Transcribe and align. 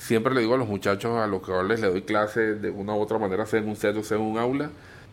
siempre 0.00 0.34
le 0.34 0.40
digo 0.40 0.54
a 0.54 0.56
los 0.56 0.66
muchachos 0.66 1.18
a 1.18 1.26
los 1.26 1.42
que 1.42 1.52
ahora 1.52 1.68
les 1.68 1.80
doy 1.82 2.02
clase 2.02 2.54
de 2.54 2.70
una 2.70 2.94
u 2.94 3.00
otra 3.00 3.18
manera, 3.18 3.44
sea 3.44 3.60
en 3.60 3.68
un 3.68 3.76
centro, 3.76 4.02
sea 4.02 4.16
en 4.16 4.22
un 4.22 4.38
aula, 4.38 4.70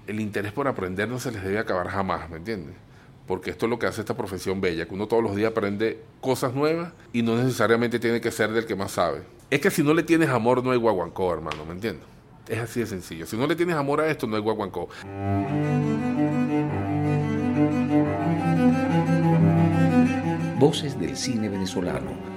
el 0.07 0.19
interés 0.21 0.53
por 0.53 0.67
aprender 0.67 1.09
no 1.09 1.19
se 1.19 1.31
les 1.31 1.43
debe 1.43 1.59
acabar 1.59 1.89
jamás, 1.89 2.29
¿me 2.29 2.37
entiendes? 2.37 2.73
Porque 3.27 3.49
esto 3.49 3.65
es 3.65 3.69
lo 3.69 3.77
que 3.77 3.85
hace 3.85 3.99
esta 3.99 4.15
profesión 4.15 4.61
bella, 4.61 4.87
que 4.87 4.93
uno 4.93 5.07
todos 5.07 5.21
los 5.21 5.35
días 5.35 5.51
aprende 5.51 5.99
cosas 6.21 6.53
nuevas 6.53 6.93
y 7.11 7.21
no 7.21 7.35
necesariamente 7.35 7.99
tiene 7.99 8.21
que 8.21 8.31
ser 8.31 8.51
del 8.51 8.65
que 8.65 8.75
más 8.75 8.91
sabe. 8.91 9.23
Es 9.49 9.59
que 9.59 9.69
si 9.69 9.83
no 9.83 9.93
le 9.93 10.03
tienes 10.03 10.29
amor 10.29 10.63
no 10.63 10.71
hay 10.71 10.77
guaguancó, 10.77 11.33
hermano, 11.33 11.65
¿me 11.65 11.73
entiendes? 11.73 12.05
Es 12.47 12.59
así 12.59 12.79
de 12.79 12.85
sencillo. 12.85 13.25
Si 13.25 13.35
no 13.35 13.45
le 13.45 13.57
tienes 13.57 13.75
amor 13.75 13.99
a 13.99 14.07
esto, 14.07 14.25
no 14.25 14.37
hay 14.37 14.41
guaguancó. 14.41 14.87
Voces 20.57 20.97
del 20.97 21.17
cine 21.17 21.49
venezolano, 21.49 22.36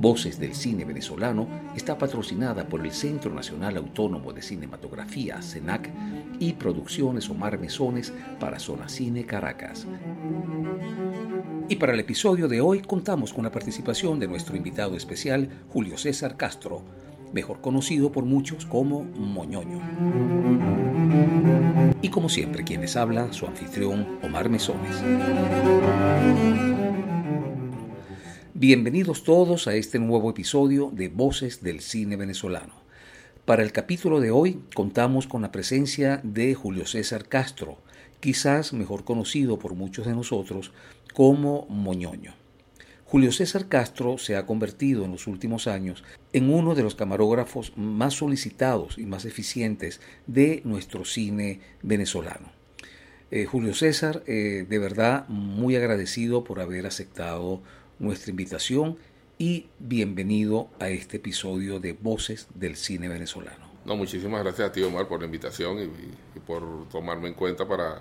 Voces 0.00 0.40
del 0.40 0.54
Cine 0.54 0.86
Venezolano 0.86 1.46
está 1.76 1.98
patrocinada 1.98 2.66
por 2.66 2.80
el 2.80 2.90
Centro 2.90 3.34
Nacional 3.34 3.76
Autónomo 3.76 4.32
de 4.32 4.40
Cinematografía, 4.40 5.42
CENAC, 5.42 5.90
y 6.38 6.54
Producciones 6.54 7.28
Omar 7.28 7.58
Mesones 7.58 8.10
para 8.38 8.58
Zona 8.58 8.88
Cine 8.88 9.26
Caracas. 9.26 9.86
Y 11.68 11.76
para 11.76 11.92
el 11.92 12.00
episodio 12.00 12.48
de 12.48 12.62
hoy 12.62 12.80
contamos 12.80 13.34
con 13.34 13.44
la 13.44 13.52
participación 13.52 14.18
de 14.18 14.26
nuestro 14.26 14.56
invitado 14.56 14.96
especial, 14.96 15.50
Julio 15.68 15.98
César 15.98 16.38
Castro, 16.38 16.80
mejor 17.34 17.60
conocido 17.60 18.10
por 18.10 18.24
muchos 18.24 18.64
como 18.64 19.04
Moñoño. 19.04 19.80
Y 22.00 22.08
como 22.08 22.30
siempre, 22.30 22.64
quienes 22.64 22.96
habla, 22.96 23.34
su 23.34 23.44
anfitrión, 23.44 24.18
Omar 24.22 24.48
Mesones. 24.48 24.96
Bienvenidos 28.60 29.24
todos 29.24 29.68
a 29.68 29.74
este 29.74 29.98
nuevo 29.98 30.28
episodio 30.28 30.90
de 30.92 31.08
Voces 31.08 31.62
del 31.62 31.80
Cine 31.80 32.16
Venezolano. 32.16 32.74
Para 33.46 33.62
el 33.62 33.72
capítulo 33.72 34.20
de 34.20 34.30
hoy 34.32 34.60
contamos 34.74 35.26
con 35.26 35.40
la 35.40 35.50
presencia 35.50 36.20
de 36.24 36.54
Julio 36.54 36.84
César 36.84 37.26
Castro, 37.26 37.78
quizás 38.20 38.74
mejor 38.74 39.04
conocido 39.04 39.58
por 39.58 39.74
muchos 39.74 40.04
de 40.04 40.12
nosotros 40.12 40.72
como 41.14 41.64
Moñoño. 41.70 42.34
Julio 43.06 43.32
César 43.32 43.66
Castro 43.66 44.18
se 44.18 44.36
ha 44.36 44.44
convertido 44.44 45.06
en 45.06 45.12
los 45.12 45.26
últimos 45.26 45.66
años 45.66 46.04
en 46.34 46.52
uno 46.52 46.74
de 46.74 46.82
los 46.82 46.94
camarógrafos 46.94 47.72
más 47.78 48.12
solicitados 48.12 48.98
y 48.98 49.06
más 49.06 49.24
eficientes 49.24 50.02
de 50.26 50.60
nuestro 50.66 51.06
cine 51.06 51.60
venezolano. 51.82 52.52
Eh, 53.30 53.46
Julio 53.46 53.72
César, 53.72 54.22
eh, 54.26 54.66
de 54.68 54.78
verdad 54.78 55.26
muy 55.28 55.76
agradecido 55.76 56.44
por 56.44 56.60
haber 56.60 56.84
aceptado 56.84 57.62
nuestra 58.00 58.30
invitación 58.30 58.96
y 59.38 59.68
bienvenido 59.78 60.68
a 60.80 60.88
este 60.88 61.18
episodio 61.18 61.78
de 61.78 61.92
Voces 61.92 62.48
del 62.54 62.76
Cine 62.76 63.08
Venezolano. 63.08 63.70
No, 63.84 63.94
muchísimas 63.94 64.42
gracias 64.42 64.70
a 64.70 64.72
ti, 64.72 64.82
Omar, 64.82 65.06
por 65.06 65.20
la 65.20 65.26
invitación 65.26 65.78
y, 65.78 66.40
por 66.40 66.88
tomarme 66.88 67.28
en 67.28 67.34
cuenta 67.34 67.68
para, 67.68 68.00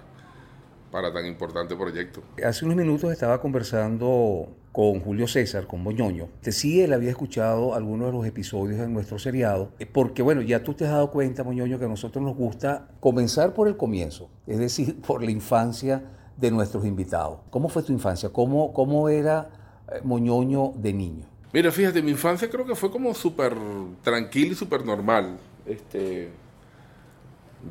para 0.90 1.14
tan 1.14 1.26
importante 1.26 1.76
proyecto. 1.76 2.24
Hace 2.44 2.66
unos 2.66 2.78
minutos 2.78 3.12
estaba 3.12 3.42
conversando 3.42 4.50
con 4.72 5.02
Julio 5.02 5.28
César, 5.28 5.68
con 5.68 5.84
Boñoño. 5.84 6.30
Sí, 6.42 6.82
él 6.82 6.94
había 6.94 7.10
escuchado 7.10 7.76
algunos 7.76 8.08
de 8.08 8.14
los 8.14 8.26
episodios 8.26 8.80
de 8.80 8.88
nuestro 8.88 9.20
seriado, 9.20 9.72
eh, 9.80 9.86
porque 9.86 10.22
bueno, 10.22 10.42
ya 10.42 10.64
tú 10.64 10.74
te 10.74 10.86
has 10.86 10.92
dado 10.92 11.12
cuenta, 11.12 11.44
Moñoño, 11.44 11.78
que 11.78 11.86
a 11.86 11.90
nosotros 11.90 12.24
nos 12.24 12.36
gusta 12.36 12.88
comenzar 13.02 13.54
por 13.54 13.68
el 13.68 13.76
comienzo, 13.76 14.30
es 14.48 14.60
decir, 14.60 15.02
por 15.08 15.24
la 15.24 15.32
infancia 15.32 16.04
de 16.38 16.52
nuestros 16.52 16.86
invitados. 16.86 17.40
¿Cómo 17.50 17.68
fue 17.68 17.84
tu 17.84 17.92
infancia? 17.92 18.30
¿Cómo, 18.30 18.72
cómo 18.72 19.10
era 19.10 19.59
moñoño 20.04 20.74
de 20.76 20.94
niño? 20.94 21.26
Mira, 21.52 21.72
fíjate, 21.72 22.02
mi 22.02 22.12
infancia 22.12 22.50
creo 22.50 22.66
que 22.66 22.76
fue 22.76 22.92
como 22.92 23.14
súper 23.14 23.56
tranquila 24.04 24.52
y 24.52 24.56
súper 24.56 24.86
normal. 24.86 25.40
Este, 25.66 26.30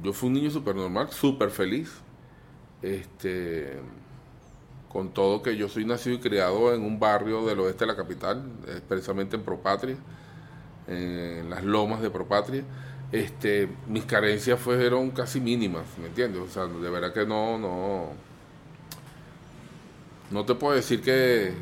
yo 0.03 0.13
fui 0.13 0.29
un 0.29 0.35
niño 0.35 0.51
súper 0.51 0.75
normal, 0.75 1.11
súper 1.11 1.51
feliz. 1.51 1.91
Este, 2.83 3.79
con 4.89 5.11
todo 5.11 5.43
que 5.43 5.57
yo 5.57 5.69
soy 5.69 5.85
nacido 5.85 6.17
y 6.17 6.19
criado 6.21 6.75
en 6.75 6.83
un 6.83 6.99
barrio 6.99 7.45
del 7.47 7.61
oeste 7.61 7.85
de 7.85 7.93
la 7.93 7.97
capital, 7.97 8.43
precisamente 8.89 9.37
en 9.37 9.43
Propatria, 9.43 9.97
en 10.87 11.49
las 11.51 11.63
lomas 11.63 12.01
de 12.01 12.11
Propatria. 12.11 12.65
Este, 13.13 13.69
mis 13.87 14.05
carencias 14.05 14.61
fueron 14.61 15.11
casi 15.11 15.41
mínimas, 15.41 15.85
¿me 15.99 16.09
entiendes? 16.09 16.43
O 16.43 16.49
sea, 16.49 16.67
de 16.67 16.91
verdad 16.91 17.13
que 17.13 17.25
no, 17.25 17.59
no, 17.59 18.09
no 20.31 20.45
te 20.45 20.55
puedo 20.55 20.75
decir 20.75 21.01
que, 21.01 21.55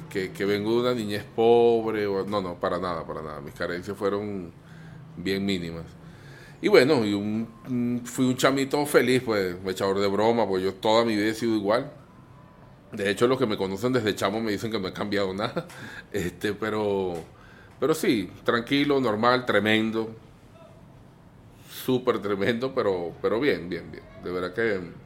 vengo 0.44 0.72
de 0.74 0.80
una 0.80 0.94
niñez 0.94 1.24
pobre, 1.24 2.06
o, 2.06 2.24
no, 2.26 2.40
no, 2.40 2.58
para 2.58 2.78
nada, 2.78 3.06
para 3.06 3.22
nada. 3.22 3.40
Mis 3.40 3.54
carencias 3.54 3.96
fueron 3.96 4.50
bien 5.16 5.44
mínimas. 5.44 5.84
Y 6.60 6.68
bueno, 6.68 7.04
y 7.04 7.14
un, 7.14 8.02
fui 8.04 8.26
un 8.26 8.36
chamito 8.36 8.84
feliz, 8.86 9.22
pues, 9.24 9.56
echador 9.66 10.00
de 10.00 10.08
broma, 10.08 10.46
pues 10.48 10.64
yo 10.64 10.74
toda 10.74 11.04
mi 11.04 11.14
vida 11.14 11.26
he 11.28 11.34
sido 11.34 11.54
igual. 11.54 11.92
De 12.92 13.10
hecho, 13.10 13.26
los 13.28 13.38
que 13.38 13.46
me 13.46 13.56
conocen 13.56 13.92
desde 13.92 14.14
chamo 14.14 14.40
me 14.40 14.52
dicen 14.52 14.70
que 14.70 14.80
no 14.80 14.88
he 14.88 14.92
cambiado 14.92 15.32
nada. 15.34 15.66
Este, 16.12 16.54
pero, 16.54 17.14
pero 17.78 17.94
sí, 17.94 18.30
tranquilo, 18.44 19.00
normal, 19.00 19.44
tremendo. 19.46 20.08
Súper 21.70 22.20
tremendo, 22.20 22.74
pero, 22.74 23.12
pero 23.22 23.38
bien, 23.38 23.68
bien, 23.68 23.90
bien. 23.92 24.04
De 24.24 24.30
verdad 24.32 24.52
que 24.54 25.05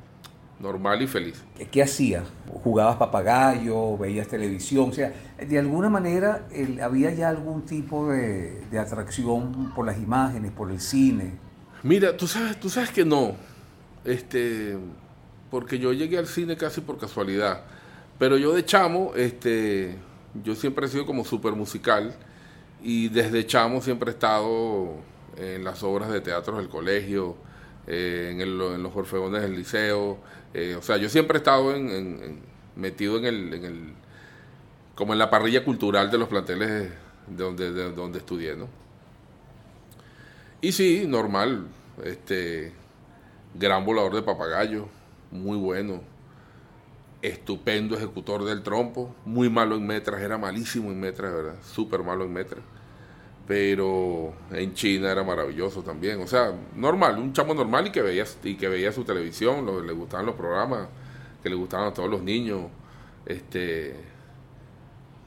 normal 0.60 1.03
y 1.03 1.06
feliz. 1.06 1.43
¿Qué 1.71 1.82
hacías? 1.82 2.25
¿Jugabas 2.62 2.97
papagayo? 2.97 3.97
¿Veías 3.97 4.28
televisión? 4.28 4.91
O 4.91 4.93
sea, 4.93 5.12
de 5.38 5.59
alguna 5.59 5.88
manera 5.88 6.47
había 6.82 7.12
ya 7.12 7.31
algún 7.31 7.62
tipo 7.62 8.09
de, 8.09 8.62
atracción 8.78 9.72
por 9.75 9.87
las 9.87 9.99
imágenes, 9.99 10.53
por 10.53 10.70
el 10.70 10.81
cine. 10.81 11.32
Mira, 11.82 12.16
tú 12.16 12.26
sabes, 12.26 12.60
tú 12.60 12.69
sabes 12.69 12.91
que 12.91 13.04
no. 13.04 13.34
Este, 14.04 14.76
porque 15.50 15.78
yo 15.78 15.93
llegué 15.93 16.19
al 16.19 16.26
cine 16.26 16.56
casi 16.56 16.82
por 16.82 16.99
casualidad. 16.99 17.62
Pero 18.19 18.37
yo 18.37 18.53
de 18.53 18.65
chamo, 18.65 19.12
este, 19.16 19.97
yo 20.44 20.54
siempre 20.54 20.87
he 20.87 20.88
sido 20.91 21.06
como 21.06 21.25
súper 21.25 21.54
musical 21.54 22.15
y 22.82 23.09
desde 23.09 23.47
chamo 23.47 23.81
siempre 23.81 24.10
he 24.10 24.12
estado 24.12 24.97
en 25.38 25.65
las 25.65 25.82
obras 25.82 26.10
de 26.10 26.20
teatro 26.20 26.59
del 26.59 26.69
colegio, 26.69 27.37
eh, 27.93 28.31
en, 28.31 28.41
en, 28.41 28.83
los 28.84 28.95
orfeones 28.95 29.43
del 29.43 29.56
liceo, 29.56 30.17
eh, 30.55 30.77
o 30.78 30.83
sea, 30.83 30.97
yo 30.97 31.09
siempre 31.09 31.39
he 31.39 31.41
estado 31.41 31.75
en, 31.75 32.41
metido 32.77 33.19
en 33.19 33.25
el, 33.25 33.53
en 33.53 33.65
el, 33.65 33.95
como 34.95 35.12
en 35.12 35.19
la 35.19 35.28
parrilla 35.28 35.65
cultural 35.65 36.09
de 36.09 36.17
los 36.17 36.29
planteles 36.29 36.89
de 37.27 37.93
donde 37.93 38.19
estudié, 38.19 38.55
¿no? 38.55 38.69
Y 40.61 40.71
sí, 40.71 41.05
normal, 41.09 41.67
este, 42.05 42.73
gran 43.55 43.84
volador 43.84 44.15
de 44.15 44.23
papagayo, 44.23 44.87
muy 45.33 45.56
bueno, 45.56 46.00
estupendo 47.23 47.97
ejecutor 47.97 48.45
del 48.45 48.62
trompo, 48.62 49.17
muy 49.25 49.50
malo 49.50 49.75
en 49.75 49.84
metras, 49.84 50.23
era 50.23 50.39
malísimo 50.39 50.93
en 50.93 51.00
metras, 51.00 51.33
¿verdad? 51.33 51.56
Súper 51.65 52.05
malo 52.05 52.23
en 52.23 52.33
metras 52.34 52.62
pero 53.50 54.33
en 54.53 54.75
China 54.75 55.11
era 55.11 55.25
maravilloso 55.25 55.83
también. 55.83 56.21
O 56.21 56.27
sea, 56.28 56.53
normal, 56.77 57.19
un 57.19 57.33
chamo 57.33 57.53
normal 57.53 57.88
y 57.88 57.91
que 57.91 58.00
veía, 58.00 58.22
y 58.44 58.55
que 58.55 58.69
veía 58.69 58.93
su 58.93 59.03
televisión, 59.03 59.66
lo, 59.66 59.83
le 59.83 59.93
gustaban 59.93 60.25
los 60.25 60.37
programas, 60.37 60.87
que 61.43 61.50
le 61.50 61.56
gustaban 61.56 61.88
a 61.88 61.93
todos 61.93 62.09
los 62.09 62.22
niños. 62.22 62.61
Este, 63.27 63.97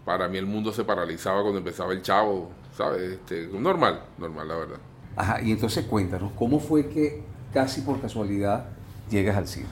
para 0.06 0.30
mí 0.30 0.38
el 0.38 0.46
mundo 0.46 0.72
se 0.72 0.86
paralizaba 0.86 1.42
cuando 1.42 1.58
empezaba 1.58 1.92
el 1.92 2.02
chavo, 2.02 2.50
¿sabes? 2.78 3.02
Este, 3.12 3.48
normal, 3.48 4.04
normal, 4.18 4.48
la 4.48 4.56
verdad. 4.56 4.80
Ajá, 5.18 5.42
y 5.42 5.52
entonces 5.52 5.84
cuéntanos, 5.84 6.32
¿cómo 6.40 6.62
fue 6.62 6.88
que 6.88 7.24
casi 7.54 7.82
por 7.82 8.00
casualidad 8.00 8.68
llegas 9.12 9.36
al 9.36 9.50
cine? 9.50 9.68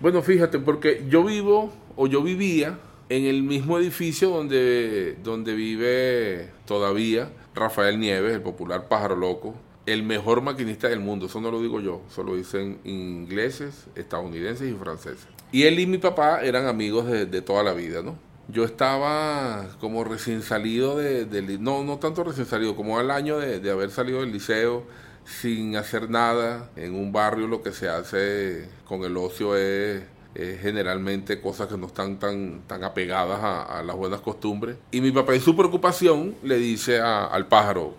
Bueno, 0.00 0.22
fíjate, 0.22 0.60
porque 0.60 1.04
yo 1.08 1.24
vivo, 1.24 1.72
o 1.96 2.06
yo 2.06 2.22
vivía, 2.22 2.78
en 3.08 3.24
el 3.24 3.42
mismo 3.42 3.76
edificio 3.76 4.30
donde, 4.30 5.16
donde 5.24 5.54
vive 5.54 6.50
todavía 6.64 7.30
Rafael 7.58 7.98
Nieves, 7.98 8.34
el 8.34 8.42
popular 8.42 8.88
pájaro 8.88 9.16
loco, 9.16 9.54
el 9.86 10.02
mejor 10.02 10.42
maquinista 10.42 10.88
del 10.88 11.00
mundo. 11.00 11.26
Eso 11.26 11.40
no 11.40 11.50
lo 11.50 11.60
digo 11.60 11.80
yo, 11.80 12.02
eso 12.10 12.22
lo 12.22 12.36
dicen 12.36 12.78
ingleses, 12.84 13.86
estadounidenses 13.94 14.70
y 14.70 14.74
franceses. 14.74 15.26
Y 15.50 15.64
él 15.64 15.78
y 15.80 15.86
mi 15.86 15.98
papá 15.98 16.42
eran 16.42 16.66
amigos 16.66 17.06
de, 17.06 17.42
toda 17.42 17.62
la 17.62 17.72
vida, 17.72 18.02
¿no? 18.02 18.18
Yo 18.48 18.64
estaba 18.64 19.76
como 19.80 20.04
recién 20.04 20.42
salido 20.42 20.96
de, 20.96 21.26
no, 21.60 21.84
no 21.84 21.98
tanto 21.98 22.24
recién 22.24 22.46
salido, 22.46 22.76
como 22.76 22.98
al 22.98 23.10
año 23.10 23.38
de 23.38 23.70
haber 23.70 23.90
salido 23.90 24.20
del 24.20 24.32
liceo 24.32 24.84
sin 25.28 25.76
hacer 25.76 26.10
nada. 26.10 26.70
En 26.76 26.94
un 26.94 27.12
barrio 27.12 27.46
lo 27.46 27.62
que 27.62 27.72
se 27.72 27.88
hace 27.88 28.68
con 28.86 29.04
el 29.04 29.16
ocio 29.16 29.56
es 29.56 30.02
generalmente 30.34 31.40
cosas 31.40 31.66
que 31.66 31.76
no 31.76 31.88
están 31.88 32.18
tan, 32.18 32.62
tan 32.68 32.84
apegadas 32.84 33.40
a, 33.42 33.82
las 33.82 33.96
buenas 33.96 34.20
costumbres. 34.20 34.76
Y 34.92 35.00
mi 35.00 35.10
papá 35.10 35.34
en 35.34 35.40
su 35.40 35.56
preocupación 35.56 36.36
le 36.44 36.56
dice 36.58 37.00
al 37.00 37.46
pájaro, 37.48 37.94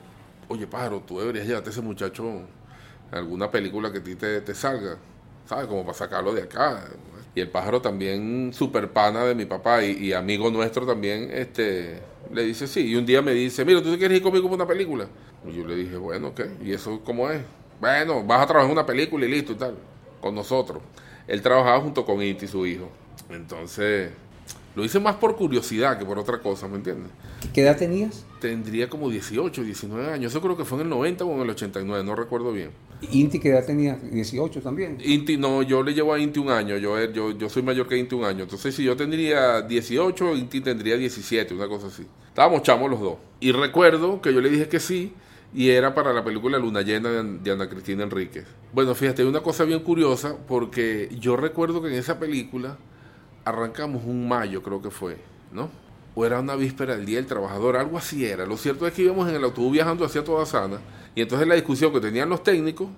oye 0.48 0.68
pájaro, 0.68 1.04
tú 1.06 1.20
deberías 1.20 1.46
llevarte 1.46 1.70
a 1.70 1.74
ese 1.74 1.82
muchacho 1.82 2.44
alguna 3.12 3.50
película 3.50 3.92
que 3.92 4.00
a 4.00 4.04
ti 4.04 4.16
te, 4.16 4.42
te 4.42 4.54
salga, 4.54 4.98
¿sabes? 5.46 5.68
Como 5.68 5.84
para 5.84 5.98
sacarlo 5.98 6.34
de 6.34 6.44
acá. 6.44 6.86
Y 7.36 7.42
el 7.42 7.50
pájaro 7.50 7.82
también, 7.82 8.52
super 8.54 8.90
pana 8.90 9.24
de 9.24 9.36
mi 9.36 9.46
papá 9.46 9.84
y, 9.84 10.14
amigo 10.14 10.50
nuestro 10.50 10.86
también, 10.86 11.30
este, 11.32 12.02
le 12.34 12.44
dice 12.44 12.68
sí. 12.68 12.88
Y 12.88 12.96
un 12.96 13.06
día 13.06 13.22
me 13.22 13.34
dice, 13.34 13.64
mira, 13.64 13.82
¿tú 13.82 13.92
te 13.92 13.98
quieres 13.98 14.18
ir 14.18 14.24
conmigo 14.24 14.48
a 14.50 14.52
una 14.54 14.68
película? 14.68 15.08
Y 15.48 15.54
yo 15.54 15.66
le 15.66 15.76
dije, 15.76 15.96
bueno, 15.98 16.34
¿qué? 16.34 16.50
¿Y 16.64 16.74
eso 16.74 17.02
cómo 17.04 17.30
es? 17.30 17.42
Bueno, 17.80 18.24
vas 18.24 18.42
a 18.42 18.48
trabajar 18.48 18.70
en 18.70 18.78
una 18.78 18.86
película 18.86 19.26
y 19.26 19.30
listo 19.30 19.54
y 19.54 19.56
tal, 19.56 19.76
con 20.20 20.36
nosotros. 20.36 20.82
Él 21.30 21.44
trabajaba 21.44 21.80
junto 21.80 22.06
con 22.06 22.24
Inti, 22.24 22.48
su 22.48 22.66
hijo. 22.66 22.90
Entonces, 23.30 24.10
lo 24.76 24.84
hice 24.84 25.00
más 25.00 25.16
por 25.18 25.36
curiosidad 25.36 26.00
que 26.00 26.04
por 26.04 26.18
otra 26.18 26.40
cosa, 26.40 26.68
¿me 26.68 26.78
entiendes? 26.78 27.12
¿Qué 27.54 27.62
edad 27.62 27.78
tenías? 27.78 28.26
Tendría 28.42 28.90
como 28.90 29.12
18, 29.12 29.64
19 29.64 30.12
años. 30.12 30.32
Eso 30.32 30.42
creo 30.42 30.58
que 30.58 30.66
fue 30.66 30.80
en 30.80 30.86
el 30.86 30.90
90 30.90 31.26
o 31.26 31.36
en 31.36 31.42
el 31.42 31.50
89, 31.52 32.04
no 32.04 32.16
recuerdo 32.16 32.52
bien. 32.52 32.72
¿Inti 33.12 33.40
qué 33.40 33.50
edad 33.50 33.64
tenía? 33.64 33.96
18 33.96 34.60
también. 34.62 34.98
Inti, 35.06 35.38
no, 35.38 35.62
yo 35.62 35.84
le 35.84 35.94
llevo 35.94 36.16
a 36.16 36.20
Inti 36.20 36.40
un 36.40 36.50
año. 36.50 36.78
Yo, 36.78 37.00
yo, 37.12 37.38
yo 37.38 37.48
soy 37.48 37.62
mayor 37.62 37.88
que 37.88 37.96
Inti 37.96 38.16
un 38.16 38.26
año. 38.26 38.46
Entonces, 38.46 38.74
si 38.74 38.84
yo 38.84 38.98
tendría 38.98 39.62
18, 39.62 40.36
Inti 40.36 40.62
tendría 40.62 40.98
17, 40.98 41.54
una 41.54 41.68
cosa 41.68 41.88
así. 41.88 42.08
Estábamos 42.28 42.64
chamos 42.64 42.90
los 42.90 43.00
dos. 43.00 43.18
Y 43.40 43.52
recuerdo 43.52 44.20
que 44.20 44.34
yo 44.34 44.42
le 44.42 44.50
dije 44.50 44.68
que 44.68 44.80
sí 44.80 45.14
y 45.54 45.70
era 45.70 45.94
para 45.94 46.14
la 46.14 46.24
película 46.24 46.58
Luna 46.60 46.82
Llena 46.82 47.10
de, 47.10 47.52
Ana 47.52 47.70
Cristina 47.70 48.04
Enríquez. 48.04 48.46
Bueno, 48.72 48.94
fíjate, 48.94 49.26
una 49.26 49.42
cosa 49.42 49.64
bien 49.64 49.80
curiosa 49.80 50.36
porque 50.48 51.10
yo 51.20 51.36
recuerdo 51.36 51.82
que 51.82 51.88
en 51.90 51.96
esa 51.96 52.20
película 52.20 52.78
arrancamos 53.46 54.04
un 54.06 54.28
mayo, 54.28 54.62
creo 54.62 54.82
que 54.82 54.92
fue, 54.92 55.18
¿no? 55.52 55.70
O 56.16 56.26
era 56.26 56.40
una 56.40 56.56
víspera 56.56 56.96
del 56.96 57.06
Día 57.06 57.18
del 57.18 57.26
Trabajador, 57.26 57.78
algo 57.78 57.98
así 57.98 58.26
era. 58.26 58.46
Lo 58.46 58.58
cierto 58.58 58.86
es 58.86 58.94
que 58.94 59.04
íbamos 59.04 59.28
en 59.30 59.36
el 59.36 59.44
autobús 59.44 59.72
viajando 59.72 60.06
hacia 60.06 60.24
Toda 60.24 60.46
Sana 60.46 60.80
y 61.16 61.22
entonces 61.22 61.48
la 61.48 61.56
discusión 61.56 61.92
que 61.92 62.00
tenían 62.00 62.30
los 62.30 62.44
técnicos, 62.44 62.90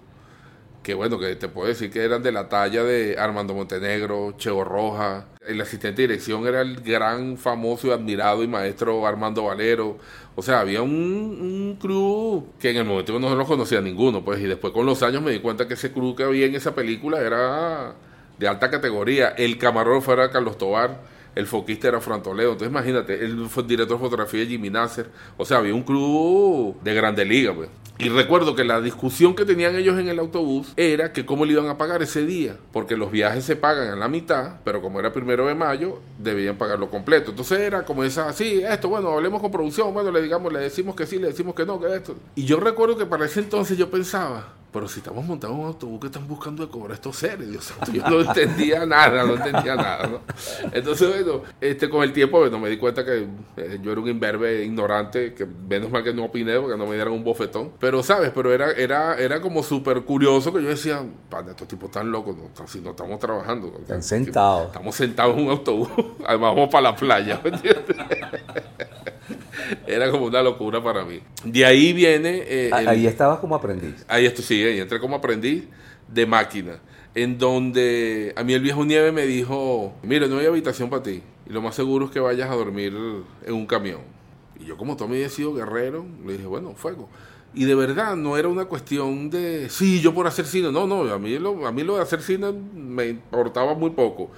que 0.83 0.93
bueno, 0.93 1.19
que 1.19 1.35
te 1.35 1.47
puedo 1.47 1.67
decir 1.67 1.91
que 1.91 2.03
eran 2.03 2.23
de 2.23 2.31
la 2.31 2.49
talla 2.49 2.83
de 2.83 3.17
Armando 3.17 3.53
Montenegro, 3.53 4.33
Cheo 4.37 4.63
Roja, 4.63 5.27
el 5.45 5.61
asistente 5.61 6.01
de 6.01 6.07
dirección 6.07 6.47
era 6.47 6.61
el 6.61 6.81
gran, 6.81 7.37
famoso 7.37 7.87
y 7.87 7.91
admirado 7.91 8.43
y 8.43 8.47
maestro 8.47 9.05
Armando 9.05 9.43
Valero. 9.43 9.97
O 10.35 10.41
sea, 10.41 10.61
había 10.61 10.81
un, 10.81 10.91
un 10.91 11.77
crew 11.79 12.47
que 12.59 12.71
en 12.71 12.77
el 12.77 12.85
momento 12.85 13.19
no 13.19 13.35
lo 13.35 13.45
conocía 13.45 13.81
ninguno, 13.81 14.23
pues, 14.23 14.39
y 14.39 14.45
después 14.45 14.73
con 14.73 14.85
los 14.85 15.03
años 15.03 15.21
me 15.21 15.31
di 15.31 15.39
cuenta 15.39 15.67
que 15.67 15.75
ese 15.75 15.91
crew 15.91 16.15
que 16.15 16.23
había 16.23 16.45
en 16.45 16.55
esa 16.55 16.73
película 16.73 17.19
era 17.19 17.95
de 18.39 18.47
alta 18.47 18.69
categoría. 18.71 19.29
El 19.29 19.57
camarógrafo 19.57 20.13
era 20.13 20.31
Carlos 20.31 20.57
Tobar, 20.57 20.99
el 21.35 21.45
foquista 21.47 21.87
era 21.89 22.01
Fran 22.01 22.23
Toledo. 22.23 22.53
Entonces 22.53 22.71
imagínate, 22.71 23.23
el 23.23 23.47
director 23.67 23.97
de 23.97 24.03
fotografía 24.03 24.45
Jimmy 24.45 24.69
Nasser. 24.69 25.09
O 25.37 25.45
sea, 25.45 25.57
había 25.57 25.73
un 25.73 25.83
crew 25.83 26.75
de 26.83 26.93
grande 26.93 27.23
liga, 27.25 27.53
pues. 27.53 27.69
Y 28.01 28.09
recuerdo 28.09 28.55
que 28.55 28.63
la 28.63 28.81
discusión 28.81 29.35
que 29.35 29.45
tenían 29.45 29.75
ellos 29.75 29.99
en 29.99 30.07
el 30.07 30.17
autobús 30.17 30.73
era 30.75 31.13
que 31.13 31.23
cómo 31.23 31.45
le 31.45 31.53
iban 31.53 31.67
a 31.67 31.77
pagar 31.77 32.01
ese 32.01 32.25
día, 32.25 32.57
porque 32.73 32.97
los 32.97 33.11
viajes 33.11 33.45
se 33.45 33.55
pagan 33.55 33.89
a 33.89 33.95
la 33.95 34.07
mitad, 34.07 34.55
pero 34.63 34.81
como 34.81 34.99
era 34.99 35.13
primero 35.13 35.45
de 35.45 35.53
mayo, 35.53 35.99
debían 36.17 36.57
pagarlo 36.57 36.89
completo. 36.89 37.29
Entonces 37.29 37.59
era 37.59 37.85
como 37.85 38.03
esa, 38.03 38.33
sí, 38.33 38.63
esto, 38.67 38.89
bueno, 38.89 39.11
hablemos 39.11 39.39
con 39.39 39.51
producción, 39.51 39.93
bueno, 39.93 40.09
le 40.09 40.23
digamos, 40.23 40.51
le 40.51 40.59
decimos 40.61 40.95
que 40.95 41.05
sí, 41.05 41.19
le 41.19 41.27
decimos 41.27 41.53
que 41.53 41.63
no, 41.63 41.79
que 41.79 41.95
esto. 41.95 42.15
Y 42.33 42.45
yo 42.45 42.59
recuerdo 42.59 42.97
que 42.97 43.05
para 43.05 43.25
ese 43.25 43.39
entonces 43.39 43.77
yo 43.77 43.91
pensaba, 43.91 44.47
pero 44.71 44.87
si 44.87 44.99
estamos 44.99 45.25
montados 45.25 45.55
en 45.55 45.61
un 45.61 45.67
autobús 45.67 45.99
que 45.99 46.07
están 46.07 46.27
buscando 46.27 46.65
de 46.65 46.71
cobrar 46.71 46.93
estos 46.93 47.17
seres, 47.17 47.49
Dios 47.49 47.73
yo 47.91 48.09
no 48.09 48.21
entendía 48.21 48.85
nada, 48.85 49.25
no 49.25 49.35
entendía 49.35 49.75
nada, 49.75 50.07
¿no? 50.07 50.21
Entonces, 50.71 51.09
bueno, 51.09 51.43
este, 51.59 51.89
con 51.89 52.03
el 52.03 52.13
tiempo, 52.13 52.39
bueno, 52.39 52.57
me 52.57 52.69
di 52.69 52.77
cuenta 52.77 53.03
que 53.03 53.27
eh, 53.57 53.79
yo 53.83 53.91
era 53.91 53.99
un 53.99 54.07
imberbe 54.07 54.63
ignorante, 54.63 55.33
que 55.33 55.45
menos 55.45 55.91
mal 55.91 56.03
que 56.03 56.13
no 56.13 56.25
opiné 56.25 56.57
porque 56.57 56.77
no 56.77 56.85
me 56.85 56.95
dieran 56.95 57.13
un 57.13 57.23
bofetón. 57.23 57.71
Pero, 57.79 57.90
¿sabes? 58.03 58.31
Pero 58.33 58.53
era, 58.53 58.71
era, 58.71 59.15
era 59.17 59.41
como 59.41 59.63
súper 59.63 60.01
curioso 60.03 60.53
que 60.53 60.63
yo 60.63 60.69
decía, 60.69 61.03
pana, 61.29 61.51
estos 61.51 61.67
tipos 61.67 61.89
están 61.89 62.11
locos, 62.11 62.35
no, 62.37 62.67
si 62.67 62.79
no 62.79 62.91
estamos 62.91 63.19
trabajando. 63.19 63.73
Están 63.79 64.01
sentados. 64.01 64.67
Estamos 64.67 64.95
sentados 64.95 65.37
en 65.37 65.45
un 65.45 65.51
autobús, 65.51 65.89
además 66.25 66.55
vamos 66.55 66.69
para 66.69 66.91
la 66.91 66.95
playa, 66.95 67.39
¿me 67.43 67.49
entiendes? 67.49 67.97
Era 69.87 70.09
como 70.09 70.25
una 70.25 70.41
locura 70.41 70.83
para 70.83 71.03
mí. 71.03 71.21
De 71.43 71.65
ahí 71.65 71.93
viene... 71.93 72.43
Eh, 72.45 72.71
ahí 72.73 73.05
estabas 73.07 73.39
como 73.39 73.55
aprendiz. 73.55 74.05
Ahí 74.07 74.25
estoy, 74.25 74.43
sí, 74.43 74.63
ahí 74.63 74.79
entré 74.79 74.99
como 74.99 75.15
aprendiz 75.15 75.67
de 76.07 76.25
máquina. 76.25 76.79
En 77.13 77.37
donde 77.37 78.33
a 78.35 78.43
mí 78.43 78.53
el 78.53 78.61
viejo 78.61 78.85
Nieve 78.85 79.11
me 79.11 79.25
dijo, 79.25 79.93
mira, 80.03 80.27
no 80.27 80.37
hay 80.37 80.45
habitación 80.45 80.89
para 80.89 81.03
ti. 81.03 81.21
Y 81.45 81.51
lo 81.51 81.61
más 81.61 81.75
seguro 81.75 82.05
es 82.05 82.11
que 82.11 82.19
vayas 82.19 82.49
a 82.49 82.55
dormir 82.55 82.93
en 83.45 83.53
un 83.53 83.65
camión. 83.65 84.01
Y 84.59 84.65
yo 84.65 84.77
como 84.77 84.95
Tommy 84.95 85.17
he 85.17 85.29
sido 85.29 85.53
guerrero, 85.53 86.05
le 86.25 86.33
dije, 86.33 86.45
bueno, 86.45 86.73
fuego. 86.75 87.09
Y 87.53 87.65
de 87.65 87.75
verdad 87.75 88.15
no 88.15 88.37
era 88.37 88.47
una 88.47 88.65
cuestión 88.65 89.29
de, 89.29 89.69
sí, 89.69 89.99
yo 89.99 90.13
por 90.13 90.25
hacer 90.27 90.45
cine. 90.45 90.71
No, 90.71 90.87
no, 90.87 91.01
a 91.11 91.19
mí 91.19 91.37
lo, 91.37 91.67
a 91.67 91.71
mí 91.71 91.83
lo 91.83 91.95
de 91.97 92.01
hacer 92.01 92.21
cine 92.21 92.51
me 92.51 93.07
importaba 93.07 93.73
muy 93.73 93.89
poco. 93.89 94.29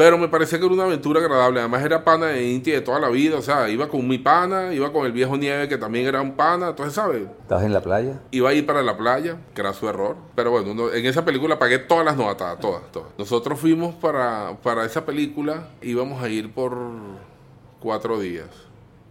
Pero 0.00 0.16
me 0.16 0.28
parecía 0.28 0.58
que 0.58 0.64
era 0.64 0.72
una 0.72 0.84
aventura 0.84 1.20
agradable. 1.20 1.60
Además 1.60 1.84
era 1.84 2.02
pana 2.02 2.28
de 2.28 2.42
Inti 2.50 2.70
de 2.70 2.80
toda 2.80 2.98
la 2.98 3.10
vida. 3.10 3.36
O 3.36 3.42
sea, 3.42 3.68
iba 3.68 3.86
con 3.86 4.08
mi 4.08 4.16
pana, 4.16 4.72
iba 4.72 4.90
con 4.90 5.04
el 5.04 5.12
viejo 5.12 5.36
Nieve, 5.36 5.68
que 5.68 5.76
también 5.76 6.06
era 6.06 6.22
un 6.22 6.36
pana. 6.36 6.70
Entonces, 6.70 6.94
¿sabes? 6.94 7.24
¿Estabas 7.42 7.64
en 7.64 7.74
la 7.74 7.82
playa? 7.82 8.18
Iba 8.30 8.48
a 8.48 8.54
ir 8.54 8.64
para 8.64 8.82
la 8.82 8.96
playa, 8.96 9.36
que 9.54 9.60
era 9.60 9.74
su 9.74 9.86
error. 9.86 10.16
Pero 10.34 10.52
bueno, 10.52 10.90
en 10.90 11.04
esa 11.04 11.22
película 11.22 11.58
pagué 11.58 11.80
todas 11.80 12.06
las 12.06 12.16
notas, 12.16 12.58
todas, 12.60 12.90
todas. 12.90 13.10
Nosotros 13.18 13.60
fuimos 13.60 13.94
para, 13.94 14.56
para 14.62 14.86
esa 14.86 15.04
película, 15.04 15.68
íbamos 15.82 16.22
a 16.22 16.30
ir 16.30 16.50
por 16.50 16.74
cuatro 17.78 18.18
días. 18.18 18.48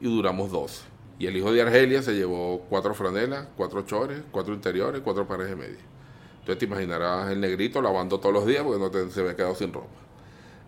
Y 0.02 0.06
duramos 0.06 0.50
doce. 0.50 0.89
Y 1.20 1.28
el 1.28 1.36
hijo 1.36 1.52
de 1.52 1.62
Argelia 1.62 2.02
se 2.02 2.14
llevó 2.14 2.66
cuatro 2.70 2.96
franelas, 2.96 3.48
cuatro 3.58 3.82
chores, 3.82 4.22
cuatro 4.32 4.54
interiores, 4.54 5.02
cuatro 5.04 5.28
pares 5.28 5.50
de 5.50 5.56
media. 5.58 5.80
Entonces 6.40 6.60
te 6.60 6.66
imaginarás 6.66 7.30
el 7.30 7.42
negrito 7.42 7.82
lavando 7.82 8.20
todos 8.20 8.34
los 8.34 8.46
días 8.46 8.64
porque 8.64 8.80
no 8.80 9.12
se 9.12 9.20
había 9.20 9.36
quedado 9.36 9.54
sin 9.54 9.74
ropa. 9.74 9.90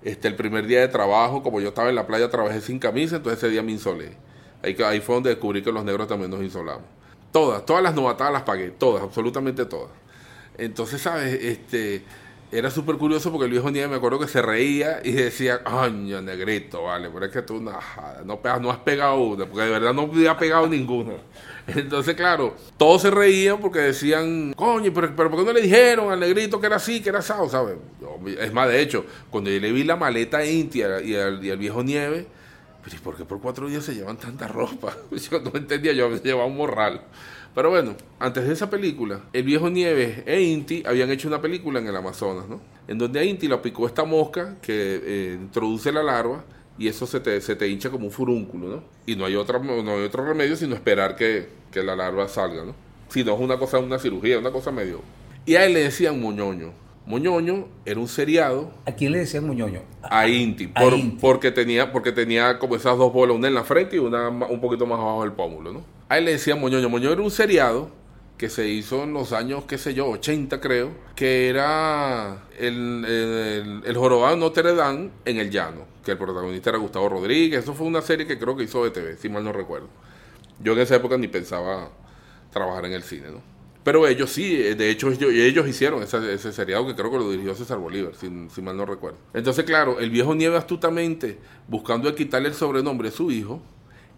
Este, 0.04 0.28
el 0.28 0.36
primer 0.36 0.68
día 0.68 0.82
de 0.82 0.90
trabajo, 0.90 1.42
como 1.42 1.62
yo 1.62 1.70
estaba 1.70 1.90
en 1.90 1.96
la 1.96 2.06
playa, 2.06 2.30
trabajé 2.30 2.60
sin 2.60 2.80
camisa, 2.80 3.16
entonces 3.16 3.42
ese 3.42 3.50
día 3.50 3.64
me 3.64 3.72
insolé. 3.72 4.18
Ahí, 4.62 4.76
ahí 4.86 5.00
fue 5.00 5.16
donde 5.16 5.30
descubrí 5.30 5.64
que 5.64 5.72
los 5.72 5.86
negros 5.86 6.08
también 6.08 6.30
nos 6.30 6.42
insolamos. 6.42 6.84
Todas, 7.32 7.66
todas 7.66 7.82
las 7.82 7.96
novatadas 7.96 8.34
las 8.34 8.44
pagué, 8.44 8.72
todas, 8.72 9.02
absolutamente 9.04 9.66
todas. 9.66 9.92
Entonces, 10.58 11.02
¿sabes? 11.02 11.34
Este, 11.42 12.04
era 12.52 12.70
súper 12.70 12.98
curioso 12.98 13.32
porque 13.32 13.46
el 13.46 13.52
viejo 13.52 13.72
Nieve 13.72 13.88
me 13.88 13.96
acuerdo 13.96 14.20
que 14.20 14.28
se 14.28 14.42
reía 14.42 15.00
y 15.04 15.14
decía, 15.14 15.64
coño, 15.64 16.22
negrito, 16.22 16.84
vale, 16.84 17.10
pero 17.10 17.26
es 17.26 17.32
que 17.32 17.42
tú 17.44 17.62
no, 17.62 17.72
no, 18.26 18.40
no 18.60 18.72
has 18.72 18.80
pegado 18.80 19.16
una, 19.22 19.46
porque 19.46 19.66
de 19.66 19.72
verdad 19.72 19.94
no 19.94 20.02
había 20.02 20.38
pegado 20.38 20.68
ninguna. 20.68 21.14
Entonces, 21.68 22.14
claro, 22.16 22.56
todos 22.78 23.04
se 23.04 23.12
reían 23.12 23.60
porque 23.60 23.80
decían, 23.80 24.54
coño, 24.54 24.92
pero, 24.94 25.16
pero 25.16 25.32
¿por 25.32 25.40
qué 25.40 25.46
no 25.46 25.54
le 25.54 25.62
dijeron 25.62 26.12
al 26.12 26.20
negrito 26.20 26.60
que 26.60 26.68
era 26.68 26.76
así, 26.76 27.02
que 27.02 27.10
era 27.10 27.20
asado, 27.20 27.80
es 28.26 28.54
más, 28.54 28.68
de 28.68 28.82
hecho, 28.82 29.06
cuando 29.30 29.50
yo 29.50 29.60
le 29.60 29.72
vi 29.72 29.86
la 29.86 29.96
maleta 29.96 30.40
a 30.40 30.46
Inti 30.46 30.80
y 30.80 31.16
al, 31.16 31.40
viejo 31.58 31.84
Nieve, 31.84 32.28
pero 32.84 32.98
¿por 33.02 33.16
qué 33.16 33.24
por 33.24 33.40
cuatro 33.40 33.68
días 33.70 33.86
se 33.86 33.96
llevan 33.96 34.18
tanta 34.18 34.48
ropa? 34.48 34.98
Yo 35.12 35.40
no 35.40 35.52
entendía, 35.54 35.94
yo 35.94 36.10
llevaba 36.16 36.48
un 36.48 36.58
morral. 36.58 37.02
Pero 37.54 37.70
bueno, 37.70 37.96
antes 38.20 38.48
de 38.48 38.54
esa 38.54 38.70
película, 38.70 39.22
el 39.34 39.44
viejo 39.44 39.70
Nieves 39.70 40.24
e 40.26 40.42
Inti 40.42 40.84
habían 40.86 41.10
hecho 41.12 41.28
una 41.28 41.42
película 41.42 41.80
en 41.80 41.88
el 41.88 41.96
Amazonas, 41.96 42.48
¿no? 42.48 42.62
En 42.88 42.98
donde 42.98 43.20
a 43.20 43.24
Inti 43.24 43.48
la 43.48 43.62
picó 43.62 43.86
esta 43.86 44.06
mosca 44.06 44.58
que 44.62 45.02
eh, 45.04 45.38
introduce 45.40 45.92
la 45.92 46.04
larva 46.04 46.44
y 46.78 46.88
eso 46.88 47.06
se 47.06 47.20
te, 47.20 47.40
se 47.42 47.56
te 47.56 47.68
hincha 47.68 47.90
como 47.90 48.06
un 48.06 48.12
furúnculo, 48.12 48.68
¿no? 48.68 48.84
Y 49.06 49.16
no 49.16 49.26
hay, 49.26 49.36
otra, 49.36 49.60
no 49.60 49.92
hay 49.92 50.04
otro 50.04 50.26
remedio 50.26 50.56
sino 50.56 50.76
esperar 50.76 51.16
que, 51.16 51.50
que 51.72 51.84
la 51.84 51.96
larva 51.96 52.28
salga, 52.28 52.64
¿no? 52.64 52.74
Si 53.10 53.24
no 53.24 53.34
es 53.34 53.40
una 53.42 53.58
cosa, 53.58 53.80
una 53.80 54.00
cirugía, 54.00 54.40
una 54.40 54.52
cosa 54.52 54.72
medio. 54.72 55.02
Y 55.46 55.56
a 55.56 55.66
él 55.66 55.74
le 55.74 55.82
decían 55.82 56.22
moñoño. 56.22 56.72
Moñoño 57.06 57.68
era 57.84 58.00
un 58.00 58.08
seriado. 58.08 58.72
¿A 58.86 58.94
quién 58.94 59.12
le 59.12 59.20
decían 59.20 59.46
moñoño? 59.46 59.82
A, 60.04 60.28
Inti, 60.28 60.68
Porque, 61.20 61.52
tenía, 61.52 61.92
porque 61.92 62.12
tenía 62.12 62.58
como 62.60 62.76
esas 62.76 62.98
dos 62.98 63.12
bolas, 63.12 63.36
una 63.36 63.48
en 63.48 63.56
la 63.56 63.64
frente 63.64 63.96
y 63.98 64.00
una 64.00 64.30
un 64.30 64.62
poquito 64.62 64.86
más 64.86 65.00
abajo 65.00 65.24
del 65.24 65.34
pómulo, 65.34 65.74
¿no? 65.74 65.84
A 66.12 66.18
él 66.18 66.26
le 66.26 66.32
decían 66.32 66.60
Moñoño. 66.60 66.90
Moñoño 66.90 67.14
era 67.14 67.22
un 67.22 67.32
seriado 67.32 67.90
que 68.38 68.50
se 68.50 68.68
hizo 68.68 69.04
en 69.04 69.14
los 69.14 69.32
años, 69.32 69.64
qué 69.66 69.78
sé 69.78 69.94
yo, 69.94 70.10
80 70.10 70.60
creo, 70.60 70.92
que 71.16 71.48
era 71.48 72.48
el, 72.60 73.82
el, 73.86 73.96
jorobado 73.96 74.36
Notre 74.36 74.76
Dame 74.76 75.10
en 75.24 75.38
el 75.38 75.50
llano, 75.50 75.86
que 76.04 76.12
el 76.12 76.18
protagonista 76.18 76.72
era 76.72 76.80
Gustavo 76.80 77.08
Rodríguez. 77.08 77.64
Eso 77.64 77.74
fue 77.74 77.88
una 77.88 78.02
serie 78.02 78.28
que 78.28 78.38
creo 78.38 78.58
que 78.58 78.64
hizo 78.64 78.82
BTV, 78.82 79.18
si 79.18 79.30
mal 79.30 79.46
no 79.46 79.54
recuerdo. 79.54 79.88
Yo 80.62 80.74
en 80.74 80.80
esa 80.80 80.98
época 80.98 81.18
ni 81.18 81.30
pensaba 81.30 81.92
trabajar 82.52 82.88
en 82.88 82.92
el 82.92 83.04
cine, 83.04 83.30
¿no? 83.32 83.42
Pero 83.86 84.06
ellos 84.06 84.32
sí, 84.32 84.58
de 84.58 84.90
hecho 84.90 85.10
ellos, 85.12 85.66
hicieron 85.66 86.04
ese, 86.04 86.34
ese 86.34 86.52
seriado 86.52 86.86
que 86.88 86.94
creo 86.94 87.10
que 87.10 87.20
lo 87.20 87.32
dirigió 87.32 87.56
César 87.56 87.78
Bolívar, 87.78 88.16
si, 88.16 88.30
si, 88.54 88.62
mal 88.62 88.76
no 88.76 88.86
recuerdo. 88.86 89.18
Entonces, 89.34 89.64
claro, 89.64 90.02
el 90.02 90.10
viejo 90.10 90.36
Nieve 90.36 90.58
astutamente, 90.58 91.38
buscando 91.70 92.14
quitarle 92.14 92.50
el 92.50 92.54
sobrenombre 92.54 93.08
a 93.08 93.12
su 93.12 93.32
hijo, 93.32 93.62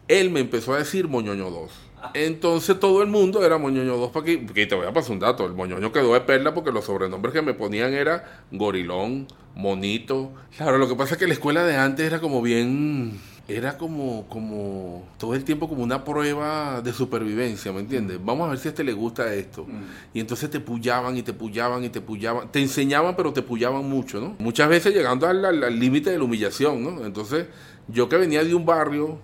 él 0.08 0.30
me 0.30 0.40
empezó 0.40 0.74
a 0.74 0.78
decir 0.78 1.08
Moñoño 1.08 1.50
2. 1.50 1.72
Entonces 2.14 2.80
todo 2.80 3.02
el 3.02 3.08
mundo 3.08 3.46
era 3.46 3.58
Moñoño 3.58 3.96
2 3.98 4.12
para. 4.12 4.26
Porque 4.46 4.66
te 4.66 4.76
voy 4.76 4.86
a 4.86 4.94
pasar 4.94 5.12
un 5.12 5.20
dato. 5.20 5.46
El 5.46 5.54
Moñoño 5.54 5.92
quedó 5.92 6.14
de 6.14 6.22
perla 6.22 6.54
porque 6.54 6.72
los 6.72 6.86
sobrenombres 6.86 7.34
que 7.34 7.42
me 7.42 7.54
ponían 7.54 7.94
era 7.94 8.44
Gorilón, 8.52 9.28
Monito. 9.56 10.32
Claro, 10.58 10.78
lo 10.78 10.88
que 10.88 10.96
pasa 10.96 11.14
es 11.14 11.20
que 11.20 11.28
la 11.28 11.34
escuela 11.34 11.64
de 11.64 11.78
antes 11.78 12.06
era 12.06 12.20
como 12.20 12.42
bien 12.42 13.20
era 13.48 13.78
como, 13.78 14.26
como 14.30 15.06
todo 15.18 15.36
el 15.36 15.44
tiempo 15.44 15.68
como 15.68 15.84
una 15.84 16.06
prueba 16.06 16.82
de 16.82 16.94
supervivencia, 16.94 17.74
¿me 17.74 17.82
entiendes? 17.82 18.18
Vamos 18.24 18.48
a 18.48 18.52
ver 18.52 18.60
si 18.60 18.70
a 18.70 18.72
este 18.72 18.86
le 18.86 18.94
gusta 18.94 19.34
esto. 19.34 19.68
Y 20.14 20.22
entonces 20.22 20.50
te 20.50 20.62
pullaban 20.62 21.18
y 21.18 21.24
te 21.24 21.34
pullaban 21.34 21.84
y 21.84 21.90
te 21.90 22.00
pullaban. 22.00 22.50
Te 22.52 22.62
enseñaban, 22.62 23.18
pero 23.18 23.34
te 23.34 23.42
pullaban 23.42 23.90
mucho, 23.90 24.22
¿no? 24.22 24.36
Muchas 24.40 24.70
veces 24.70 24.94
llegando 24.94 25.28
al 25.28 25.80
límite 25.80 26.12
de 26.12 26.18
la 26.18 26.24
humillación, 26.24 26.84
¿no? 26.84 27.06
Entonces, 27.06 27.48
yo 27.90 28.08
que 28.08 28.16
venía 28.16 28.44
de 28.46 28.56
un 28.56 28.66
barrio 28.66 29.20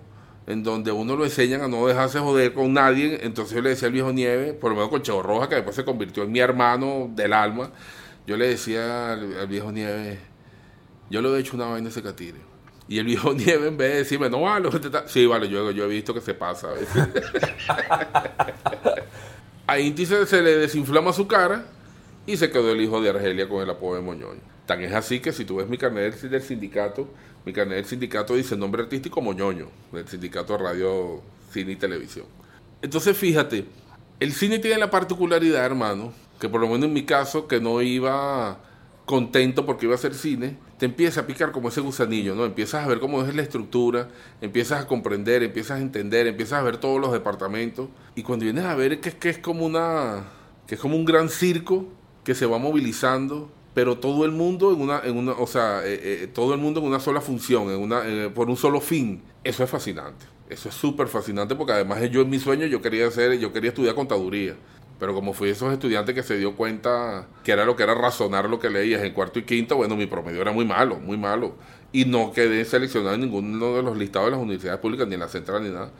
en 0.50 0.64
donde 0.64 0.90
uno 0.90 1.16
lo 1.16 1.24
enseñan 1.24 1.62
a 1.62 1.68
no 1.68 1.86
dejarse 1.86 2.18
joder 2.18 2.52
con 2.52 2.72
nadie, 2.72 3.20
entonces 3.22 3.54
yo 3.54 3.62
le 3.62 3.70
decía 3.70 3.86
al 3.86 3.92
viejo 3.92 4.12
Nieve, 4.12 4.52
por 4.52 4.70
lo 4.70 4.76
menos 4.76 4.90
con 4.90 5.00
Chavo 5.00 5.22
Roja, 5.22 5.48
que 5.48 5.54
después 5.54 5.76
se 5.76 5.84
convirtió 5.84 6.24
en 6.24 6.32
mi 6.32 6.40
hermano 6.40 7.08
del 7.14 7.32
alma, 7.32 7.70
yo 8.26 8.36
le 8.36 8.48
decía 8.48 9.12
al, 9.12 9.46
viejo 9.46 9.70
Nieve, 9.70 10.18
yo 11.08 11.22
le 11.22 11.28
he 11.30 11.38
hecho 11.38 11.56
una 11.56 11.66
vaina 11.66 11.88
ese 11.88 12.02
catire. 12.02 12.38
Y 12.88 12.98
el 12.98 13.04
viejo 13.04 13.32
Nieve, 13.34 13.68
en 13.68 13.76
vez 13.76 13.92
de 13.92 13.98
decirme, 13.98 14.28
no 14.28 14.42
vale, 14.42 14.68
sí, 15.06 15.24
vale, 15.24 15.48
yo, 15.48 15.70
he 15.70 15.86
visto 15.86 16.12
que 16.12 16.20
se 16.20 16.34
pasa 16.34 16.68
a 16.70 16.72
veces. 16.72 17.08
a 19.68 19.78
Inti 19.78 20.04
se, 20.04 20.42
le 20.42 20.56
desinflama 20.56 21.12
su 21.12 21.28
cara 21.28 21.64
y 22.26 22.36
se 22.36 22.50
quedó 22.50 22.72
el 22.72 22.80
hijo 22.80 23.00
de 23.00 23.10
Argelia 23.10 23.48
con 23.48 23.62
el 23.62 23.70
apodo 23.70 23.94
de 23.94 24.02
Moñoño. 24.02 24.40
Tan 24.66 24.82
es 24.82 24.92
así 24.92 25.20
que 25.20 25.32
si 25.32 25.44
tú 25.44 25.56
ves 25.56 25.68
mi 25.68 25.78
carnet 25.78 26.20
del 26.20 26.42
sindicato, 26.42 27.08
mi 27.44 27.52
carnet 27.52 27.76
del 27.76 27.86
sindicato 27.86 28.34
dice 28.34 28.56
nombre 28.56 28.82
artístico 28.82 29.20
Moñoño, 29.20 29.68
del 29.92 30.06
sindicato 30.06 30.56
de 30.56 30.62
radio, 30.62 31.22
cine 31.50 31.72
y 31.72 31.76
televisión. 31.76 32.26
Entonces 32.82 33.16
fíjate, 33.16 33.66
el 34.20 34.32
cine 34.32 34.58
tiene 34.58 34.78
la 34.78 34.90
particularidad, 34.90 35.64
hermano, 35.64 36.12
que 36.38 36.48
por 36.48 36.60
lo 36.60 36.68
menos 36.68 36.84
en 36.84 36.92
mi 36.92 37.04
caso, 37.04 37.46
que 37.48 37.60
no 37.60 37.82
iba 37.82 38.58
contento 39.06 39.66
porque 39.66 39.86
iba 39.86 39.94
a 39.94 39.98
hacer 39.98 40.14
cine, 40.14 40.56
te 40.78 40.86
empieza 40.86 41.22
a 41.22 41.26
picar 41.26 41.52
como 41.52 41.68
ese 41.68 41.80
gusanillo, 41.80 42.34
¿no? 42.34 42.44
Empiezas 42.44 42.84
a 42.84 42.88
ver 42.88 43.00
cómo 43.00 43.22
es 43.22 43.34
la 43.34 43.42
estructura, 43.42 44.08
empiezas 44.40 44.82
a 44.82 44.86
comprender, 44.86 45.42
empiezas 45.42 45.78
a 45.78 45.82
entender, 45.82 46.26
empiezas 46.26 46.60
a 46.60 46.62
ver 46.62 46.76
todos 46.76 47.00
los 47.00 47.12
departamentos 47.12 47.88
y 48.14 48.22
cuando 48.22 48.44
vienes 48.44 48.64
a 48.64 48.74
ver 48.74 49.00
que 49.00 49.12
que 49.12 49.30
es 49.30 49.38
como 49.38 49.66
una 49.66 50.24
que 50.66 50.76
es 50.76 50.80
como 50.80 50.96
un 50.96 51.04
gran 51.04 51.28
circo 51.28 51.88
que 52.24 52.34
se 52.34 52.46
va 52.46 52.58
movilizando 52.58 53.50
pero 53.80 53.96
todo 53.96 54.26
el 54.26 54.30
mundo 54.30 54.74
en 54.74 54.82
una, 54.82 55.00
en 55.02 55.16
una 55.16 55.32
o 55.32 55.46
sea, 55.46 55.80
eh, 55.86 56.24
eh, 56.24 56.26
todo 56.26 56.52
el 56.52 56.60
mundo 56.60 56.80
en 56.80 56.86
una 56.86 57.00
sola 57.00 57.22
función, 57.22 57.70
en 57.70 57.80
una, 57.80 58.02
eh, 58.04 58.28
por 58.28 58.50
un 58.50 58.56
solo 58.58 58.78
fin. 58.78 59.22
Eso 59.42 59.64
es 59.64 59.70
fascinante. 59.70 60.26
Eso 60.50 60.68
es 60.68 60.74
súper 60.74 61.08
fascinante 61.08 61.54
porque 61.54 61.72
además 61.72 61.98
yo 62.10 62.20
en 62.20 62.28
mi 62.28 62.38
sueño 62.38 62.66
yo 62.66 62.82
quería 62.82 63.06
hacer, 63.06 63.38
yo 63.38 63.54
quería 63.54 63.70
estudiar 63.70 63.94
contaduría. 63.94 64.54
Pero 64.98 65.14
como 65.14 65.32
fui 65.32 65.48
esos 65.48 65.72
estudiantes 65.72 66.14
que 66.14 66.22
se 66.22 66.36
dio 66.36 66.56
cuenta 66.56 67.26
que 67.42 67.52
era 67.52 67.64
lo 67.64 67.74
que 67.74 67.84
era 67.84 67.94
razonar 67.94 68.50
lo 68.50 68.60
que 68.60 68.68
leías 68.68 69.02
en 69.02 69.14
cuarto 69.14 69.38
y 69.38 69.44
quinto, 69.44 69.76
bueno, 69.76 69.96
mi 69.96 70.04
promedio 70.04 70.42
era 70.42 70.52
muy 70.52 70.66
malo, 70.66 70.96
muy 70.96 71.16
malo. 71.16 71.54
Y 71.90 72.04
no 72.04 72.32
quedé 72.32 72.66
seleccionado 72.66 73.14
en 73.14 73.22
ninguno 73.22 73.76
de 73.76 73.82
los 73.82 73.96
listados 73.96 74.26
de 74.26 74.32
las 74.32 74.40
universidades 74.40 74.80
públicas, 74.80 75.08
ni 75.08 75.14
en 75.14 75.20
la 75.20 75.28
central, 75.28 75.62
ni 75.62 75.70
nada. 75.70 75.90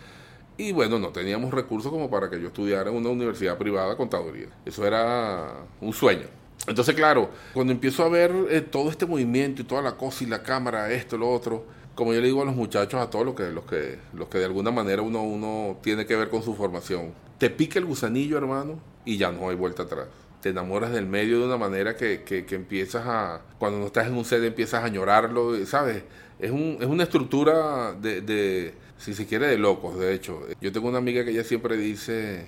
Y 0.59 0.73
bueno, 0.73 0.99
no 0.99 1.09
teníamos 1.13 1.55
recursos 1.55 1.91
como 1.91 2.11
para 2.11 2.29
que 2.29 2.39
yo 2.43 2.49
estudiara 2.49 2.91
en 2.91 2.97
una 2.97 3.09
universidad 3.09 3.57
privada 3.57 3.97
contaduría. 3.97 4.49
Eso 4.67 4.87
era 4.87 5.65
un 5.81 5.95
sueño. 5.95 6.40
Entonces, 6.67 6.95
claro, 6.95 7.31
cuando 7.55 7.73
empiezo 7.73 8.05
a 8.05 8.09
ver 8.09 8.33
eh, 8.51 8.61
todo 8.61 8.91
este 8.91 9.07
movimiento 9.07 9.63
y 9.63 9.65
toda 9.65 9.83
la 9.83 9.97
cosa 9.97 10.25
y 10.25 10.27
la 10.27 10.43
cámara, 10.43 10.93
esto, 10.93 11.17
lo 11.17 11.31
otro, 11.31 11.65
como 11.95 12.13
yo 12.13 12.21
le 12.21 12.27
digo 12.27 12.43
a 12.43 12.45
los 12.45 12.55
muchachos, 12.55 13.01
a 13.01 13.09
todos 13.09 13.25
los 13.25 13.35
que, 13.35 13.51
los 13.51 13.65
que, 13.65 13.99
los 14.13 14.29
que 14.29 14.39
de 14.39 14.45
alguna 14.45 14.71
manera 14.71 15.03
uno, 15.03 15.23
uno 15.23 15.79
tiene 15.83 16.07
que 16.07 16.17
ver 16.17 16.29
con 16.29 16.43
su 16.43 16.55
formación, 16.55 17.13
te 17.39 17.51
pica 17.51 17.79
el 17.79 17.87
gusanillo, 17.87 18.37
hermano, 18.37 18.79
y 19.05 19.17
ya 19.17 19.33
no 19.33 19.49
hay 19.49 19.57
vuelta 19.57 19.85
atrás. 19.85 20.07
Te 20.43 20.51
enamoras 20.51 20.93
del 20.93 21.07
medio 21.07 21.39
de 21.41 21.47
una 21.47 21.57
manera 21.57 21.97
que, 21.97 22.23
que, 22.23 22.55
empiezas 22.55 23.05
a, 23.07 23.43
cuando 23.59 23.79
no 23.79 23.87
estás 23.87 24.07
en 24.07 24.15
un 24.15 24.25
set, 24.25 24.43
empiezas 24.43 24.83
a 24.83 24.87
añorarlo, 24.87 25.67
¿sabes? 25.67 26.05
Es, 26.39 26.51
un, 26.51 26.79
es 26.81 26.87
una 26.87 27.03
estructura 27.03 27.93
de, 27.93 28.23
de, 28.23 28.75
si 28.97 29.13
se 29.13 29.27
quiere, 29.27 29.47
de 29.47 29.59
locos, 29.59 29.99
de 29.99 30.15
hecho. 30.15 30.47
Yo 30.61 30.73
tengo 30.73 30.89
una 30.89 30.99
amiga 30.99 31.25
que 31.25 31.31
ella 31.31 31.45
siempre 31.45 31.77
dice 31.77 32.47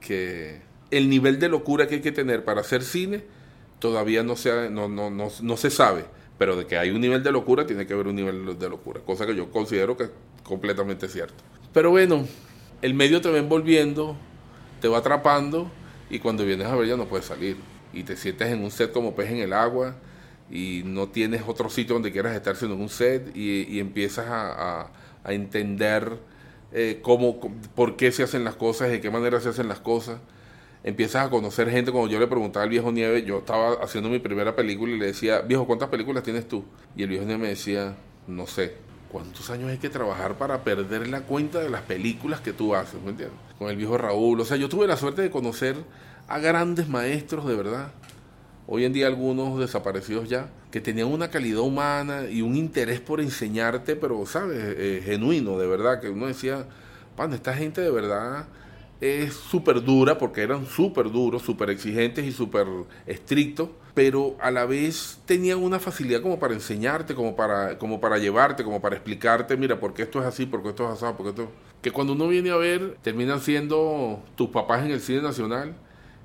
que 0.00 0.60
el 0.90 1.08
nivel 1.08 1.40
de 1.40 1.48
locura 1.48 1.88
que 1.88 1.96
hay 1.96 2.00
que 2.00 2.12
tener 2.12 2.44
para 2.44 2.60
hacer 2.60 2.82
cine 2.82 3.24
todavía 3.84 4.22
no 4.22 4.34
se, 4.34 4.70
no, 4.70 4.88
no, 4.88 5.10
no, 5.10 5.28
no 5.42 5.56
se 5.58 5.68
sabe, 5.68 6.06
pero 6.38 6.56
de 6.56 6.66
que 6.66 6.78
hay 6.78 6.88
un 6.88 7.02
nivel 7.02 7.22
de 7.22 7.30
locura, 7.30 7.66
tiene 7.66 7.86
que 7.86 7.92
haber 7.92 8.06
un 8.06 8.16
nivel 8.16 8.58
de 8.58 8.68
locura, 8.70 9.02
cosa 9.04 9.26
que 9.26 9.36
yo 9.36 9.50
considero 9.50 9.94
que 9.94 10.04
es 10.04 10.10
completamente 10.42 11.06
cierto. 11.06 11.44
Pero 11.74 11.90
bueno, 11.90 12.26
el 12.80 12.94
medio 12.94 13.20
te 13.20 13.30
va 13.30 13.36
envolviendo, 13.36 14.16
te 14.80 14.88
va 14.88 14.96
atrapando 14.96 15.70
y 16.08 16.18
cuando 16.18 16.46
vienes 16.46 16.66
a 16.66 16.74
ver 16.76 16.88
ya 16.88 16.96
no 16.96 17.04
puedes 17.04 17.26
salir 17.26 17.58
y 17.92 18.04
te 18.04 18.16
sientes 18.16 18.48
en 18.48 18.64
un 18.64 18.70
set 18.70 18.90
como 18.90 19.14
pez 19.14 19.30
en 19.30 19.40
el 19.40 19.52
agua 19.52 19.96
y 20.50 20.80
no 20.86 21.10
tienes 21.10 21.42
otro 21.46 21.68
sitio 21.68 21.92
donde 21.92 22.10
quieras 22.10 22.34
estar 22.34 22.56
sino 22.56 22.72
en 22.72 22.80
un 22.80 22.88
set 22.88 23.36
y, 23.36 23.78
empiezas 23.80 24.28
a, 24.28 24.88
a, 25.24 25.32
entender 25.34 26.16
eh, 26.72 27.00
cómo, 27.02 27.38
por 27.74 27.96
qué 27.96 28.12
se 28.12 28.22
hacen 28.22 28.44
las 28.44 28.54
cosas, 28.54 28.88
de 28.88 29.02
qué 29.02 29.10
manera 29.10 29.42
se 29.42 29.50
hacen 29.50 29.68
las 29.68 29.80
cosas 29.80 30.20
empiezas 30.84 31.26
a 31.26 31.30
conocer 31.30 31.68
gente. 31.70 31.90
Como 31.90 32.06
yo 32.06 32.20
le 32.20 32.28
preguntaba 32.28 32.62
al 32.62 32.70
viejo 32.70 32.92
Nieve, 32.92 33.24
yo 33.24 33.38
estaba 33.38 33.72
haciendo 33.82 34.10
mi 34.10 34.20
primera 34.20 34.54
película 34.54 34.92
y 34.92 34.98
le 34.98 35.06
decía, 35.06 35.40
viejo, 35.40 35.66
¿cuántas 35.66 35.88
películas 35.88 36.22
tienes 36.22 36.46
tú? 36.46 36.64
Y 36.94 37.02
el 37.02 37.08
viejo 37.08 37.24
Nieve 37.24 37.42
me 37.42 37.48
decía, 37.48 37.96
no 38.28 38.46
sé, 38.46 38.76
¿cuántos 39.10 39.50
años 39.50 39.70
hay 39.70 39.78
que 39.78 39.88
trabajar 39.88 40.36
para 40.36 40.62
perder 40.62 41.08
la 41.08 41.22
cuenta 41.22 41.58
de 41.58 41.70
las 41.70 41.82
películas 41.82 42.40
que 42.40 42.52
tú 42.52 42.74
haces? 42.74 43.02
¿Me 43.02 43.10
entiendes? 43.10 43.38
Con 43.58 43.70
el 43.70 43.76
viejo 43.76 43.98
Raúl. 43.98 44.40
O 44.40 44.44
sea, 44.44 44.56
yo 44.56 44.68
tuve 44.68 44.86
la 44.86 44.96
suerte 44.96 45.22
de 45.22 45.30
conocer 45.30 45.76
a 46.28 46.38
grandes 46.38 46.88
maestros, 46.88 47.46
de 47.46 47.56
verdad. 47.56 47.92
Hoy 48.66 48.84
en 48.84 48.94
día 48.94 49.06
algunos 49.06 49.58
desaparecidos 49.58 50.28
ya, 50.28 50.48
que 50.70 50.80
tenían 50.80 51.08
una 51.08 51.28
calidad 51.28 51.60
humana 51.60 52.24
y 52.30 52.40
un 52.40 52.56
interés 52.56 52.98
por 52.98 53.20
enseñarte, 53.20 53.94
pero, 53.94 54.24
¿sabes? 54.24 54.58
Eh, 54.58 55.02
genuino, 55.04 55.58
de 55.58 55.66
verdad, 55.66 56.00
que 56.00 56.08
uno 56.08 56.26
decía, 56.26 56.66
pan, 57.14 57.34
esta 57.34 57.52
gente 57.52 57.82
de 57.82 57.90
verdad 57.90 58.46
es 59.04 59.34
súper 59.34 59.82
dura 59.82 60.16
porque 60.16 60.40
eran 60.40 60.64
súper 60.64 61.10
duros, 61.10 61.42
súper 61.42 61.68
exigentes 61.68 62.24
y 62.24 62.32
súper 62.32 62.66
estrictos, 63.06 63.68
pero 63.92 64.34
a 64.40 64.50
la 64.50 64.64
vez 64.64 65.20
tenían 65.26 65.62
una 65.62 65.78
facilidad 65.78 66.22
como 66.22 66.38
para 66.38 66.54
enseñarte, 66.54 67.14
como 67.14 67.36
para, 67.36 67.76
como 67.76 68.00
para 68.00 68.16
llevarte, 68.16 68.64
como 68.64 68.80
para 68.80 68.96
explicarte, 68.96 69.58
mira, 69.58 69.78
por 69.78 69.92
qué 69.92 70.04
esto 70.04 70.20
es 70.20 70.26
así, 70.26 70.46
por 70.46 70.62
qué 70.62 70.70
esto 70.70 70.84
es 70.90 71.02
así, 71.02 71.14
por 71.14 71.26
qué 71.26 71.30
esto... 71.30 71.50
Que 71.82 71.90
cuando 71.90 72.14
uno 72.14 72.28
viene 72.28 72.50
a 72.50 72.56
ver, 72.56 72.96
terminan 73.02 73.40
siendo 73.40 74.22
tus 74.36 74.48
papás 74.48 74.86
en 74.86 74.90
el 74.90 75.00
cine 75.00 75.20
nacional 75.20 75.74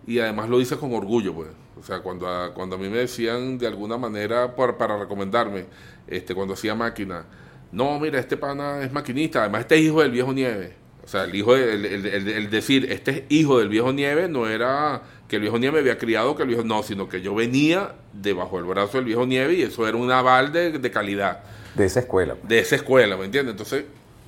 y 0.07 0.19
además 0.19 0.47
lo 0.47 0.57
dices 0.57 0.77
con 0.77 0.93
orgullo, 0.93 1.33
pues. 1.33 1.49
O 1.77 1.83
sea, 1.83 1.99
cuando 1.99 2.29
a, 2.29 2.53
cuando 2.53 2.77
a 2.77 2.79
mí 2.79 2.87
me 2.87 2.99
decían 2.99 3.57
de 3.57 3.67
alguna 3.67 3.97
manera 3.97 4.55
para, 4.55 4.97
recomendarme, 4.97 5.65
este, 6.07 6.33
cuando 6.33 6.53
hacía 6.53 6.75
máquina, 6.75 7.25
no, 7.73 7.99
mira, 7.99 8.19
este 8.19 8.37
pana 8.37 8.81
es 8.81 8.91
maquinista, 8.93 9.41
además 9.41 9.61
este 9.61 9.75
es 9.75 9.81
hijo 9.81 10.01
del 10.01 10.11
viejo 10.11 10.31
Nieve 10.31 10.78
sea, 11.11 11.23
el 11.23 11.35
hijo, 11.35 11.55
el, 11.55 12.49
decir, 12.49 12.91
este 12.91 13.11
es 13.11 13.23
hijo 13.29 13.59
del 13.59 13.69
viejo 13.69 13.91
Nieve, 13.91 14.27
no 14.27 14.47
era 14.47 15.01
que 15.27 15.37
el 15.37 15.41
viejo 15.41 15.57
Nieve 15.57 15.79
había 15.79 15.97
criado, 15.97 16.35
que 16.35 16.43
el 16.43 16.49
viejo, 16.49 16.63
no, 16.63 16.83
sino 16.83 17.09
que 17.09 17.21
yo 17.21 17.33
venía 17.33 17.95
debajo 18.13 18.57
del 18.57 18.65
brazo 18.65 18.97
del 18.97 19.05
viejo 19.05 19.25
Nieve 19.25 19.55
y 19.55 19.61
eso 19.63 19.87
era 19.87 19.97
un 19.97 20.11
aval 20.11 20.51
de, 20.51 20.91
calidad. 20.91 21.39
De 21.75 21.85
esa 21.85 22.01
escuela. 22.01 22.35
Pues. 22.35 22.47
De 22.47 22.59
esa 22.59 22.75
escuela, 22.75 23.17
¿me 23.17 23.25
entiendes? 23.25 23.53
Entonces, 23.53 23.85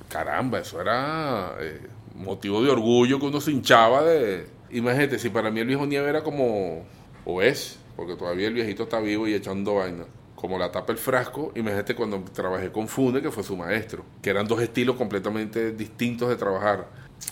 caramba, 0.08 0.58
eso 0.60 0.80
era 0.80 1.54
eh, 1.60 1.80
motivo 2.14 2.62
de 2.62 2.70
orgullo 2.70 3.18
que 3.20 3.26
uno 3.26 3.40
se 3.40 3.52
hinchaba 3.52 4.02
de... 4.02 4.46
Imagínate, 4.70 5.18
si 5.18 5.28
para 5.28 5.50
mí 5.50 5.60
el 5.60 5.66
viejo 5.66 5.86
Nieve 5.86 6.08
era 6.08 6.22
como, 6.22 6.84
o 7.24 7.42
es, 7.42 7.78
porque 7.94 8.16
todavía 8.16 8.48
el 8.48 8.54
viejito 8.54 8.84
está 8.84 9.00
vivo 9.00 9.28
y 9.28 9.34
echando 9.34 9.74
vaina 9.74 10.04
como 10.42 10.58
la 10.58 10.72
tapa 10.72 10.90
el 10.90 10.98
frasco, 10.98 11.52
imagínate 11.54 11.94
cuando 11.94 12.20
trabajé 12.24 12.72
con 12.72 12.88
Fune, 12.88 13.22
que 13.22 13.30
fue 13.30 13.44
su 13.44 13.56
maestro, 13.56 14.04
que 14.20 14.28
eran 14.28 14.48
dos 14.48 14.60
estilos 14.60 14.96
completamente 14.96 15.70
distintos 15.70 16.28
de 16.28 16.34
trabajar. 16.34 16.88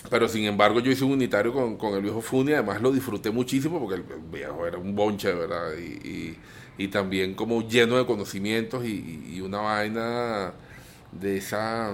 Pero 0.09 0.29
sin 0.29 0.45
embargo 0.45 0.79
yo 0.79 0.93
hice 0.93 1.03
un 1.03 1.11
unitario 1.11 1.51
con, 1.77 1.93
el 1.93 2.01
viejo 2.01 2.21
Fune, 2.21 2.53
además 2.53 2.81
lo 2.81 2.89
disfruté 2.89 3.29
muchísimo 3.29 3.81
porque 3.81 3.95
el 3.95 4.03
viejo 4.31 4.65
era 4.65 4.77
un 4.77 4.95
bonche, 4.95 5.33
¿verdad? 5.33 5.73
Y, 5.77 6.37
y, 6.77 6.87
también 6.87 7.35
como 7.35 7.67
lleno 7.67 7.97
de 7.97 8.05
conocimientos 8.05 8.85
y, 8.85 9.41
una 9.41 9.59
vaina 9.59 10.53
de 11.11 11.35
esa, 11.35 11.93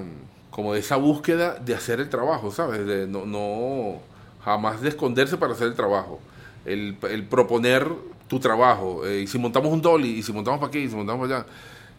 como 0.52 0.76
de 0.76 0.82
esa 0.82 0.98
búsqueda 0.98 1.56
de 1.56 1.74
hacer 1.74 2.00
el 2.00 2.10
trabajo, 2.10 2.52
¿sabes? 2.52 2.86
De 2.86 3.08
no, 3.08 3.26
no 3.26 4.02
jamás 4.46 4.82
de 4.82 4.90
esconderse 4.90 5.38
para 5.38 5.54
hacer 5.54 5.68
el 5.68 5.74
trabajo. 5.74 6.20
El, 6.64 6.96
el 7.10 7.24
proponer 7.26 7.88
tu 8.28 8.40
trabajo. 8.40 9.06
Eh, 9.06 9.22
y 9.22 9.28
si 9.28 9.38
montamos 9.38 9.72
un 9.72 9.82
dolly, 9.82 10.20
y 10.20 10.24
si 10.24 10.34
montamos 10.34 10.60
para 10.60 10.70
aquí, 10.70 10.80
y 10.80 10.90
si 10.90 10.96
montamos 10.96 11.30
allá. 11.30 11.46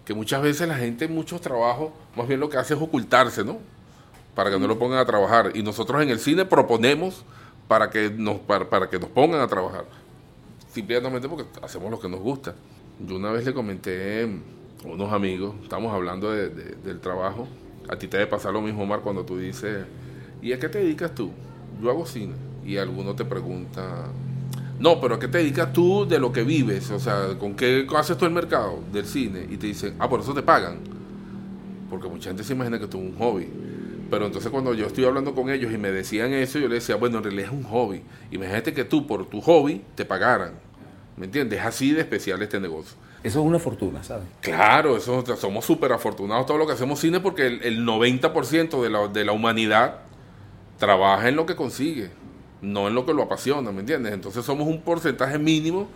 Que 0.05 0.15
muchas 0.15 0.41
veces 0.43 0.69
la 0.69 0.77
gente 0.77 1.05
en 1.05 1.15
muchos 1.15 1.41
trabajos, 1.41 1.91
más 2.17 2.27
bien 2.27 2.41
lo 2.41 2.49
que 2.49 2.57
hace 2.57 2.75
es 2.75 2.81
ocultarse, 2.81 3.45
¿no? 3.45 3.59
Para 4.35 4.51
que 4.51 4.59
no 4.59 4.67
lo 4.67 4.79
pongan 4.79 4.99
a 4.99 5.05
trabajar. 5.05 5.53
Y 5.55 5.63
nosotros 5.63 6.03
en 6.03 6.09
el 6.09 6.19
cine 6.19 6.45
proponemos 6.45 7.25
para 7.67 7.91
que 7.91 8.11
nos, 8.11 8.39
para, 8.39 8.89
que 8.89 8.99
nos 8.99 9.11
pongan 9.11 9.41
a 9.41 9.49
trabajar. 9.49 9.85
Simplemente 10.73 11.29
porque 11.29 11.45
hacemos 11.63 11.91
lo 11.91 12.01
que 12.01 12.09
nos 12.09 12.21
gusta. 12.21 12.55
Yo 13.07 13.17
una 13.17 13.31
vez 13.31 13.45
le 13.45 13.53
comenté 13.53 14.25
a 14.25 14.89
unos 14.89 15.13
amigos, 15.13 15.55
estamos 15.63 15.93
hablando 15.93 16.33
del 16.33 17.01
trabajo. 17.01 17.47
A 17.89 17.97
ti 17.97 18.09
te 18.09 18.17
debe 18.19 18.31
pasar 18.31 18.53
lo 18.53 18.61
mismo, 18.61 18.83
Omar, 18.83 19.01
cuando 19.01 19.25
tú 19.25 19.39
dices, 19.39 19.87
¿y 20.43 20.53
a 20.53 20.59
qué 20.59 20.69
te 20.69 20.79
dedicas 20.79 21.15
tú? 21.15 21.31
Yo 21.83 21.91
hago 21.91 22.07
cine. 22.07 22.35
Y 22.65 22.77
alguno 22.77 23.15
te 23.15 23.25
pregunta, 23.25 24.09
no, 24.79 25.01
pero 25.01 25.17
¿a 25.17 25.19
qué 25.19 25.27
te 25.27 25.39
dedicas 25.39 25.73
tú 25.73 26.07
de 26.07 26.19
lo 26.19 26.33
que 26.33 26.45
vives? 26.45 26.91
O 26.91 27.01
sea, 27.01 27.37
¿con 27.39 27.55
qué 27.55 27.87
haces 27.97 28.17
tú 28.17 28.27
el 28.27 28.31
mercado 28.33 28.81
del 28.93 29.07
cine? 29.07 29.47
Y 29.51 29.57
te 29.57 29.67
dicen, 29.67 29.95
ah, 29.99 30.09
por 30.09 30.21
eso 30.21 30.33
te 30.33 30.43
pagan. 30.43 30.79
porque 31.91 32.09
mucha 32.09 32.31
gente 32.31 32.45
se 32.45 32.53
imagina 32.53 32.79
que 32.79 32.85
esto 32.85 32.99
es 32.99 33.05
un 33.05 33.19
hobby. 33.19 33.49
Pero 34.11 34.27
entonces 34.27 34.51
cuando 34.51 34.73
yo 34.75 34.87
estoy 34.87 35.05
hablando 35.05 35.35
con 35.35 35.51
ellos 35.51 35.73
y 35.73 35.79
me 35.79 35.91
decían 35.91 36.33
eso, 36.33 36.59
yo 36.59 36.69
les 36.69 36.83
decía, 36.83 36.97
bueno, 36.97 37.19
en 37.19 37.25
realidad 37.25 37.47
es 37.47 37.53
un 37.53 37.65
hobby. 37.65 38.03
Imagínate 38.31 38.73
que 38.73 38.85
tú 38.85 39.07
por 39.07 39.27
tu 39.27 39.41
hobby 39.41 39.83
te 39.95 40.05
pagaran. 40.05 40.53
¿Me 41.17 41.27
entiendes? 41.27 41.59
Es 41.59 41.67
así 41.67 41.93
de 41.93 42.01
especial 42.01 42.41
este 42.41 42.61
negocio. 42.61 42.97
Eso 43.25 43.41
es 43.41 43.47
una 43.47 43.59
fortuna, 43.59 44.05
¿sabes? 44.05 44.29
Claro, 44.41 44.97
eso, 44.97 45.25
somos 45.37 45.65
súper 45.65 45.93
afortunados 45.93 46.47
todo 46.47 46.57
lo 46.57 46.67
que 46.67 46.75
hacemos 46.75 47.01
cine 47.01 47.19
porque 47.19 47.49
el, 47.49 47.63
el 47.63 47.85
90% 47.85 48.81
de 48.81 48.91
la, 48.91 49.09
de 49.09 49.25
la 49.25 49.33
humanidad 49.33 49.97
trabaja 50.79 51.29
en 51.29 51.35
lo 51.35 51.45
que 51.45 51.57
consigue, 51.57 52.11
no 52.61 52.89
en 52.89 52.95
lo 52.95 53.07
que 53.07 53.15
lo 53.15 53.23
apasiona, 53.23 53.73
¿me 53.73 53.81
entiendes? 53.81 54.13
Entonces 54.13 54.45
somos 54.45 54.67
un 54.67 54.81
porcentaje 54.81 55.39
mínimo 55.39 55.89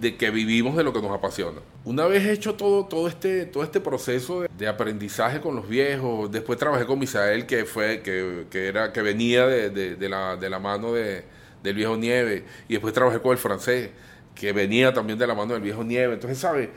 de 0.00 0.16
que 0.16 0.30
vivimos 0.30 0.76
de 0.76 0.84
lo 0.84 0.92
que 0.92 1.00
nos 1.00 1.10
apasiona. 1.10 1.60
Una 1.84 2.06
vez 2.06 2.26
hecho 2.26 2.54
todo, 2.54 2.84
todo, 2.84 3.08
este, 3.08 3.46
todo 3.46 3.62
este 3.62 3.80
proceso 3.80 4.44
de, 4.58 4.68
aprendizaje 4.68 5.40
con 5.40 5.56
los 5.56 5.68
viejos, 5.68 6.30
después 6.30 6.58
trabajé 6.58 6.84
con 6.84 6.98
Misael, 6.98 7.46
que, 7.46 7.64
fue, 7.64 8.02
que, 8.02 8.46
que 8.50 8.68
era, 8.68 8.92
que 8.92 9.00
venía 9.02 9.46
de, 9.46 9.70
de, 9.70 10.08
la, 10.08 10.36
de 10.36 10.50
la 10.50 10.58
mano 10.58 10.92
de, 10.92 11.24
del 11.62 11.74
viejo 11.74 11.96
Nieve, 11.96 12.44
y 12.68 12.74
después 12.74 12.92
trabajé 12.92 13.20
con 13.20 13.32
el 13.32 13.38
francés, 13.38 13.90
que 14.34 14.52
venía 14.52 14.92
también 14.92 15.18
de 15.18 15.26
la 15.26 15.34
mano 15.34 15.54
del 15.54 15.62
viejo 15.62 15.82
Nieve. 15.82 16.14
Entonces, 16.14 16.38
¿sabes? 16.38 16.68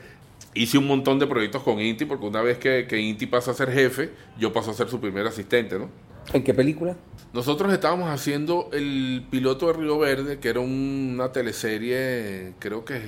Hice 0.54 0.78
un 0.78 0.86
montón 0.86 1.18
de 1.18 1.26
proyectos 1.26 1.62
con 1.62 1.78
Inti, 1.78 2.06
porque 2.06 2.24
una 2.24 2.40
vez 2.40 2.58
que, 2.58 2.86
que 2.88 2.98
Inti 2.98 3.26
pasa 3.26 3.50
a 3.50 3.54
ser 3.54 3.70
jefe, 3.70 4.10
yo 4.38 4.52
paso 4.52 4.70
a 4.70 4.74
ser 4.74 4.88
su 4.88 4.98
primer 4.98 5.26
asistente, 5.26 5.78
¿no? 5.78 5.90
¿En 6.32 6.44
qué 6.44 6.54
película? 6.54 6.96
Nosotros 7.32 7.72
estábamos 7.72 8.08
haciendo 8.08 8.70
el 8.72 9.26
piloto 9.30 9.66
de 9.66 9.72
Río 9.72 9.98
Verde, 9.98 10.38
que 10.38 10.48
era 10.48 10.60
una 10.60 11.32
teleserie, 11.32 12.54
creo 12.58 12.84
que 12.84 13.00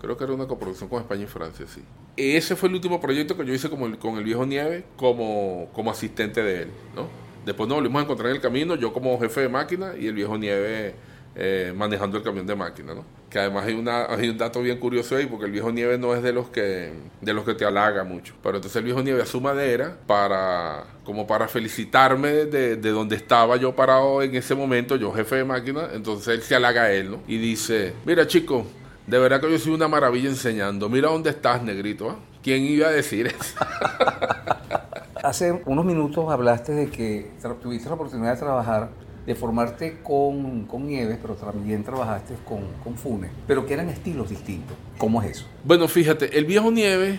creo 0.00 0.16
que 0.16 0.24
era 0.24 0.34
una 0.34 0.46
coproducción 0.46 0.88
con 0.88 1.00
España 1.00 1.24
y 1.24 1.26
Francia, 1.26 1.66
sí. 1.66 1.82
Ese 2.16 2.54
fue 2.54 2.68
el 2.68 2.76
último 2.76 3.00
proyecto 3.00 3.36
que 3.36 3.44
yo 3.44 3.54
hice 3.54 3.68
con 3.68 3.82
el, 3.82 3.98
con 3.98 4.18
el 4.18 4.24
viejo 4.24 4.46
Nieve 4.46 4.84
como, 4.96 5.68
como 5.72 5.90
asistente 5.90 6.42
de 6.42 6.62
él, 6.62 6.68
¿no? 6.94 7.08
Después 7.44 7.68
nos 7.68 7.78
volvimos 7.78 8.00
a 8.00 8.04
encontrar 8.04 8.30
en 8.30 8.36
el 8.36 8.42
camino, 8.42 8.76
yo 8.76 8.92
como 8.92 9.18
jefe 9.18 9.42
de 9.42 9.48
máquina 9.48 9.94
y 9.98 10.06
el 10.06 10.14
viejo 10.14 10.38
Nieve 10.38 10.94
eh, 11.36 11.72
manejando 11.76 12.16
el 12.16 12.22
camión 12.22 12.46
de 12.46 12.54
máquina, 12.54 12.94
¿no? 12.94 13.04
Que 13.28 13.40
además 13.40 13.66
hay, 13.66 13.74
una, 13.74 14.06
hay 14.06 14.28
un 14.28 14.38
dato 14.38 14.62
bien 14.62 14.78
curioso 14.78 15.16
ahí, 15.16 15.26
porque 15.26 15.46
el 15.46 15.50
viejo 15.50 15.72
nieve 15.72 15.98
no 15.98 16.14
es 16.14 16.22
de 16.22 16.32
los 16.32 16.48
que 16.50 16.92
de 17.20 17.32
los 17.32 17.44
que 17.44 17.54
te 17.54 17.64
halaga 17.64 18.04
mucho. 18.04 18.34
Pero 18.42 18.56
entonces 18.56 18.76
el 18.76 18.84
viejo 18.84 19.02
nieve 19.02 19.22
a 19.22 19.26
su 19.26 19.40
madera 19.40 19.96
para 20.06 20.84
como 21.04 21.26
para 21.26 21.48
felicitarme 21.48 22.46
de, 22.46 22.76
de 22.76 22.90
donde 22.90 23.16
estaba 23.16 23.56
yo 23.56 23.74
parado 23.74 24.22
en 24.22 24.34
ese 24.36 24.54
momento, 24.54 24.96
yo 24.96 25.12
jefe 25.12 25.36
de 25.36 25.44
máquina, 25.44 25.88
entonces 25.92 26.28
él 26.28 26.42
se 26.42 26.54
halaga 26.54 26.84
a 26.84 26.92
él. 26.92 27.18
Y 27.26 27.38
dice, 27.38 27.94
mira 28.04 28.26
chico, 28.26 28.64
de 29.06 29.18
verdad 29.18 29.40
que 29.40 29.50
yo 29.50 29.58
soy 29.58 29.72
una 29.72 29.88
maravilla 29.88 30.28
enseñando. 30.28 30.88
Mira 30.88 31.08
dónde 31.08 31.30
estás, 31.30 31.62
negrito. 31.62 32.10
¿ah? 32.10 32.16
¿Quién 32.42 32.62
iba 32.62 32.88
a 32.88 32.90
decir 32.90 33.26
eso? 33.26 33.56
Hace 35.22 35.62
unos 35.64 35.84
minutos 35.84 36.30
hablaste 36.30 36.72
de 36.72 36.90
que 36.90 37.32
tuviste 37.62 37.88
la 37.88 37.94
oportunidad 37.94 38.34
de 38.34 38.40
trabajar 38.40 38.90
de 39.26 39.34
formarte 39.34 39.98
con, 40.02 40.64
con 40.66 40.86
Nieves, 40.86 41.18
pero 41.20 41.34
también 41.34 41.82
trabajaste 41.82 42.34
con, 42.44 42.60
con 42.82 42.96
Funes, 42.96 43.30
pero 43.46 43.64
que 43.64 43.74
eran 43.74 43.88
estilos 43.88 44.28
distintos. 44.28 44.76
¿Cómo 44.98 45.22
es 45.22 45.30
eso? 45.30 45.46
Bueno, 45.64 45.88
fíjate, 45.88 46.36
el 46.36 46.44
viejo 46.44 46.70
Nieves 46.70 47.18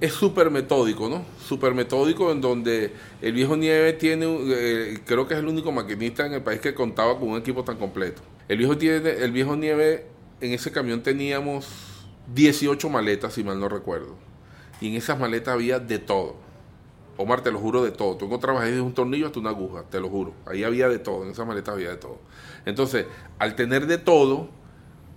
es 0.00 0.12
súper 0.12 0.50
metódico, 0.50 1.08
¿no? 1.08 1.24
Súper 1.46 1.74
metódico 1.74 2.32
en 2.32 2.40
donde 2.40 2.92
el 3.22 3.32
viejo 3.32 3.56
Nieves 3.56 3.98
tiene, 3.98 4.26
eh, 4.26 4.98
creo 5.04 5.26
que 5.26 5.34
es 5.34 5.40
el 5.40 5.46
único 5.46 5.72
maquinista 5.72 6.26
en 6.26 6.34
el 6.34 6.42
país 6.42 6.60
que 6.60 6.74
contaba 6.74 7.18
con 7.18 7.28
un 7.28 7.38
equipo 7.38 7.64
tan 7.64 7.76
completo. 7.76 8.22
El 8.48 8.58
viejo, 8.58 8.76
tiene, 8.76 9.10
el 9.10 9.32
viejo 9.32 9.56
Nieves, 9.56 10.02
en 10.40 10.52
ese 10.52 10.72
camión 10.72 11.02
teníamos 11.02 11.68
18 12.34 12.88
maletas, 12.88 13.34
si 13.34 13.44
mal 13.44 13.60
no 13.60 13.68
recuerdo. 13.68 14.16
Y 14.80 14.88
en 14.88 14.94
esas 14.94 15.18
maletas 15.18 15.54
había 15.54 15.78
de 15.78 15.98
todo 15.98 16.49
Omar, 17.22 17.42
te 17.42 17.50
lo 17.50 17.58
juro 17.58 17.82
de 17.82 17.90
todo. 17.90 18.16
Tú 18.16 18.26
encontrabas 18.26 18.62
ahí 18.62 18.70
desde 18.70 18.82
un 18.82 18.94
tornillo 18.94 19.26
hasta 19.26 19.40
una 19.40 19.50
aguja, 19.50 19.84
te 19.90 20.00
lo 20.00 20.08
juro. 20.08 20.32
Ahí 20.46 20.64
había 20.64 20.88
de 20.88 20.98
todo, 20.98 21.24
en 21.24 21.30
esa 21.30 21.44
maleta 21.44 21.72
había 21.72 21.90
de 21.90 21.96
todo. 21.96 22.18
Entonces, 22.64 23.06
al 23.38 23.54
tener 23.54 23.86
de 23.86 23.98
todo, 23.98 24.48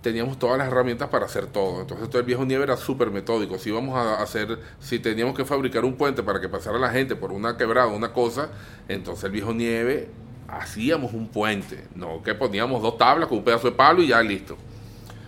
teníamos 0.02 0.38
todas 0.38 0.58
las 0.58 0.68
herramientas 0.68 1.08
para 1.08 1.26
hacer 1.26 1.46
todo. 1.46 1.80
Entonces, 1.80 2.08
todo 2.08 2.20
el 2.20 2.26
viejo 2.26 2.44
nieve 2.44 2.64
era 2.64 2.76
súper 2.76 3.10
metódico. 3.10 3.58
Si 3.58 3.70
íbamos 3.70 3.96
a 3.96 4.22
hacer, 4.22 4.58
si 4.78 4.98
teníamos 4.98 5.34
que 5.34 5.44
fabricar 5.44 5.84
un 5.84 5.94
puente 5.94 6.22
para 6.22 6.40
que 6.40 6.48
pasara 6.48 6.78
la 6.78 6.90
gente 6.90 7.16
por 7.16 7.32
una 7.32 7.56
quebrada, 7.56 7.88
una 7.88 8.12
cosa, 8.12 8.50
entonces 8.88 9.24
el 9.24 9.30
viejo 9.30 9.52
nieve 9.54 10.10
hacíamos 10.46 11.14
un 11.14 11.28
puente. 11.28 11.86
No 11.94 12.22
que 12.22 12.34
poníamos 12.34 12.82
dos 12.82 12.98
tablas 12.98 13.28
con 13.28 13.38
un 13.38 13.44
pedazo 13.44 13.70
de 13.70 13.76
palo 13.76 14.02
y 14.02 14.08
ya 14.08 14.22
listo. 14.22 14.56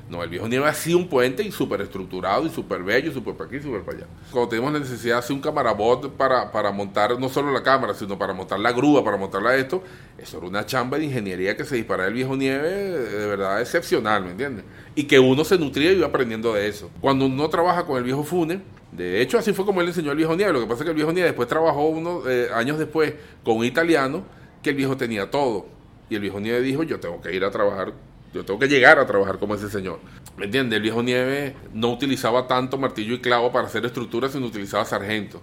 No, 0.08 0.22
el 0.22 0.30
viejo 0.30 0.46
nieve 0.46 0.68
hacía 0.68 0.96
un 0.96 1.08
puente 1.08 1.42
y 1.42 1.50
súper 1.50 1.80
estructurado 1.80 2.46
y 2.46 2.50
súper 2.50 2.84
bello, 2.84 3.12
súper 3.12 3.34
para 3.34 3.50
aquí, 3.50 3.60
súper 3.60 3.82
para 3.82 3.98
allá. 3.98 4.06
Cuando 4.30 4.48
tenemos 4.48 4.72
la 4.72 4.78
necesidad 4.78 5.14
de 5.14 5.18
hacer 5.18 5.34
un 5.34 5.42
camarabot 5.42 6.12
para, 6.12 6.52
para 6.52 6.70
montar 6.70 7.18
no 7.18 7.28
solo 7.28 7.50
la 7.50 7.62
cámara, 7.62 7.92
sino 7.92 8.16
para 8.16 8.32
montar 8.32 8.60
la 8.60 8.70
grúa, 8.70 9.02
para 9.02 9.16
montarla 9.16 9.56
esto, 9.56 9.82
eso 10.16 10.38
era 10.38 10.46
una 10.46 10.64
chamba 10.64 10.96
de 10.98 11.06
ingeniería 11.06 11.56
que 11.56 11.64
se 11.64 11.74
disparaba 11.74 12.08
el 12.08 12.14
viejo 12.14 12.36
nieve 12.36 12.68
de 12.68 13.26
verdad 13.26 13.60
excepcional, 13.60 14.24
¿me 14.24 14.30
entiendes? 14.30 14.64
Y 14.94 15.04
que 15.04 15.18
uno 15.18 15.44
se 15.44 15.58
nutría 15.58 15.92
y 15.92 15.96
iba 15.96 16.06
aprendiendo 16.06 16.54
de 16.54 16.68
eso. 16.68 16.88
Cuando 17.00 17.26
uno 17.26 17.48
trabaja 17.48 17.84
con 17.84 17.98
el 17.98 18.04
viejo 18.04 18.22
Fune, 18.22 18.60
de 18.92 19.20
hecho 19.20 19.38
así 19.38 19.52
fue 19.52 19.66
como 19.66 19.80
él 19.80 19.88
enseñó 19.88 20.12
al 20.12 20.16
viejo 20.16 20.36
nieve, 20.36 20.52
lo 20.52 20.60
que 20.60 20.66
pasa 20.66 20.82
es 20.82 20.84
que 20.84 20.90
el 20.90 20.96
viejo 20.96 21.12
nieve 21.12 21.30
después 21.30 21.48
trabajó 21.48 21.88
unos 21.88 22.24
eh, 22.28 22.48
años 22.54 22.78
después 22.78 23.12
con 23.42 23.56
un 23.56 23.64
italiano 23.64 24.22
que 24.62 24.70
el 24.70 24.76
viejo 24.76 24.96
tenía 24.96 25.32
todo. 25.32 25.66
Y 26.08 26.14
el 26.14 26.20
viejo 26.20 26.38
nieve 26.38 26.60
dijo, 26.60 26.84
yo 26.84 27.00
tengo 27.00 27.20
que 27.20 27.34
ir 27.34 27.44
a 27.44 27.50
trabajar 27.50 27.92
yo 28.36 28.44
tengo 28.44 28.60
que 28.60 28.68
llegar 28.68 28.98
a 28.98 29.06
trabajar 29.06 29.38
como 29.38 29.54
ese 29.54 29.68
señor. 29.68 29.98
¿Me 30.36 30.44
entiendes? 30.44 30.76
El 30.76 30.82
viejo 30.82 31.02
Nieve 31.02 31.56
no 31.72 31.90
utilizaba 31.90 32.46
tanto 32.46 32.78
martillo 32.78 33.14
y 33.14 33.20
clavo 33.20 33.50
para 33.50 33.66
hacer 33.66 33.84
estructuras, 33.84 34.32
sino 34.32 34.46
utilizaba 34.46 34.84
sargento. 34.84 35.40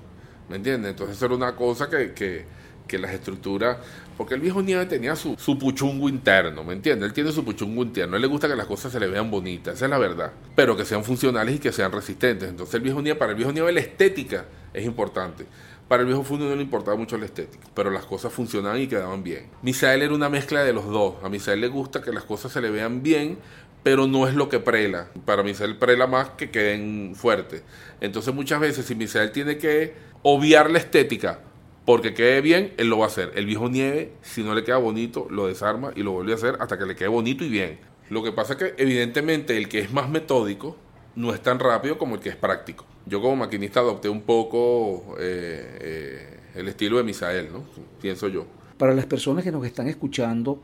¿Me 0.50 0.58
entiendes? 0.58 0.92
Entonces 0.92 1.18
eso 1.18 1.26
era 1.26 1.36
una 1.36 1.56
cosa 1.56 1.90
que, 1.90 2.14
que, 2.14 2.46
que 2.88 2.98
las 2.98 3.12
estructuras... 3.12 3.78
Porque 4.16 4.36
el 4.36 4.42
viejo 4.42 4.62
Nieve 4.62 4.86
tenía 4.86 5.16
su, 5.16 5.36
su 5.40 5.58
puchungo 5.58 6.08
interno, 6.08 6.64
¿me 6.64 6.74
entiendes? 6.74 7.08
Él 7.08 7.14
tiene 7.14 7.32
su 7.32 7.44
puchungo 7.44 7.82
interno. 7.82 8.16
Él 8.16 8.22
le 8.22 8.28
gusta 8.28 8.48
que 8.48 8.56
las 8.56 8.68
cosas 8.68 8.92
se 8.92 9.00
le 9.00 9.08
vean 9.08 9.32
bonitas, 9.32 9.74
esa 9.74 9.86
es 9.86 9.90
la 9.90 9.98
verdad. 9.98 10.32
Pero 10.56 10.78
que 10.78 10.86
sean 10.86 11.04
funcionales 11.04 11.56
y 11.56 11.58
que 11.58 11.72
sean 11.72 11.92
resistentes. 11.92 12.48
Entonces 12.48 12.76
el 12.76 12.82
viejo 12.82 13.02
Nieve, 13.02 13.18
para 13.18 13.32
el 13.32 13.38
viejo 13.38 13.52
Nieve 13.52 13.72
la 13.72 13.80
estética 13.80 14.46
es 14.72 14.86
importante. 14.86 15.48
Para 15.94 16.02
el 16.02 16.08
viejo 16.08 16.24
Fundo 16.24 16.50
no 16.50 16.56
le 16.56 16.64
importaba 16.64 16.98
mucho 16.98 17.20
la 17.20 17.26
estética, 17.26 17.68
pero 17.76 17.92
las 17.92 18.04
cosas 18.06 18.34
funcionaban 18.34 18.82
y 18.82 18.88
quedaban 18.88 19.22
bien. 19.22 19.46
Misael 19.62 20.02
era 20.02 20.16
una 20.16 20.28
mezcla 20.28 20.64
de 20.64 20.74
los 20.74 20.88
dos. 20.88 21.18
A 21.22 21.30
Misael 21.30 21.62
le 21.62 21.68
gusta 21.68 22.02
que 22.02 22.12
las 22.12 22.24
cosas 22.24 22.52
se 22.52 22.62
le 22.62 22.72
vean 22.72 23.04
bien, 23.04 23.38
pero 23.84 24.08
no 24.08 24.28
es 24.28 24.34
lo 24.34 24.50
que 24.50 24.60
prela. 24.60 25.10
Para 25.24 25.44
Misael 25.44 25.78
prela 25.78 26.08
más 26.08 26.32
que 26.32 26.50
queden 26.50 27.14
fuertes. 27.16 27.62
Entonces 28.02 28.34
muchas 28.34 28.60
veces 28.60 28.88
si 28.88 28.96
Misael 28.96 29.32
tiene 29.32 29.60
que 29.60 29.94
obviar 30.24 30.72
la 30.72 30.80
estética 30.80 31.42
porque 31.86 32.16
quede 32.16 32.42
bien, 32.42 32.74
él 32.78 32.90
lo 32.90 32.98
va 32.98 33.06
a 33.06 33.10
hacer. 33.10 33.32
El 33.36 33.46
viejo 33.46 33.70
nieve, 33.70 34.14
si 34.24 34.42
no 34.42 34.56
le 34.56 34.64
queda 34.64 34.78
bonito, 34.78 35.28
lo 35.30 35.46
desarma 35.46 35.92
y 35.96 36.02
lo 36.02 36.14
vuelve 36.14 36.32
a 36.32 36.38
hacer 36.38 36.58
hasta 36.60 36.80
que 36.80 36.88
le 36.88 36.96
quede 36.96 37.10
bonito 37.10 37.44
y 37.44 37.50
bien. 37.50 37.78
Lo 38.10 38.24
que 38.24 38.32
pasa 38.32 38.54
es 38.54 38.58
que 38.58 38.74
evidentemente 38.80 39.58
el 39.58 39.70
que 39.70 39.78
es 39.78 39.94
más 39.94 40.10
metódico 40.10 40.76
no 41.16 41.34
es 41.34 41.42
tan 41.42 41.60
rápido 41.60 41.98
como 41.98 42.16
el 42.16 42.22
que 42.22 42.30
es 42.30 42.36
práctico. 42.36 42.86
Yo 43.06 43.22
como 43.22 43.36
maquinista 43.36 43.80
adopté 43.80 44.10
un 44.10 44.22
poco 44.22 45.16
eh, 45.20 45.78
eh, 45.82 46.40
el 46.56 46.68
estilo 46.68 46.98
de 46.98 47.04
Misael, 47.04 47.52
¿no? 47.52 47.64
Pienso 48.02 48.28
yo. 48.28 48.46
Para 48.78 48.94
las 48.94 49.06
personas 49.06 49.44
que 49.44 49.52
nos 49.52 49.66
están 49.66 49.88
escuchando, 49.88 50.62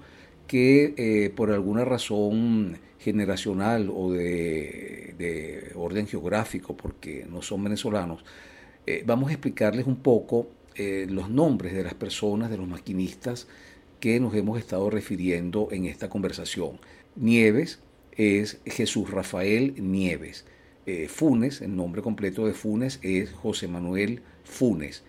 que 0.48 0.94
eh, 0.98 1.30
por 1.30 1.52
alguna 1.52 1.86
razón 1.86 2.78
generacional 2.98 3.90
o 3.94 4.12
de, 4.12 5.72
orden 5.76 6.08
geográfico, 6.08 6.76
porque 6.76 7.26
no 7.30 7.42
son 7.42 7.64
venezolanos, 7.64 8.24
vamos 9.06 9.30
a 9.30 9.34
explicarles 9.34 9.86
un 9.86 9.98
poco 9.98 10.48
los 10.76 11.30
nombres 11.30 11.74
de 11.74 11.84
las 11.84 11.94
personas, 11.94 12.50
de 12.50 12.58
los 12.58 12.68
maquinistas 12.68 13.48
que 14.00 14.20
nos 14.20 14.34
hemos 14.34 14.58
estado 14.58 14.90
refiriendo 14.90 15.68
en 15.72 15.86
esta 15.86 16.10
conversación. 16.10 16.80
Nieves, 17.16 17.80
es 18.20 18.60
Jesús 18.66 19.10
Rafael 19.10 19.74
Nieves. 19.78 20.46
Eh, 20.86 21.08
Funes, 21.08 21.62
el 21.62 21.74
nombre 21.76 22.02
completo 22.02 22.46
de 22.46 22.54
Funes 22.54 23.00
es 23.02 23.32
José 23.32 23.70
Manuel 23.70 24.22
Funes. 24.44 25.04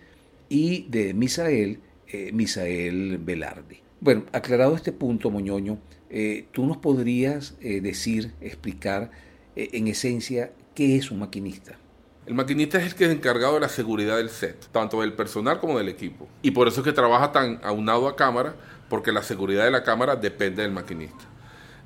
Y 0.47 0.83
de 0.83 1.13
Misael, 1.13 1.79
eh, 2.07 2.31
Misael 2.31 3.17
Velarde. 3.17 3.81
Bueno, 3.99 4.23
aclarado 4.31 4.75
este 4.75 4.93
punto, 4.93 5.29
Moñoño, 5.29 5.77
eh, 6.09 6.45
tú 6.53 6.65
nos 6.65 6.77
podrías 6.77 7.57
decir, 7.59 8.31
explicar 8.41 9.11
en 9.55 9.87
esencia 9.87 10.53
qué 10.73 10.95
es 10.95 11.11
un 11.11 11.19
maquinista. 11.19 11.77
El 12.25 12.33
maquinista 12.33 12.77
es 12.77 12.85
el 12.85 12.95
que 12.95 13.05
es 13.05 13.11
encargado 13.11 13.55
de 13.55 13.59
la 13.59 13.69
seguridad 13.69 14.17
del 14.17 14.29
set, 14.29 14.67
tanto 14.71 15.01
del 15.01 15.13
personal 15.13 15.59
como 15.59 15.77
del 15.77 15.89
equipo. 15.89 16.27
Y 16.41 16.51
por 16.51 16.67
eso 16.67 16.79
es 16.79 16.85
que 16.85 16.93
trabaja 16.93 17.31
tan 17.31 17.59
aunado 17.61 18.07
a 18.07 18.15
cámara, 18.15 18.55
porque 18.89 19.11
la 19.11 19.21
seguridad 19.21 19.65
de 19.65 19.71
la 19.71 19.83
cámara 19.83 20.15
depende 20.15 20.61
del 20.61 20.71
maquinista. 20.71 21.30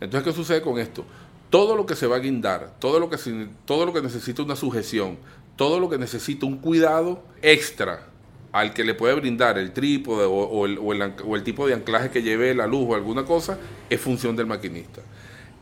Entonces, 0.06 0.32
¿qué 0.32 0.36
sucede 0.36 0.62
con 0.62 0.80
esto? 0.80 1.06
Todo 1.50 1.76
lo 1.76 1.86
que 1.86 1.96
se 1.96 2.08
va 2.08 2.16
a 2.16 2.20
guindar, 2.20 2.76
todo 2.80 3.00
lo 3.00 3.10
que, 3.10 3.18
todo 3.66 3.86
lo 3.86 3.94
que 3.94 4.02
necesita 4.02 4.42
una 4.42 4.56
sujeción, 4.56 5.18
todo 5.56 5.80
lo 5.80 5.90
que 5.90 5.98
necesita 5.98 6.46
un 6.46 6.58
cuidado 6.58 7.24
extra 7.42 8.08
al 8.52 8.74
que 8.74 8.86
le 8.86 8.94
puede 8.94 9.14
brindar 9.16 9.58
el 9.58 9.74
trípode 9.74 10.26
o, 10.26 10.66
el, 10.66 10.78
o, 10.80 11.36
el, 11.36 11.44
tipo 11.44 11.68
de 11.68 11.74
anclaje 11.74 12.10
que 12.10 12.22
lleve 12.24 12.56
la 12.56 12.68
luz 12.68 12.86
o 12.88 12.96
alguna 12.96 13.26
cosa, 13.26 13.58
es 13.90 14.00
función 14.00 14.36
del 14.36 14.46
maquinista. 14.46 15.02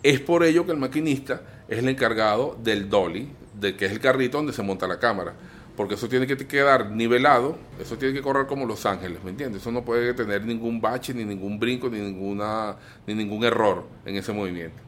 Es 0.03 0.19
por 0.19 0.43
ello 0.43 0.65
que 0.65 0.73
el 0.73 0.77
maquinista 0.77 1.41
es 1.67 1.79
el 1.79 1.89
encargado 1.89 2.55
del 2.61 2.89
dolly, 2.89 3.29
de, 3.59 3.75
que 3.75 3.85
es 3.85 3.91
el 3.91 3.99
carrito 3.99 4.37
donde 4.37 4.53
se 4.53 4.61
monta 4.61 4.87
la 4.87 4.99
cámara. 4.99 5.33
Porque 5.75 5.95
eso 5.95 6.07
tiene 6.07 6.27
que 6.27 6.37
quedar 6.37 6.91
nivelado, 6.91 7.57
eso 7.79 7.97
tiene 7.97 8.13
que 8.13 8.21
correr 8.21 8.45
como 8.45 8.65
Los 8.65 8.85
Ángeles, 8.85 9.23
¿me 9.23 9.31
entiendes? 9.31 9.61
Eso 9.61 9.71
no 9.71 9.83
puede 9.83 10.13
tener 10.13 10.45
ningún 10.45 10.79
bache, 10.81 11.13
ni 11.13 11.25
ningún 11.25 11.59
brinco, 11.59 11.89
ni, 11.89 11.99
ninguna, 11.99 12.75
ni 13.07 13.15
ningún 13.15 13.43
error 13.43 13.85
en 14.05 14.15
ese 14.15 14.33
movimiento. 14.33 14.81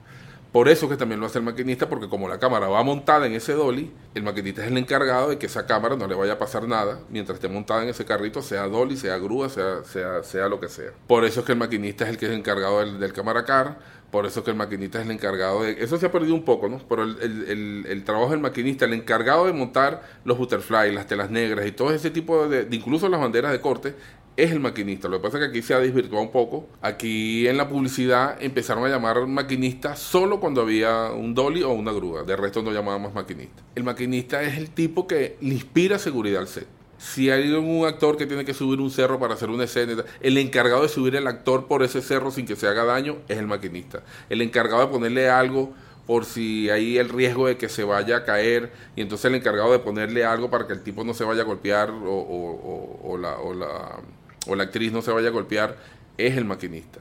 Por 0.56 0.69
eso 0.69 0.88
que 0.88 0.95
también 0.95 1.19
lo 1.19 1.26
hace 1.26 1.39
el 1.39 1.43
maquinista, 1.43 1.89
porque 1.89 2.08
como 2.08 2.30
la 2.30 2.39
cámara 2.39 2.69
va 2.69 2.82
montada 2.82 3.26
en 3.26 3.34
ese 3.34 3.52
dolly, 3.52 3.91
el 4.13 4.24
maquinista 4.24 4.62
es 4.62 4.71
el 4.71 4.78
encargado 4.78 5.28
de 5.28 5.38
que 5.38 5.48
esa 5.48 5.65
cámara 5.65 5.98
no 5.98 6.08
le 6.08 6.15
vaya 6.15 6.32
a 6.32 6.38
pasar 6.39 6.65
nada 6.65 7.00
mientras 7.10 7.36
esté 7.36 7.50
montada 7.50 7.84
en 7.84 7.89
ese 7.89 8.06
carrito, 8.06 8.41
sea 8.41 8.65
dolly, 8.69 8.95
sea 8.95 9.17
grúa, 9.17 9.50
sea, 9.50 9.84
sea, 9.84 10.24
sea 10.24 10.48
lo 10.48 10.62
que 10.62 10.69
sea. 10.69 10.91
Por 11.08 11.26
eso 11.26 11.41
es 11.41 11.45
que 11.45 11.52
el 11.52 11.58
maquinista 11.58 12.06
es 12.06 12.12
el 12.12 12.17
que 12.17 12.28
es 12.28 12.32
encargado 12.32 12.80
del, 12.80 13.02
del 13.02 13.12
cámara 13.12 13.43
car, 13.43 13.80
por 14.15 14.25
eso 14.25 14.39
es 14.39 14.45
que 14.45 14.51
el 14.51 14.56
maquinista 14.56 14.99
es 14.99 15.06
el 15.06 15.12
encargado 15.12 15.63
de... 15.63 15.75
Eso 15.84 15.97
se 15.97 16.06
ha 16.06 16.12
perdido 16.13 16.36
un 16.36 16.45
poco, 16.45 16.69
¿no? 16.69 16.80
Pero 16.88 17.04
el, 17.04 18.04
trabajo 18.06 18.32
del 18.32 18.39
maquinista, 18.39 18.86
el 18.86 18.93
encargado 18.93 19.45
de 19.45 19.51
montar 19.51 20.04
los 20.23 20.38
butterfly, 20.38 20.93
las 20.93 21.06
telas 21.06 21.30
negras 21.30 21.67
y 21.67 21.73
todo 21.73 21.91
ese 21.91 22.12
tipo 22.12 22.47
de, 22.47 22.65
incluso 22.71 23.10
las 23.10 23.19
banderas 23.19 23.51
de 23.51 23.60
corte, 23.60 23.93
es 24.38 24.51
el 24.51 24.62
maquinista. 24.62 25.10
Lo 25.10 25.17
que 25.17 25.23
pasa 25.23 25.38
es 25.38 25.43
que 25.43 25.49
aquí 25.49 25.62
se 25.62 25.73
ha 25.73 25.80
desvirtuado 25.80 26.23
un 26.23 26.32
poco. 26.32 26.69
Aquí 26.82 27.45
en 27.45 27.58
la 27.58 27.67
publicidad 27.67 28.41
empezaron 28.41 28.86
a 28.86 28.88
llamar 28.88 29.28
maquinista 29.28 29.97
solo 29.97 30.39
cuando 30.39 30.62
había 30.62 31.12
un 31.12 31.36
dolly 31.36 31.63
o 31.63 31.71
una 31.71 31.91
grúa. 31.91 32.23
De 32.23 32.38
resto 32.38 32.62
no 32.62 32.71
llamábamos 32.71 33.13
maquinista. 33.13 33.63
El 33.75 33.84
maquinista 33.84 34.41
es 34.43 34.58
el 34.58 34.69
tipo 34.69 35.08
que 35.08 35.36
le 35.41 35.56
inspira 35.56 35.99
seguridad 35.99 36.39
al 36.39 36.47
set. 36.47 36.67
Si 36.97 37.29
hay 37.29 37.51
un 37.51 37.86
actor 37.86 38.17
que 38.17 38.25
tiene 38.25 38.45
que 38.45 38.53
subir 38.53 38.79
un 38.79 38.89
cerro 38.89 39.19
para 39.19 39.34
hacer 39.34 39.49
una 39.49 39.65
escena, 39.65 40.03
el 40.21 40.38
encargado 40.38 40.84
de 40.84 40.89
subir 40.89 41.15
el 41.15 41.27
actor 41.27 41.67
por 41.67 41.84
ese 41.84 42.01
cerro 42.01 42.31
sin 42.31 42.45
que 42.45 42.55
se 42.55 42.67
haga 42.67 42.86
daño 42.86 43.17
es 43.27 43.38
el 43.38 43.47
maquinista. 43.47 44.01
El 44.29 44.41
encargado 44.41 44.81
de 44.81 44.88
ponerle 44.88 45.29
algo 45.29 45.73
por 46.08 46.25
si 46.25 46.69
hay 46.69 46.97
el 46.97 47.10
riesgo 47.10 47.47
de 47.47 47.58
que 47.58 47.67
se 47.67 47.84
vaya 47.84 48.17
a 48.17 48.23
caer 48.23 48.71
y 48.95 49.01
entonces 49.01 49.25
el 49.25 49.36
encargado 49.36 49.71
de 49.71 49.79
ponerle 49.79 50.23
algo 50.23 50.49
para 50.49 50.67
que 50.67 50.73
el 50.73 50.81
tipo 50.81 51.03
no 51.03 51.13
se 51.13 51.23
vaya 51.23 51.41
a 51.41 51.45
golpear 51.45 51.91
o, 51.91 53.17
la, 53.19 53.38
o 53.39 53.53
la 53.53 53.99
o 54.47 54.55
la 54.55 54.63
actriz 54.63 54.91
no 54.91 55.01
se 55.01 55.12
vaya 55.12 55.29
a 55.29 55.31
golpear, 55.31 55.77
es 56.17 56.38
el 56.38 56.45
maquinista. 56.45 56.99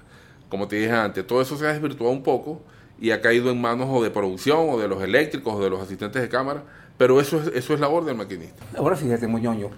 Como 0.48 0.68
te 0.68 0.76
dije 0.76 0.92
antes, 0.92 1.26
todo 1.26 1.40
eso 1.40 1.56
se 1.56 1.66
ha 1.66 1.72
desvirtuado 1.72 2.12
un 2.12 2.22
poco 2.22 2.62
y 3.00 3.10
ha 3.10 3.20
caído 3.20 3.50
en 3.50 3.60
manos 3.60 3.88
o 3.90 4.02
de 4.02 4.10
producción 4.10 4.68
o 4.70 4.78
de 4.78 4.88
los 4.88 5.02
eléctricos 5.02 5.54
o 5.54 5.60
de 5.60 5.70
los 5.70 5.80
asistentes 5.80 6.22
de 6.22 6.28
cámara, 6.28 6.64
pero 6.96 7.20
eso 7.20 7.40
es, 7.40 7.48
eso 7.48 7.74
es 7.74 7.80
labor 7.80 8.04
del 8.04 8.16
maquinista. 8.16 8.64
Ahora 8.76 8.96
fíjate, 8.96 9.26
Moñoño, 9.26 9.70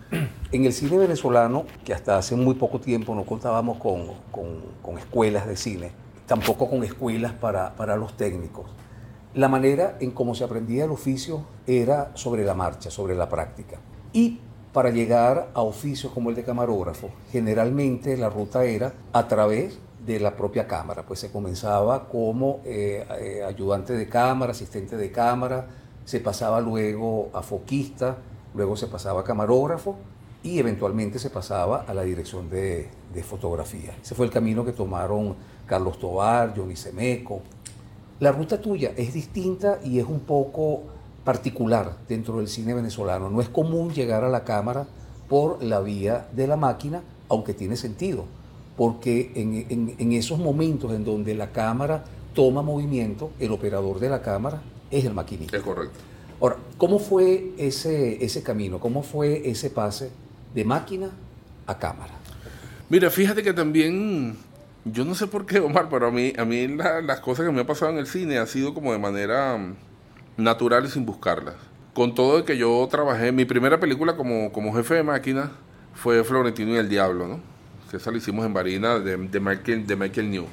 en 0.52 0.64
el 0.64 0.72
cine 0.72 0.98
venezolano, 0.98 1.64
que 1.85 1.94
hasta 1.94 2.18
hace 2.18 2.37
muy 2.37 2.55
poco 2.55 2.81
tiempo 2.81 3.14
no 3.14 3.24
contábamos 3.24 3.79
con, 3.79 4.09
con, 4.31 4.98
escuelas 4.98 5.46
de 5.46 5.57
cine, 5.57 5.92
tampoco 6.26 6.68
con 6.68 6.85
escuelas 6.85 7.33
para, 7.33 7.74
para 7.74 7.96
los 7.96 8.16
técnicos, 8.16 8.66
la 9.35 9.48
manera 9.48 9.98
en 10.00 10.12
cómo 10.12 10.35
se 10.35 10.44
aprendía 10.44 10.85
el 10.85 10.90
oficio 10.90 11.44
era 11.66 12.11
sobre 12.14 12.44
la 12.44 12.55
marcha, 12.55 12.90
sobre 12.90 13.14
la 13.14 13.29
práctica. 13.29 13.79
Y 14.12 14.40
para 14.76 14.90
llegar 14.90 15.48
a 15.55 15.62
oficios 15.62 16.12
como 16.12 16.29
el 16.29 16.37
de 16.37 16.44
camarógrafo. 16.44 17.09
Generalmente 17.33 18.14
la 18.18 18.29
ruta 18.29 18.64
era 18.64 18.92
a 19.14 19.26
través 19.26 19.79
de 20.05 20.20
la 20.20 20.37
propia 20.37 20.66
cámara, 20.66 21.02
pues 21.07 21.18
se 21.18 21.33
comenzaba 21.33 22.11
como 22.11 22.61
eh, 22.62 23.07
eh, 23.18 23.42
ayudante 23.42 23.94
de 23.94 24.07
cámara, 24.07 24.52
asistente 24.52 24.98
de 24.98 25.11
cámara, 25.11 25.66
se 26.07 26.21
pasaba 26.21 26.61
luego 26.61 27.31
a 27.35 27.42
foquista, 27.42 28.16
luego 28.55 28.77
se 28.77 28.87
pasaba 28.87 29.21
a 29.21 29.25
camarógrafo 29.25 29.97
y 30.42 30.61
eventualmente 30.61 31.19
se 31.19 31.31
pasaba 31.31 31.85
a 31.87 31.92
la 31.92 32.03
dirección 32.03 32.49
de, 32.49 32.88
fotografía. 33.29 33.97
Ese 34.03 34.14
fue 34.14 34.27
el 34.27 34.33
camino 34.33 34.64
que 34.64 34.73
tomaron 34.73 35.35
Carlos 35.66 35.99
Tobar, 35.99 36.55
Johnny 36.55 36.77
Semeco. 36.77 37.40
La 38.21 38.31
ruta 38.31 38.61
tuya 38.61 38.92
es 38.97 39.14
distinta 39.14 39.81
y 39.83 39.99
es 39.99 40.07
un 40.07 40.21
poco 40.21 40.83
particular 41.25 41.97
dentro 42.07 42.37
del 42.37 42.47
cine 42.47 42.75
venezolano. 42.75 43.31
No 43.31 43.40
es 43.40 43.49
común 43.49 43.92
llegar 43.92 44.23
a 44.23 44.29
la 44.29 44.45
cámara 44.45 44.87
por 45.29 45.62
la 45.62 45.81
vía 45.81 46.29
de 46.33 46.47
la 46.47 46.57
máquina, 46.57 47.03
aunque 47.29 47.55
tiene 47.55 47.75
sentido, 47.75 48.27
porque 48.77 49.33
en, 49.35 50.12
esos 50.12 50.38
momentos 50.38 50.92
en 50.92 51.05
donde 51.05 51.35
la 51.35 51.51
cámara 51.51 52.05
toma 52.35 52.62
movimiento, 52.62 53.31
el 53.40 53.51
operador 53.51 53.99
de 53.99 54.11
la 54.11 54.23
cámara 54.23 54.62
es 54.90 55.05
el 55.05 55.14
maquinista. 55.14 55.57
Es 55.57 55.62
correcto. 55.62 55.99
Ahora, 56.40 56.57
¿cómo 56.77 56.99
fue 56.99 57.53
ese, 57.57 58.22
ese 58.25 58.42
camino? 58.42 58.79
¿Cómo 58.79 59.03
fue 59.03 59.49
ese 59.49 59.70
pase 59.70 60.11
de 60.55 60.64
máquina 60.64 61.11
a 61.66 61.79
cámara? 61.79 62.12
Mira, 62.88 63.11
fíjate 63.11 63.42
que 63.42 63.53
también, 63.53 64.37
yo 64.85 65.05
no 65.05 65.14
sé 65.14 65.27
por 65.27 65.46
qué, 65.46 65.59
Omar, 65.61 65.88
pero 65.90 66.07
a 66.09 66.11
mí, 66.11 66.33
a 66.37 66.44
mí 66.44 66.68
las 66.68 67.20
cosas 67.20 67.46
que 67.46 67.53
me 67.53 67.61
han 67.61 67.66
pasado 67.66 67.90
en 67.92 67.99
el 67.99 68.07
cine 68.07 68.38
ha 68.38 68.46
sido 68.46 68.75
como 68.75 68.92
de 68.92 68.99
manera 68.99 69.59
naturales 70.37 70.92
sin 70.92 71.07
buscarlas. 71.07 71.55
Con 71.94 72.14
todo 72.14 72.37
de 72.37 72.44
que 72.44 72.59
yo 72.59 72.87
trabajé, 72.90 73.33
mi 73.33 73.46
primera 73.46 73.81
película 73.81 74.16
como, 74.16 74.53
como 74.53 74.75
jefe 74.75 74.94
de 74.94 75.03
máquina 75.03 75.53
fue 75.94 76.22
Florentino 76.22 76.75
y 76.75 76.77
el 76.77 76.88
Diablo, 76.90 77.27
¿no? 77.27 77.40
Esa 77.92 78.11
la 78.11 78.18
hicimos 78.18 78.44
en 78.44 78.53
Varina 78.53 78.99
de, 78.99 79.16
de, 79.16 79.40
Michael, 79.40 79.87
de 79.87 79.96
Michael 79.96 80.31
New. 80.31 80.46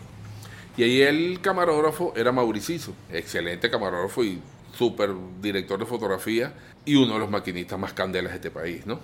Y 0.76 0.84
ahí 0.84 1.02
el 1.02 1.40
camarógrafo 1.42 2.14
era 2.16 2.32
Mauricizo, 2.32 2.94
excelente 3.12 3.70
camarógrafo 3.70 4.24
y 4.24 4.42
súper 4.76 5.12
director 5.42 5.80
de 5.80 5.86
fotografía 5.86 6.54
y 6.86 6.96
uno 6.96 7.14
de 7.14 7.20
los 7.20 7.30
maquinistas 7.30 7.78
más 7.80 7.94
candelas 7.94 8.32
de 8.32 8.38
este 8.38 8.52
país, 8.52 8.86
¿no? 8.86 9.00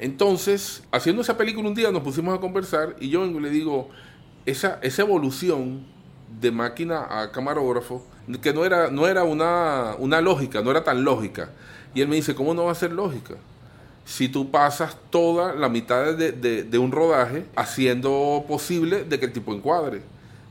Entonces, 0.00 0.82
haciendo 0.92 1.22
esa 1.22 1.36
película 1.36 1.68
un 1.68 1.74
día 1.74 1.90
nos 1.90 2.02
pusimos 2.02 2.36
a 2.36 2.40
conversar 2.40 2.96
y 3.00 3.08
yo 3.08 3.24
le 3.24 3.50
digo, 3.50 3.90
esa, 4.46 4.78
esa 4.82 5.02
evolución 5.02 5.86
de 6.40 6.50
máquina 6.50 7.06
a 7.08 7.32
camarógrafo, 7.32 8.04
que 8.42 8.52
no 8.52 8.64
era, 8.64 8.90
no 8.90 9.06
era 9.08 9.24
una, 9.24 9.94
una 9.98 10.20
lógica, 10.20 10.62
no 10.62 10.70
era 10.70 10.84
tan 10.84 11.04
lógica. 11.04 11.50
Y 11.94 12.00
él 12.00 12.08
me 12.08 12.16
dice, 12.16 12.34
¿cómo 12.34 12.54
no 12.54 12.64
va 12.64 12.72
a 12.72 12.74
ser 12.74 12.92
lógica? 12.92 13.34
Si 14.04 14.28
tú 14.28 14.50
pasas 14.50 14.96
toda 15.10 15.54
la 15.54 15.68
mitad 15.68 16.14
de, 16.14 16.32
de, 16.32 16.78
un 16.78 16.92
rodaje 16.92 17.44
haciendo 17.56 18.44
posible 18.46 19.04
de 19.04 19.18
que 19.18 19.26
el 19.26 19.32
tipo 19.32 19.52
encuadre. 19.52 20.02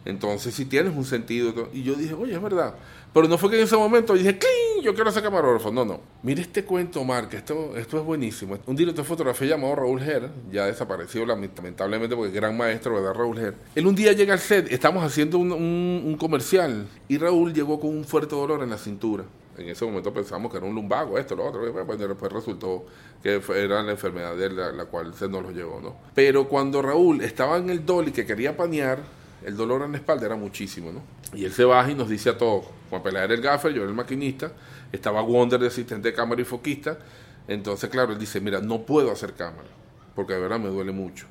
Entonces, 0.08 0.56
si 0.56 0.63
tienes 0.63 0.96
un 0.96 1.04
sentido. 1.04 1.70
Y 1.74 1.84
yo 1.84 1.93
dije, 1.93 2.13
oye, 2.13 2.34
es 2.34 2.41
verdad. 2.41 2.76
Pero 3.13 3.28
no 3.28 3.38
fue 3.38 3.50
que 3.50 3.58
en 3.58 3.63
ese 3.63 3.76
momento 3.76 4.13
dije, 4.13 4.38
¡Cling! 4.38 4.84
Yo 4.84 4.96
quiero 4.96 5.12
ser 5.12 5.22
camarógrafo. 5.22 5.70
No, 5.70 5.84
no. 5.84 6.00
Mire 6.24 6.43
este 6.43 6.63
cuento, 6.63 7.04
Mark, 7.04 7.30
esto, 7.34 7.76
esto 7.76 7.98
es 7.98 8.06
buenísimo. 8.06 8.58
Un 8.67 8.76
director 8.78 9.04
de 9.04 9.10
fotografía 9.10 9.50
llamado 9.50 9.76
Raúl 9.76 10.02
Her, 10.02 10.30
ya 10.50 10.65
desaparecido 10.65 11.26
lamentablemente 11.26 12.15
porque 12.15 12.30
es 12.30 12.34
gran 12.34 12.56
maestro, 12.56 12.93
¿verdad, 12.93 13.15
Raúl 13.15 13.38
Her? 13.38 13.56
Él 13.76 13.86
un 13.86 13.96
día 13.96 14.13
llega 14.13 14.32
al 14.32 14.39
set, 14.39 14.72
estamos 14.72 15.04
haciendo 15.04 15.39
un, 15.39 15.52
un, 15.52 16.15
comercial 16.17 16.88
y 17.10 17.17
Raúl 17.17 17.54
llegó 17.54 17.80
con 17.80 17.89
un 17.89 18.06
fuerte 18.06 18.34
dolor 18.34 18.63
en 18.63 18.70
la 18.70 18.78
cintura. 18.78 19.26
En 19.58 19.67
ese 19.67 19.84
momento 19.84 20.13
pensamos 20.13 20.50
que 20.50 20.58
era 20.58 20.67
un 20.67 20.76
lumbago, 20.76 21.17
esto, 21.17 21.36
lo 21.36 21.48
otro. 21.48 21.62
Pues 21.86 22.00
después 22.00 22.32
resultó 22.32 22.86
que 23.22 23.41
era 23.56 23.84
la 23.84 23.91
enfermedad 23.91 24.38
de 24.38 24.52
la, 24.52 24.72
la 24.72 24.86
cual 24.86 25.13
se 25.15 25.28
nos 25.28 25.43
lo 25.43 25.52
llevó, 25.52 25.82
¿no? 25.82 25.98
Pero 26.15 26.48
cuando 26.48 26.82
Raúl 26.82 27.22
estaba 27.22 27.58
en 27.58 27.72
el 27.72 27.86
dolly 27.86 28.12
que 28.12 28.26
quería 28.26 28.56
panear, 28.56 29.00
el 29.48 29.56
dolor 29.56 29.82
en 29.84 29.94
la 29.94 29.98
espalda 29.98 30.26
era 30.26 30.36
muchísimo, 30.36 30.92
¿no? 30.92 31.02
Y 31.34 31.46
él 31.46 31.54
se 31.54 31.64
baja 31.64 31.90
y 31.90 31.96
nos 31.96 32.10
dice 32.10 32.30
a 32.30 32.38
todos, 32.38 32.66
Juan 32.90 33.02
Pelea 33.02 33.24
era 33.24 33.34
el 33.34 33.42
gaffer, 33.42 33.72
yo 33.72 33.84
era 33.84 33.90
el 33.90 33.96
maquinista, 33.96 34.52
estaba 34.92 35.22
Wonder 35.22 35.58
de 35.58 35.68
asistente 35.68 36.10
de 36.10 36.14
cámara 36.14 36.42
y 36.42 36.44
foquista, 36.44 37.00
entonces 37.48 37.90
claro, 37.90 38.12
él 38.12 38.20
dice, 38.20 38.42
mira, 38.42 38.60
no 38.60 38.82
puedo 38.82 39.10
hacer 39.10 39.36
cámara, 39.36 39.70
porque 40.16 40.34
de 40.34 40.42
verdad 40.42 40.60
me 40.60 40.68
duele 40.68 40.92
mucho. 40.92 41.28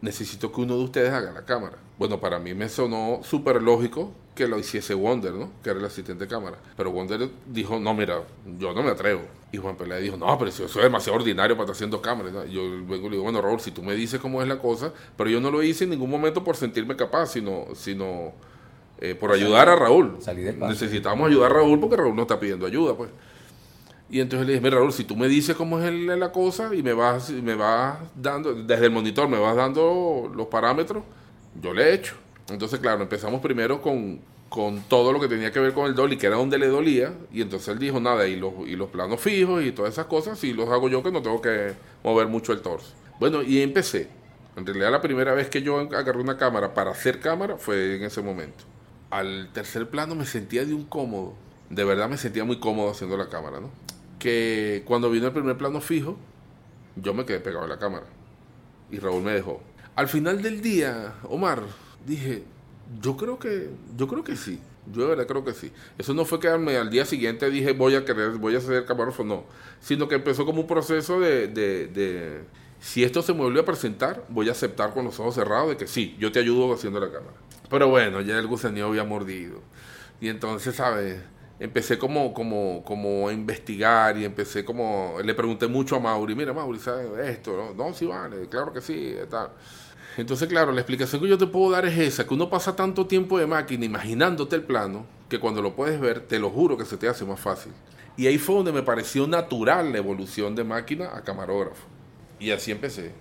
Necesito 0.00 0.50
que 0.50 0.60
uno 0.60 0.76
de 0.76 0.82
ustedes 0.82 1.12
haga 1.12 1.30
la 1.30 1.44
cámara. 1.44 1.76
Bueno, 2.00 2.20
para 2.20 2.40
mí 2.40 2.52
me 2.52 2.68
sonó 2.68 3.20
súper 3.22 3.62
lógico 3.62 4.12
que 4.34 4.48
lo 4.48 4.58
hiciese 4.58 4.94
Wonder, 4.94 5.32
¿no? 5.32 5.50
Que 5.62 5.70
era 5.70 5.78
el 5.78 5.84
asistente 5.84 6.24
de 6.24 6.30
cámara. 6.30 6.56
Pero 6.76 6.90
Wonder 6.90 7.28
dijo, 7.46 7.78
no, 7.78 7.92
mira, 7.94 8.22
yo 8.58 8.72
no 8.72 8.82
me 8.82 8.90
atrevo. 8.90 9.22
Y 9.52 9.58
Juan 9.58 9.76
Pelea 9.76 9.98
dijo, 9.98 10.16
no, 10.16 10.38
pero 10.38 10.50
eso 10.50 10.64
es 10.64 10.74
demasiado 10.74 11.18
ordinario 11.18 11.54
para 11.54 11.64
estar 11.64 11.74
haciendo 11.74 12.00
cámaras. 12.00 12.32
Y 12.48 12.52
yo 12.52 12.62
luego 12.66 13.08
le 13.08 13.16
digo, 13.16 13.24
bueno, 13.24 13.42
Raúl, 13.42 13.60
si 13.60 13.70
tú 13.70 13.82
me 13.82 13.94
dices 13.94 14.18
cómo 14.18 14.40
es 14.40 14.48
la 14.48 14.58
cosa, 14.58 14.92
pero 15.16 15.28
yo 15.28 15.40
no 15.40 15.50
lo 15.50 15.62
hice 15.62 15.84
en 15.84 15.90
ningún 15.90 16.08
momento 16.08 16.42
por 16.42 16.56
sentirme 16.56 16.96
capaz, 16.96 17.26
sino, 17.26 17.66
sino 17.74 18.32
eh, 18.98 19.14
por 19.14 19.30
ayudar 19.30 19.68
a 19.68 19.76
Raúl. 19.76 20.16
Necesitamos 20.58 21.28
ayudar 21.28 21.50
a 21.50 21.54
Raúl 21.56 21.78
porque 21.78 21.96
Raúl 21.96 22.16
no 22.16 22.22
está 22.22 22.40
pidiendo 22.40 22.64
ayuda, 22.64 22.96
pues. 22.96 23.10
Y 24.08 24.20
entonces 24.20 24.46
le 24.46 24.54
dije, 24.54 24.62
mira 24.62 24.76
Raúl, 24.76 24.92
si 24.92 25.04
tú 25.04 25.16
me 25.16 25.28
dices 25.28 25.54
cómo 25.54 25.78
es 25.80 25.92
la 25.92 26.32
cosa 26.32 26.74
y 26.74 26.82
me 26.82 26.94
vas, 26.94 27.30
me 27.30 27.54
vas 27.54 27.98
dando, 28.14 28.54
desde 28.54 28.86
el 28.86 28.90
monitor 28.90 29.28
me 29.28 29.38
vas 29.38 29.56
dando 29.56 30.30
los 30.34 30.46
parámetros, 30.46 31.02
yo 31.60 31.74
le 31.74 31.90
he 31.90 31.94
hecho. 31.94 32.14
Entonces, 32.52 32.80
claro, 32.80 33.02
empezamos 33.02 33.40
primero 33.40 33.80
con, 33.80 34.20
con 34.48 34.82
todo 34.82 35.12
lo 35.12 35.20
que 35.20 35.28
tenía 35.28 35.50
que 35.50 35.60
ver 35.60 35.72
con 35.72 35.86
el 35.86 35.94
dolly, 35.94 36.18
que 36.18 36.26
era 36.26 36.36
donde 36.36 36.58
le 36.58 36.68
dolía, 36.68 37.14
y 37.32 37.40
entonces 37.40 37.68
él 37.68 37.78
dijo, 37.78 38.00
nada, 38.00 38.26
y 38.26 38.36
los, 38.36 38.52
y 38.66 38.76
los 38.76 38.90
planos 38.90 39.20
fijos 39.20 39.64
y 39.64 39.72
todas 39.72 39.92
esas 39.92 40.06
cosas, 40.06 40.42
y 40.44 40.52
los 40.52 40.68
hago 40.68 40.88
yo 40.88 41.02
que 41.02 41.10
no 41.10 41.22
tengo 41.22 41.40
que 41.40 41.72
mover 42.04 42.28
mucho 42.28 42.52
el 42.52 42.60
torso. 42.60 42.92
Bueno, 43.18 43.42
y 43.42 43.62
empecé. 43.62 44.08
En 44.56 44.66
realidad 44.66 44.90
la 44.90 45.00
primera 45.00 45.32
vez 45.32 45.48
que 45.48 45.62
yo 45.62 45.78
agarré 45.78 46.20
una 46.20 46.36
cámara 46.36 46.74
para 46.74 46.90
hacer 46.90 47.20
cámara 47.20 47.56
fue 47.56 47.96
en 47.96 48.02
ese 48.02 48.20
momento. 48.20 48.64
Al 49.08 49.48
tercer 49.52 49.88
plano 49.88 50.14
me 50.14 50.26
sentía 50.26 50.64
de 50.64 50.74
un 50.74 50.84
cómodo, 50.84 51.34
de 51.70 51.84
verdad 51.84 52.08
me 52.08 52.18
sentía 52.18 52.44
muy 52.44 52.60
cómodo 52.60 52.90
haciendo 52.90 53.16
la 53.16 53.30
cámara, 53.30 53.60
¿no? 53.60 53.70
Que 54.18 54.82
cuando 54.84 55.10
vino 55.10 55.26
el 55.26 55.32
primer 55.32 55.56
plano 55.56 55.80
fijo, 55.80 56.18
yo 56.96 57.14
me 57.14 57.24
quedé 57.24 57.40
pegado 57.40 57.64
a 57.64 57.68
la 57.68 57.78
cámara, 57.78 58.04
y 58.90 58.98
Raúl 58.98 59.22
me 59.22 59.32
dejó. 59.32 59.62
Al 59.96 60.08
final 60.08 60.42
del 60.42 60.60
día, 60.60 61.14
Omar, 61.24 61.62
dije, 62.06 62.44
yo 63.00 63.16
creo 63.16 63.38
que, 63.38 63.70
yo 63.96 64.08
creo 64.08 64.24
que 64.24 64.36
sí. 64.36 64.60
Yo 64.92 65.02
de 65.02 65.08
verdad 65.08 65.26
creo 65.26 65.44
que 65.44 65.52
sí. 65.52 65.70
Eso 65.96 66.12
no 66.12 66.24
fue 66.24 66.40
que 66.40 66.48
al 66.48 66.90
día 66.90 67.04
siguiente 67.04 67.48
dije 67.50 67.72
voy 67.72 67.94
a 67.94 68.04
querer, 68.04 68.32
voy 68.32 68.56
a 68.56 68.60
ser 68.60 68.84
camarógrafo, 68.84 69.24
no. 69.24 69.44
Sino 69.80 70.08
que 70.08 70.16
empezó 70.16 70.44
como 70.44 70.60
un 70.62 70.66
proceso 70.66 71.20
de, 71.20 71.46
de, 71.48 71.86
de, 71.86 72.40
si 72.80 73.04
esto 73.04 73.22
se 73.22 73.32
me 73.32 73.40
vuelve 73.40 73.60
a 73.60 73.64
presentar, 73.64 74.24
voy 74.28 74.48
a 74.48 74.52
aceptar 74.52 74.92
con 74.92 75.04
los 75.04 75.18
ojos 75.20 75.36
cerrados 75.36 75.70
de 75.70 75.76
que 75.76 75.86
sí, 75.86 76.16
yo 76.18 76.32
te 76.32 76.40
ayudo 76.40 76.74
haciendo 76.74 76.98
la 76.98 77.06
cámara. 77.12 77.36
Pero 77.70 77.88
bueno, 77.88 78.20
ya 78.20 78.38
el 78.38 78.46
gusanillo 78.48 78.88
había 78.88 79.04
mordido. 79.04 79.60
Y 80.20 80.28
entonces, 80.28 80.74
¿sabes? 80.74 81.20
Empecé 81.60 81.96
como, 81.96 82.34
como, 82.34 82.82
como 82.84 83.28
a 83.28 83.32
investigar 83.32 84.18
y 84.18 84.24
empecé 84.24 84.64
como, 84.64 85.16
le 85.24 85.32
pregunté 85.32 85.68
mucho 85.68 85.94
a 85.94 86.00
Mauri, 86.00 86.34
mira 86.34 86.52
Mauri, 86.52 86.80
¿sabes 86.80 87.06
esto? 87.28 87.56
No, 87.56 87.84
no 87.84 87.94
sí 87.94 88.08
claro 88.50 88.72
que 88.72 88.80
sí, 88.80 89.14
tal. 89.30 89.50
Entonces, 90.16 90.48
claro, 90.48 90.72
la 90.72 90.80
explicación 90.80 91.22
que 91.22 91.28
yo 91.28 91.38
te 91.38 91.46
puedo 91.46 91.70
dar 91.70 91.86
es 91.86 91.98
esa, 91.98 92.26
que 92.26 92.34
uno 92.34 92.50
pasa 92.50 92.76
tanto 92.76 93.06
tiempo 93.06 93.38
de 93.38 93.46
máquina 93.46 93.84
imaginándote 93.84 94.56
el 94.56 94.62
plano, 94.62 95.06
que 95.28 95.40
cuando 95.40 95.62
lo 95.62 95.74
puedes 95.74 95.98
ver, 96.00 96.20
te 96.20 96.38
lo 96.38 96.50
juro 96.50 96.76
que 96.76 96.84
se 96.84 96.98
te 96.98 97.08
hace 97.08 97.24
más 97.24 97.40
fácil. 97.40 97.72
Y 98.16 98.26
ahí 98.26 98.36
fue 98.36 98.56
donde 98.56 98.72
me 98.72 98.82
pareció 98.82 99.26
natural 99.26 99.90
la 99.90 99.98
evolución 99.98 100.54
de 100.54 100.64
máquina 100.64 101.16
a 101.16 101.22
camarógrafo. 101.22 101.86
Y 102.38 102.50
así 102.50 102.70
empecé. 102.70 103.12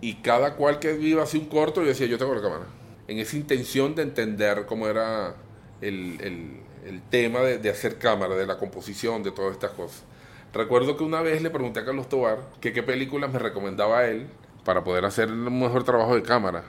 Y 0.00 0.14
cada 0.16 0.56
cual 0.56 0.78
que 0.78 0.94
viva 0.94 1.24
así 1.24 1.36
un 1.36 1.46
corto, 1.46 1.82
yo 1.82 1.88
decía, 1.88 2.06
yo 2.06 2.16
tengo 2.16 2.34
la 2.34 2.40
cámara. 2.40 2.66
En 3.06 3.18
esa 3.18 3.36
intención 3.36 3.94
de 3.94 4.02
entender 4.02 4.64
cómo 4.64 4.88
era 4.88 5.34
el, 5.82 6.62
tema 7.10 7.40
de, 7.40 7.58
de, 7.58 7.68
hacer 7.68 7.98
cámara, 7.98 8.34
de 8.34 8.46
la 8.46 8.56
composición, 8.56 9.22
de 9.22 9.30
todas 9.30 9.52
estas 9.52 9.72
cosas. 9.72 10.04
Recuerdo 10.54 10.96
que 10.96 11.04
una 11.04 11.20
vez 11.20 11.42
le 11.42 11.50
pregunté 11.50 11.80
a 11.80 11.84
Carlos 11.84 12.08
Tobar 12.08 12.38
que 12.60 12.72
qué 12.72 12.82
películas 12.82 13.30
me 13.30 13.38
recomendaba 13.38 13.98
a 13.98 14.06
él 14.08 14.28
para 14.64 14.82
poder 14.82 15.04
hacer 15.04 15.30
un 15.30 15.60
mejor 15.60 15.84
trabajo 15.84 16.14
de 16.14 16.22
cámara. 16.22 16.64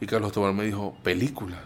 Y 0.00 0.06
Carlos 0.06 0.32
Tobar 0.32 0.52
me 0.52 0.64
dijo, 0.64 0.96
películas. 1.02 1.60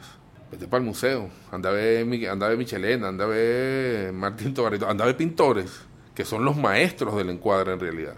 Vete 0.50 0.66
para 0.66 0.80
el 0.80 0.86
museo, 0.86 1.28
anda 1.52 1.68
a 1.68 1.72
ver, 1.72 2.06
Michelena, 2.06 3.08
anda 3.08 3.24
a 3.24 3.28
ver 3.28 4.12
Martín 4.14 4.54
Tobarito, 4.54 4.88
anda 4.88 5.04
a 5.04 5.06
ver 5.06 5.16
pintores, 5.16 5.82
que 6.14 6.24
son 6.24 6.42
los 6.42 6.56
maestros 6.56 7.16
del 7.16 7.28
encuadre 7.28 7.74
en 7.74 7.80
realidad. 7.80 8.14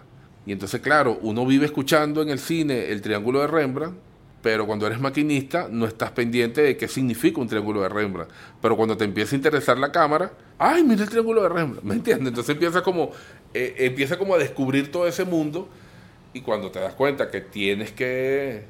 Y 0.47 0.53
entonces, 0.53 0.81
claro, 0.81 1.19
uno 1.23 1.45
vive 1.45 1.67
escuchando 1.67 2.23
en 2.23 2.29
el 2.29 2.39
cine 2.39 2.91
el 2.91 3.03
triángulo 3.03 3.41
de 3.41 3.49
Rembrandt, 3.49 3.99
pero 4.43 4.67
cuando 4.67 4.87
eres 4.87 5.01
maquinista 5.01 5.69
no 5.71 5.87
estás 5.87 6.13
pendiente 6.13 6.63
de 6.63 6.77
qué 6.77 6.89
significa 6.89 7.41
un 7.41 7.49
triángulo 7.49 7.83
de 7.83 7.89
Rembrandt. 7.89 8.31
Pero 8.63 8.77
cuando 8.77 8.97
te 8.97 9.05
empieza 9.05 9.35
a 9.35 9.37
interesar 9.37 9.79
la 9.79 9.93
cámara, 9.93 10.33
¡ay, 10.59 10.83
mira 10.83 11.03
el 11.03 11.11
triángulo 11.11 11.43
de 11.43 11.49
Rembrandt! 11.49 11.83
¿Me 11.83 11.95
entiendes? 11.95 12.29
Entonces 12.29 12.55
empieza 12.55 12.83
como, 12.83 13.11
eh, 13.53 13.75
empieza 13.79 14.17
como 14.19 14.35
a 14.35 14.39
descubrir 14.39 14.91
todo 14.91 15.07
ese 15.07 15.25
mundo 15.25 15.69
y 16.33 16.43
cuando 16.43 16.71
te 16.71 16.81
das 16.81 16.95
cuenta 16.95 17.31
que 17.31 17.41
tienes 17.41 17.93
que 17.93 18.65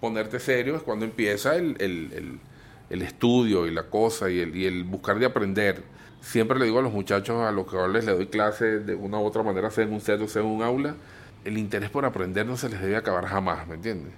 ponerte 0.00 0.40
serio 0.40 0.76
es 0.76 0.82
cuando 0.82 1.04
empieza 1.04 1.56
el, 1.56 1.76
el, 1.80 3.02
estudio 3.02 3.66
y 3.66 3.70
la 3.70 3.84
cosa 3.84 4.30
y 4.30 4.40
el, 4.40 4.54
y 4.54 4.66
el 4.66 4.84
buscar 4.84 5.18
de 5.18 5.26
aprender. 5.26 5.82
Siempre 6.20 6.58
le 6.58 6.66
digo 6.66 6.78
a 6.78 6.82
los 6.82 6.92
muchachos 6.92 7.42
a 7.42 7.52
los 7.52 7.66
que 7.66 7.76
les 7.88 8.06
doy 8.06 8.26
clase 8.26 8.80
de 8.80 8.94
una 8.94 9.18
u 9.18 9.24
otra 9.24 9.42
manera, 9.42 9.70
sea 9.70 9.84
en 9.84 9.92
un 9.92 10.00
set 10.00 10.20
o 10.20 10.28
sea 10.28 10.42
en 10.42 10.48
un 10.48 10.62
aula, 10.62 10.96
el 11.44 11.58
interés 11.58 11.90
por 11.90 12.04
aprender 12.04 12.46
no 12.46 12.56
se 12.56 12.68
les 12.68 12.80
debe 12.80 12.96
acabar 12.96 13.26
jamás, 13.26 13.66
¿me 13.66 13.74
entiendes? 13.74 14.12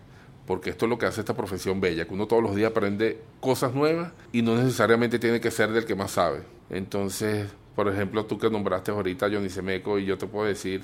Porque 0.47 0.71
esto 0.71 0.87
es 0.87 0.91
lo 0.91 0.99
que 0.99 1.07
hace 1.07 1.21
esta 1.21 1.37
profesión 1.37 1.81
bella, 1.81 2.07
que 2.07 2.15
uno 2.15 2.27
todos 2.27 2.43
los 2.43 2.55
días 2.55 2.71
aprende 2.71 3.21
cosas 3.41 3.75
nuevas 3.75 4.13
y 4.33 4.43
no 4.43 4.55
necesariamente 4.55 5.19
tiene 5.19 5.41
que 5.41 5.51
ser 5.51 5.73
del 5.73 5.85
que 5.85 5.97
más 5.97 6.13
sabe. 6.13 6.43
Entonces, 6.71 7.49
por 7.75 7.89
ejemplo, 7.89 8.27
tú 8.27 8.39
que 8.39 8.49
nombraste 8.49 8.93
ahorita 8.93 9.27
a 9.27 9.31
Johnny 9.31 9.49
Semeco 9.49 9.99
y 9.99 10.05
yo 10.05 10.17
te 10.17 10.27
puedo 10.27 10.47
decir, 10.47 10.83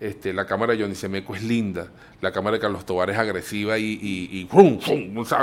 este, 0.00 0.32
la 0.32 0.44
cámara 0.46 0.72
de 0.74 0.82
Johnny 0.82 0.94
Semeco 0.94 1.34
es 1.34 1.42
linda, 1.42 1.88
la 2.20 2.32
cámara 2.32 2.56
de 2.56 2.60
Carlos 2.60 2.84
Tobar 2.84 3.10
es 3.10 3.18
agresiva 3.18 3.78
y, 3.78 3.98
y, 4.00 4.38
y 4.38 4.44
¡fum, 4.46 4.78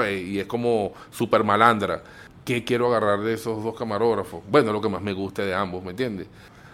Y 0.09 0.39
es 0.39 0.45
como 0.45 0.93
súper 1.09 1.43
malandra. 1.43 2.03
¿Qué 2.45 2.63
quiero 2.63 2.87
agarrar 2.87 3.19
de 3.21 3.33
esos 3.33 3.63
dos 3.63 3.77
camarógrafos? 3.77 4.41
Bueno, 4.49 4.73
lo 4.73 4.81
que 4.81 4.89
más 4.89 5.01
me 5.01 5.13
guste 5.13 5.45
de 5.45 5.53
ambos, 5.53 5.83
¿me 5.83 5.91
entiendes? 5.91 6.27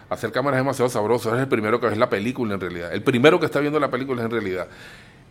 Hacer 0.10 0.32
cámaras 0.32 0.60
es 0.60 0.64
demasiado 0.64 0.90
sabroso, 0.90 1.30
eres 1.30 1.42
el 1.42 1.50
primero 1.50 1.80
que 1.80 1.88
ves 1.88 1.98
la 1.98 2.10
película 2.10 2.54
en 2.54 2.62
realidad, 2.62 2.94
el 2.94 3.04
primero 3.04 3.40
que 3.40 3.46
está 3.46 3.60
viendo 3.60 3.80
la 3.80 3.92
película 3.92 4.24
en 4.24 4.32
realidad. 4.32 4.68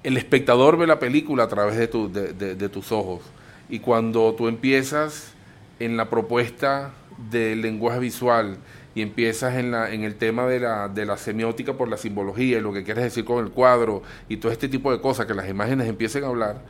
El 0.03 0.17
espectador 0.17 0.77
ve 0.77 0.87
la 0.87 0.99
película 0.99 1.45
a 1.45 1.49
través 1.49 1.77
de, 1.77 2.55
de 2.55 2.69
tus 2.69 2.93
ojos. 2.93 3.23
Y 3.69 3.81
cuando 3.81 4.35
tú 4.35 4.47
empiezas 4.47 5.33
en 5.81 5.97
la 5.97 6.09
propuesta 6.11 6.93
del 7.31 7.63
lenguaje 7.63 7.99
visual, 7.99 8.59
y 8.97 9.03
empiezas 9.03 9.57
en, 9.57 9.73
la, 9.73 9.93
en 9.93 10.05
el 10.05 10.17
tema 10.17 10.47
de 10.47 10.59
la, 10.59 10.89
de 10.89 11.05
la 11.05 11.19
semiótica 11.19 11.75
por 11.75 11.87
la 11.87 11.99
simbología 11.99 12.57
y 12.57 12.61
lo 12.63 12.73
que 12.73 12.83
quieres 12.83 13.05
decir 13.05 13.27
con 13.27 13.45
el 13.45 13.53
cuadro 13.53 14.01
y 14.27 14.39
todo 14.39 14.51
este 14.51 14.71
tipo 14.71 14.91
de 14.91 15.03
cosas, 15.03 15.27
que 15.27 15.35
las 15.35 15.51
imágenes 15.51 15.87
empiecen 15.87 16.25
a 16.25 16.29
hablar, 16.29 16.63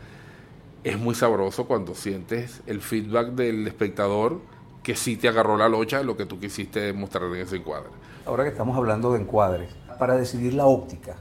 es 0.82 0.98
muy 0.98 1.14
sabroso 1.14 1.68
cuando 1.68 1.94
sientes 1.94 2.62
el 2.66 2.80
feedback 2.80 3.28
del 3.28 3.64
espectador 3.68 4.40
que 4.82 4.96
sí 4.96 5.16
te 5.16 5.28
agarró 5.28 5.56
la 5.56 5.68
locha 5.68 5.98
de 5.98 6.04
lo 6.04 6.16
que 6.16 6.26
tú 6.26 6.40
quisiste 6.40 6.92
mostrar 6.92 7.26
en 7.26 7.36
ese 7.36 7.58
encuadre. 7.58 7.90
Ahora 8.26 8.42
que 8.42 8.50
estamos 8.50 8.76
hablando 8.76 9.12
de 9.12 9.20
encuadres, 9.20 9.72
para 9.96 10.16
decidir 10.16 10.52
la 10.54 10.66
óptica 10.66 11.14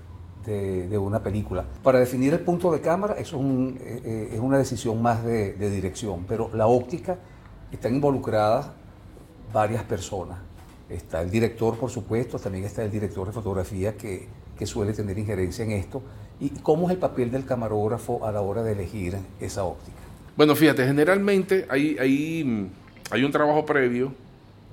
de, 0.44 0.88
de 0.88 0.98
una 0.98 1.22
película, 1.22 1.66
para 1.84 2.00
definir 2.00 2.34
el 2.34 2.40
punto 2.40 2.72
de 2.72 2.82
cámara, 2.82 3.14
eso 3.14 3.36
es, 3.38 3.44
un, 3.44 3.78
eh, 3.80 4.32
eh, 4.34 4.40
una 4.40 4.58
decisión 4.58 5.04
más 5.04 5.24
de, 5.24 5.54
de 5.54 5.70
dirección, 5.70 6.26
pero 6.28 6.50
la 6.52 6.66
óptica 6.66 7.20
están 7.72 7.94
involucradas 7.94 8.72
varias 9.54 9.84
personas 9.84 10.40
Está 10.90 11.22
el 11.22 11.32
director, 11.32 11.78
por 11.78 11.90
supuesto, 11.90 12.38
también 12.38 12.64
está 12.64 12.84
el 12.84 12.92
director 12.92 13.26
de 13.26 13.34
fotografía 13.34 13.96
que, 13.98 14.28
suele 14.66 14.94
tener 14.94 15.18
injerencia 15.18 15.66
en 15.66 15.72
esto. 15.72 16.02
¿Y 16.40 16.50
cómo 16.50 16.88
es 16.88 16.94
el 16.94 17.00
papel 17.00 17.32
del 17.32 17.46
camarógrafo 17.46 18.26
a 18.26 18.32
la 18.32 18.42
hora 18.42 18.64
de 18.64 18.74
elegir 18.74 19.18
esa 19.40 19.64
óptica? 19.64 19.98
Bueno, 20.38 20.56
fíjate, 20.56 20.86
generalmente 20.86 21.66
hay, 21.70 21.98
hay, 22.00 22.70
hay 23.10 23.24
un 23.24 23.32
trabajo 23.32 23.66
previo 23.66 24.14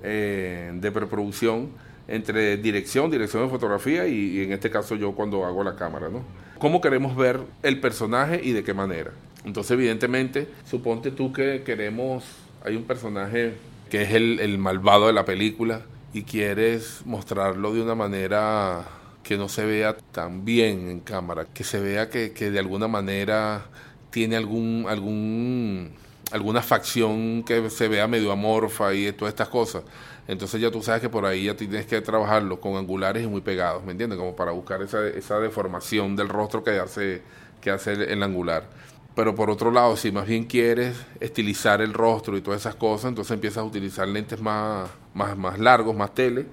eh, 0.03 0.72
de 0.75 0.92
preproducción 0.92 1.70
entre 2.09 2.57
dirección, 2.57 3.11
dirección 3.11 3.44
de 3.44 3.48
fotografía 3.48 4.07
y, 4.07 4.38
y, 4.38 4.42
en 4.42 4.53
este 4.53 4.70
caso 4.70 4.96
yo 4.96 5.12
cuando 5.12 5.44
hago 5.44 5.62
la 5.64 5.77
cámara, 5.77 6.09
¿no? 6.09 6.22
¿Cómo 6.59 6.81
queremos 6.81 7.16
ver 7.16 7.40
el 7.62 7.81
personaje 7.81 8.40
y 8.42 8.53
de 8.53 8.62
qué 8.64 8.75
manera? 8.75 9.12
Entonces, 9.44 9.72
evidentemente, 9.72 10.48
suponte 10.68 11.11
tú 11.11 11.33
que 11.33 11.62
queremos, 11.64 12.25
hay 12.64 12.77
un 12.77 12.85
personaje 12.85 13.55
que 13.90 14.03
es 14.03 14.12
el, 14.12 14.40
el 14.40 14.59
malvado 14.59 15.07
de 15.07 15.12
la 15.12 15.25
película, 15.25 15.83
y 16.12 16.25
quieres 16.25 17.03
mostrarlo 17.05 17.72
de 17.72 17.83
una 17.83 17.94
manera 17.94 18.85
que 19.22 19.38
no 19.38 19.48
se 19.48 19.64
vea 19.64 19.96
tan 19.96 20.44
bien 20.44 20.90
en 20.90 21.01
cámara, 21.01 21.46
que 21.46 21.64
se 21.64 21.81
vea 21.81 22.11
que, 22.11 22.31
de 22.31 22.59
alguna 22.59 22.88
manera 22.88 23.66
tiene 24.11 24.37
algún, 24.37 24.87
algún, 24.88 25.92
alguna 26.33 26.61
facción 26.61 27.42
que 27.44 27.70
se 27.70 27.88
vea 27.88 28.07
medio 28.07 28.31
amorfa 28.33 28.92
y 28.92 29.11
todas 29.12 29.33
estas 29.33 29.48
cosas. 29.48 29.85
Entonces 30.29 30.61
ya 30.61 30.70
tú 30.70 30.83
sabes 30.83 31.01
que 31.01 31.09
por 31.09 31.25
ahí 31.25 31.44
ya 31.44 31.57
tienes 31.57 31.87
que 31.87 32.01
trabajarlo 32.01 32.61
con 32.61 32.77
angulares 32.77 33.25
y 33.25 33.27
muy 33.27 33.40
pegados, 33.40 33.83
¿me 33.85 33.92
entiendes? 33.92 34.18
Como 34.18 34.37
para 34.37 34.53
buscar 34.53 34.83
esa, 34.83 35.07
esa 35.09 35.38
deformación 35.40 36.14
del 36.14 36.29
rostro 36.29 36.62
que 36.62 36.79
hace, 36.79 37.22
que 37.61 37.70
hace 37.70 37.92
el 37.92 38.22
angular. 38.22 38.68
Pero 39.14 39.35
por 39.35 39.51
otro 39.51 39.70
lado, 39.70 39.96
si 39.96 40.11
más 40.11 40.27
bien 40.27 40.44
quieres 40.44 40.96
estilizar 41.20 41.83
el 41.83 41.92
rostro 41.92 42.37
y 42.37 42.40
todas 42.40 42.61
esas 42.61 42.75
cosas, 42.75 43.11
entonces 43.11 43.33
empiezas 43.33 43.59
a 43.59 43.64
utilizar 43.64 44.09
lentes 44.09 44.40
más, 44.40 44.88
más, 45.14 45.37
más 45.37 45.59
largos, 45.59 45.94
más 45.94 46.14
tele, 46.14 46.46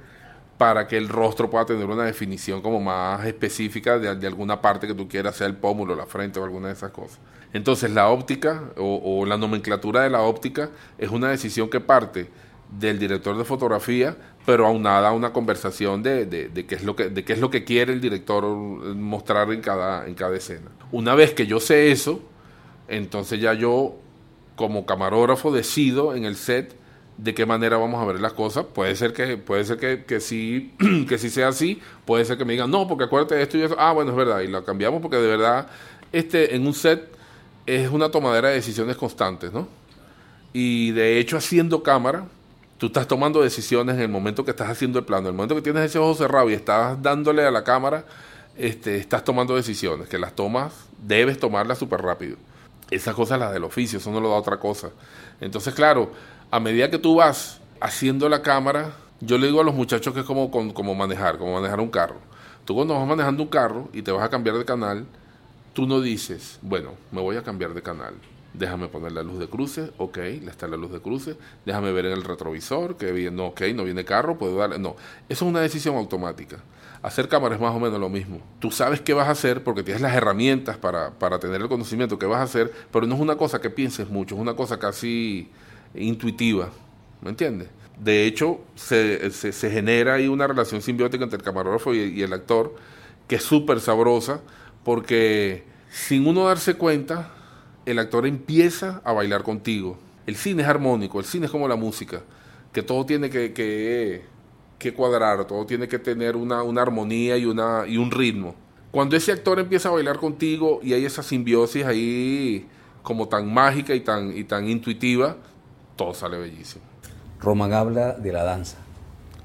para 0.57 0.87
que 0.87 0.97
el 0.97 1.07
rostro 1.07 1.49
pueda 1.49 1.65
tener 1.65 1.85
una 1.85 2.03
definición 2.03 2.61
como 2.61 2.81
más 2.81 3.25
específica 3.25 3.97
de, 3.97 4.13
de 4.13 4.27
alguna 4.27 4.61
parte 4.61 4.87
que 4.87 4.93
tú 4.93 5.07
quieras, 5.07 5.37
sea 5.37 5.47
el 5.47 5.55
pómulo, 5.55 5.95
la 5.95 6.05
frente 6.05 6.37
o 6.39 6.43
alguna 6.43 6.67
de 6.67 6.73
esas 6.73 6.91
cosas. 6.91 7.19
Entonces 7.53 7.91
la 7.91 8.09
óptica 8.09 8.63
o, 8.77 9.25
la 9.25 9.37
nomenclatura 9.37 10.03
de 10.03 10.09
la 10.09 10.21
óptica 10.21 10.69
es 10.97 11.09
una 11.09 11.29
decisión 11.29 11.69
que 11.69 11.79
parte 11.79 12.29
del 12.77 12.99
director 12.99 13.35
de 13.37 13.43
fotografía, 13.43 14.15
pero 14.45 14.67
aunada 14.67 15.09
a 15.09 15.11
una 15.13 15.33
conversación 15.33 16.03
de, 16.03 16.25
de, 16.25 16.49
de, 16.49 16.65
qué 16.67 16.75
es 16.75 16.83
lo 16.83 16.95
que, 16.95 17.09
de 17.09 17.23
qué 17.23 17.33
es 17.33 17.39
lo 17.39 17.49
que 17.49 17.63
quiere 17.63 17.93
el 17.93 18.01
director 18.01 18.43
mostrar 18.43 19.51
en 19.51 19.61
cada, 19.61 20.05
en 20.05 20.13
cada 20.13 20.37
escena. 20.37 20.69
Una 20.91 21.15
vez 21.15 21.33
que 21.33 21.47
yo 21.47 21.59
sé 21.59 21.91
eso, 21.91 22.21
entonces 22.89 23.39
ya 23.39 23.54
yo 23.54 23.95
como 24.56 24.86
camarógrafo 24.86 25.52
decido 25.52 26.15
en 26.15 26.25
el 26.25 26.36
set 26.36 26.75
de 27.17 27.34
qué 27.34 27.45
manera 27.45 27.78
vamos 27.78 28.02
a 28.02 28.06
ver 28.06 28.19
las 28.19 28.34
cosas. 28.34 28.65
Puede 28.73 28.95
ser 28.95 29.13
que, 29.13 29.38
puede 29.38 29.63
ser 29.65 29.78
que, 29.78 30.06
que 30.06 30.19
sí, 30.19 30.73
que 31.08 31.17
sí 31.17 31.30
sea 31.30 31.49
así, 31.49 31.82
puede 32.06 32.25
ser 32.25 32.38
que 32.38 32.45
me 32.45 32.54
digan, 32.54 32.71
no, 32.71 32.88
porque 32.88 33.06
acuérdate 33.06 33.36
de 33.36 33.43
esto 33.43 33.58
y 33.58 33.62
eso. 33.62 33.75
Ah, 33.78 33.93
bueno, 33.93 34.12
es 34.12 34.17
verdad, 34.17 34.41
y 34.41 34.47
lo 34.47 34.63
cambiamos 34.63 35.02
porque 35.02 35.17
de 35.17 35.28
verdad, 35.28 35.67
este, 36.12 36.56
en 36.56 36.65
un 36.65 36.73
set 36.73 37.10
es 37.65 37.89
una 37.89 38.10
tomadera 38.10 38.49
de 38.49 38.56
decisiones 38.56 38.97
constantes, 38.97 39.54
¿no? 39.54 39.67
Y 40.54 40.91
de 40.91 41.19
hecho, 41.19 41.38
haciendo 41.38 41.84
cámara, 41.84 42.25
tú 42.78 42.88
estás 42.88 43.08
tomando 43.08 43.41
decisiones 43.41 43.95
en 43.95 44.02
el 44.02 44.10
momento 44.10 44.43
que 44.43 44.52
estás 44.52 44.69
haciendo 44.69 44.97
el 44.97 45.06
plano. 45.06 45.28
En 45.28 45.34
el 45.34 45.34
momento 45.34 45.56
que 45.56 45.62
tienes 45.62 45.84
ese 45.84 45.99
ojo 45.99 46.15
cerrado 46.15 46.49
y 46.49 46.54
estás 46.54 46.99
dándole 47.02 47.45
a 47.45 47.52
la 47.52 47.63
cámara, 47.63 48.06
este, 48.58 48.97
estás 48.97 49.23
tomando 49.23 49.56
decisiones, 49.56 50.08
que 50.08 50.17
las 50.17 50.34
tomas, 50.36 50.73
debes 51.06 51.38
tomarlas 51.38 51.78
súper 51.78 52.02
rápido. 52.02 52.38
Esas 52.91 53.13
cosas 53.15 53.39
las 53.39 53.54
del 53.54 53.63
oficio, 53.63 53.99
eso 53.99 54.12
no 54.12 54.19
lo 54.19 54.30
da 54.30 54.36
otra 54.36 54.60
cosa. 54.60 54.89
Entonces, 55.41 55.73
claro, 55.73 56.12
a 56.52 56.60
medida 56.60 56.89
que 56.89 56.97
tú 56.97 57.15
vas 57.15 57.62
haciendo 57.80 58.28
la 58.30 58.41
cámara, 58.41 58.93
yo 59.21 59.38
le 59.38 59.47
digo 59.47 59.62
a 59.62 59.63
los 59.63 59.75
muchachos 59.75 60.13
que 60.13 60.21
es 60.21 60.25
como, 60.25 60.49
como 60.49 60.95
manejar, 60.95 61.38
como 61.38 61.54
manejar 61.54 61.80
un 61.80 61.89
carro. 61.89 62.17
Tú 62.65 62.75
cuando 62.75 62.93
vas 62.93 63.08
manejando 63.08 63.43
un 63.43 63.49
carro 63.49 63.89
y 63.93 64.02
te 64.02 64.12
vas 64.12 64.23
a 64.23 64.30
cambiar 64.30 64.58
de 64.58 64.65
canal, 64.65 65.06
tú 65.73 65.86
no 65.86 66.02
dices, 66.02 66.60
bueno, 66.62 66.91
me 67.12 67.21
voy 67.21 67.36
a 67.38 67.43
cambiar 67.43 67.73
de 67.73 67.82
canal. 67.82 68.13
Déjame 68.54 68.88
poner 68.88 69.12
la 69.12 69.23
luz 69.23 69.39
de 69.39 69.47
cruce, 69.47 69.91
ok, 69.97 70.17
le 70.17 70.49
está 70.49 70.67
la 70.67 70.78
luz 70.78 70.91
de 70.91 70.99
cruce. 70.99 71.36
Déjame 71.65 71.91
ver 71.91 72.08
en 72.08 72.13
el 72.13 72.23
retrovisor, 72.23 72.97
que 72.97 73.32
no, 73.32 73.47
ok, 73.47 73.62
no 73.75 73.84
viene 73.84 74.04
carro, 74.06 74.38
puedo 74.38 74.58
darle. 74.58 74.80
No, 74.80 74.95
eso 75.30 75.45
es 75.45 75.49
una 75.49 75.62
decisión 75.62 75.95
automática. 75.95 76.58
Hacer 77.01 77.29
cámara 77.29 77.55
es 77.55 77.62
más 77.62 77.73
o 77.73 77.79
menos 77.79 77.99
lo 77.99 78.09
mismo. 78.09 78.41
Tú 78.59 78.71
sabes 78.71 78.99
qué 78.99 79.13
vas 79.13 79.27
a 79.27 79.31
hacer 79.31 79.63
porque 79.63 79.83
tienes 79.83 80.01
las 80.01 80.13
herramientas 80.13 80.77
para, 80.77 81.12
para 81.12 81.39
tener 81.39 81.62
el 81.62 81.69
conocimiento 81.69 82.19
que 82.19 82.25
vas 82.25 82.39
a 82.39 82.43
hacer, 82.43 82.71
pero 82.91 83.07
no 83.07 83.15
es 83.15 83.21
una 83.21 83.38
cosa 83.38 83.62
que 83.62 83.69
pienses 83.69 84.09
mucho, 84.09 84.35
es 84.35 84.41
una 84.41 84.55
cosa 84.55 84.77
casi 84.79 85.49
intuitiva. 85.95 86.69
¿Me 87.21 87.29
entiendes? 87.29 87.69
De 87.99 88.25
hecho, 88.25 88.62
se, 88.75 89.29
se, 89.31 89.71
genera 89.71 90.15
ahí 90.15 90.27
una 90.27 90.47
relación 90.47 90.81
simbiótica 90.81 91.23
entre 91.23 91.38
el 91.38 91.43
camarógrafo 91.43 91.93
y, 91.93 92.21
el 92.21 92.31
actor 92.31 92.75
que 93.27 93.35
es 93.35 93.43
súper 93.43 93.81
sabrosa 93.81 94.41
porque 94.83 95.63
sin 95.91 96.25
uno 96.25 96.45
darse 96.45 96.75
cuenta, 96.75 97.31
el 97.85 97.99
actor 97.99 98.25
empieza 98.25 99.01
a 99.03 99.12
bailar 99.12 99.43
contigo. 99.43 99.97
El 100.27 100.38
cine 100.38 100.63
es 100.63 100.69
armónico, 100.69 101.19
el 101.19 101.25
cine 101.25 101.47
es 101.47 101.51
como 101.51 101.67
la 101.67 101.75
música, 101.75 102.21
que 102.71 102.83
todo 102.83 103.05
tiene 103.05 103.29
que, 103.29 103.51
que, 103.51 104.23
cuadrar, 104.95 105.45
todo 105.45 105.65
tiene 105.65 105.87
que 105.87 105.99
tener 105.99 106.35
una, 106.35 106.63
una 106.63 106.81
armonía 106.81 107.37
y, 107.37 107.45
una, 107.45 107.85
y 107.87 107.97
un 107.97 108.11
ritmo. 108.11 108.55
Cuando 108.91 109.15
ese 109.15 109.31
actor 109.31 109.59
empieza 109.59 109.89
a 109.89 109.91
bailar 109.91 110.17
contigo 110.17 110.79
y 110.81 110.93
hay 110.93 111.05
esa 111.05 111.21
simbiosis 111.21 111.85
ahí 111.85 112.67
como 113.03 113.27
tan 113.27 113.53
mágica 113.53 113.93
y 113.93 113.99
tan, 113.99 114.35
y 114.35 114.43
tan 114.43 114.67
intuitiva, 114.67 115.37
todo 115.95 116.13
sale 116.13 116.37
bellísimo. 116.37 116.83
Roman 117.39 117.73
habla 117.73 118.13
de 118.13 118.33
la 118.33 118.43
danza. 118.43 118.77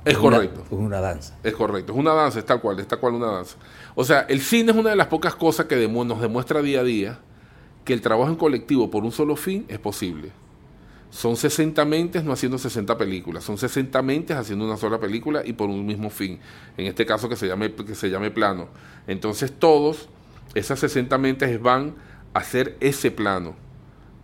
Es, 0.05 0.19
correcto. 0.19 0.63
es 0.65 0.73
una 0.73 1.01
danza. 1.01 1.37
Es 1.43 1.55
correcto. 1.55 1.93
Es 1.93 1.99
una 1.99 2.13
danza, 2.13 2.39
es 2.39 2.45
tal 2.45 2.61
cual, 2.61 2.79
es 2.79 2.87
tal 2.87 2.99
cual 2.99 3.15
una 3.15 3.27
danza. 3.27 3.57
O 3.95 4.05
sea, 4.05 4.21
el 4.29 4.41
cine 4.41 4.73
es 4.73 4.77
una 4.77 4.91
de 4.91 4.97
las 4.97 5.07
pocas 5.07 5.35
cosas 5.35 5.67
que 5.67 5.89
nos 5.89 6.21
demuestra 6.21 6.61
día 6.63 6.81
a 6.81 6.85
día 6.85 7.19
que 7.85 7.93
el 7.93 8.01
trabajo 8.01 8.31
en 8.31 8.37
colectivo 8.37 8.91
por 8.91 9.05
un 9.05 9.13
solo 9.13 9.37
fin 9.37 9.65
es 9.69 9.79
posible. 9.79 10.33
Son 11.15 11.37
60 11.37 11.85
mentes 11.85 12.25
no 12.25 12.33
haciendo 12.33 12.59
60 12.59 12.99
películas, 12.99 13.45
son 13.45 13.57
60 13.57 14.03
mentes 14.03 14.37
haciendo 14.37 14.65
una 14.65 14.77
sola 14.77 14.99
película 14.99 15.43
y 15.45 15.53
por 15.53 15.71
un 15.71 15.87
mismo 15.87 16.11
fin. 16.11 16.41
En 16.77 16.87
este 16.87 17.07
caso 17.07 17.29
que 17.29 17.37
se 17.37 17.47
llame, 17.47 17.73
que 17.73 17.95
se 17.95 18.11
llame 18.11 18.33
plano. 18.33 18.67
Entonces 19.07 19.53
todos, 19.57 20.09
esas 20.57 20.81
60 20.81 21.17
mentes 21.19 21.63
van 21.63 21.95
a 22.35 22.41
hacer 22.41 22.77
ese 22.81 23.13
plano. 23.13 23.55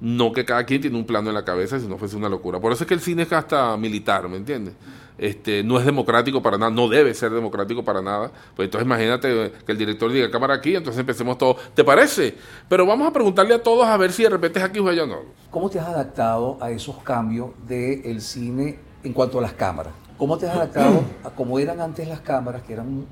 No 0.01 0.33
que 0.33 0.45
cada 0.45 0.65
quien 0.65 0.81
tiene 0.81 0.99
un 0.99 1.07
plano 1.07 1.29
en 1.29 1.35
la 1.35 1.45
cabeza, 1.45 1.79
si 1.79 1.87
no 1.87 1.97
fuese 1.97 2.17
una 2.17 2.29
locura. 2.29 2.59
Por 2.59 2.73
eso 2.73 2.83
es 2.83 2.89
que 2.89 2.95
el 2.95 3.01
cine 3.01 3.23
es 3.23 3.33
hasta 3.33 3.77
militar, 3.77 4.29
¿me 4.29 4.39
entiendes? 4.39 4.75
Este, 5.21 5.63
no 5.63 5.79
es 5.79 5.85
democrático 5.85 6.41
para 6.41 6.57
nada, 6.57 6.71
no 6.71 6.89
debe 6.89 7.13
ser 7.13 7.31
democrático 7.31 7.85
para 7.85 8.01
nada. 8.01 8.33
Pues 8.57 8.69
entonces 8.69 8.87
imagínate 8.87 9.53
que 9.67 9.73
el 9.73 9.77
director 9.77 10.11
diga 10.11 10.31
cámara 10.31 10.55
aquí, 10.55 10.75
entonces 10.75 10.99
empecemos 10.99 11.37
todo. 11.37 11.57
¿Te 11.75 11.85
parece? 11.85 12.35
Pero 12.71 12.87
vamos 12.87 13.07
a 13.07 13.13
preguntarle 13.13 13.53
a 13.53 13.63
todos 13.63 13.87
a 13.87 13.99
ver 13.99 14.13
si 14.13 14.23
de 14.23 14.31
repente 14.31 14.61
es 14.61 14.65
aquí 14.65 14.79
o 14.79 14.89
allá 14.89 15.05
no. 15.05 15.19
¿Cómo 15.51 15.69
te 15.69 15.79
has 15.79 15.89
adaptado 15.89 16.57
a 16.59 16.71
esos 16.71 16.97
cambios 17.03 17.51
del 17.69 18.23
cine 18.23 18.79
en 19.05 19.13
cuanto 19.13 19.39
a 19.39 19.43
las 19.43 19.53
cámaras? 19.53 19.93
¿Cómo 20.17 20.39
te 20.39 20.49
has 20.49 20.57
adaptado 20.57 21.05
a 21.23 21.29
cómo 21.29 21.59
eran 21.59 21.83
antes 21.83 22.09
las 22.09 22.21
cámaras, 22.21 22.63
que 22.63 22.73
eran 22.73 23.05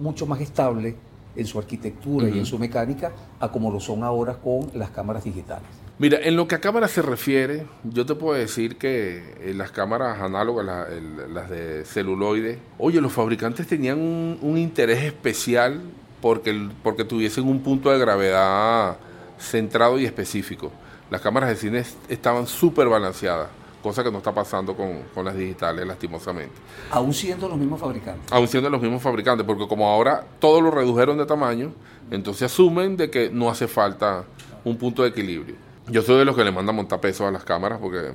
mucho 0.00 0.26
más 0.26 0.42
estables 0.42 0.96
en 1.34 1.46
su 1.46 1.58
arquitectura 1.58 2.28
y 2.28 2.38
en 2.38 2.44
su 2.44 2.58
mecánica, 2.58 3.12
a 3.40 3.50
como 3.50 3.70
lo 3.70 3.80
son 3.80 4.04
ahora 4.04 4.34
con 4.34 4.70
las 4.74 4.90
cámaras 4.90 5.24
digitales? 5.24 5.83
Mira, 5.96 6.18
en 6.20 6.34
lo 6.34 6.48
que 6.48 6.56
a 6.56 6.60
cámaras 6.60 6.90
se 6.90 7.02
refiere, 7.02 7.68
yo 7.84 8.04
te 8.04 8.16
puedo 8.16 8.34
decir 8.34 8.78
que 8.78 9.36
eh, 9.40 9.54
las 9.54 9.70
cámaras 9.70 10.20
análogas, 10.20 10.66
las 10.66 11.50
de 11.50 11.84
celuloide, 11.84 12.58
oye, 12.78 13.00
los 13.00 13.12
fabricantes 13.12 13.68
tenían 13.68 14.00
un, 14.00 14.58
interés 14.58 15.04
especial 15.04 15.80
porque, 16.20 16.68
porque 16.82 17.04
tuviesen 17.04 17.46
un 17.46 17.60
punto 17.60 17.92
de 17.92 17.98
gravedad 18.00 18.96
centrado 19.38 19.96
y 20.00 20.04
específico. 20.04 20.72
Las 21.10 21.20
cámaras 21.20 21.50
de 21.50 21.56
cine 21.56 21.84
estaban 22.08 22.48
súper 22.48 22.88
balanceadas, 22.88 23.50
cosa 23.80 24.02
que 24.02 24.10
no 24.10 24.18
está 24.18 24.34
pasando 24.34 24.76
con, 24.76 25.02
con, 25.14 25.24
las 25.24 25.36
digitales, 25.36 25.86
lastimosamente. 25.86 26.56
Aún 26.90 27.14
siendo 27.14 27.48
los 27.48 27.56
mismos 27.56 27.78
fabricantes. 27.78 28.32
Aún 28.32 28.48
siendo 28.48 28.68
los 28.68 28.82
mismos 28.82 29.00
fabricantes, 29.00 29.46
porque 29.46 29.68
como 29.68 29.88
ahora 29.88 30.24
todos 30.40 30.60
lo 30.60 30.72
redujeron 30.72 31.18
de 31.18 31.26
tamaño, 31.26 31.72
entonces 32.10 32.50
asumen 32.50 32.96
de 32.96 33.10
que 33.10 33.30
no 33.30 33.48
hace 33.48 33.68
falta 33.68 34.24
un 34.64 34.76
punto 34.76 35.04
de 35.04 35.10
equilibrio. 35.10 35.63
Yo 35.88 36.00
soy 36.02 36.18
de 36.18 36.24
los 36.24 36.34
que 36.34 36.44
le 36.44 36.50
manda 36.50 36.72
montapeso 36.72 37.26
a 37.26 37.30
las 37.30 37.44
cámaras 37.44 37.78
porque 37.78 38.12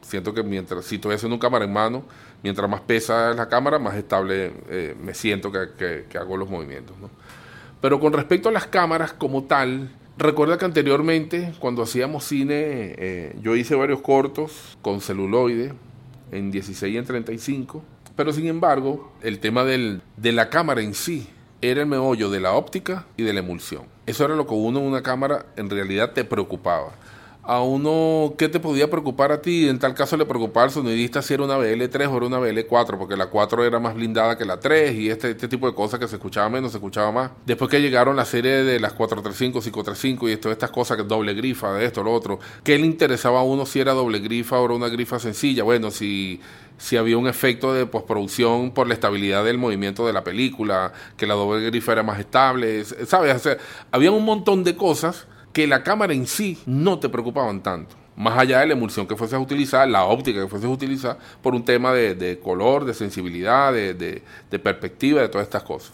siento 0.00 0.32
que 0.32 0.42
mientras, 0.42 0.86
si 0.86 0.94
estoy 0.94 1.14
haciendo 1.14 1.36
una 1.36 1.40
cámara 1.40 1.66
en 1.66 1.72
mano, 1.72 2.02
mientras 2.42 2.68
más 2.68 2.80
pesa 2.80 3.34
la 3.34 3.48
cámara, 3.48 3.78
más 3.78 3.94
estable 3.94 4.52
eh, 4.70 4.96
me 4.98 5.12
siento 5.12 5.52
que, 5.52 6.06
hago 6.18 6.36
los 6.38 6.48
movimientos. 6.48 6.96
Pero 7.82 8.00
con 8.00 8.14
respecto 8.14 8.48
a 8.48 8.52
las 8.52 8.66
cámaras 8.66 9.12
como 9.12 9.44
tal, 9.44 9.90
recuerda 10.16 10.56
que 10.56 10.64
anteriormente, 10.64 11.52
cuando 11.58 11.82
hacíamos 11.82 12.24
cine, 12.24 12.54
eh, 12.96 13.36
yo 13.42 13.54
hice 13.54 13.74
varios 13.74 14.00
cortos 14.00 14.78
con 14.80 15.02
celuloide 15.02 15.74
en 16.32 16.50
16 16.50 16.94
y 16.94 16.96
en 16.96 17.04
35, 17.04 17.82
pero 18.16 18.32
sin 18.32 18.46
embargo, 18.46 19.12
el 19.20 19.40
tema 19.40 19.64
del, 19.64 20.00
de 20.16 20.32
la 20.32 20.48
cámara 20.48 20.80
en 20.80 20.94
sí 20.94 21.28
era 21.60 21.82
el 21.82 21.86
meollo 21.86 22.30
de 22.30 22.40
la 22.40 22.52
óptica 22.52 23.04
y 23.18 23.24
de 23.24 23.34
la 23.34 23.40
emulsión. 23.40 23.82
Eso 24.06 24.24
era 24.24 24.34
lo 24.34 24.46
que 24.46 24.54
uno 24.54 24.80
en 24.80 24.86
una 24.86 25.02
cámara 25.02 25.44
en 25.56 25.68
realidad 25.68 26.12
te 26.12 26.24
preocupaba 26.24 26.92
a 27.42 27.62
uno, 27.62 28.34
¿qué 28.36 28.48
te 28.48 28.60
podía 28.60 28.90
preocupar 28.90 29.32
a 29.32 29.40
ti? 29.40 29.68
En 29.68 29.78
tal 29.78 29.94
caso 29.94 30.16
le 30.16 30.26
preocupaba 30.26 30.64
al 30.64 30.70
sonidista 30.70 31.22
si 31.22 31.34
era 31.34 31.44
una 31.44 31.56
BL3 31.56 32.08
o 32.08 32.16
era 32.18 32.26
una 32.26 32.38
BL4, 32.38 32.98
porque 32.98 33.16
la 33.16 33.26
4 33.26 33.64
era 33.64 33.80
más 33.80 33.94
blindada 33.94 34.36
que 34.36 34.44
la 34.44 34.60
3 34.60 34.94
y 34.94 35.10
este, 35.10 35.30
este 35.30 35.48
tipo 35.48 35.66
de 35.66 35.74
cosas 35.74 35.98
que 35.98 36.06
se 36.06 36.16
escuchaba 36.16 36.48
menos, 36.50 36.72
se 36.72 36.78
escuchaba 36.78 37.10
más. 37.10 37.30
Después 37.46 37.70
que 37.70 37.80
llegaron 37.80 38.16
la 38.16 38.24
serie 38.24 38.62
de 38.62 38.78
las 38.78 38.92
435, 38.92 39.60
535 39.60 40.28
y 40.28 40.36
todas 40.36 40.56
estas 40.56 40.70
cosas 40.70 40.96
que 40.96 41.04
doble 41.04 41.34
grifa, 41.34 41.72
de 41.72 41.86
esto, 41.86 42.02
lo 42.02 42.12
otro, 42.12 42.38
¿qué 42.62 42.78
le 42.78 42.86
interesaba 42.86 43.40
a 43.40 43.42
uno 43.42 43.64
si 43.64 43.80
era 43.80 43.92
doble 43.92 44.18
grifa 44.18 44.60
o 44.60 44.64
era 44.66 44.74
una 44.74 44.88
grifa 44.88 45.18
sencilla? 45.18 45.64
Bueno, 45.64 45.90
si 45.90 46.40
si 46.80 46.96
había 46.96 47.18
un 47.18 47.28
efecto 47.28 47.74
de 47.74 47.84
postproducción 47.84 48.70
por 48.70 48.88
la 48.88 48.94
estabilidad 48.94 49.44
del 49.44 49.58
movimiento 49.58 50.06
de 50.06 50.14
la 50.14 50.24
película, 50.24 50.94
que 51.18 51.26
la 51.26 51.34
doble 51.34 51.66
grifa 51.66 51.92
era 51.92 52.02
más 52.02 52.18
estable, 52.18 52.82
¿sabes? 52.84 53.58
había 53.92 54.10
un 54.10 54.24
montón 54.24 54.64
de 54.64 54.74
cosas 54.76 55.26
que 55.52 55.66
la 55.66 55.82
cámara 55.82 56.12
en 56.12 56.26
sí 56.26 56.58
no 56.66 56.98
te 56.98 57.08
preocupaban 57.08 57.62
tanto. 57.62 57.96
Más 58.16 58.38
allá 58.38 58.60
de 58.60 58.66
la 58.66 58.72
emulsión 58.74 59.06
que 59.06 59.16
fueses 59.16 59.34
a 59.34 59.40
utilizar, 59.40 59.88
la 59.88 60.04
óptica 60.04 60.40
que 60.42 60.48
fueses 60.48 60.68
a 60.68 60.72
utilizar, 60.72 61.18
por 61.42 61.54
un 61.54 61.64
tema 61.64 61.92
de, 61.92 62.38
color, 62.42 62.84
de 62.84 62.92
sensibilidad, 62.92 63.72
de, 63.72 64.22
perspectiva, 64.62 65.22
de 65.22 65.28
todas 65.28 65.46
estas 65.46 65.62
cosas. 65.62 65.92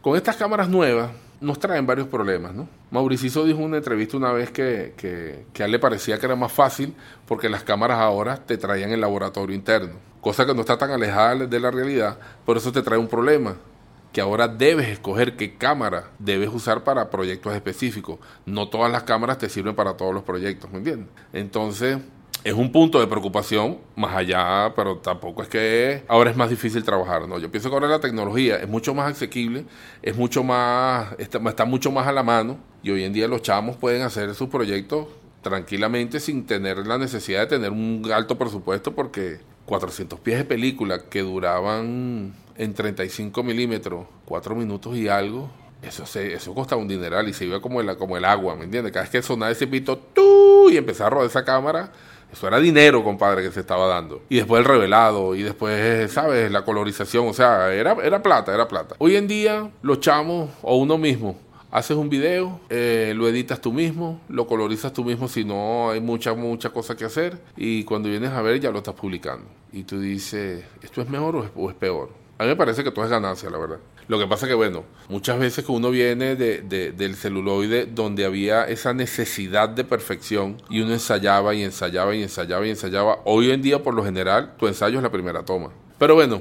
Con 0.00 0.16
estas 0.16 0.36
cámaras 0.36 0.68
nuevas 0.68 1.10
nos 1.40 1.58
traen 1.58 1.86
varios 1.86 2.08
problemas, 2.08 2.54
¿no? 2.54 2.68
Mauricio 2.90 3.44
dijo 3.44 3.58
en 3.58 3.64
una 3.64 3.76
entrevista 3.78 4.16
una 4.16 4.32
vez 4.32 4.50
que, 4.50 4.94
que, 4.96 5.44
que, 5.52 5.62
a 5.62 5.66
él 5.66 5.72
le 5.72 5.78
parecía 5.78 6.18
que 6.18 6.26
era 6.26 6.36
más 6.36 6.52
fácil 6.52 6.94
porque 7.26 7.48
las 7.48 7.62
cámaras 7.62 7.98
ahora 7.98 8.36
te 8.36 8.58
traían 8.58 8.90
el 8.90 9.00
laboratorio 9.00 9.54
interno, 9.54 9.94
cosa 10.20 10.44
que 10.44 10.54
no 10.54 10.60
está 10.60 10.76
tan 10.76 10.90
alejada 10.90 11.46
de 11.46 11.60
la 11.60 11.70
realidad, 11.70 12.18
por 12.44 12.56
eso 12.56 12.72
te 12.72 12.82
trae 12.82 12.98
un 12.98 13.08
problema 13.08 13.56
que 14.12 14.20
ahora 14.20 14.48
debes 14.48 14.88
escoger 14.88 15.36
qué 15.36 15.56
cámara 15.56 16.10
debes 16.18 16.50
usar 16.52 16.84
para 16.84 17.10
proyectos 17.10 17.54
específicos. 17.54 18.18
No 18.46 18.68
todas 18.68 18.90
las 18.90 19.04
cámaras 19.04 19.38
te 19.38 19.48
sirven 19.48 19.74
para 19.74 19.96
todos 19.96 20.14
los 20.14 20.24
proyectos, 20.24 20.70
¿me 20.70 20.78
entiendes? 20.78 21.08
Entonces, 21.32 21.98
es 22.42 22.54
un 22.54 22.72
punto 22.72 22.98
de 22.98 23.06
preocupación 23.06 23.78
más 23.96 24.16
allá, 24.16 24.72
pero 24.74 24.96
tampoco 24.96 25.42
es 25.42 25.48
que 25.48 26.04
ahora 26.08 26.30
es 26.30 26.36
más 26.36 26.48
difícil 26.48 26.82
trabajar, 26.82 27.28
¿no? 27.28 27.38
Yo 27.38 27.50
pienso 27.50 27.68
que 27.68 27.74
ahora 27.74 27.88
la 27.88 28.00
tecnología 28.00 28.56
es 28.56 28.68
mucho 28.68 28.94
más 28.94 29.12
asequible, 29.12 29.66
es 30.02 30.16
mucho 30.16 30.42
más, 30.42 31.14
está, 31.18 31.38
está 31.38 31.64
mucho 31.64 31.92
más 31.92 32.06
a 32.06 32.12
la 32.12 32.22
mano 32.22 32.58
y 32.82 32.90
hoy 32.90 33.04
en 33.04 33.12
día 33.12 33.28
los 33.28 33.42
chamos 33.42 33.76
pueden 33.76 34.02
hacer 34.02 34.34
sus 34.34 34.48
proyectos 34.48 35.06
tranquilamente 35.42 36.20
sin 36.20 36.46
tener 36.46 36.78
la 36.86 36.98
necesidad 36.98 37.40
de 37.40 37.46
tener 37.46 37.70
un 37.72 38.10
alto 38.12 38.38
presupuesto 38.38 38.94
porque 38.94 39.40
400 39.66 40.18
pies 40.20 40.38
de 40.38 40.44
película 40.44 41.04
que 41.08 41.20
duraban 41.20 42.34
en 42.60 42.74
35 42.74 43.42
milímetros, 43.42 44.06
4 44.26 44.54
minutos 44.54 44.94
y 44.94 45.08
algo, 45.08 45.50
eso 45.82 46.04
se, 46.04 46.34
eso 46.34 46.54
costaba 46.54 46.82
un 46.82 46.88
dineral 46.88 47.26
y 47.26 47.32
se 47.32 47.46
iba 47.46 47.58
como 47.58 47.80
el, 47.80 47.96
como 47.96 48.18
el 48.18 48.24
agua, 48.26 48.54
¿me 48.54 48.64
entiendes? 48.64 48.92
Cada 48.92 49.04
vez 49.04 49.10
que 49.10 49.22
sonaba 49.22 49.50
ese 49.50 49.66
pito, 49.66 49.96
¡tú! 49.96 50.68
y 50.68 50.76
empezaba 50.76 51.06
a 51.06 51.10
rodar 51.10 51.26
esa 51.26 51.42
cámara, 51.42 51.90
eso 52.30 52.46
era 52.46 52.60
dinero, 52.60 53.02
compadre, 53.02 53.42
que 53.42 53.50
se 53.50 53.60
estaba 53.60 53.86
dando. 53.86 54.20
Y 54.28 54.36
después 54.36 54.60
el 54.60 54.66
revelado, 54.66 55.34
y 55.34 55.42
después, 55.42 56.12
¿sabes? 56.12 56.52
La 56.52 56.62
colorización, 56.62 57.28
o 57.28 57.32
sea, 57.32 57.72
era, 57.72 57.96
era 58.02 58.22
plata, 58.22 58.52
era 58.54 58.68
plata. 58.68 58.94
Hoy 58.98 59.16
en 59.16 59.26
día, 59.26 59.70
los 59.80 60.00
chamos, 60.00 60.50
o 60.60 60.76
uno 60.76 60.98
mismo, 60.98 61.38
haces 61.70 61.96
un 61.96 62.10
video, 62.10 62.60
eh, 62.68 63.14
lo 63.16 63.26
editas 63.26 63.62
tú 63.62 63.72
mismo, 63.72 64.20
lo 64.28 64.46
colorizas 64.46 64.92
tú 64.92 65.02
mismo 65.02 65.28
si 65.28 65.44
no 65.44 65.90
hay 65.90 66.00
mucha, 66.00 66.34
mucha 66.34 66.68
cosa 66.68 66.94
que 66.94 67.06
hacer 67.06 67.38
y 67.56 67.84
cuando 67.84 68.10
vienes 68.10 68.32
a 68.32 68.42
ver 68.42 68.60
ya 68.60 68.70
lo 68.70 68.78
estás 68.78 68.94
publicando. 68.94 69.46
Y 69.72 69.84
tú 69.84 69.98
dices, 69.98 70.62
¿esto 70.82 71.00
es 71.00 71.08
mejor 71.08 71.50
o 71.54 71.70
es, 71.70 71.76
peor? 71.76 72.19
A 72.40 72.44
mí 72.44 72.48
me 72.48 72.56
parece 72.56 72.82
que 72.82 72.90
todo 72.90 73.04
es 73.04 73.10
ganancia, 73.10 73.50
la 73.50 73.58
verdad. 73.58 73.76
Lo 74.08 74.18
que 74.18 74.26
pasa 74.26 74.48
que, 74.48 74.54
bueno, 74.54 74.84
muchas 75.10 75.38
veces 75.38 75.62
que 75.62 75.72
uno 75.72 75.90
viene 75.90 76.36
de, 76.36 76.62
del 76.96 77.14
celuloide 77.14 77.84
donde 77.84 78.24
había 78.24 78.64
esa 78.64 78.94
necesidad 78.94 79.68
de 79.68 79.84
perfección 79.84 80.56
y 80.70 80.80
uno 80.80 80.94
ensayaba 80.94 81.52
y 81.52 81.62
ensayaba 81.62 82.14
y 82.14 82.22
ensayaba 82.22 82.66
y 82.66 82.70
ensayaba. 82.70 83.18
Hoy 83.26 83.50
en 83.50 83.60
día, 83.60 83.82
por 83.82 83.92
lo 83.92 84.02
general, 84.02 84.54
tu 84.56 84.68
ensayo 84.68 84.96
es 84.96 85.02
la 85.02 85.12
primera 85.12 85.44
toma. 85.44 85.68
Pero 85.98 86.14
bueno, 86.14 86.40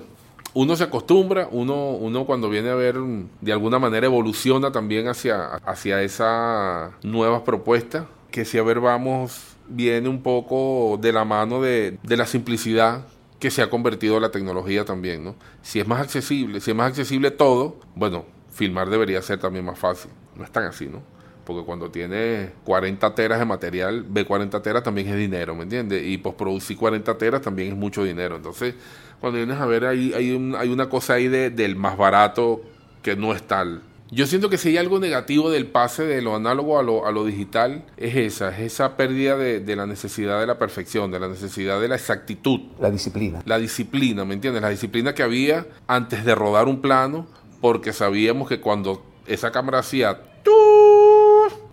uno 0.53 0.77
se 0.77 0.85
acostumbra, 0.85 1.49
uno, 1.51 1.89
uno 1.89 2.25
cuando 2.25 2.49
viene 2.49 2.69
a 2.69 2.75
ver, 2.75 2.95
de 3.41 3.51
alguna 3.51 3.77
manera 3.77 4.05
evoluciona 4.05 4.71
también 4.71 5.09
hacia, 5.09 5.55
hacia 5.65 6.01
esa 6.01 6.91
nuevas 7.03 7.41
propuestas, 7.41 8.05
que 8.31 8.45
si 8.45 8.57
a 8.57 8.63
ver 8.63 8.79
vamos 8.79 9.57
viene 9.67 10.07
un 10.07 10.23
poco 10.23 10.97
de 11.01 11.11
la 11.11 11.25
mano 11.25 11.61
de, 11.61 11.99
de 12.01 12.15
la 12.15 12.25
simplicidad 12.25 13.03
que 13.39 13.49
se 13.51 13.61
ha 13.61 13.69
convertido 13.69 14.19
la 14.19 14.31
tecnología 14.31 14.85
también, 14.85 15.23
¿no? 15.23 15.35
Si 15.61 15.79
es 15.79 15.87
más 15.87 16.01
accesible, 16.01 16.59
si 16.59 16.71
es 16.71 16.77
más 16.77 16.89
accesible 16.89 17.31
todo, 17.31 17.79
bueno, 17.95 18.25
filmar 18.51 18.89
debería 18.89 19.21
ser 19.21 19.39
también 19.39 19.65
más 19.65 19.79
fácil. 19.79 20.11
No 20.35 20.43
es 20.43 20.51
tan 20.51 20.65
así, 20.65 20.87
¿no? 20.87 21.01
Porque 21.45 21.65
cuando 21.65 21.89
tiene 21.89 22.51
40 22.65 23.15
teras 23.15 23.39
de 23.39 23.45
material, 23.45 24.05
ve 24.07 24.25
40 24.25 24.61
teras 24.61 24.83
también 24.83 25.07
es 25.07 25.15
dinero, 25.15 25.55
¿me 25.55 25.63
entiendes? 25.63 26.05
Y 26.05 26.17
producir 26.17 26.77
40 26.77 27.17
teras 27.17 27.41
también 27.41 27.69
es 27.69 27.75
mucho 27.75 28.03
dinero. 28.03 28.35
Entonces, 28.35 28.75
cuando 29.19 29.37
vienes 29.37 29.57
a 29.57 29.65
ver, 29.65 29.85
hay, 29.85 30.13
hay, 30.13 30.53
hay 30.57 30.69
una 30.69 30.89
cosa 30.89 31.13
ahí 31.13 31.27
de, 31.27 31.49
del 31.49 31.75
más 31.75 31.97
barato 31.97 32.61
que 33.01 33.15
no 33.15 33.33
es 33.33 33.41
tal. 33.43 33.81
Yo 34.11 34.25
siento 34.25 34.49
que 34.49 34.57
si 34.57 34.69
hay 34.69 34.77
algo 34.77 34.99
negativo 34.99 35.51
del 35.51 35.67
pase 35.67 36.03
de 36.03 36.23
lo 36.23 36.35
análogo 36.35 36.79
a 36.79 36.83
lo, 36.83 37.05
a 37.05 37.11
lo 37.11 37.25
digital, 37.25 37.85
es 37.95 38.15
esa, 38.15 38.49
es 38.49 38.73
esa 38.73 38.97
pérdida 38.97 39.37
de, 39.37 39.59
de, 39.59 39.75
la 39.75 39.85
necesidad 39.85 40.39
de 40.39 40.47
la 40.47 40.57
perfección, 40.57 41.11
de 41.11 41.19
la 41.19 41.27
necesidad 41.27 41.79
de 41.79 41.87
la 41.87 41.95
exactitud. 41.95 42.59
La 42.79 42.89
disciplina. 42.89 43.43
La 43.45 43.59
disciplina, 43.59 44.25
¿me 44.25 44.33
entiendes? 44.33 44.63
La 44.63 44.69
disciplina 44.69 45.13
que 45.13 45.21
había 45.21 45.67
antes 45.85 46.25
de 46.25 46.33
rodar 46.33 46.67
un 46.67 46.81
plano, 46.81 47.27
porque 47.61 47.93
sabíamos 47.93 48.49
que 48.49 48.59
cuando 48.59 49.05
esa 49.27 49.51
cámara 49.51 49.79
hacía 49.79 50.19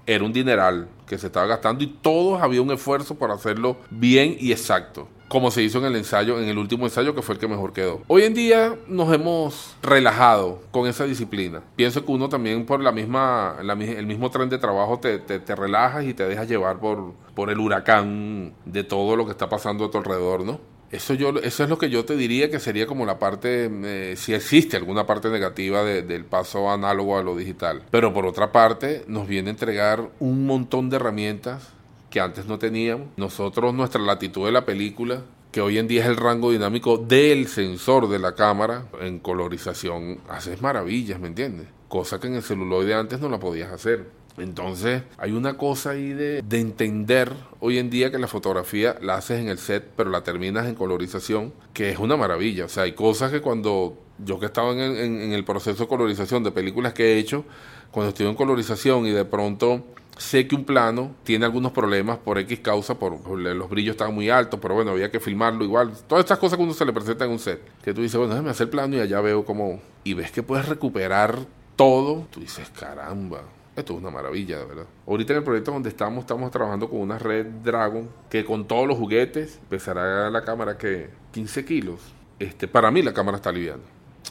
era 0.05 0.25
un 0.25 0.33
dineral 0.33 0.89
que 1.09 1.19
se 1.19 1.29
estaba 1.29 1.47
gastando 1.47 1.83
y 1.83 1.89
todos 1.89 2.43
había 2.43 2.63
un 2.63 2.71
esfuerzo 2.71 3.17
por 3.17 3.31
hacerlo 3.31 3.79
bien 3.91 4.37
y 4.39 4.53
exacto 4.53 5.09
como 5.29 5.51
se 5.51 5.63
hizo 5.63 5.79
en 5.79 5.87
el 5.87 5.97
ensayo, 5.97 6.41
en 6.41 6.49
el 6.49 6.59
último 6.59 6.87
ensayo 6.87 7.15
que 7.15 7.23
fue 7.23 7.35
el 7.35 7.41
que 7.41 7.49
mejor 7.49 7.73
quedó. 7.73 8.03
Hoy 8.07 8.23
en 8.23 8.35
día 8.35 8.77
nos 8.89 9.13
hemos 9.13 9.77
relajado 9.83 10.63
con 10.71 10.87
esa 10.87 11.05
disciplina. 11.05 11.63
Pienso 11.77 12.05
que 12.05 12.13
uno 12.13 12.29
también 12.29 12.65
por 12.67 12.81
la 12.81 12.93
misma, 12.93 13.57
el 13.61 14.07
mismo 14.07 14.31
tren 14.31 14.49
de 14.49 14.59
trabajo 14.59 14.99
te, 14.99 15.19
te, 15.19 15.57
relajas 15.57 16.05
y 16.05 16.15
te 16.15 16.27
dejas 16.29 16.49
llevar 16.49 16.79
por, 16.79 17.13
por 17.35 17.51
el 17.51 17.59
huracán 17.59 18.55
de 18.65 18.85
todo 18.85 19.17
lo 19.17 19.25
que 19.25 19.33
está 19.33 19.49
pasando 19.49 19.87
a 19.87 19.91
tu 19.91 19.99
alrededor, 19.99 20.45
¿no? 20.45 20.61
Eso, 20.91 21.15
yo, 21.15 21.31
eso 21.43 21.65
es 21.65 21.69
lo 21.69 21.79
que 21.79 21.91
yo 21.91 22.05
te 22.05 22.17
diría 22.17 22.49
que 22.49 22.61
sería 22.61 22.87
como 22.87 23.07
la 23.07 23.19
parte, 23.19 23.69
eh, 23.85 24.15
si 24.17 24.35
existe 24.35 24.77
alguna 24.77 25.05
parte 25.05 25.29
negativa 25.31 25.83
del 25.83 26.25
paso 26.25 26.71
análogo 26.71 27.19
a 27.19 27.23
lo 27.23 27.37
digital. 27.37 27.83
Pero 27.91 28.15
por 28.15 28.25
otra 28.25 28.53
parte, 28.53 29.05
nos 29.09 29.27
viene 29.27 29.49
a 29.49 29.53
entregar 29.53 30.09
un 30.21 30.47
montón 30.47 30.89
de 30.89 30.97
herramientas 30.97 31.76
que 32.11 32.21
antes 32.21 32.47
no 32.47 32.59
teníamos. 32.59 33.09
Nosotros, 33.17 33.75
nuestra 33.75 34.01
latitud 34.01 34.47
de 34.47 34.53
la 34.53 34.65
película, 34.65 35.23
que 35.51 35.61
hoy 35.61 35.79
en 35.79 35.89
día 35.89 36.03
es 36.03 36.09
el 36.09 36.17
rango 36.17 36.51
dinámico 36.51 36.99
del 36.99 37.49
sensor 37.49 38.09
de 38.09 38.19
la 38.19 38.35
cámara, 38.35 38.87
en 39.01 39.19
colorización, 39.19 40.19
haces 40.29 40.61
maravillas, 40.61 41.19
¿me 41.19 41.29
entiendes? 41.29 41.69
Cosa 41.89 42.21
que 42.21 42.27
en 42.27 42.35
el 42.35 42.43
celuloide 42.43 42.95
antes 42.95 43.21
no 43.21 43.29
la 43.29 43.39
podías 43.39 43.73
hacer. 43.73 44.11
Entonces, 44.39 45.03
hay 45.17 45.33
una 45.33 45.57
cosa 45.57 45.91
ahí 45.91 46.13
de, 46.13 46.43
de, 46.43 46.61
entender 46.61 47.33
hoy 47.61 47.79
en 47.79 47.89
día 47.89 48.11
que 48.11 48.19
la 48.19 48.27
fotografía 48.27 48.97
la 49.01 49.15
haces 49.15 49.41
en 49.41 49.49
el 49.49 49.57
set, 49.57 49.93
pero 49.97 50.11
la 50.11 50.23
terminas 50.23 50.67
en 50.67 50.75
colorización, 50.75 51.55
que 51.73 51.89
es 51.89 51.99
una 51.99 52.19
maravilla. 52.19 52.67
O 52.67 52.69
sea, 52.69 52.83
hay 52.83 52.93
cosas 52.93 53.33
que 53.33 53.41
cuando 53.41 53.97
yo 54.19 54.39
que 54.39 54.47
estaba 54.47 54.73
en 54.73 54.81
el, 54.81 54.97
en 54.99 55.33
el 55.33 55.45
proceso 55.45 55.85
de 55.85 55.89
colorización 55.89 56.43
de 56.43 56.51
películas 56.51 56.93
que 56.93 57.15
he 57.15 57.19
hecho, 57.19 57.45
cuando 57.91 58.11
estoy 58.11 58.27
en 58.27 58.35
colorización 58.35 59.07
y 59.07 59.11
de 59.11 59.25
pronto 59.25 59.87
Sé 60.19 60.49
que 60.49 60.55
un 60.55 60.65
plano 60.65 61.15
tiene 61.25 61.45
algunos 61.45 61.73
problemas 61.73 62.17
por 62.19 62.39
X 62.39 62.61
causa, 62.61 62.99
por, 62.99 63.21
los 63.29 63.71
brillos 63.71 63.93
estaban 63.93 64.15
muy 64.15 64.31
altos, 64.31 64.59
pero 64.61 64.75
bueno, 64.75 64.93
había 64.93 65.11
que 65.11 65.21
filmarlo 65.21 65.63
igual. 65.63 65.93
Todas 66.07 66.25
estas 66.25 66.39
cosas 66.39 66.57
que 66.57 66.65
uno 66.65 66.73
se 66.73 66.87
le 66.87 66.93
presenta 66.93 67.27
en 67.27 67.33
un 67.33 67.39
set. 67.39 67.61
Que 67.83 67.93
tú 67.93 68.01
dices, 68.01 68.17
bueno, 68.17 68.33
déjame 68.33 68.51
hacer 68.51 68.65
el 68.65 68.71
plano 68.71 68.97
y 68.97 69.01
allá 69.01 69.21
veo 69.21 69.45
como... 69.45 69.81
Y 70.05 70.15
ves 70.15 70.31
que 70.31 70.43
puedes 70.43 70.67
recuperar 70.67 71.41
todo. 71.77 72.27
Tú 72.31 72.41
dices, 72.41 72.71
caramba, 72.71 73.43
esto 73.77 73.93
es 73.93 73.99
una 73.99 74.11
maravilla, 74.11 74.59
de 74.59 74.65
verdad. 74.65 74.87
Ahorita 75.07 75.35
en 75.35 75.39
el 75.39 75.45
proyecto 75.45 75.73
donde 75.73 75.91
estamos, 75.91 76.21
estamos 76.21 76.51
trabajando 76.51 76.89
con 76.89 77.01
una 77.01 77.19
red 77.19 77.47
Dragon 77.63 78.09
que 78.31 78.43
con 78.45 78.67
todos 78.67 78.89
los 78.89 78.97
juguetes 78.97 79.61
pesará 79.69 80.31
la 80.31 80.45
cámara 80.45 80.79
que 80.79 81.11
15 81.33 81.65
kilos. 81.67 82.01
Este, 82.39 82.69
para 82.69 82.91
mí 82.91 83.03
la 83.03 83.13
cámara 83.13 83.37
está 83.37 83.53
liviana. 83.53 83.83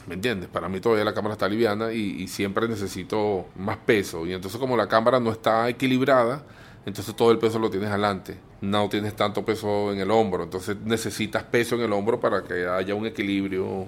¿Me 0.08 0.16
entiendes? 0.16 0.50
Para 0.50 0.70
mí 0.70 0.80
todavía 0.80 1.04
la 1.04 1.14
cámara 1.14 1.34
está 1.34 1.48
liviana 1.48 1.92
y, 1.92 2.28
siempre 2.28 2.68
necesito 2.68 3.46
más 3.56 3.78
peso. 3.78 4.26
Y 4.26 4.34
entonces 4.34 4.60
como 4.60 4.78
la 4.78 4.88
cámara 4.88 5.20
no 5.20 5.32
está 5.32 5.68
equilibrada, 5.68 6.44
entonces 6.86 7.16
todo 7.16 7.32
el 7.32 7.40
peso 7.40 7.58
lo 7.58 7.70
tienes 7.70 7.90
adelante. 7.90 8.38
No 8.62 8.88
tienes 8.90 9.16
tanto 9.16 9.44
peso 9.44 9.92
en 9.92 10.00
el 10.00 10.12
hombro. 10.12 10.44
Entonces 10.44 10.78
necesitas 10.84 11.44
peso 11.44 11.76
en 11.76 11.82
el 11.82 11.94
hombro 11.94 12.20
para 12.20 12.44
que 12.44 12.68
haya 12.68 12.94
un 12.94 13.06
equilibrio 13.06 13.88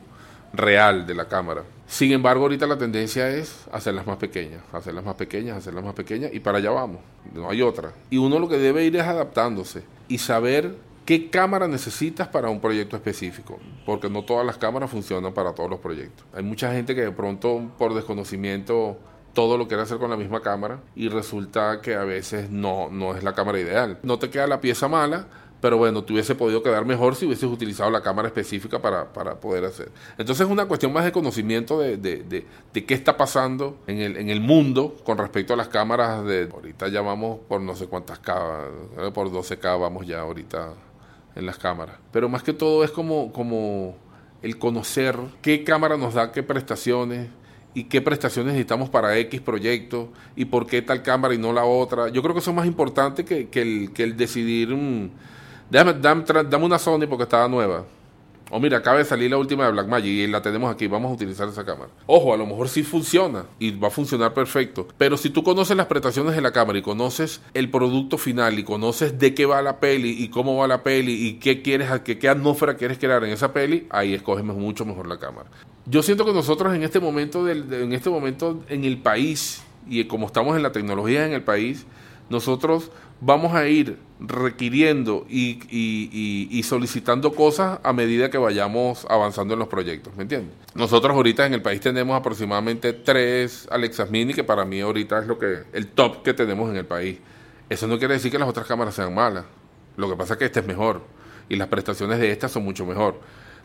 real 0.54 1.06
de 1.06 1.14
la 1.14 1.28
cámara. 1.28 1.64
Sin 1.88 2.12
embargo, 2.12 2.44
ahorita 2.44 2.66
la 2.66 2.78
tendencia 2.78 3.30
es 3.30 3.66
hacerlas 3.72 4.08
más 4.08 4.18
pequeñas, 4.18 4.62
hacerlas 4.74 5.04
más 5.04 5.16
pequeñas, 5.16 5.58
hacerlas 5.58 5.84
más 5.84 5.94
pequeñas 5.94 6.34
y 6.34 6.40
para 6.40 6.58
allá 6.58 6.72
vamos. 6.72 7.02
No 7.34 7.50
hay 7.50 7.62
otra. 7.62 7.94
Y 8.10 8.18
uno 8.18 8.40
lo 8.40 8.50
que 8.50 8.58
debe 8.58 8.84
ir 8.86 8.96
es 8.96 9.04
adaptándose 9.04 9.84
y 10.08 10.18
saber 10.18 10.76
¿Qué 11.08 11.30
cámara 11.30 11.70
necesitas 11.70 12.28
para 12.28 12.50
un 12.50 12.60
proyecto 12.60 12.98
específico? 12.98 13.60
Porque 13.86 14.10
no 14.10 14.26
todas 14.26 14.46
las 14.46 14.58
cámaras 14.58 14.92
funcionan 14.92 15.34
para 15.34 15.56
todos 15.56 15.70
los 15.70 15.80
proyectos. 15.80 16.28
Hay 16.34 16.44
mucha 16.44 16.74
gente 16.74 16.94
que 16.96 17.00
de 17.00 17.14
pronto 17.14 17.72
por 17.78 17.94
desconocimiento 17.94 18.98
todo 19.32 19.58
lo 19.58 19.70
quiere 19.70 19.84
hacer 19.84 20.00
con 20.00 20.10
la 20.10 20.18
misma 20.18 20.42
cámara 20.42 20.82
y 20.98 21.08
resulta 21.08 21.80
que 21.80 21.96
a 21.96 22.04
veces 22.04 22.50
no, 22.50 22.90
no 22.92 23.16
es 23.16 23.24
la 23.24 23.34
cámara 23.34 23.58
ideal. 23.58 24.00
No 24.04 24.20
te 24.20 24.30
queda 24.30 24.48
la 24.48 24.60
pieza 24.60 24.90
mala, 24.90 25.28
pero 25.62 25.78
bueno, 25.78 26.04
te 26.04 26.12
hubiese 26.12 26.36
podido 26.36 26.62
quedar 26.62 26.86
mejor 26.86 27.16
si 27.16 27.26
hubieses 27.26 27.50
utilizado 27.50 27.90
la 27.90 28.02
cámara 28.02 28.28
específica 28.28 28.82
para, 28.82 29.14
para 29.14 29.40
poder 29.40 29.64
hacer. 29.64 29.90
Entonces 30.18 30.46
es 30.46 30.52
una 30.52 30.66
cuestión 30.66 30.92
más 30.92 31.06
de 31.06 31.14
conocimiento 31.14 31.80
de, 31.80 31.96
de, 31.96 32.46
de, 32.74 32.86
qué 32.86 32.94
está 32.94 33.16
pasando 33.16 33.78
en 33.88 34.00
el, 34.00 34.18
en 34.18 34.30
el 34.30 34.42
mundo 34.42 34.98
con 35.06 35.18
respecto 35.18 35.54
a 35.54 35.56
las 35.56 35.70
cámaras 35.70 36.26
de... 36.26 36.50
Ahorita 36.54 36.90
ya 36.90 37.00
vamos 37.00 37.40
por 37.48 37.62
no 37.62 37.76
sé 37.76 37.88
cuántas 37.88 38.20
K, 38.20 38.66
por 39.14 39.32
12K 39.32 39.80
vamos 39.80 40.06
ya 40.06 40.20
ahorita 40.20 40.74
en 41.38 41.46
las 41.46 41.58
cámaras. 41.58 41.96
Pero 42.12 42.30
más 42.30 42.44
que 42.44 42.54
todo 42.54 42.84
es 42.84 42.92
como, 42.92 43.32
como 43.32 43.96
el 44.42 44.58
conocer 44.58 45.18
qué 45.42 45.64
cámara 45.64 45.98
nos 45.98 46.14
da 46.14 46.32
qué 46.32 46.44
prestaciones 46.44 47.30
y 47.74 47.86
qué 47.86 48.02
prestaciones 48.02 48.54
necesitamos 48.54 48.90
para 48.90 49.18
X 49.18 49.42
proyecto 49.42 50.12
y 50.36 50.46
por 50.46 50.66
qué 50.66 50.82
tal 50.82 51.04
cámara 51.04 51.34
y 51.34 51.38
no 51.38 51.54
la 51.54 51.66
otra. 51.66 52.10
Yo 52.10 52.22
creo 52.22 52.34
que 52.34 52.40
eso 52.40 52.52
es 52.52 52.58
más 52.58 52.66
importante 52.66 53.24
que, 53.24 53.50
que, 53.50 53.62
el, 53.62 53.94
que 53.94 54.04
el 54.04 54.18
decidir, 54.18 54.76
mm, 54.76 55.10
dame, 55.70 55.94
dame 55.94 56.66
una 56.66 56.80
Sony 56.80 57.06
porque 57.08 57.24
estaba 57.24 57.48
nueva 57.48 57.86
o 58.50 58.60
mira, 58.60 58.78
acaba 58.78 58.98
de 58.98 59.06
salir 59.06 59.30
la 59.32 59.38
última 59.38 59.66
de 59.66 59.72
Blackmagic 59.72 60.12
y 60.12 60.28
la 60.28 60.42
tenemos 60.42 60.74
aquí, 60.74 60.88
vamos 60.88 61.12
a 61.12 61.16
utilizar 61.16 61.48
esa 61.50 61.66
cámara. 61.66 61.92
Ojo, 62.06 62.34
a 62.34 62.38
lo 62.38 62.46
mejor 62.46 62.70
sí 62.70 62.84
funciona 62.84 63.46
y 63.60 63.72
va 63.72 63.90
a 63.90 63.92
funcionar 63.92 64.34
perfecto. 64.34 64.88
Pero 64.98 65.18
si 65.18 65.30
tú 65.30 65.44
conoces 65.44 65.76
las 65.76 65.88
prestaciones 65.88 66.36
de 66.36 66.42
la 66.42 66.52
cámara 66.52 66.80
y 66.80 66.82
conoces 66.82 67.42
el 67.54 67.70
producto 67.70 68.18
final 68.18 68.58
y 68.60 68.64
conoces 68.64 69.20
de 69.20 69.34
qué 69.34 69.46
va 69.46 69.62
la 69.62 69.80
peli 69.80 70.12
y 70.24 70.30
cómo 70.30 70.56
va 70.56 70.68
la 70.68 70.84
peli 70.84 71.28
y 71.28 71.34
qué 71.40 71.62
quieres, 71.62 71.90
qué, 72.02 72.18
qué 72.18 72.30
atmósfera 72.30 72.76
quieres 72.78 72.98
crear 72.98 73.24
en 73.24 73.32
esa 73.32 73.54
peli, 73.54 73.88
ahí 73.90 74.14
escoges 74.14 74.46
mucho 74.46 74.86
mejor 74.86 75.08
la 75.08 75.20
cámara. 75.20 75.50
Yo 75.86 76.04
siento 76.04 76.26
que 76.26 76.34
nosotros 76.34 76.76
en 76.76 76.84
este 76.84 77.00
momento, 77.00 77.46
del, 77.46 77.72
en 77.72 77.94
este 77.94 78.10
momento 78.10 78.64
en 78.70 78.84
el 78.84 78.98
país 78.98 79.64
y 79.90 80.04
como 80.06 80.28
estamos 80.28 80.56
en 80.56 80.64
la 80.64 80.72
tecnología 80.72 81.26
en 81.26 81.34
el 81.34 81.44
país, 81.44 81.86
nosotros 82.30 82.92
vamos 83.22 83.54
a 83.54 83.68
ir 83.68 83.98
requiriendo 84.20 85.26
y, 85.30 86.62
solicitando 86.64 87.34
cosas 87.34 87.80
a 87.84 87.94
medida 87.94 88.30
que 88.30 88.38
vayamos 88.38 89.06
avanzando 89.10 89.54
en 89.54 89.60
los 89.60 89.68
proyectos, 89.68 90.16
¿me 90.16 90.24
entiendes? 90.24 90.56
Nosotros 90.74 91.16
ahorita 91.16 91.46
en 91.46 91.54
el 91.54 91.62
país 91.62 91.80
tenemos 91.80 92.18
aproximadamente 92.18 92.94
tres 92.94 93.68
Alexas 93.72 94.10
Mini, 94.10 94.34
que 94.34 94.44
para 94.44 94.66
mí 94.66 94.80
ahorita 94.82 95.20
es 95.20 95.28
lo 95.28 95.38
que 95.38 95.64
el 95.74 95.88
top 95.88 96.24
que 96.24 96.34
tenemos 96.34 96.70
en 96.70 96.78
el 96.78 96.86
país. 96.86 97.20
Eso 97.70 97.88
no 97.88 97.98
quiere 98.00 98.16
decir 98.16 98.32
que 98.32 98.40
las 98.40 98.50
otras 98.50 98.66
cámaras 98.66 98.96
sean 98.96 99.14
malas. 99.14 99.46
Lo 99.98 100.10
que 100.10 100.16
pasa 100.16 100.34
es 100.34 100.40
que 100.40 100.46
esta 100.46 100.60
es 100.62 100.68
mejor 100.68 101.02
y 101.50 101.56
las 101.56 101.68
prestaciones 101.68 102.20
de 102.20 102.32
esta 102.32 102.50
son 102.50 102.64
mucho 102.64 102.86
mejor. 102.86 103.20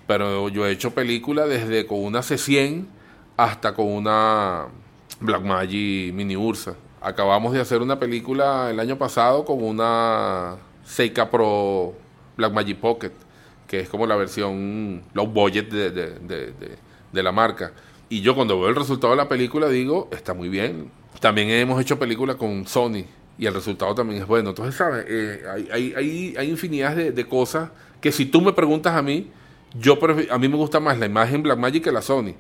Pero 0.07 0.49
yo 0.49 0.67
he 0.67 0.73
hecho 0.73 0.93
películas 0.93 1.49
desde 1.49 1.87
con 1.87 2.03
una 2.03 2.21
C100 2.21 2.87
hasta 3.37 3.75
con 3.75 3.87
una 3.87 4.67
Blackmagic 5.21 6.13
Mini 6.13 6.37
Ursa. 6.37 6.75
Acabamos 7.03 7.53
de 7.53 7.61
hacer 7.61 7.83
una 7.83 7.99
película 7.99 8.71
el 8.71 8.79
año 8.79 8.97
pasado 8.97 9.45
con 9.45 9.63
una 9.63 10.57
Seika 10.85 11.31
Pro 11.31 11.95
Blackmagic 12.37 12.79
Pocket, 12.79 13.13
que 13.67 13.81
es 13.81 13.89
como 13.89 14.07
la 14.07 14.17
versión 14.17 15.03
low 15.13 15.27
budget 15.27 15.71
de, 15.71 15.91
de, 15.91 17.23
la 17.23 17.33
marca. 17.33 17.73
Y 18.09 18.21
yo 18.21 18.35
cuando 18.35 18.61
veo 18.61 18.69
el 18.69 18.77
resultado 18.77 19.13
de 19.13 19.17
la 19.17 19.29
película 19.29 19.69
digo, 19.69 20.09
está 20.13 20.35
muy 20.35 20.49
bien. 20.49 20.91
También 21.21 21.51
hemos 21.51 21.81
hecho 21.81 21.99
películas 21.99 22.37
con 22.37 22.67
Sony 22.67 23.05
y 23.39 23.47
el 23.47 23.55
resultado 23.55 23.95
también 23.95 24.23
es 24.23 24.29
bueno. 24.29 24.51
Entonces, 24.51 24.75
¿sabes? 24.75 25.05
Eh, 25.09 25.43
hay, 25.51 25.69
hay, 25.73 25.95
hay, 25.97 26.35
hay, 26.39 26.51
infinidad 26.51 26.95
de, 26.95 27.25
cosas 27.27 27.71
que 28.01 28.13
si 28.13 28.27
tú 28.27 28.41
me 28.41 28.53
preguntas 28.53 28.95
a 28.95 29.03
mí, 29.03 29.31
yo 29.75 29.99
a 30.31 30.39
mí 30.39 30.49
me 30.49 30.57
gusta 30.57 30.79
más 30.79 30.99
la 30.99 31.07
imagen 31.07 31.43
Blackmagic 31.43 31.85
que 31.85 31.93
la 31.93 32.03
Sony. 32.03 32.35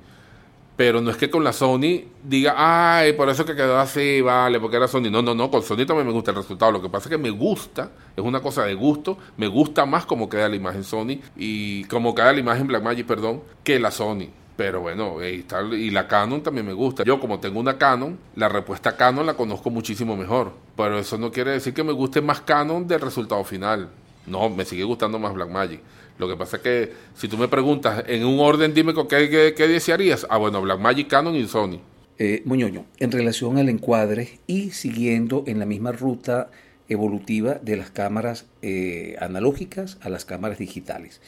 Pero 0.76 1.00
no 1.00 1.10
es 1.10 1.16
que 1.16 1.28
con 1.28 1.44
la 1.44 1.52
Sony 1.52 2.04
diga, 2.22 2.54
ay, 2.56 3.12
por 3.12 3.28
eso 3.28 3.44
que 3.44 3.54
quedó 3.54 3.78
así, 3.78 4.20
vale, 4.22 4.58
porque 4.58 4.76
era 4.76 4.88
Sony. 4.88 5.10
No, 5.10 5.20
no, 5.20 5.34
no, 5.34 5.50
con 5.50 5.62
Sony 5.62 5.84
también 5.86 6.06
me 6.06 6.12
gusta 6.12 6.30
el 6.30 6.38
resultado. 6.38 6.72
Lo 6.72 6.80
que 6.80 6.88
pasa 6.88 7.08
es 7.08 7.10
que 7.10 7.18
me 7.18 7.30
gusta, 7.30 7.90
es 8.16 8.24
una 8.24 8.40
cosa 8.40 8.64
de 8.64 8.74
gusto, 8.74 9.18
me 9.36 9.48
gusta 9.48 9.84
más 9.84 10.06
como 10.06 10.28
queda 10.28 10.48
la 10.48 10.56
imagen 10.56 10.82
Sony 10.82 11.20
y 11.36 11.84
como 11.84 12.14
queda 12.14 12.32
la 12.32 12.40
imagen 12.40 12.66
Blackmagic, 12.66 13.06
perdón, 13.06 13.42
que 13.62 13.78
la 13.78 13.90
Sony. 13.90 14.28
Pero 14.56 14.80
bueno, 14.80 15.16
y 15.22 15.90
la 15.90 16.06
Canon 16.06 16.42
también 16.42 16.66
me 16.66 16.72
gusta. 16.72 17.04
Yo 17.04 17.18
como 17.18 17.40
tengo 17.40 17.58
una 17.58 17.78
Canon, 17.78 18.18
la 18.36 18.48
respuesta 18.48 18.96
Canon 18.96 19.26
la 19.26 19.34
conozco 19.34 19.70
muchísimo 19.70 20.16
mejor. 20.16 20.52
Pero 20.76 20.98
eso 20.98 21.18
no 21.18 21.32
quiere 21.32 21.52
decir 21.52 21.74
que 21.74 21.82
me 21.82 21.92
guste 21.92 22.20
más 22.20 22.42
Canon 22.42 22.86
del 22.86 23.00
resultado 23.00 23.42
final. 23.44 23.90
No, 24.26 24.50
me 24.50 24.64
sigue 24.64 24.84
gustando 24.84 25.18
más 25.18 25.34
Blackmagic. 25.34 25.80
Lo 26.18 26.28
que 26.28 26.36
pasa 26.36 26.56
es 26.58 26.62
que 26.62 26.92
si 27.14 27.28
tú 27.28 27.36
me 27.36 27.48
preguntas 27.48 28.04
en 28.06 28.24
un 28.24 28.40
orden, 28.40 28.74
dime 28.74 28.92
qué, 29.08 29.54
qué, 29.56 29.68
desearías. 29.68 30.26
Ah, 30.30 30.36
bueno, 30.36 30.60
Blackmagic, 30.62 31.08
Canon 31.08 31.34
y 31.34 31.46
Sony. 31.46 31.80
Eh, 32.18 32.42
Moñoño, 32.44 32.84
en 32.98 33.10
relación 33.10 33.58
al 33.58 33.68
encuadre 33.68 34.38
y 34.46 34.70
siguiendo 34.70 35.44
en 35.46 35.58
la 35.58 35.66
misma 35.66 35.92
ruta 35.92 36.50
evolutiva 36.88 37.54
de 37.54 37.76
las 37.76 37.90
cámaras 37.90 38.46
eh, 38.60 39.16
analógicas 39.20 39.98
a 40.02 40.08
las 40.08 40.24
cámaras 40.24 40.58
digitales. 40.58 41.20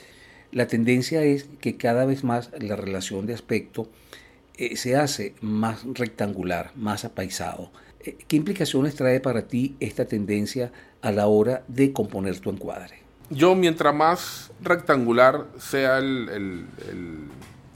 La 0.53 0.66
tendencia 0.68 1.24
es 1.24 1.49
que 1.61 1.76
cada 1.76 2.05
vez 2.05 2.22
más 2.22 2.51
la 2.59 2.76
relación 2.76 3.26
de 3.26 3.35
aspecto 3.35 3.89
eh, 4.57 4.76
se 4.76 4.95
hace 4.95 5.35
más 5.41 5.85
rectangular, 5.85 6.70
más 6.76 7.05
apaisado. 7.05 7.72
Eh, 8.01 8.16
¿Qué 8.28 8.37
implicaciones 8.37 8.95
trae 8.95 9.18
para 9.18 9.49
ti 9.49 9.74
esta 9.80 10.05
tendencia 10.05 10.70
a 11.03 11.11
la 11.11 11.26
hora 11.26 11.64
de 11.66 11.93
componer 11.93 12.39
tu 12.39 12.51
encuadre? 12.51 13.03
Yo, 13.35 13.57
mientras 13.57 13.95
más 13.95 14.53
rectangular 14.62 15.47
sea 15.59 15.99
el, 15.99 16.66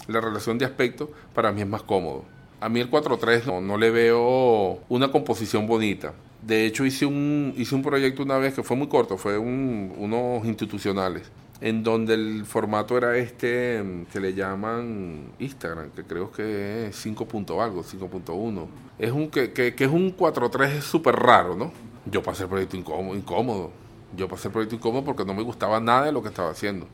la 0.06 0.20
relación 0.20 0.56
de 0.56 0.64
aspecto, 0.64 1.10
para 1.34 1.50
mí 1.50 1.62
es 1.62 1.66
más 1.66 1.82
cómodo. 1.82 2.24
A 2.60 2.68
mí 2.68 2.80
el 2.80 2.90
4.3 2.90 3.44
no, 3.44 3.60
no 3.60 3.76
le 3.76 3.90
veo 3.90 4.80
una 4.88 5.10
composición 5.10 5.66
bonita. 5.66 6.14
De 6.42 6.64
hecho, 6.64 6.84
hice 6.84 7.06
un, 7.06 7.52
hice 7.56 7.74
un 7.74 7.82
proyecto 7.82 8.22
una 8.22 8.38
vez 8.38 8.54
que 8.54 8.62
fue 8.62 8.76
muy 8.76 8.86
corto, 8.86 9.18
fue 9.18 9.36
unos 9.36 10.44
institucionales, 10.44 11.30
en 11.60 11.82
donde 11.82 12.14
el 12.14 12.44
formato 12.44 12.96
era 12.96 13.16
este 13.16 13.82
que 14.12 14.20
le 14.20 14.34
llaman 14.34 15.32
Instagram, 15.40 15.90
que 15.90 16.04
creo 16.04 16.30
que 16.30 16.86
es 16.86 16.96
5. 16.96 17.26
algo, 17.60 17.82
5.1. 17.82 18.66
Es 18.98 19.10
un 19.10 19.28
que, 19.28 19.52
que, 19.52 19.74
es 19.76 19.90
un 19.90 20.16
4.3 20.16 20.80
súper 20.80 21.16
raro, 21.16 21.56
¿no? 21.56 21.72
Yo 22.06 22.22
pasé 22.22 22.44
el 22.44 22.48
proyecto 22.48 22.76
incómodo, 22.76 23.16
incómodo. 23.16 23.87
Yo 24.16 24.28
pasé 24.28 24.48
el 24.48 24.52
proyecto 24.52 24.76
incómodo 24.76 25.04
porque 25.04 25.24
no 25.24 25.34
me 25.34 25.42
gustaba 25.42 25.80
nada 25.80 26.06
de 26.06 26.12
lo 26.12 26.22
que 26.22 26.28
estaba 26.28 26.50
haciendo. 26.50 26.86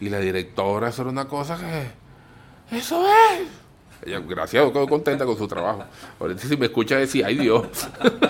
Y 0.00 0.08
la 0.08 0.20
directora, 0.20 0.88
eso 0.88 1.02
era 1.02 1.10
una 1.10 1.26
cosa 1.26 1.56
que... 1.56 2.76
Eso 2.76 3.02
es 3.06 3.48
ella, 4.04 4.20
gracias, 4.20 4.70
quedo 4.70 4.86
contenta 4.86 5.26
con 5.26 5.36
su 5.36 5.48
trabajo. 5.48 5.84
Ahorita 6.20 6.42
si 6.42 6.56
me 6.56 6.66
escucha 6.66 6.96
decir, 6.96 7.24
ay 7.24 7.36
Dios. 7.36 7.66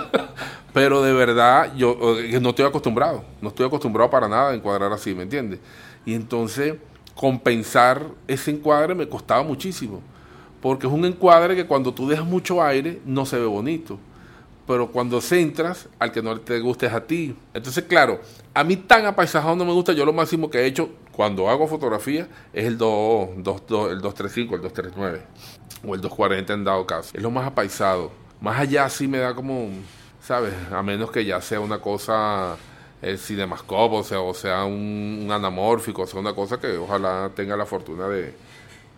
Pero 0.72 1.02
de 1.02 1.12
verdad, 1.12 1.74
yo 1.76 1.98
no 2.40 2.50
estoy 2.50 2.64
acostumbrado. 2.64 3.24
No 3.40 3.48
estoy 3.48 3.66
acostumbrado 3.66 4.10
para 4.10 4.28
nada 4.28 4.50
a 4.50 4.54
encuadrar 4.54 4.92
así, 4.92 5.14
¿me 5.14 5.24
entiendes? 5.24 5.60
Y 6.06 6.14
entonces, 6.14 6.74
compensar 7.14 8.02
ese 8.26 8.50
encuadre 8.50 8.94
me 8.94 9.08
costaba 9.08 9.42
muchísimo. 9.42 10.00
Porque 10.62 10.86
es 10.86 10.92
un 10.92 11.04
encuadre 11.04 11.54
que 11.54 11.66
cuando 11.66 11.92
tú 11.92 12.08
dejas 12.08 12.24
mucho 12.24 12.62
aire, 12.62 13.00
no 13.04 13.26
se 13.26 13.38
ve 13.38 13.46
bonito 13.46 13.98
pero 14.68 14.88
cuando 14.88 15.22
centras, 15.22 15.88
al 15.98 16.12
que 16.12 16.20
no 16.20 16.38
te 16.38 16.60
guste 16.60 16.84
es 16.84 16.92
a 16.92 17.00
ti. 17.00 17.34
Entonces, 17.54 17.84
claro, 17.84 18.20
a 18.52 18.62
mí 18.62 18.76
tan 18.76 19.06
apaisajado 19.06 19.56
no 19.56 19.64
me 19.64 19.72
gusta. 19.72 19.94
Yo 19.94 20.04
lo 20.04 20.12
máximo 20.12 20.50
que 20.50 20.58
he 20.58 20.66
hecho 20.66 20.90
cuando 21.10 21.48
hago 21.48 21.66
fotografía 21.66 22.28
es 22.52 22.66
el, 22.66 22.76
2, 22.76 23.30
el 23.38 23.42
235, 23.42 24.56
el 24.56 24.60
239 24.60 25.22
o 25.86 25.94
el 25.94 26.02
240 26.02 26.52
en 26.52 26.64
dado 26.64 26.86
caso. 26.86 27.12
Es 27.14 27.22
lo 27.22 27.30
más 27.30 27.46
apaisado. 27.46 28.12
Más 28.42 28.60
allá 28.60 28.90
sí 28.90 29.08
me 29.08 29.16
da 29.16 29.34
como, 29.34 29.70
¿sabes? 30.20 30.52
A 30.70 30.82
menos 30.82 31.10
que 31.10 31.24
ya 31.24 31.40
sea 31.40 31.60
una 31.60 31.80
cosa 31.80 32.58
el 33.00 33.18
cinemascope, 33.18 33.96
o 33.96 34.04
sea, 34.04 34.20
o 34.20 34.34
sea 34.34 34.66
un, 34.66 35.30
anamórfico, 35.32 36.02
o 36.02 36.06
sea, 36.06 36.20
una 36.20 36.34
cosa 36.34 36.60
que 36.60 36.76
ojalá 36.76 37.30
tenga 37.34 37.56
la 37.56 37.64
fortuna 37.64 38.06
de, 38.06 38.34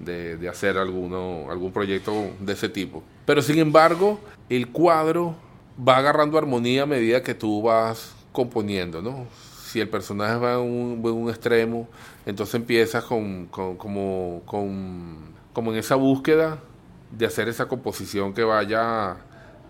de, 0.00 0.36
de, 0.36 0.48
hacer 0.48 0.78
alguno, 0.78 1.48
algún 1.48 1.72
proyecto 1.72 2.32
de 2.40 2.54
ese 2.54 2.68
tipo. 2.68 3.04
Pero 3.24 3.40
sin 3.40 3.60
embargo, 3.60 4.18
el 4.48 4.66
cuadro 4.72 5.36
va 5.76 5.96
agarrando 5.98 6.38
armonía 6.38 6.82
a 6.82 6.86
medida 6.86 7.22
que 7.22 7.34
tú 7.34 7.62
vas 7.62 8.14
componiendo, 8.32 9.02
¿no? 9.02 9.26
Si 9.64 9.80
el 9.80 9.88
personaje 9.88 10.36
va 10.36 10.54
en 10.54 10.60
un, 11.04 11.30
extremo, 11.30 11.88
entonces 12.26 12.56
empiezas 12.56 13.04
con, 13.04 13.46
como, 13.46 14.42
como 14.44 15.72
en 15.72 15.76
esa 15.76 15.94
búsqueda 15.94 16.58
de 17.10 17.26
hacer 17.26 17.48
esa 17.48 17.68
composición 17.68 18.34
que 18.34 18.42
vaya 18.42 19.16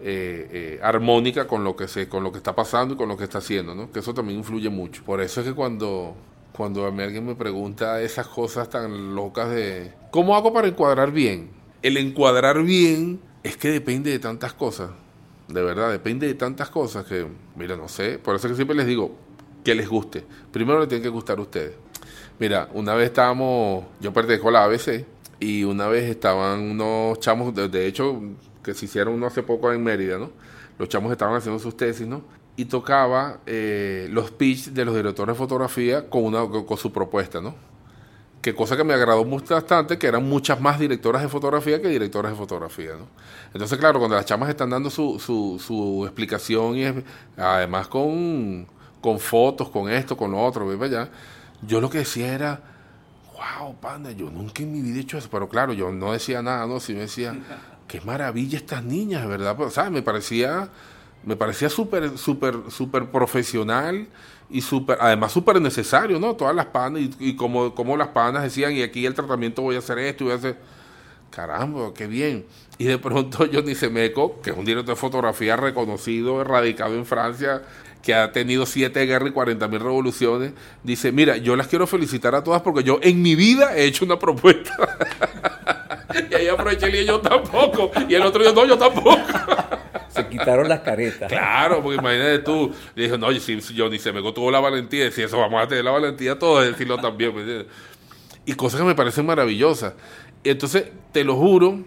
eh, 0.03 0.49
eh, 0.51 0.81
armónica 0.83 1.47
con 1.47 1.63
lo 1.63 1.77
que 1.77 1.87
se, 1.87 2.09
con 2.09 2.23
lo 2.23 2.33
que 2.33 2.39
está 2.39 2.55
pasando 2.55 2.95
y 2.95 2.97
con 2.97 3.09
lo 3.09 3.19
que 3.19 3.25
está 3.25 3.39
haciendo, 3.39 3.75
¿no? 3.75 3.93
Que 3.93 3.99
eso 3.99 4.15
también 4.15 4.39
influye 4.39 4.71
mucho. 4.71 5.05
Por 5.05 5.21
eso 5.21 5.41
es 5.41 5.49
que 5.49 5.55
cuando 5.55 6.15
cuando 6.53 6.87
a 6.87 6.91
mí 6.91 7.03
alguien 7.03 7.27
me 7.27 7.35
pregunta 7.35 8.03
esas 8.03 8.27
cosas 8.27 8.69
tan 8.69 9.15
locas 9.15 9.51
de 9.51 9.93
¿cómo 10.11 10.37
hago 10.37 10.53
para 10.53 10.69
encuadrar 10.69 11.13
bien? 11.13 11.51
El 11.83 11.97
encuadrar 11.97 12.63
bien 12.63 13.21
es 13.43 13.57
que 13.57 13.69
depende 13.71 14.11
de 14.11 14.19
tantas 14.19 14.53
cosas 14.53 14.91
de 15.53 15.63
verdad, 15.63 15.91
depende 15.91 16.27
de 16.27 16.35
tantas 16.35 16.71
cosas 16.71 17.05
que, 17.05 17.27
mira, 17.57 17.77
no 17.77 17.89
sé, 17.89 18.19
por 18.19 18.37
eso 18.37 18.49
que 18.49 18.55
siempre 18.55 18.77
les 18.77 18.87
digo 18.87 19.17
que 19.65 19.75
les 19.75 19.89
guste. 19.89 20.25
Primero 20.53 20.81
le 20.81 20.87
tienen 20.87 21.03
que 21.03 21.09
gustar 21.09 21.39
a 21.39 21.43
ustedes. 21.43 21.75
Mira, 22.39 22.69
una 22.73 22.95
vez 22.95 23.07
estábamos, 23.07 23.85
yo 24.01 24.13
pertenezco 24.13 24.49
a 24.49 24.53
la 24.53 24.65
ABC 24.65 25.05
y 25.39 25.65
una 25.65 25.89
vez 25.89 26.09
estaban 26.09 26.61
unos 26.61 27.21
chamos, 27.21 27.55
de, 27.55 27.87
hecho, 27.87 28.21
que 28.63 28.75
se 28.75 28.87
hicieron 28.87 29.15
uno 29.15 29.27
hace 29.27 29.43
poco 29.43 29.73
en 29.73 29.83
Mérida, 29.83 30.19
¿no? 30.19 30.31
Los 30.79 30.89
chamos 30.89 31.13
estaban 31.13 31.35
haciendo 31.35 31.59
sus 31.59 31.77
tesis, 31.77 32.07
¿no? 32.07 32.23
Y 32.57 32.65
tocaba 32.65 33.41
eh, 33.47 34.09
los 34.11 34.31
pitch 34.31 34.69
de 34.71 34.85
los 34.85 34.95
directores 34.95 35.35
de 35.35 35.39
fotografía 35.39 36.09
con, 36.09 36.25
una, 36.25 36.47
con 36.47 36.77
su 36.79 36.93
propuesta, 36.93 37.41
¿no? 37.41 37.55
Que 38.41 38.55
cosa 38.55 38.77
que 38.77 38.85
me 38.85 38.95
agradó 38.95 39.25
bastante, 39.25 39.99
que 39.99 40.07
eran 40.07 40.29
muchas 40.29 40.61
más 40.61 40.79
directoras 40.79 41.23
de 41.23 41.29
fotografía 41.29 41.81
que 41.81 41.89
directoras 41.89 42.33
de 42.33 42.39
fotografía. 42.39 42.93
¿no? 42.93 43.07
Entonces, 43.53 43.79
claro, 43.79 43.99
cuando 43.99 44.17
las 44.17 44.25
chamas 44.25 44.49
están 44.49 44.71
dando 44.71 44.89
su, 44.91 45.19
su, 45.19 45.63
su 45.65 46.05
explicación 46.07 46.77
y 46.77 47.05
además 47.37 47.89
con, 47.89 48.67
con 49.01 49.19
fotos, 49.19 49.69
con 49.69 49.91
esto, 49.91 50.17
con 50.17 50.33
lo 50.33 50.43
otro, 50.43 50.71
allá, 50.83 51.11
yo 51.63 51.81
lo 51.81 51.91
que 51.91 51.99
decía 51.99 52.33
era, 52.33 52.61
wow, 53.35 53.75
panda, 53.77 54.13
yo 54.13 54.31
nunca 54.31 54.63
en 54.63 54.73
mi 54.73 54.81
vida 54.81 54.99
he 54.99 55.01
hecho 55.01 55.19
eso, 55.19 55.29
pero 55.31 55.49
claro, 55.49 55.75
yo 55.75 55.91
no 55.93 56.13
decía 56.13 56.41
nada, 56.41 56.67
¿no? 56.67 56.81
Sí 56.81 56.95
me 56.95 57.01
decía, 57.01 57.37
qué 57.89 58.01
maravilla 58.01 58.57
estas 58.57 58.83
niñas, 58.85 59.27
¿verdad? 59.27 59.55
Pero, 59.59 59.71
¿sabes? 59.71 59.91
Me 59.91 60.01
parecía, 60.01 60.71
me 61.25 61.37
parecía 61.37 61.69
súper, 61.69 62.17
súper, 62.17 62.57
súper 62.71 63.07
profesional 63.07 64.09
y 64.49 64.63
super, 64.63 64.99
además 65.01 65.33
súper 65.33 65.61
necesario, 65.61 66.19
¿no? 66.19 66.35
Todas 66.35 66.55
las 66.55 66.67
panas, 66.67 67.03
y, 67.19 67.37
como, 67.37 67.75
como 67.75 67.97
las 67.97 68.09
panas 68.09 68.43
decían, 68.43 68.73
y 68.73 68.83
aquí 68.83 69.07
el 69.07 69.15
tratamiento 69.15 69.63
voy 69.63 69.77
a 69.77 69.79
hacer 69.79 69.99
esto, 69.99 70.25
y 70.25 70.27
voy 70.27 70.35
a 70.35 70.37
hacer, 70.37 70.57
caramba, 71.31 71.93
qué 71.95 72.07
bien. 72.07 72.47
Y 72.79 72.85
de 72.85 72.99
pronto 72.99 73.47
Johnny 73.53 73.75
Semeco, 73.75 74.41
que 74.41 74.51
es 74.51 74.57
un 74.57 74.65
director 74.65 74.95
de 74.95 75.01
fotografía 75.01 75.57
reconocido, 75.57 76.43
radicado 76.43 76.95
en 76.95 77.07
Francia, 77.07 77.63
que 78.03 78.15
ha 78.15 78.33
tenido 78.33 78.65
siete 78.65 79.05
guerras 79.05 79.29
y 79.29 79.33
cuarenta 79.33 79.69
mil 79.69 79.81
revoluciones, 79.81 80.53
dice, 80.83 81.13
mira, 81.13 81.37
yo 81.37 81.55
las 81.55 81.69
quiero 81.69 81.87
felicitar 81.87 82.35
a 82.35 82.43
todas 82.43 82.63
porque 82.63 82.83
yo 82.83 82.99
en 83.03 83.21
mi 83.21 83.35
vida 83.35 83.77
he 83.77 83.85
hecho 83.85 84.07
una 84.07 84.19
propuesta. 84.19 84.75
y 86.31 86.35
ahí 86.35 86.49
aproveché 86.49 87.03
y 87.03 87.05
yo 87.05 87.21
tampoco. 87.21 87.91
Y 88.09 88.15
el 88.15 88.23
otro 88.23 88.43
día, 88.43 88.53
no, 88.53 88.65
yo 88.65 88.79
tampoco 88.79 89.19
quitaron 90.29 90.69
las 90.69 90.81
caretas. 90.81 91.31
Claro, 91.31 91.83
porque 91.83 91.99
imagínate 91.99 92.39
tú. 92.41 92.73
Y 92.97 93.03
dijo, 93.03 93.19
no, 93.19 93.31
si 93.33 93.59
yo 93.75 93.89
ni 93.89 93.99
se 93.99 94.13
me 94.13 94.21
tuvo 94.33 94.51
la 94.51 94.61
valentía, 94.61 95.09
de 95.09 95.25
eso 95.25 95.39
vamos 95.39 95.63
a 95.63 95.69
tener 95.69 95.85
la 95.85 95.93
valentía 95.93 96.39
todos 96.39 96.63
de 96.63 96.73
decirlo 96.73 96.99
también. 96.99 97.67
Y 98.45 98.55
cosas 98.55 98.81
que 98.81 98.87
me 98.87 98.95
parecen 98.95 99.27
maravillosas. 99.27 99.95
Entonces, 100.43 100.87
te 101.13 101.25
lo 101.25 101.37
juro, 101.37 101.85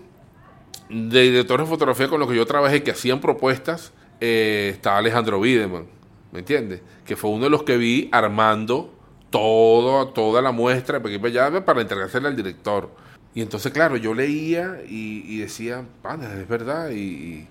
de 0.89 1.21
directores 1.21 1.65
de 1.65 1.71
fotografía 1.71 2.07
con 2.07 2.19
los 2.19 2.29
que 2.29 2.35
yo 2.35 2.45
trabajé 2.45 2.83
que 2.83 2.91
hacían 2.91 3.19
propuestas, 3.19 3.91
eh, 4.21 4.71
estaba 4.73 4.97
Alejandro 4.97 5.39
Wiedemann, 5.39 5.87
¿me 6.31 6.39
entiendes? 6.39 6.81
Que 7.05 7.15
fue 7.15 7.31
uno 7.31 7.45
de 7.45 7.49
los 7.49 7.63
que 7.63 7.77
vi 7.77 8.09
armando 8.11 8.93
todo, 9.29 10.09
toda 10.09 10.41
la 10.41 10.51
muestra 10.51 10.99
de 10.99 11.61
para 11.61 11.81
entregársela 11.81 12.29
al 12.29 12.35
director. 12.35 12.91
Y 13.33 13.41
entonces, 13.41 13.71
claro, 13.71 13.97
yo 13.97 14.13
leía 14.13 14.81
y, 14.87 15.39
decía, 15.39 15.83
es 16.39 16.47
verdad, 16.47 16.91
y, 16.91 16.95
¿Y 16.95 17.47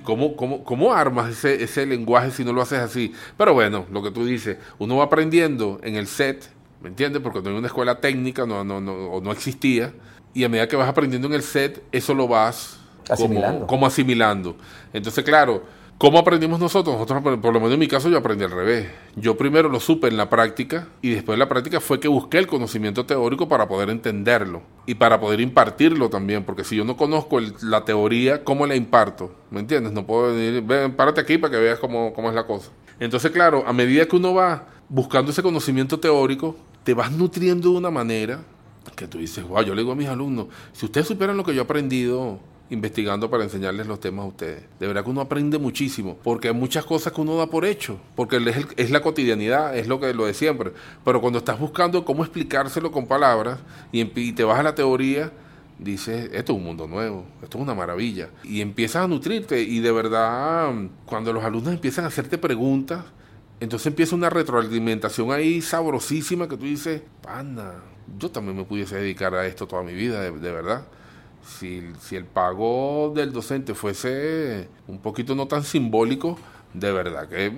cómo, 0.00 0.36
cómo, 0.36 0.64
cómo 0.64 0.92
armas 0.92 1.30
ese, 1.30 1.62
ese 1.62 1.86
lenguaje 1.86 2.30
si 2.30 2.44
no 2.44 2.52
lo 2.52 2.62
haces 2.62 2.80
así? 2.80 3.12
Pero 3.36 3.54
bueno, 3.54 3.86
lo 3.90 4.02
que 4.02 4.10
tú 4.10 4.24
dices, 4.24 4.58
uno 4.78 4.96
va 4.96 5.04
aprendiendo 5.04 5.80
en 5.82 5.96
el 5.96 6.06
set, 6.06 6.50
¿me 6.82 6.88
entiendes? 6.88 7.22
Porque 7.22 7.40
no 7.40 7.50
hay 7.50 7.56
una 7.56 7.66
escuela 7.66 8.00
técnica, 8.00 8.46
no, 8.46 8.64
no, 8.64 8.80
no, 8.80 9.20
no 9.20 9.32
existía. 9.32 9.92
Y 10.32 10.44
a 10.44 10.48
medida 10.48 10.66
que 10.68 10.76
vas 10.76 10.88
aprendiendo 10.88 11.28
en 11.28 11.34
el 11.34 11.42
set, 11.42 11.82
eso 11.92 12.12
lo 12.14 12.26
vas 12.26 12.78
asimilando. 13.08 13.66
como 13.66 13.86
asimilando. 13.86 14.56
Entonces, 14.92 15.24
claro, 15.24 15.62
¿Cómo 15.96 16.18
aprendimos 16.18 16.58
nosotros? 16.58 16.96
Nosotros, 16.98 17.38
por 17.38 17.52
lo 17.52 17.60
menos 17.60 17.74
en 17.74 17.78
mi 17.78 17.86
caso, 17.86 18.08
yo 18.08 18.18
aprendí 18.18 18.44
al 18.44 18.50
revés. 18.50 18.88
Yo 19.14 19.36
primero 19.36 19.68
lo 19.68 19.78
supe 19.78 20.08
en 20.08 20.16
la 20.16 20.28
práctica 20.28 20.88
y 21.00 21.10
después 21.10 21.34
de 21.34 21.38
la 21.38 21.48
práctica 21.48 21.80
fue 21.80 22.00
que 22.00 22.08
busqué 22.08 22.38
el 22.38 22.48
conocimiento 22.48 23.06
teórico 23.06 23.48
para 23.48 23.68
poder 23.68 23.90
entenderlo 23.90 24.62
y 24.86 24.96
para 24.96 25.20
poder 25.20 25.40
impartirlo 25.40 26.10
también, 26.10 26.42
porque 26.42 26.64
si 26.64 26.74
yo 26.74 26.84
no 26.84 26.96
conozco 26.96 27.38
la 27.62 27.84
teoría, 27.84 28.42
¿cómo 28.42 28.66
la 28.66 28.74
imparto? 28.74 29.36
¿Me 29.50 29.60
entiendes? 29.60 29.92
No 29.92 30.04
puedo 30.04 30.34
decir, 30.34 30.62
ven, 30.62 30.96
párate 30.96 31.20
aquí 31.20 31.38
para 31.38 31.52
que 31.52 31.58
veas 31.58 31.78
cómo, 31.78 32.12
cómo 32.12 32.28
es 32.28 32.34
la 32.34 32.44
cosa. 32.44 32.72
Entonces, 32.98 33.30
claro, 33.30 33.62
a 33.64 33.72
medida 33.72 34.04
que 34.06 34.16
uno 34.16 34.34
va 34.34 34.66
buscando 34.88 35.30
ese 35.30 35.42
conocimiento 35.42 36.00
teórico, 36.00 36.56
te 36.82 36.92
vas 36.92 37.12
nutriendo 37.12 37.70
de 37.70 37.78
una 37.78 37.90
manera 37.90 38.40
que 38.96 39.06
tú 39.06 39.18
dices, 39.18 39.46
wow, 39.46 39.62
yo 39.62 39.74
le 39.74 39.82
digo 39.82 39.92
a 39.92 39.96
mis 39.96 40.08
alumnos, 40.08 40.48
si 40.72 40.86
ustedes 40.86 41.06
supieran 41.06 41.36
lo 41.36 41.44
que 41.44 41.54
yo 41.54 41.62
he 41.62 41.64
aprendido 41.64 42.40
investigando 42.70 43.30
para 43.30 43.44
enseñarles 43.44 43.86
los 43.86 44.00
temas 44.00 44.24
a 44.24 44.28
ustedes. 44.28 44.62
De 44.80 44.86
verdad 44.86 45.04
que 45.04 45.10
uno 45.10 45.20
aprende 45.20 45.58
muchísimo, 45.58 46.18
porque 46.22 46.48
hay 46.48 46.54
muchas 46.54 46.84
cosas 46.84 47.12
que 47.12 47.20
uno 47.20 47.36
da 47.36 47.46
por 47.46 47.64
hecho, 47.64 47.98
porque 48.16 48.40
es, 48.76 48.90
la 48.90 49.00
cotidianidad, 49.00 49.76
es 49.76 49.86
lo 49.86 50.00
que 50.00 50.12
lo 50.14 50.26
de 50.26 50.34
siempre. 50.34 50.72
Pero 51.04 51.20
cuando 51.20 51.38
estás 51.38 51.58
buscando 51.58 52.04
cómo 52.04 52.24
explicárselo 52.24 52.90
con 52.90 53.06
palabras 53.06 53.60
y, 53.92 54.00
y 54.20 54.32
te 54.32 54.44
vas 54.44 54.58
a 54.58 54.62
la 54.62 54.74
teoría, 54.74 55.30
dices, 55.78 56.30
esto 56.32 56.52
es 56.52 56.58
un 56.58 56.64
mundo 56.64 56.86
nuevo, 56.86 57.26
esto 57.42 57.58
es 57.58 57.62
una 57.62 57.74
maravilla. 57.74 58.30
Y 58.42 58.60
empiezas 58.60 59.04
a 59.04 59.08
nutrirte 59.08 59.60
y 59.62 59.80
de 59.80 59.92
verdad, 59.92 60.72
cuando 61.06 61.32
los 61.32 61.44
alumnos 61.44 61.74
empiezan 61.74 62.04
a 62.04 62.08
hacerte 62.08 62.38
preguntas, 62.38 63.04
entonces 63.60 63.86
empieza 63.86 64.14
una 64.14 64.30
retroalimentación 64.30 65.32
ahí 65.32 65.60
sabrosísima 65.60 66.48
que 66.48 66.56
tú 66.56 66.64
dices, 66.64 67.02
pana, 67.22 67.74
yo 68.18 68.30
también 68.30 68.56
me 68.56 68.64
pudiese 68.64 68.96
dedicar 68.96 69.34
a 69.34 69.46
esto 69.46 69.66
toda 69.66 69.82
mi 69.82 69.94
vida, 69.94 70.20
de, 70.20 70.30
verdad. 70.30 70.84
Si, 71.46 71.82
si, 72.00 72.16
el 72.16 72.24
pago 72.24 73.12
del 73.14 73.32
docente 73.32 73.74
fuese 73.74 74.68
un 74.88 74.98
poquito 74.98 75.34
no 75.34 75.46
tan 75.46 75.62
simbólico, 75.62 76.38
de 76.72 76.92
verdad 76.92 77.28
que 77.28 77.52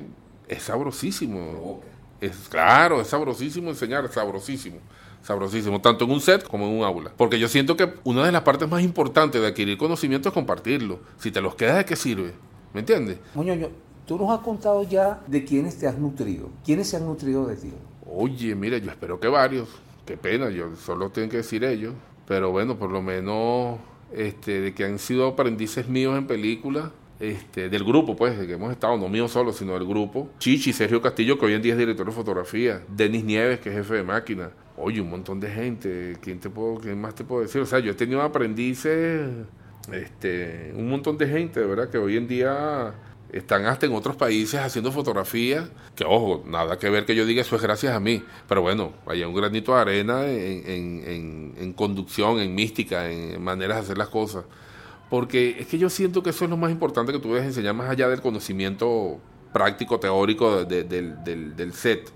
es 0.49 0.63
sabrosísimo. 0.63 1.81
Es 2.21 2.49
claro, 2.49 3.01
es 3.01 3.09
sabrosísimo 3.09 3.71
enseñar, 3.71 4.11
sabrosísimo. 4.13 4.79
Sabrosísimo, 5.23 5.81
tanto 5.81 6.05
en 6.05 6.13
un 6.13 6.21
set 6.21 6.47
como 6.47 6.67
en 6.67 6.79
un 6.79 6.85
aula. 6.85 7.13
Porque 7.17 7.39
yo 7.39 7.49
siento 7.49 7.77
que 7.77 7.95
una 8.05 8.25
de 8.25 8.33
las 8.33 8.43
partes 8.43 8.69
más 8.69 8.83
importantes 8.83 9.41
de 9.41 9.49
adquirir 9.49 9.77
conocimiento 9.77 10.29
es 10.29 10.35
compartirlo. 10.35 11.01
Si 11.19 11.31
te 11.31 11.41
los 11.41 11.57
quedas, 11.57 11.79
¿de 11.79 11.85
qué 11.85 11.97
sirve? 11.97 12.33
¿Me 12.73 12.81
entiendes? 12.81 13.19
Moñoño, 13.35 13.71
tú 14.07 14.19
nos 14.19 14.31
has 14.31 14.45
contado 14.45 14.83
ya 14.85 15.21
de 15.27 15.45
quiénes 15.45 15.79
te 15.79 15.87
has 15.89 15.99
nutrido. 15.99 16.49
¿Quiénes 16.65 16.89
se 16.89 16.97
han 16.97 17.07
nutrido 17.07 17.47
de 17.47 17.57
ti? 17.57 17.73
Oye, 18.09 18.55
mira, 18.55 18.79
yo 18.79 18.91
espero 18.91 19.19
que 19.19 19.27
varios 19.27 19.69
qué 20.07 20.17
pena, 20.17 20.49
yo 20.49 20.75
solo 20.77 21.11
tengo 21.11 21.29
que 21.29 21.39
decir 21.39 21.65
ellos, 21.65 21.93
pero 22.27 22.51
bueno, 22.51 22.77
por 22.79 22.91
lo 22.91 23.03
menos 23.03 23.79
este, 24.13 24.61
de 24.61 24.75
que 24.75 24.85
han 24.85 24.99
sido 24.99 25.27
aprendices 25.27 25.89
míos 25.89 26.17
en 26.17 26.27
películas, 26.27 26.91
este, 27.19 27.69
del 27.69 27.83
grupo, 27.83 28.15
pues, 28.15 28.39
de 28.39 28.47
que 28.47 28.55
hemos 28.55 28.71
estado, 28.71 28.97
no 28.97 29.09
mío 29.09 29.27
solo, 29.29 29.53
sino 29.53 29.73
del 29.73 29.87
grupo. 29.87 30.29
Chichi, 30.39 30.73
Sergio 30.73 31.01
Castillo, 31.01 31.39
que 31.39 31.47
hoy 31.47 31.55
en 31.55 31.63
día 31.63 31.73
es 31.73 31.79
director 31.79 32.07
de 32.07 32.13
fotografía. 32.13 32.83
Denis 32.89 33.25
Nieves, 33.25 33.61
que 33.61 33.71
es 33.71 33.77
jefe 33.77 33.95
de 33.95 34.03
máquina. 34.03 34.51
Oye, 34.77 35.01
un 35.01 35.09
montón 35.09 35.41
de 35.41 35.51
gente. 35.51 36.17
¿Quién, 36.21 36.39
te 36.39 36.51
puedo, 36.51 36.79
quién 36.79 37.01
más 37.01 37.15
te 37.15 37.25
puedo 37.25 37.43
decir? 37.43 37.63
O 37.63 37.67
sea, 37.67 37.79
yo 37.79 37.93
he 37.93 37.95
tenido 37.95 38.21
aprendices, 38.21 39.31
este, 39.93 40.73
un 40.77 40.91
montón 40.91 41.17
de 41.17 41.27
gente, 41.27 41.61
de 41.61 41.67
verdad, 41.67 41.89
que 41.89 41.97
hoy 41.97 42.19
en 42.19 42.29
día 42.29 42.93
están 43.33 43.67
hasta 43.67 43.87
en 43.87 43.95
otros 43.95 44.17
países 44.17 44.61
haciendo 44.61 44.93
fotografías, 44.93 45.69
que 45.95 46.05
ojo, 46.05 46.45
nada 46.47 46.79
que 46.79 46.89
ver 46.91 47.05
que 47.05 47.15
yo 47.15 47.27
diga 47.27 47.43
eso 47.43 47.57
es 47.57 47.63
gracias 47.63 47.95
a 47.95 48.01
mí, 48.01 48.23
pero 48.49 48.63
bueno, 48.63 48.93
hay 49.07 49.25
un 49.25 49.35
granito 49.35 49.75
de 49.75 49.81
arena 49.81 50.27
en, 50.27 51.73
conducción, 51.75 52.39
en 52.39 52.55
mística, 52.55 53.11
en 53.11 53.43
maneras 53.43 53.79
de 53.79 53.83
hacer 53.83 53.99
las 53.99 54.09
cosas, 54.09 54.45
porque 55.11 55.57
es 55.59 55.67
que 55.67 55.79
yo 55.79 55.91
siento 55.91 56.23
que 56.23 56.31
eso 56.31 56.45
es 56.45 56.51
lo 56.51 56.57
más 56.57 56.71
importante 56.71 57.13
que 57.13 57.19
tú 57.19 57.29
debes 57.29 57.45
enseñar 57.45 57.75
más 57.75 57.91
allá 57.91 58.09
del 58.09 58.21
conocimiento 58.21 59.21
práctico, 59.53 59.99
teórico 59.99 60.65
del, 60.65 61.73
set. 61.73 62.11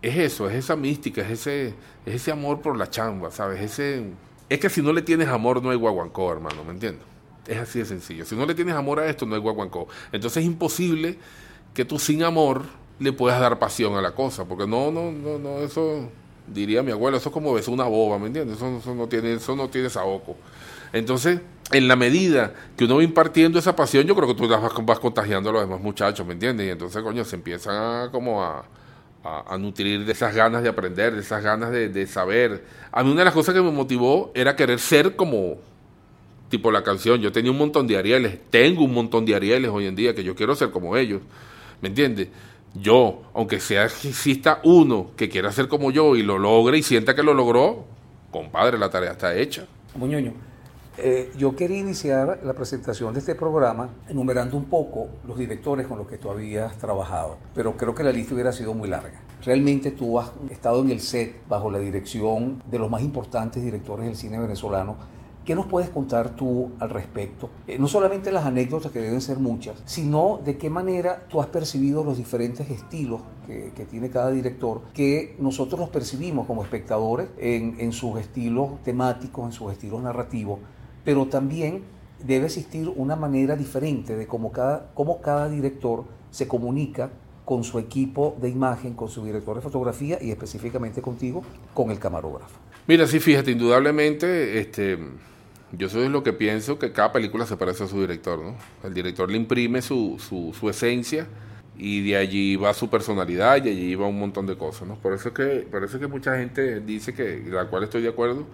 Es 0.00 0.16
eso, 0.16 0.50
es 0.50 0.56
esa 0.56 0.74
mística, 0.74 1.22
es 1.22 1.30
ese, 1.30 1.68
es 2.04 2.14
ese 2.14 2.32
amor 2.32 2.60
por 2.60 2.76
la 2.76 2.90
chamba, 2.90 3.30
¿sabes? 3.30 3.60
Ese, 3.60 4.04
es 4.48 4.58
que 4.58 4.68
si 4.68 4.82
no 4.82 4.92
le 4.92 5.02
tienes 5.02 5.28
amor 5.28 5.62
no 5.62 5.70
hay 5.70 5.76
guaguancó, 5.76 6.32
hermano, 6.32 6.64
¿me 6.64 6.72
entiendes? 6.72 7.11
Es 7.46 7.58
así 7.58 7.80
de 7.80 7.84
sencillo. 7.84 8.24
Si 8.24 8.36
no 8.36 8.46
le 8.46 8.54
tienes 8.54 8.74
amor 8.74 9.00
a 9.00 9.06
esto, 9.06 9.26
no 9.26 9.34
hay 9.34 9.40
guaguancó. 9.40 9.88
Entonces 10.12 10.42
es 10.42 10.46
imposible 10.46 11.18
que 11.74 11.84
tú 11.84 11.98
sin 11.98 12.22
amor 12.22 12.62
le 12.98 13.12
puedas 13.12 13.40
dar 13.40 13.58
pasión 13.58 13.96
a 13.96 14.02
la 14.02 14.12
cosa, 14.12 14.44
porque 14.44 14.66
no, 14.66 14.90
no, 14.92 15.10
no, 15.10 15.38
no, 15.38 15.58
eso 15.58 16.08
diría 16.46 16.82
mi 16.82 16.92
abuelo, 16.92 17.16
eso 17.16 17.30
es 17.30 17.32
como 17.32 17.52
besar 17.52 17.74
una 17.74 17.84
boba, 17.84 18.18
¿me 18.18 18.26
entiendes? 18.26 18.56
Eso, 18.56 18.94
no 18.94 19.06
tiene, 19.08 19.34
eso 19.34 19.56
no 19.56 19.68
tiene 19.68 19.90
saoco. 19.90 20.36
Entonces, 20.92 21.40
en 21.72 21.88
la 21.88 21.96
medida 21.96 22.52
que 22.76 22.84
uno 22.84 22.96
va 22.96 23.02
impartiendo 23.02 23.58
esa 23.58 23.74
pasión, 23.74 24.04
yo 24.06 24.14
creo 24.14 24.28
que 24.28 24.34
tú 24.34 24.46
vas, 24.46 24.60
vas 24.84 24.98
contagiando 24.98 25.50
a 25.50 25.52
los 25.54 25.62
demás 25.62 25.80
muchachos, 25.80 26.26
¿me 26.26 26.34
entiendes? 26.34 26.66
Y 26.66 26.70
entonces, 26.70 27.02
coño, 27.02 27.24
se 27.24 27.36
empiezan 27.36 27.74
a, 27.74 28.10
como 28.12 28.42
a, 28.42 28.64
a, 29.24 29.58
nutrir 29.58 30.04
de 30.04 30.12
esas 30.12 30.34
ganas 30.34 30.62
de 30.62 30.68
aprender, 30.68 31.14
de 31.14 31.20
esas 31.20 31.42
ganas 31.42 31.70
de 31.70 32.06
saber. 32.06 32.64
A 32.92 33.02
mí 33.02 33.10
una 33.10 33.22
de 33.22 33.24
las 33.24 33.34
cosas 33.34 33.54
que 33.54 33.62
me 33.62 33.72
motivó 33.72 34.30
era 34.34 34.54
querer 34.54 34.78
ser 34.78 35.16
como, 35.16 35.56
tipo 36.52 36.70
la 36.70 36.82
canción, 36.82 37.18
yo 37.22 37.32
tenía 37.32 37.50
un 37.50 37.56
montón 37.56 37.86
de 37.86 37.96
Arieles, 37.96 38.38
tengo 38.50 38.84
un 38.84 38.92
montón 38.92 39.24
de 39.24 39.34
Arieles 39.34 39.70
hoy 39.70 39.86
en 39.86 39.96
día 39.96 40.14
que 40.14 40.22
yo 40.22 40.34
quiero 40.34 40.54
ser 40.54 40.70
como 40.70 40.98
ellos, 40.98 41.22
¿me 41.80 41.88
entiendes? 41.88 42.28
Yo, 42.74 43.22
aunque 43.32 43.58
sea 43.58 43.88
que 43.88 44.10
exista 44.10 44.60
uno 44.62 45.12
que 45.16 45.30
quiera 45.30 45.50
ser 45.50 45.66
como 45.66 45.90
yo 45.90 46.14
y 46.14 46.22
lo 46.22 46.38
logre 46.38 46.76
y 46.76 46.82
sienta 46.82 47.14
que 47.14 47.22
lo 47.22 47.32
logró, 47.32 47.86
compadre, 48.30 48.76
la 48.76 48.90
tarea 48.90 49.12
está 49.12 49.34
hecha. 49.34 49.64
Muñoño, 49.94 50.34
eh, 50.98 51.32
yo 51.38 51.56
quería 51.56 51.78
iniciar 51.78 52.40
la 52.44 52.52
presentación 52.52 53.14
de 53.14 53.20
este 53.20 53.34
programa 53.34 53.88
enumerando 54.10 54.58
un 54.58 54.66
poco 54.66 55.08
los 55.26 55.38
directores 55.38 55.86
con 55.86 55.96
los 55.96 56.06
que 56.06 56.18
tú 56.18 56.30
habías 56.30 56.76
trabajado, 56.76 57.38
pero 57.54 57.78
creo 57.78 57.94
que 57.94 58.02
la 58.02 58.12
lista 58.12 58.34
hubiera 58.34 58.52
sido 58.52 58.74
muy 58.74 58.90
larga. 58.90 59.22
Realmente 59.42 59.90
tú 59.90 60.20
has 60.20 60.30
estado 60.50 60.82
en 60.82 60.90
el 60.90 61.00
set 61.00 61.48
bajo 61.48 61.70
la 61.70 61.78
dirección 61.78 62.62
de 62.70 62.78
los 62.78 62.90
más 62.90 63.00
importantes 63.00 63.64
directores 63.64 64.04
del 64.04 64.16
cine 64.16 64.38
venezolano 64.38 64.98
¿Qué 65.44 65.56
nos 65.56 65.66
puedes 65.66 65.90
contar 65.90 66.36
tú 66.36 66.70
al 66.78 66.90
respecto? 66.90 67.50
Eh, 67.66 67.76
no 67.76 67.88
solamente 67.88 68.30
las 68.30 68.46
anécdotas, 68.46 68.92
que 68.92 69.00
deben 69.00 69.20
ser 69.20 69.38
muchas, 69.38 69.82
sino 69.86 70.40
de 70.44 70.56
qué 70.56 70.70
manera 70.70 71.26
tú 71.28 71.40
has 71.40 71.48
percibido 71.48 72.04
los 72.04 72.16
diferentes 72.16 72.70
estilos 72.70 73.22
que, 73.46 73.72
tiene 73.90 74.08
cada 74.08 74.30
director, 74.30 74.82
que 74.94 75.34
nosotros 75.40 75.80
los 75.80 75.88
percibimos 75.88 76.46
como 76.46 76.62
espectadores 76.62 77.28
en, 77.38 77.92
sus 77.92 78.20
estilos 78.20 78.80
temáticos, 78.84 79.46
en 79.46 79.52
sus 79.52 79.72
estilos 79.72 80.00
narrativos, 80.00 80.60
pero 81.04 81.26
también 81.26 81.82
debe 82.24 82.46
existir 82.46 82.88
una 82.94 83.16
manera 83.16 83.56
diferente 83.56 84.14
de 84.14 84.28
cómo 84.28 84.52
cada, 84.52 84.92
cómo 84.94 85.20
cada 85.20 85.48
director 85.48 86.04
se 86.30 86.46
comunica 86.46 87.10
con 87.44 87.64
su 87.64 87.80
equipo 87.80 88.36
de 88.40 88.48
imagen, 88.48 88.94
con 88.94 89.08
su 89.08 89.24
director 89.24 89.56
de 89.56 89.62
fotografía 89.62 90.18
y 90.22 90.30
específicamente 90.30 91.02
contigo, 91.02 91.42
con 91.74 91.90
el 91.90 91.98
camarógrafo. 91.98 92.60
Mira, 92.86 93.08
sí, 93.08 93.18
fíjate, 93.18 93.50
indudablemente, 93.50 94.60
este 94.60 94.98
yo 95.72 95.88
soy 95.88 96.08
lo 96.08 96.22
que 96.22 96.32
pienso 96.32 96.78
que 96.78 96.92
cada 96.92 97.12
película 97.12 97.46
se 97.46 97.56
parece 97.56 97.84
a 97.84 97.88
su 97.88 98.00
director, 98.00 98.42
¿no? 98.42 98.56
El 98.84 98.92
director 98.92 99.30
le 99.30 99.36
imprime 99.38 99.80
su, 99.80 100.16
su, 100.18 100.54
su 100.58 100.68
esencia 100.68 101.26
y 101.76 102.06
de 102.08 102.16
allí 102.16 102.56
va 102.56 102.74
su 102.74 102.90
personalidad 102.90 103.64
y 103.64 103.70
allí 103.70 103.94
va 103.94 104.06
un 104.06 104.18
montón 104.18 104.46
de 104.46 104.56
cosas, 104.56 104.86
¿no? 104.86 104.96
Por 104.96 105.14
eso 105.14 105.28
es 105.28 105.34
que, 105.34 105.66
por 105.70 105.82
eso 105.82 105.98
que 105.98 106.06
mucha 106.06 106.36
gente 106.36 106.80
dice 106.80 107.14
que, 107.14 107.42
la 107.46 107.66
cual 107.66 107.84
estoy 107.84 108.02
de 108.02 108.10
acuerdo, 108.10 108.46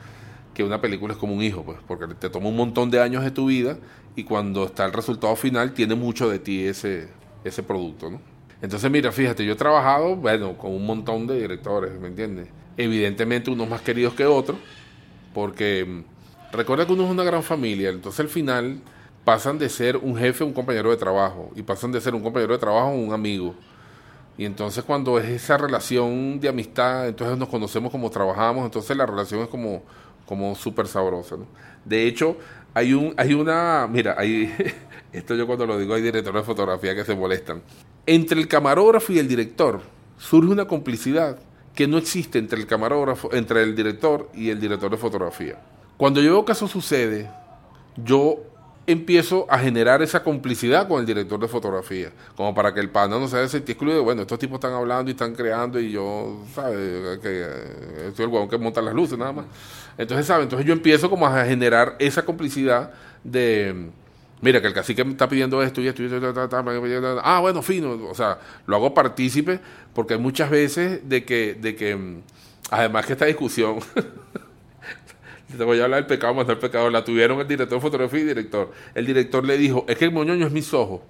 que 0.55 0.62
una 0.62 0.81
película 0.81 1.14
es 1.14 1.19
como 1.19 1.35
un 1.35 1.43
hijo, 1.43 1.64
pues, 1.64 1.79
porque 1.87 2.07
te 2.14 2.31
toma 2.31 2.49
un 2.49 2.57
montón 2.57 2.91
de 2.91 3.01
años 3.01 3.25
de 3.25 3.31
tu 3.31 3.47
vida 3.47 3.79
y 4.14 4.25
cuando 4.25 4.64
está 4.66 4.85
el 4.85 4.93
resultado 4.93 5.35
final 5.37 5.73
tiene 5.73 5.95
mucho 5.95 6.29
de 6.31 6.39
ti 6.39 6.64
ese, 6.66 7.09
ese 7.45 7.62
producto, 7.62 8.11
¿no? 8.11 8.21
Entonces, 8.61 8.91
mira, 8.91 9.12
fíjate, 9.12 9.45
yo 9.45 9.53
he 9.53 9.57
trabajado, 9.57 10.16
bueno, 10.16 10.57
con 10.57 10.73
un 10.73 10.85
montón 10.85 11.27
de 11.27 11.41
directores, 11.41 11.99
¿me 12.01 12.09
entiendes? 12.09 12.49
Evidentemente 12.77 13.51
unos 13.51 13.69
más 13.69 13.83
queridos 13.83 14.14
que 14.14 14.25
otros, 14.25 14.59
porque 15.33 16.03
Recuerda 16.51 16.86
que 16.86 16.92
uno 16.94 17.05
es 17.05 17.11
una 17.11 17.24
gran 17.24 17.42
familia, 17.42 17.90
entonces 17.90 18.20
al 18.20 18.28
final 18.28 18.80
pasan 19.22 19.59
de 19.59 19.68
ser 19.68 19.99
un 19.99 20.16
jefe 20.16 20.42
a 20.42 20.46
un 20.46 20.55
compañero 20.55 20.90
de 20.90 20.96
trabajo 20.96 21.51
y 21.55 21.62
pasan 21.62 21.92
de 21.92 22.01
ser 22.01 22.14
un 22.14 22.22
compañero 22.22 22.55
de 22.55 22.59
trabajo 22.59 22.88
a 22.88 22.92
un 22.92 23.12
amigo. 23.12 23.55
Y 24.38 24.46
entonces 24.46 24.82
cuando 24.82 25.18
es 25.18 25.28
esa 25.28 25.59
relación 25.59 26.40
de 26.40 26.49
amistad, 26.49 27.09
entonces 27.09 27.36
nos 27.36 27.51
conocemos 27.51 27.92
como 27.92 28.09
trabajamos, 28.09 28.64
entonces 28.64 28.96
la 28.96 29.05
relación 29.05 29.40
es 29.42 29.49
como, 29.49 29.82
como 30.24 30.55
súper 30.55 30.86
sabrosa. 30.86 31.36
De 31.84 32.07
hecho, 32.07 32.38
hay, 32.72 32.94
un, 32.94 33.12
hay 33.18 33.34
una, 33.34 33.86
mira, 33.86 34.14
hay, 34.16 34.51
esto 35.12 35.34
yo 35.34 35.46
cuando 35.46 35.66
lo 35.66 35.78
digo 35.78 35.92
hay 35.92 36.01
directores 36.01 36.40
de 36.40 36.46
fotografía 36.46 36.94
que 36.94 37.05
se 37.05 37.14
molestan. 37.14 37.62
Entre 38.07 38.40
el 38.40 38.49
camarógrafo 38.49 39.12
y 39.12 39.18
el 39.18 39.28
director 39.28 39.82
surge 40.16 40.51
una 40.51 40.66
complicidad 40.66 41.38
que 41.74 41.86
no 41.86 41.99
existe 41.99 42.38
entre 42.38 42.59
el 42.59 42.66
camarógrafo, 42.66 43.34
entre 43.34 43.62
el 43.62 43.76
director 43.76 44.30
y 44.32 44.49
el 44.49 44.59
director 44.59 44.90
de 44.90 44.96
fotografía. 44.96 45.59
Cuando 45.99 46.22
yo 46.22 46.30
veo 46.30 46.44
que 46.44 46.53
eso 46.53 46.68
sucede, 46.68 47.28
yo 47.96 48.38
empiezo 48.86 49.46
a 49.51 49.59
generar 49.59 50.01
esa 50.01 50.22
complicidad 50.22 50.86
con 50.86 51.01
el 51.01 51.07
director 51.07 51.40
de 51.40 51.49
fotografía, 51.49 52.12
como 52.36 52.55
para 52.55 52.72
que 52.72 52.78
el 52.78 52.88
pana 52.88 53.18
no 53.18 53.26
se 53.26 53.49
sentido 53.49 53.72
excluido. 53.72 54.05
Bueno, 54.05 54.22
estos 54.22 54.38
tipos 54.38 54.55
están 54.55 54.72
hablando 54.72 55.11
y 55.11 55.12
están 55.12 55.34
creando 55.34 55.80
y 55.80 55.90
yo, 55.90 56.44
¿sabes? 56.55 57.18
Que 57.18 57.42
eh, 57.42 58.09
estoy 58.09 58.26
el 58.26 58.30
huevón 58.30 58.49
que 58.49 58.57
monta 58.57 58.80
las 58.80 58.94
luces 58.94 59.18
nada 59.18 59.32
más. 59.32 59.46
Entonces, 59.99 60.24
¿sabes? 60.24 60.44
Entonces 60.44 60.66
yo 60.66 60.72
empiezo 60.72 61.11
como 61.11 61.26
a 61.26 61.44
generar 61.44 61.96
esa 61.99 62.24
complicidad 62.24 62.92
de, 63.24 63.90
mira, 64.40 64.61
que 64.61 64.68
el 64.68 64.74
cacique 64.74 65.05
me 65.05 65.11
está 65.11 65.28
pidiendo 65.28 65.61
esto 65.64 65.80
y 65.82 65.88
esto 65.88 66.01
y 66.01 66.07
esto, 66.07 67.20
ah, 67.24 67.40
bueno, 67.40 67.61
fino. 67.61 67.90
O 68.09 68.14
sea, 68.14 68.38
lo 68.66 68.76
hago 68.76 68.94
partícipe 68.94 69.59
porque 69.92 70.14
hay 70.14 70.20
muchas 70.20 70.49
veces 70.49 71.09
de 71.09 71.24
que, 71.24 71.59
de 71.61 71.74
que, 71.74 72.20
además 72.70 73.05
que 73.05 73.14
esta 73.14 73.24
discusión... 73.24 73.80
te 75.57 75.64
voy 75.64 75.80
a 75.80 75.84
hablar 75.84 76.01
del 76.01 76.07
pecado 76.07 76.34
más 76.34 76.46
del 76.46 76.59
pecado. 76.59 76.90
La 76.90 77.05
tuvieron 77.05 77.40
el 77.40 77.49
director 77.49 77.78
de 77.78 77.82
fotografía 77.82 78.20
y 78.20 78.24
director. 78.24 78.72
El 78.94 79.07
director 79.07 79.44
le 79.44 79.57
dijo, 79.57 79.84
es 79.88 79.96
que 79.96 80.05
el 80.05 80.12
moñoño 80.12 80.46
es 80.46 80.53
mis 80.53 80.72
ojos. 80.74 81.01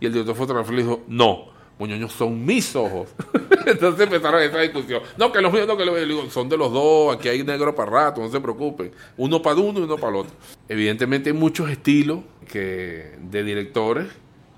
Y 0.00 0.06
el 0.06 0.12
director 0.12 0.34
de 0.34 0.38
fotografía 0.38 0.76
le 0.76 0.82
dijo, 0.82 1.02
no, 1.08 1.54
Muñoño 1.78 2.08
son 2.08 2.44
mis 2.44 2.74
ojos. 2.76 3.08
Entonces 3.66 4.02
empezaron 4.02 4.40
esa 4.42 4.60
discusión. 4.60 5.02
No, 5.16 5.32
que 5.32 5.40
los 5.40 5.52
míos, 5.52 5.66
no, 5.66 5.76
que 5.76 5.84
los 5.84 5.94
míos. 5.94 6.32
son 6.32 6.48
de 6.48 6.56
los 6.56 6.72
dos, 6.72 7.16
aquí 7.16 7.28
hay 7.28 7.42
negro 7.42 7.74
para 7.74 7.90
rato, 7.90 8.20
no 8.20 8.30
se 8.30 8.40
preocupen. 8.40 8.92
Uno 9.16 9.42
para 9.42 9.56
uno 9.56 9.80
y 9.80 9.82
uno 9.82 9.96
para 9.96 10.10
el 10.10 10.16
otro. 10.20 10.32
Evidentemente 10.68 11.30
hay 11.30 11.36
muchos 11.36 11.68
estilos 11.68 12.20
que, 12.46 13.16
de 13.20 13.42
directores 13.42 14.06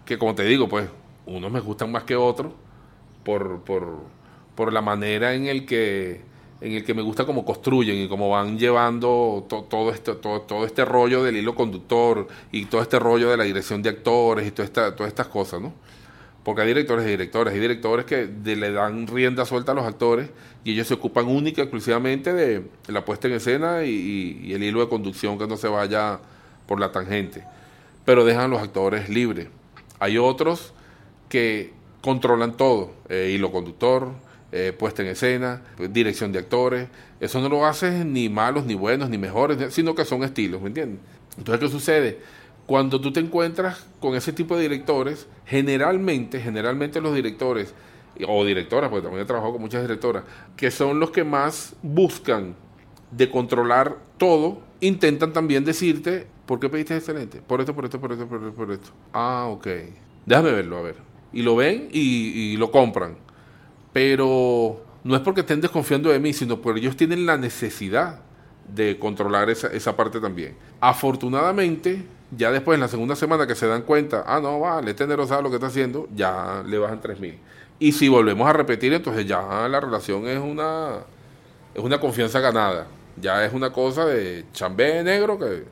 que, 0.05 0.18
como 0.18 0.34
te 0.34 0.45
digo, 0.45 0.68
pues, 0.68 0.89
unos 1.24 1.51
me 1.51 1.61
gustan 1.61 1.91
más 1.91 2.05
que 2.05 2.16
otros 2.16 2.53
por, 3.24 3.62
por, 3.62 4.01
por 4.55 4.72
la 4.72 4.82
manera 4.82 5.34
en 5.34 5.47
el 5.47 5.64
que 5.64 6.20
en 6.61 6.73
el 6.73 6.85
que 6.85 6.95
me 6.95 7.03
gusta 7.03 7.27
cómo 7.27 7.45
construyen 7.45 7.97
y 7.97 8.09
cómo 8.09 8.31
van 8.31 8.59
llevando 8.59 9.47
todo, 9.49 9.91
este, 9.91 10.15
todo, 10.15 10.41
todo, 10.43 10.65
este 10.65 10.85
rollo 10.85 11.23
del 11.23 11.37
hilo 11.37 11.55
conductor 11.55 12.27
y 12.51 12.65
todo 12.67 12.81
este 12.81 12.99
rollo 12.99 13.31
de 13.31 13.37
la 13.37 13.45
dirección 13.45 13.83
de 13.83 13.91
actores 13.91 14.47
y 14.47 14.51
toda 14.51 14.95
todas 14.97 15.09
estas 15.09 15.29
cosas, 15.29 15.61
¿no? 15.61 15.73
Porque 16.43 16.63
hay 16.63 16.69
directores 16.69 17.05
y 17.05 17.09
directores, 17.09 17.53
hay 17.53 17.61
directores 17.61 18.07
que 18.07 18.31
le 18.45 18.73
dan 18.73 19.09
rienda 19.09 19.45
suelta 19.45 19.73
a 19.73 19.75
los 19.75 19.85
actores 19.85 20.31
y 20.63 20.73
ellos 20.73 20.87
se 20.87 20.95
ocupan 20.95 21.27
única 21.27 21.63
exclusivamente 21.63 22.33
de 22.33 22.63
la 22.87 23.05
puesta 23.05 23.27
en 23.27 23.35
escena 23.35 23.85
y, 23.85 24.53
el 24.53 24.63
hilo 24.63 24.81
de 24.81 24.89
conducción 24.89 25.39
que 25.39 25.47
no 25.49 25.57
se 25.57 25.67
vaya 25.67 26.21
por 26.69 26.79
la 26.79 26.93
tangente, 26.93 27.45
pero 28.05 28.25
dejan 28.25 28.45
a 28.45 28.49
los 28.49 28.63
actores 28.63 29.09
libres. 29.09 29.49
Hay 29.99 30.19
otros 30.19 30.73
que 31.29 31.73
controlan 32.01 32.57
todo, 32.57 32.93
eh, 33.09 33.33
hilo 33.35 33.51
conductor, 33.51 34.13
eh, 34.57 34.73
puesta 34.73 35.03
en 35.03 35.09
escena, 35.09 35.63
dirección 35.91 36.33
de 36.33 36.39
actores. 36.39 36.89
Eso 37.21 37.41
no 37.41 37.49
lo 37.49 37.67
hace 37.67 38.05
ni 38.05 38.29
malos, 38.29 38.65
ni 38.65 38.75
buenos, 38.75 39.11
ni 39.11 39.19
mejores, 39.19 39.75
sino 39.75 39.95
que 39.95 40.05
son 40.05 40.23
estilos, 40.23 40.63
¿me 40.63 40.69
entiendes? 40.69 41.01
Entonces, 41.37 41.61
¿qué 41.61 41.71
sucede? 41.71 42.21
Cuando 42.67 43.01
tú 43.01 43.13
te 43.13 43.21
encuentras 43.21 43.87
con 44.01 44.15
ese 44.15 44.33
tipo 44.33 44.57
de 44.57 44.63
directores, 44.63 45.27
generalmente, 45.45 46.41
generalmente 46.41 47.01
los 47.01 47.15
directores, 47.15 47.75
o 48.27 48.45
directoras, 48.45 48.89
porque 48.89 49.03
también 49.03 49.23
he 49.23 49.27
trabajado 49.27 49.53
con 49.53 49.63
muchas 49.63 49.83
directoras, 49.83 50.25
que 50.57 50.71
son 50.71 50.99
los 51.01 51.11
que 51.11 51.25
más 51.25 51.77
buscan 51.83 52.55
de 53.11 53.31
controlar 53.31 53.99
todo, 54.17 54.63
intentan 54.81 55.33
también 55.33 55.65
decirte, 55.65 56.27
¿por 56.47 56.61
qué 56.61 56.69
pediste 56.69 56.97
excelente? 56.97 57.41
Por 57.41 57.61
esto, 57.61 57.75
por 57.75 57.85
esto, 57.85 58.01
por 58.01 58.13
esto, 58.13 58.27
por 58.27 58.39
esto, 58.43 58.55
por 58.55 58.73
esto. 58.73 58.91
Ah, 59.13 59.47
ok. 59.49 59.67
Déjame 60.25 60.53
verlo, 60.53 60.79
a 60.79 60.83
ver. 60.83 60.97
Y 61.33 61.43
lo 61.43 61.57
ven 61.57 61.89
y, 61.93 62.57
lo 62.57 62.71
compran. 62.71 63.17
Pero 63.97 64.85
no 65.05 65.17
es 65.17 65.23
porque 65.23 65.41
estén 65.41 65.63
desconfiando 65.63 66.11
de 66.11 66.21
mí, 66.21 66.35
sino 66.35 66.61
porque 66.61 66.81
ellos 66.81 66.99
tienen 66.99 67.25
la 67.25 67.39
necesidad 67.39 68.21
de 68.69 68.99
controlar 68.99 69.49
esa, 69.49 69.69
esa 69.69 69.97
parte 69.97 70.21
también. 70.21 70.55
Afortunadamente, 70.81 72.05
ya 72.31 72.51
después, 72.51 72.75
en 72.75 72.83
la 72.83 72.89
segunda 72.89 73.17
semana 73.17 73.47
que 73.47 73.55
se 73.55 73.67
dan 73.67 73.81
cuenta, 73.81 74.23
ah, 74.27 74.39
no, 74.39 74.61
vale, 74.61 74.91
este 74.91 75.07
negro 75.07 75.27
sabe 75.27 75.45
lo 75.45 75.49
que 75.49 75.55
está 75.55 75.69
haciendo, 75.69 76.11
ya 76.15 76.63
le 76.67 76.77
bajan 76.77 77.01
3 77.01 77.19
mil. 77.19 77.39
Y 77.79 77.93
si 77.93 78.09
volvemos 78.09 78.47
a 78.47 78.53
repetir, 78.53 78.93
entonces 78.93 79.25
ya 79.25 79.67
la 79.67 79.81
relación 79.81 80.29
es 80.29 80.41
una, 80.41 80.99
es 81.75 81.83
una 81.83 81.99
confianza 81.99 82.39
ganada. 82.41 82.89
Ya 83.19 83.47
es 83.47 83.55
una 83.55 83.73
cosa 83.73 84.05
de 84.05 84.45
chambé 84.53 85.03
negro 85.05 85.39
que 85.39 85.65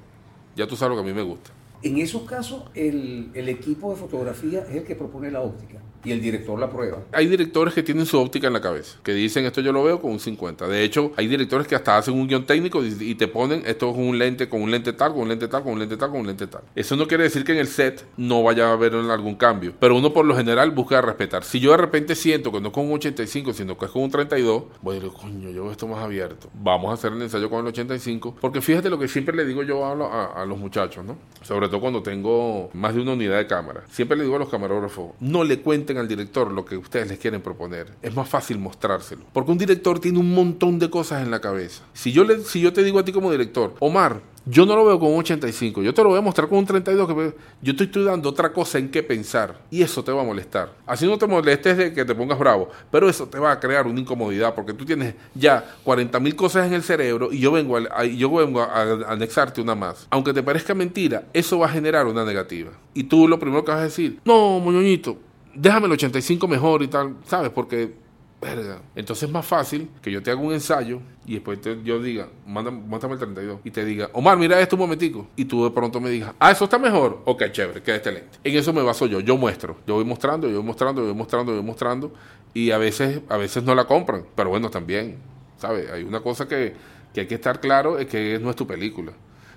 ya 0.56 0.66
tú 0.66 0.76
sabes 0.76 0.96
lo 0.96 1.02
que 1.02 1.10
a 1.10 1.12
mí 1.12 1.14
me 1.14 1.28
gusta. 1.28 1.50
En 1.82 1.98
esos 1.98 2.22
casos, 2.22 2.62
el, 2.72 3.32
el 3.34 3.50
equipo 3.50 3.90
de 3.90 3.96
fotografía 3.96 4.60
es 4.60 4.76
el 4.76 4.84
que 4.84 4.94
propone 4.94 5.30
la 5.30 5.42
óptica 5.42 5.82
y 6.04 6.12
el 6.12 6.20
director 6.20 6.58
la 6.58 6.70
prueba. 6.70 6.98
Hay 7.12 7.26
directores 7.26 7.74
que 7.74 7.82
tienen 7.82 8.06
su 8.06 8.18
óptica 8.18 8.46
en 8.46 8.52
la 8.52 8.60
cabeza, 8.60 8.98
que 9.02 9.12
dicen 9.12 9.44
esto 9.44 9.60
yo 9.60 9.72
lo 9.72 9.82
veo 9.82 10.00
con 10.00 10.12
un 10.12 10.20
50. 10.20 10.68
De 10.68 10.84
hecho, 10.84 11.12
hay 11.16 11.26
directores 11.26 11.66
que 11.66 11.74
hasta 11.74 11.96
hacen 11.96 12.14
un 12.14 12.28
guion 12.28 12.44
técnico 12.44 12.84
y, 12.84 13.14
te 13.14 13.28
ponen 13.28 13.62
esto 13.66 13.92
con 13.92 14.02
un 14.02 14.18
lente, 14.18 14.48
con 14.48 14.60
un 14.60 14.70
lente 14.70 14.92
tal, 14.92 15.12
con 15.12 15.22
un 15.22 15.28
lente 15.28 15.48
tal, 15.48 15.62
con 15.62 15.72
un 15.72 15.78
lente 15.78 15.96
tal, 15.96 16.10
con 16.10 16.20
un 16.20 16.26
lente 16.26 16.46
tal. 16.46 16.62
Eso 16.74 16.96
no 16.96 17.06
quiere 17.06 17.24
decir 17.24 17.44
que 17.44 17.52
en 17.52 17.58
el 17.58 17.68
set 17.68 18.04
no 18.16 18.42
vaya 18.42 18.68
a 18.68 18.72
haber 18.72 18.94
algún 18.94 19.36
cambio, 19.36 19.72
pero 19.78 19.96
uno 19.96 20.12
por 20.12 20.24
lo 20.24 20.36
general 20.36 20.70
busca 20.72 21.00
respetar. 21.00 21.44
Si 21.44 21.60
yo 21.60 21.70
de 21.70 21.76
repente 21.78 22.14
siento 22.14 22.52
que 22.52 22.60
no 22.60 22.68
es 22.68 22.74
con 22.74 22.86
un 22.86 22.92
85, 22.94 23.52
sino 23.52 23.78
que 23.78 23.86
es 23.86 23.90
con 23.90 24.02
un 24.02 24.10
32, 24.10 24.64
voy 24.82 24.96
a 24.96 25.00
decir, 25.00 25.16
coño, 25.16 25.50
yo 25.50 25.62
veo 25.62 25.72
esto 25.72 25.86
más 25.86 26.02
abierto. 26.02 26.48
Vamos 26.54 26.90
a 26.90 26.94
hacer 26.94 27.12
el 27.12 27.22
ensayo 27.22 27.48
con 27.48 27.60
el 27.60 27.66
85, 27.68 28.36
porque 28.40 28.60
fíjate 28.60 28.90
lo 28.90 28.98
que 28.98 29.08
siempre 29.08 29.34
le 29.34 29.44
digo 29.44 29.62
yo 29.62 29.84
a, 29.84 30.42
a 30.42 30.44
los 30.44 30.58
muchachos, 30.58 31.04
¿no? 31.04 31.16
Sobre 31.42 31.68
todo 31.68 31.80
cuando 31.80 32.02
tengo 32.02 32.70
más 32.72 32.94
de 32.94 33.00
una 33.00 33.12
unidad 33.12 33.38
de 33.38 33.46
cámara. 33.46 33.84
Siempre 33.90 34.16
le 34.16 34.24
digo 34.24 34.36
a 34.36 34.38
los 34.40 34.48
camarógrafos, 34.48 35.12
no 35.20 35.44
le 35.44 35.60
cuenten 35.60 35.93
al 35.98 36.08
director 36.08 36.50
lo 36.50 36.64
que 36.64 36.76
ustedes 36.76 37.08
les 37.08 37.18
quieren 37.18 37.40
proponer. 37.40 37.88
Es 38.02 38.14
más 38.14 38.28
fácil 38.28 38.58
mostrárselo. 38.58 39.24
Porque 39.32 39.52
un 39.52 39.58
director 39.58 39.98
tiene 40.00 40.18
un 40.18 40.34
montón 40.34 40.78
de 40.78 40.90
cosas 40.90 41.22
en 41.22 41.30
la 41.30 41.40
cabeza. 41.40 41.84
Si 41.92 42.12
yo, 42.12 42.24
le, 42.24 42.40
si 42.42 42.60
yo 42.60 42.72
te 42.72 42.82
digo 42.82 42.98
a 42.98 43.04
ti 43.04 43.12
como 43.12 43.30
director, 43.30 43.74
Omar, 43.80 44.20
yo 44.46 44.66
no 44.66 44.76
lo 44.76 44.84
veo 44.84 45.00
con 45.00 45.10
un 45.10 45.20
85, 45.20 45.82
yo 45.82 45.94
te 45.94 46.02
lo 46.02 46.10
voy 46.10 46.18
a 46.18 46.20
mostrar 46.20 46.48
con 46.48 46.58
un 46.58 46.66
32, 46.66 47.08
que 47.08 47.34
yo 47.62 47.76
te 47.76 47.84
estoy 47.84 48.04
dando 48.04 48.28
otra 48.28 48.52
cosa 48.52 48.78
en 48.78 48.90
qué 48.90 49.02
pensar 49.02 49.58
y 49.70 49.82
eso 49.82 50.04
te 50.04 50.12
va 50.12 50.20
a 50.20 50.24
molestar. 50.24 50.70
Así 50.86 51.06
no 51.06 51.16
te 51.16 51.26
molestes 51.26 51.78
de 51.78 51.92
que 51.94 52.04
te 52.04 52.14
pongas 52.14 52.38
bravo, 52.38 52.68
pero 52.90 53.08
eso 53.08 53.26
te 53.26 53.38
va 53.38 53.52
a 53.52 53.60
crear 53.60 53.86
una 53.86 54.00
incomodidad 54.00 54.54
porque 54.54 54.74
tú 54.74 54.84
tienes 54.84 55.14
ya 55.34 55.76
40 55.82 56.20
mil 56.20 56.36
cosas 56.36 56.66
en 56.66 56.74
el 56.74 56.82
cerebro 56.82 57.32
y 57.32 57.38
yo 57.38 57.52
vengo, 57.52 57.78
a, 57.78 58.04
yo 58.04 58.30
vengo 58.30 58.60
a, 58.60 58.66
a, 58.66 59.12
anexarte 59.12 59.62
una 59.62 59.74
más. 59.74 60.06
Aunque 60.10 60.34
te 60.34 60.42
parezca 60.42 60.74
mentira, 60.74 61.24
eso 61.32 61.58
va 61.58 61.66
a 61.66 61.70
generar 61.70 62.06
una 62.06 62.24
negativa. 62.24 62.72
Y 62.92 63.04
tú 63.04 63.26
lo 63.26 63.38
primero 63.38 63.64
que 63.64 63.72
vas 63.72 63.80
a 63.80 63.84
decir, 63.84 64.20
no, 64.26 64.60
moñoñito, 64.60 65.16
déjame 65.54 65.86
el 65.86 65.92
85 65.92 66.48
mejor 66.48 66.82
y 66.82 66.88
tal, 66.88 67.16
¿sabes? 67.26 67.50
Porque, 67.50 67.94
verga. 68.40 68.80
Entonces 68.94 69.24
es 69.24 69.32
más 69.32 69.46
fácil 69.46 69.88
que 70.02 70.10
yo 70.10 70.22
te 70.22 70.30
haga 70.30 70.40
un 70.40 70.52
ensayo 70.52 71.00
y 71.26 71.34
después 71.34 71.58
yo 71.84 72.00
diga, 72.00 72.28
mándame, 72.46 72.82
el 72.92 73.18
32 73.18 73.60
y 73.64 73.70
te 73.70 73.84
diga, 73.84 74.10
Omar, 74.12 74.36
mira 74.36 74.60
esto 74.60 74.76
un 74.76 74.80
momentico. 74.80 75.26
Y 75.36 75.44
tú 75.46 75.64
de 75.64 75.70
pronto 75.70 76.00
me 76.00 76.10
digas, 76.10 76.34
ah, 76.38 76.50
eso 76.50 76.64
está 76.64 76.78
mejor. 76.78 77.22
Ok, 77.24 77.44
chévere, 77.50 77.82
queda 77.82 77.96
excelente. 77.96 78.38
En 78.42 78.56
eso 78.56 78.72
me 78.72 78.82
baso 78.82 79.06
yo, 79.06 79.20
yo 79.20 79.36
muestro. 79.36 79.76
Yo 79.86 79.94
voy 79.94 80.04
mostrando, 80.04 80.48
yo 80.48 80.56
voy 80.56 80.66
mostrando, 80.66 81.00
yo 81.00 81.08
voy 81.08 81.16
mostrando, 81.16 81.52
yo 81.52 81.56
voy 81.58 81.66
mostrando. 81.66 82.12
Y 82.52 82.70
a 82.70 82.78
veces, 82.78 83.20
a 83.28 83.36
veces 83.36 83.64
no 83.64 83.74
la 83.74 83.86
compran. 83.86 84.24
Pero 84.34 84.50
bueno, 84.50 84.70
también, 84.70 85.16
¿sabes? 85.56 85.90
Hay 85.90 86.02
una 86.02 86.20
cosa 86.20 86.46
que, 86.46 86.74
que 87.12 87.22
hay 87.22 87.26
que 87.26 87.34
estar 87.34 87.60
claro, 87.60 87.98
es 87.98 88.06
que 88.06 88.38
no 88.40 88.50
es 88.50 88.56
tu 88.56 88.66
película 88.66 89.12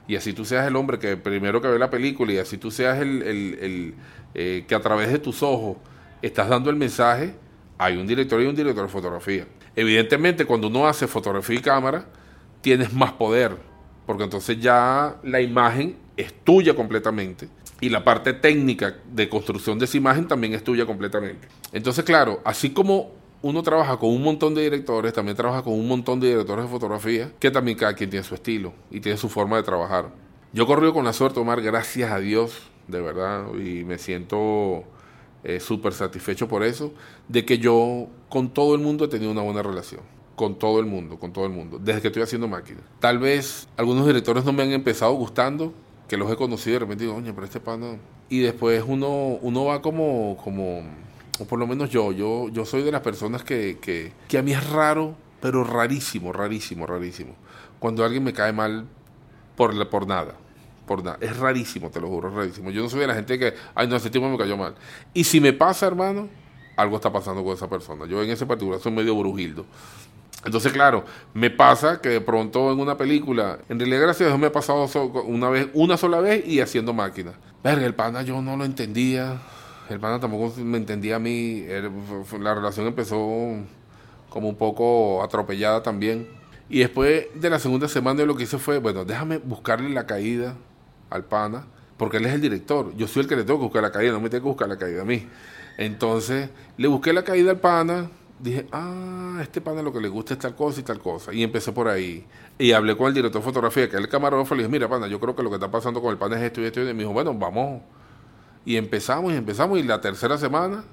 y 0.07 0.15
así 0.15 0.33
tú 0.33 0.45
seas 0.45 0.67
el 0.67 0.75
hombre 0.75 0.99
que 0.99 1.17
primero 1.17 1.61
que 1.61 1.67
ve 1.67 1.77
la 1.77 1.89
película 1.89 2.31
y 2.33 2.37
así 2.37 2.57
tú 2.57 2.71
seas 2.71 2.99
el, 2.99 3.21
el, 3.21 3.93
eh, 4.33 4.65
que 4.67 4.75
a 4.75 4.79
través 4.79 5.11
de 5.11 5.19
tus 5.19 5.43
ojos 5.43 5.77
estás 6.21 6.49
dando 6.49 6.69
el 6.69 6.75
mensaje, 6.75 7.33
hay 7.77 7.97
un 7.97 8.07
director 8.07 8.41
y 8.41 8.45
un 8.45 8.55
director 8.55 8.85
de 8.85 8.89
fotografía. 8.89 9.45
Evidentemente, 9.75 10.45
cuando 10.45 10.67
uno 10.67 10.87
hace 10.87 11.07
fotografía 11.07 11.57
y 11.57 11.61
cámara, 11.61 12.05
tienes 12.61 12.93
más 12.93 13.11
poder, 13.13 13.55
porque 14.05 14.23
entonces 14.23 14.59
ya 14.59 15.17
la 15.23 15.41
imagen 15.41 15.97
es 16.15 16.33
tuya 16.43 16.73
completamente 16.73 17.49
y 17.79 17.89
la 17.89 18.03
parte 18.03 18.33
técnica 18.33 18.95
de 19.11 19.29
construcción 19.29 19.77
de 19.77 19.85
esa 19.85 19.97
imagen 19.97 20.27
también 20.27 20.53
es 20.53 20.63
tuya 20.63 20.85
completamente. 20.85 21.47
Entonces, 21.71 22.03
claro, 22.03 22.41
así 22.43 22.71
como 22.71 23.16
uno 23.41 23.63
trabaja 23.63 23.97
con 23.97 24.09
un 24.09 24.23
montón 24.23 24.55
de 24.55 24.63
directores, 24.63 25.13
también 25.13 25.37
trabaja 25.37 25.63
con 25.63 25.73
un 25.73 25.87
montón 25.87 26.19
de 26.19 26.29
directores 26.29 26.65
de 26.65 26.71
fotografía, 26.71 27.31
que 27.39 27.51
también 27.51 27.77
cada 27.77 27.93
quien 27.93 28.09
tiene 28.09 28.23
su 28.23 28.35
estilo 28.35 28.73
y 28.89 28.99
tiene 28.99 29.17
su 29.17 29.29
forma 29.29 29.57
de 29.57 29.63
trabajar. 29.63 30.09
Yo 30.53 30.65
corrido 30.65 30.93
con 30.93 31.05
la 31.05 31.13
suerte, 31.13 31.39
Omar, 31.39 31.61
gracias 31.61 32.11
a 32.11 32.19
Dios, 32.19 32.57
de 32.87 33.01
verdad, 33.01 33.53
y 33.53 33.83
me 33.83 33.97
siento 33.97 34.83
eh, 35.43 35.59
súper 35.59 35.93
satisfecho 35.93 36.47
por 36.47 36.63
eso, 36.63 36.93
de 37.27 37.45
que 37.45 37.59
yo 37.59 38.07
con 38.29 38.49
todo 38.49 38.73
el 38.75 38.81
mundo 38.81 39.05
he 39.05 39.07
tenido 39.07 39.31
una 39.31 39.41
buena 39.41 39.61
relación. 39.61 40.01
Con 40.35 40.59
todo 40.59 40.79
el 40.79 40.85
mundo, 40.85 41.17
con 41.17 41.33
todo 41.33 41.45
el 41.45 41.51
mundo, 41.51 41.79
desde 41.79 41.99
que 42.01 42.07
estoy 42.07 42.21
haciendo 42.21 42.47
máquina. 42.47 42.79
Tal 42.99 43.17
vez 43.17 43.67
algunos 43.75 44.05
directores 44.05 44.45
no 44.45 44.53
me 44.53 44.61
han 44.63 44.71
empezado 44.71 45.13
gustando, 45.13 45.73
que 46.07 46.15
los 46.15 46.31
he 46.31 46.35
conocido 46.35 46.71
y 46.71 46.73
de 46.73 46.79
repente 46.79 47.03
digo, 47.03 47.15
oye, 47.15 47.33
pero 47.33 47.45
este 47.45 47.59
pana. 47.59 47.97
Y 48.29 48.39
después 48.39 48.83
uno, 48.87 49.39
uno 49.41 49.65
va 49.65 49.81
como, 49.81 50.37
como 50.43 50.83
o 51.39 51.45
por 51.45 51.59
lo 51.59 51.67
menos 51.67 51.89
yo, 51.89 52.11
yo, 52.11 52.49
yo 52.49 52.65
soy 52.65 52.83
de 52.83 52.91
las 52.91 53.01
personas 53.01 53.43
que, 53.43 53.77
que, 53.79 54.11
que 54.27 54.37
a 54.37 54.41
mí 54.41 54.53
es 54.53 54.69
raro, 54.69 55.15
pero 55.41 55.63
rarísimo, 55.63 56.33
rarísimo, 56.33 56.85
rarísimo. 56.85 57.35
Cuando 57.79 58.03
alguien 58.03 58.23
me 58.23 58.33
cae 58.33 58.51
mal 58.51 58.85
por, 59.55 59.89
por 59.89 60.07
nada. 60.07 60.35
Por 60.85 61.03
nada. 61.03 61.17
Es 61.21 61.37
rarísimo, 61.37 61.89
te 61.89 61.99
lo 61.99 62.07
juro, 62.07 62.29
es 62.29 62.35
rarísimo. 62.35 62.71
Yo 62.71 62.81
no 62.81 62.89
soy 62.89 63.01
de 63.01 63.07
la 63.07 63.13
gente 63.13 63.37
que, 63.37 63.53
ay, 63.75 63.87
no, 63.87 63.95
ese 63.95 64.09
tipo 64.09 64.27
me 64.29 64.37
cayó 64.37 64.57
mal. 64.57 64.75
Y 65.13 65.23
si 65.25 65.39
me 65.39 65.53
pasa, 65.53 65.85
hermano, 65.85 66.29
algo 66.75 66.95
está 66.95 67.11
pasando 67.11 67.43
con 67.43 67.53
esa 67.53 67.69
persona. 67.69 68.05
Yo 68.05 68.23
en 68.23 68.29
ese 68.29 68.45
particular 68.45 68.79
soy 68.79 68.91
medio 68.91 69.15
brujildo. 69.15 69.65
Entonces, 70.45 70.71
claro, 70.71 71.03
me 71.33 71.49
pasa 71.49 71.99
que 71.99 72.09
de 72.09 72.21
pronto 72.21 72.71
en 72.71 72.79
una 72.79 72.95
película, 72.95 73.59
en 73.67 73.79
realidad 73.79 74.01
gracias 74.03 74.27
a 74.27 74.29
Dios 74.29 74.39
me 74.39 74.47
ha 74.47 74.51
pasado 74.51 74.87
una 75.25 75.49
vez, 75.49 75.67
una 75.73 75.97
sola 75.97 76.19
vez 76.19 76.47
y 76.47 76.61
haciendo 76.61 76.93
máquina. 76.93 77.33
Verga, 77.63 77.85
el 77.85 77.95
pana 77.95 78.21
yo 78.21 78.41
no 78.41 78.55
lo 78.55 78.63
entendía 78.63 79.41
el 79.89 79.99
pana 79.99 80.19
tampoco 80.19 80.53
me 80.61 80.77
entendía 80.77 81.17
a 81.17 81.19
mí. 81.19 81.65
la 82.39 82.55
relación 82.55 82.87
empezó 82.87 83.19
como 84.29 84.49
un 84.49 84.55
poco 84.55 85.23
atropellada 85.23 85.83
también. 85.83 86.27
Y 86.69 86.79
después 86.79 87.27
de 87.33 87.49
la 87.49 87.59
segunda 87.59 87.87
semana 87.87 88.25
lo 88.25 88.35
que 88.35 88.43
hice 88.43 88.57
fue, 88.57 88.79
bueno, 88.79 89.05
déjame 89.05 89.37
buscarle 89.37 89.89
la 89.89 90.05
caída 90.05 90.55
al 91.09 91.23
pana, 91.23 91.65
porque 91.97 92.17
él 92.17 92.25
es 92.25 92.33
el 92.33 92.41
director. 92.41 92.93
Yo 92.95 93.07
soy 93.07 93.23
el 93.23 93.29
que 93.29 93.35
le 93.35 93.43
tengo 93.43 93.59
que 93.59 93.65
buscar 93.65 93.81
la 93.81 93.91
caída, 93.91 94.11
no 94.11 94.19
me 94.19 94.29
tengo 94.29 94.43
que 94.43 94.49
buscar 94.49 94.67
la 94.67 94.77
caída 94.77 95.01
a 95.01 95.05
mí. 95.05 95.27
Entonces, 95.77 96.49
le 96.77 96.87
busqué 96.87 97.13
la 97.13 97.23
caída 97.23 97.51
al 97.51 97.59
pana, 97.59 98.09
dije, 98.39 98.67
ah, 98.71 99.39
este 99.41 99.61
pana 99.61 99.81
lo 99.81 99.93
que 99.93 100.01
le 100.01 100.09
gusta 100.09 100.33
es 100.33 100.39
tal 100.39 100.55
cosa 100.55 100.81
y 100.81 100.83
tal 100.83 100.99
cosa. 100.99 101.33
Y 101.33 101.43
empecé 101.43 101.71
por 101.71 101.87
ahí. 101.87 102.25
Y 102.59 102.73
hablé 102.73 102.97
con 102.97 103.07
el 103.07 103.13
director 103.13 103.41
de 103.41 103.45
fotografía, 103.45 103.89
que 103.89 103.95
es 103.95 104.01
el 104.01 104.09
camarógrafo, 104.09 104.55
le 104.55 104.63
dije, 104.63 104.71
mira, 104.71 104.89
pana, 104.89 105.07
yo 105.07 105.19
creo 105.19 105.35
que 105.35 105.43
lo 105.43 105.49
que 105.49 105.55
está 105.55 105.71
pasando 105.71 106.01
con 106.01 106.11
el 106.11 106.17
pana 106.17 106.35
es 106.37 106.43
esto 106.43 106.61
y 106.61 106.65
esto. 106.65 106.81
Y 106.81 106.85
me 106.93 107.03
dijo, 107.03 107.13
bueno, 107.13 107.33
vamos 107.33 107.81
y 108.67 108.75
empezamos 108.75 109.31
y 109.31 109.37
empezamos 109.37 109.79
y 109.79 109.83
la 109.83 110.01
tercera 110.01 110.37
semana 110.37 110.83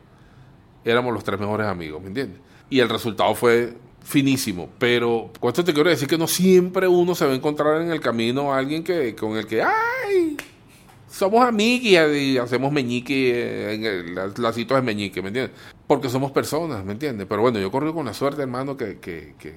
éramos 0.85 1.13
los 1.13 1.25
tres 1.25 1.41
mejores 1.41 1.67
amigos, 1.67 2.01
¿me 2.01 2.07
entiendes? 2.07 2.39
Y 2.71 2.79
el 2.79 2.89
resultado 2.89 3.35
fue 3.35 3.75
finísimo, 4.01 4.69
pero 4.79 5.33
con 5.41 5.49
esto 5.49 5.65
te 5.65 5.75
quiero 5.75 5.91
decir 5.91 6.07
que 6.07 6.17
no 6.17 6.29
siempre 6.29 6.87
uno 6.87 7.17
se 7.17 7.27
va 7.27 7.33
a 7.33 7.35
encontrar 7.35 7.83
en 7.83 7.91
el 7.91 8.01
camino 8.01 8.55
a 8.55 8.59
alguien 8.59 8.85
que, 8.85 9.17
con 9.17 9.37
el 9.37 9.49
que, 9.49 9.61
¡ay! 9.61 10.37
Somos 11.11 11.45
amigos 11.45 12.17
y 12.17 12.39
hacemos 12.39 12.71
meñique 12.71 13.75
en 13.75 13.85
el, 13.85 14.15
las 14.15 14.39
lacitos 14.39 14.77
de 14.77 14.83
meñique, 14.83 15.21
¿me 15.21 15.29
entiendes? 15.29 15.57
Porque 15.89 16.09
somos 16.09 16.31
personas, 16.31 16.85
¿me 16.85 16.93
entiendes? 16.93 17.27
Pero 17.29 17.43
bueno, 17.43 17.59
yo 17.59 17.73
corro 17.73 17.93
con 17.93 18.07
la 18.07 18.15
suerte, 18.15 18.43
hermano, 18.43 18.77
que, 18.77 19.01
que, 19.01 19.35
que 19.37 19.53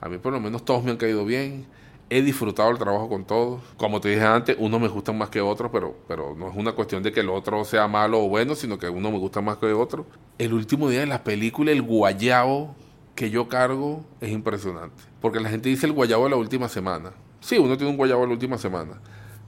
a 0.00 0.08
mí 0.08 0.18
por 0.18 0.32
lo 0.32 0.40
menos 0.40 0.64
todos 0.64 0.82
me 0.82 0.90
han 0.90 0.96
caído 0.96 1.24
bien 1.24 1.66
He 2.08 2.22
disfrutado 2.22 2.70
el 2.70 2.78
trabajo 2.78 3.08
con 3.08 3.24
todos. 3.24 3.62
Como 3.76 4.00
te 4.00 4.10
dije 4.10 4.24
antes, 4.24 4.56
unos 4.60 4.80
me 4.80 4.86
gustan 4.86 5.18
más 5.18 5.28
que 5.28 5.40
otros, 5.40 5.70
pero, 5.72 5.96
pero 6.06 6.36
no 6.36 6.48
es 6.48 6.56
una 6.56 6.72
cuestión 6.72 7.02
de 7.02 7.10
que 7.10 7.20
el 7.20 7.28
otro 7.28 7.64
sea 7.64 7.88
malo 7.88 8.24
o 8.24 8.28
bueno, 8.28 8.54
sino 8.54 8.78
que 8.78 8.88
uno 8.88 9.10
me 9.10 9.18
gusta 9.18 9.40
más 9.40 9.56
que 9.56 9.66
otro. 9.72 10.06
El 10.38 10.52
último 10.52 10.88
día 10.88 11.00
de 11.00 11.06
la 11.06 11.24
película, 11.24 11.72
el 11.72 11.82
guayabo 11.82 12.76
que 13.16 13.30
yo 13.30 13.48
cargo 13.48 14.04
es 14.20 14.30
impresionante. 14.30 15.02
Porque 15.20 15.40
la 15.40 15.48
gente 15.48 15.68
dice 15.68 15.86
el 15.86 15.92
guayabo 15.92 16.24
de 16.24 16.30
la 16.30 16.36
última 16.36 16.68
semana. 16.68 17.12
Sí, 17.40 17.58
uno 17.58 17.76
tiene 17.76 17.90
un 17.90 17.96
guayabo 17.96 18.20
de 18.20 18.28
la 18.28 18.32
última 18.34 18.56
semana. 18.56 19.00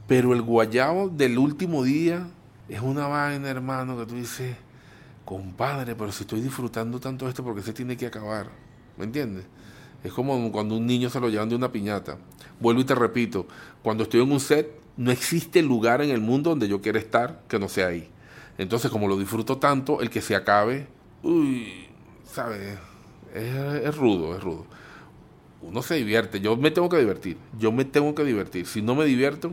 Pero 0.09 0.33
el 0.33 0.43
guayabo 0.43 1.09
del 1.11 1.39
último 1.39 1.85
día 1.85 2.27
es 2.69 2.81
una 2.81 3.07
vaina, 3.07 3.49
hermano, 3.49 3.97
que 3.99 4.07
tú 4.07 4.17
dices, 4.17 4.57
compadre, 5.25 5.95
pero 5.95 6.11
si 6.11 6.25
estoy 6.25 6.41
disfrutando 6.41 6.99
tanto 6.99 7.29
esto, 7.29 7.45
porque 7.45 7.63
se 7.63 7.73
tiene 7.73 7.97
que 7.97 8.07
acabar? 8.07 8.49
¿Me 8.97 9.05
entiendes? 9.05 9.45
Es 10.05 10.13
como 10.13 10.51
cuando 10.53 10.77
un 10.77 10.87
niño 10.87 11.11
se 11.11 11.21
lo 11.21 11.29
llevan 11.29 11.49
de 11.49 11.57
una 11.57 11.73
piñata. 11.73 12.19
Vuelvo 12.61 12.81
y 12.81 12.85
te 12.85 12.95
repito, 12.95 13.47
cuando 13.83 14.05
estoy 14.05 14.23
en 14.23 14.33
un 14.33 14.41
set, 14.41 14.71
no 14.97 15.11
existe 15.11 15.63
lugar 15.63 16.03
en 16.03 16.11
el 16.11 16.21
mundo 16.21 16.51
donde 16.51 16.69
yo 16.69 16.81
quiera 16.81 16.99
estar 16.99 17.43
que 17.49 17.59
no 17.59 17.69
sea 17.69 17.89
ahí. 17.89 18.09
Entonces, 18.59 18.91
como 18.91 19.09
lo 19.09 19.17
disfruto 19.17 19.59
tanto, 19.59 20.01
el 20.01 20.11
que 20.11 20.21
se 20.21 20.35
acabe, 20.35 20.89
uy, 21.23 21.87
¿sabes? 22.25 22.79
Es, 23.35 23.97
rudo, 23.97 24.37
es 24.37 24.43
rudo. 24.43 24.67
Uno 25.63 25.83
se 25.83 25.95
divierte, 25.95 26.41
yo 26.41 26.57
me 26.57 26.71
tengo 26.71 26.89
que 26.89 26.99
divertir, 26.99 27.37
yo 27.59 27.73
me 27.73 27.85
tengo 27.85 28.15
que 28.15 28.25
divertir. 28.25 28.67
Si 28.67 28.83
no 28.83 28.95
me 28.95 29.05
divierto, 29.05 29.53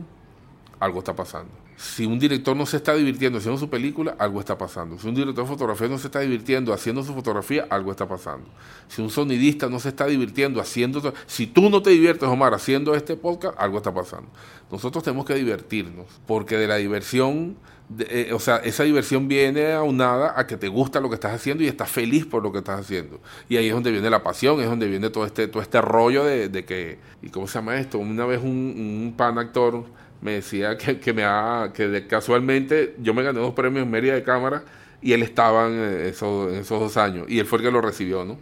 algo 0.80 1.00
está 1.00 1.14
pasando 1.14 1.65
si 1.76 2.06
un 2.06 2.18
director 2.18 2.56
no 2.56 2.64
se 2.64 2.78
está 2.78 2.94
divirtiendo 2.94 3.38
haciendo 3.38 3.60
su 3.60 3.68
película, 3.68 4.16
algo 4.18 4.40
está 4.40 4.56
pasando. 4.56 4.98
Si 4.98 5.06
un 5.06 5.14
director 5.14 5.44
de 5.44 5.50
fotografía 5.50 5.88
no 5.88 5.98
se 5.98 6.06
está 6.06 6.20
divirtiendo 6.20 6.72
haciendo 6.72 7.02
su 7.02 7.12
fotografía, 7.12 7.66
algo 7.68 7.90
está 7.90 8.08
pasando. 8.08 8.46
Si 8.88 9.02
un 9.02 9.10
sonidista 9.10 9.68
no 9.68 9.78
se 9.78 9.90
está 9.90 10.06
divirtiendo 10.06 10.60
haciendo... 10.60 11.12
Si 11.26 11.46
tú 11.46 11.68
no 11.68 11.82
te 11.82 11.90
diviertes, 11.90 12.26
Omar, 12.28 12.54
haciendo 12.54 12.94
este 12.94 13.16
podcast, 13.16 13.58
algo 13.58 13.76
está 13.76 13.92
pasando. 13.92 14.28
Nosotros 14.70 15.04
tenemos 15.04 15.26
que 15.26 15.34
divertirnos, 15.34 16.06
porque 16.26 16.56
de 16.56 16.66
la 16.66 16.76
diversión, 16.76 17.56
eh, 17.98 18.30
o 18.32 18.40
sea, 18.40 18.56
esa 18.56 18.84
diversión 18.84 19.28
viene 19.28 19.74
aunada 19.74 20.32
a 20.34 20.46
que 20.46 20.56
te 20.56 20.68
gusta 20.68 20.98
lo 20.98 21.10
que 21.10 21.16
estás 21.16 21.34
haciendo 21.34 21.62
y 21.62 21.66
estás 21.66 21.90
feliz 21.90 22.24
por 22.24 22.42
lo 22.42 22.52
que 22.52 22.58
estás 22.58 22.80
haciendo. 22.80 23.20
Y 23.50 23.58
ahí 23.58 23.66
es 23.66 23.74
donde 23.74 23.92
viene 23.92 24.08
la 24.08 24.22
pasión, 24.22 24.60
es 24.62 24.66
donde 24.66 24.88
viene 24.88 25.10
todo 25.10 25.26
este, 25.26 25.46
todo 25.46 25.62
este 25.62 25.82
rollo 25.82 26.24
de, 26.24 26.64
que... 26.64 26.98
¿Y 27.20 27.28
cómo 27.28 27.46
se 27.46 27.58
llama 27.58 27.76
esto? 27.76 27.98
Una 27.98 28.24
vez 28.24 28.40
un, 28.42 28.48
un 28.48 29.14
pan 29.14 29.36
actor 29.36 29.84
me 30.26 30.32
decía 30.32 30.76
que, 30.76 31.12
me 31.12 31.24
ha, 31.24 31.70
que 31.72 32.08
casualmente 32.08 32.96
yo 32.98 33.14
me 33.14 33.22
gané 33.22 33.38
dos 33.38 33.54
premios 33.54 33.84
en 33.84 33.90
Mérida 33.92 34.14
de 34.14 34.24
Cámara 34.24 34.64
y 35.00 35.12
él 35.12 35.22
estaba 35.22 35.68
en 35.68 35.78
esos, 36.04 36.52
en 36.52 36.58
esos 36.58 36.80
dos 36.80 36.96
años 36.96 37.26
y 37.28 37.38
él 37.38 37.46
fue 37.46 37.58
el 37.60 37.64
que 37.66 37.70
lo 37.70 37.80
recibió, 37.80 38.24
¿no? 38.24 38.36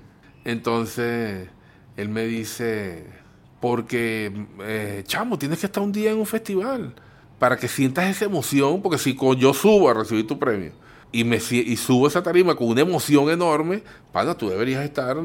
Entonces 0.46 1.46
él 1.98 2.08
me 2.08 2.24
dice, 2.24 3.04
porque, 3.60 4.32
eh, 4.62 5.02
chamo, 5.06 5.38
tienes 5.38 5.58
que 5.58 5.66
estar 5.66 5.82
un 5.82 5.92
día 5.92 6.10
en 6.10 6.16
un 6.16 6.26
festival 6.26 6.94
para 7.38 7.58
que 7.58 7.68
sientas 7.68 8.08
esa 8.08 8.24
emoción, 8.24 8.80
porque 8.80 8.96
si 8.96 9.14
yo 9.36 9.52
subo 9.52 9.90
a 9.90 9.94
recibir 9.94 10.26
tu 10.26 10.38
premio 10.38 10.72
y, 11.12 11.22
me, 11.24 11.36
y 11.36 11.76
subo 11.76 12.06
esa 12.06 12.22
tarima 12.22 12.54
con 12.54 12.68
una 12.68 12.80
emoción 12.80 13.28
enorme, 13.28 13.82
pana, 14.10 14.34
tú 14.34 14.48
deberías 14.48 14.82
estar 14.84 15.18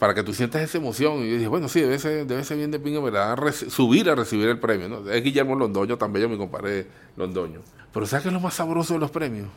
para 0.00 0.14
que 0.14 0.22
tú 0.22 0.32
sientas 0.32 0.62
esa 0.62 0.78
emoción. 0.78 1.22
Y 1.22 1.28
yo 1.28 1.34
dije, 1.36 1.46
bueno, 1.46 1.68
sí, 1.68 1.82
debe 1.82 1.98
ser, 1.98 2.26
debe 2.26 2.42
ser 2.42 2.56
bien 2.56 2.70
de 2.70 2.80
pinga, 2.80 3.00
¿verdad? 3.00 3.38
subir 3.68 4.08
a 4.08 4.14
recibir 4.14 4.48
el 4.48 4.58
premio, 4.58 4.88
¿no? 4.88 5.08
Es 5.08 5.22
Guillermo 5.22 5.54
Londoño, 5.54 5.98
también 5.98 6.22
yo 6.22 6.28
me 6.30 6.38
comparé 6.38 6.86
Londoño. 7.16 7.60
Pero 7.92 8.06
¿sabes 8.06 8.22
qué 8.22 8.28
es 8.30 8.32
lo 8.32 8.40
más 8.40 8.54
sabroso 8.54 8.94
de 8.94 9.00
los 9.00 9.10
premios? 9.10 9.48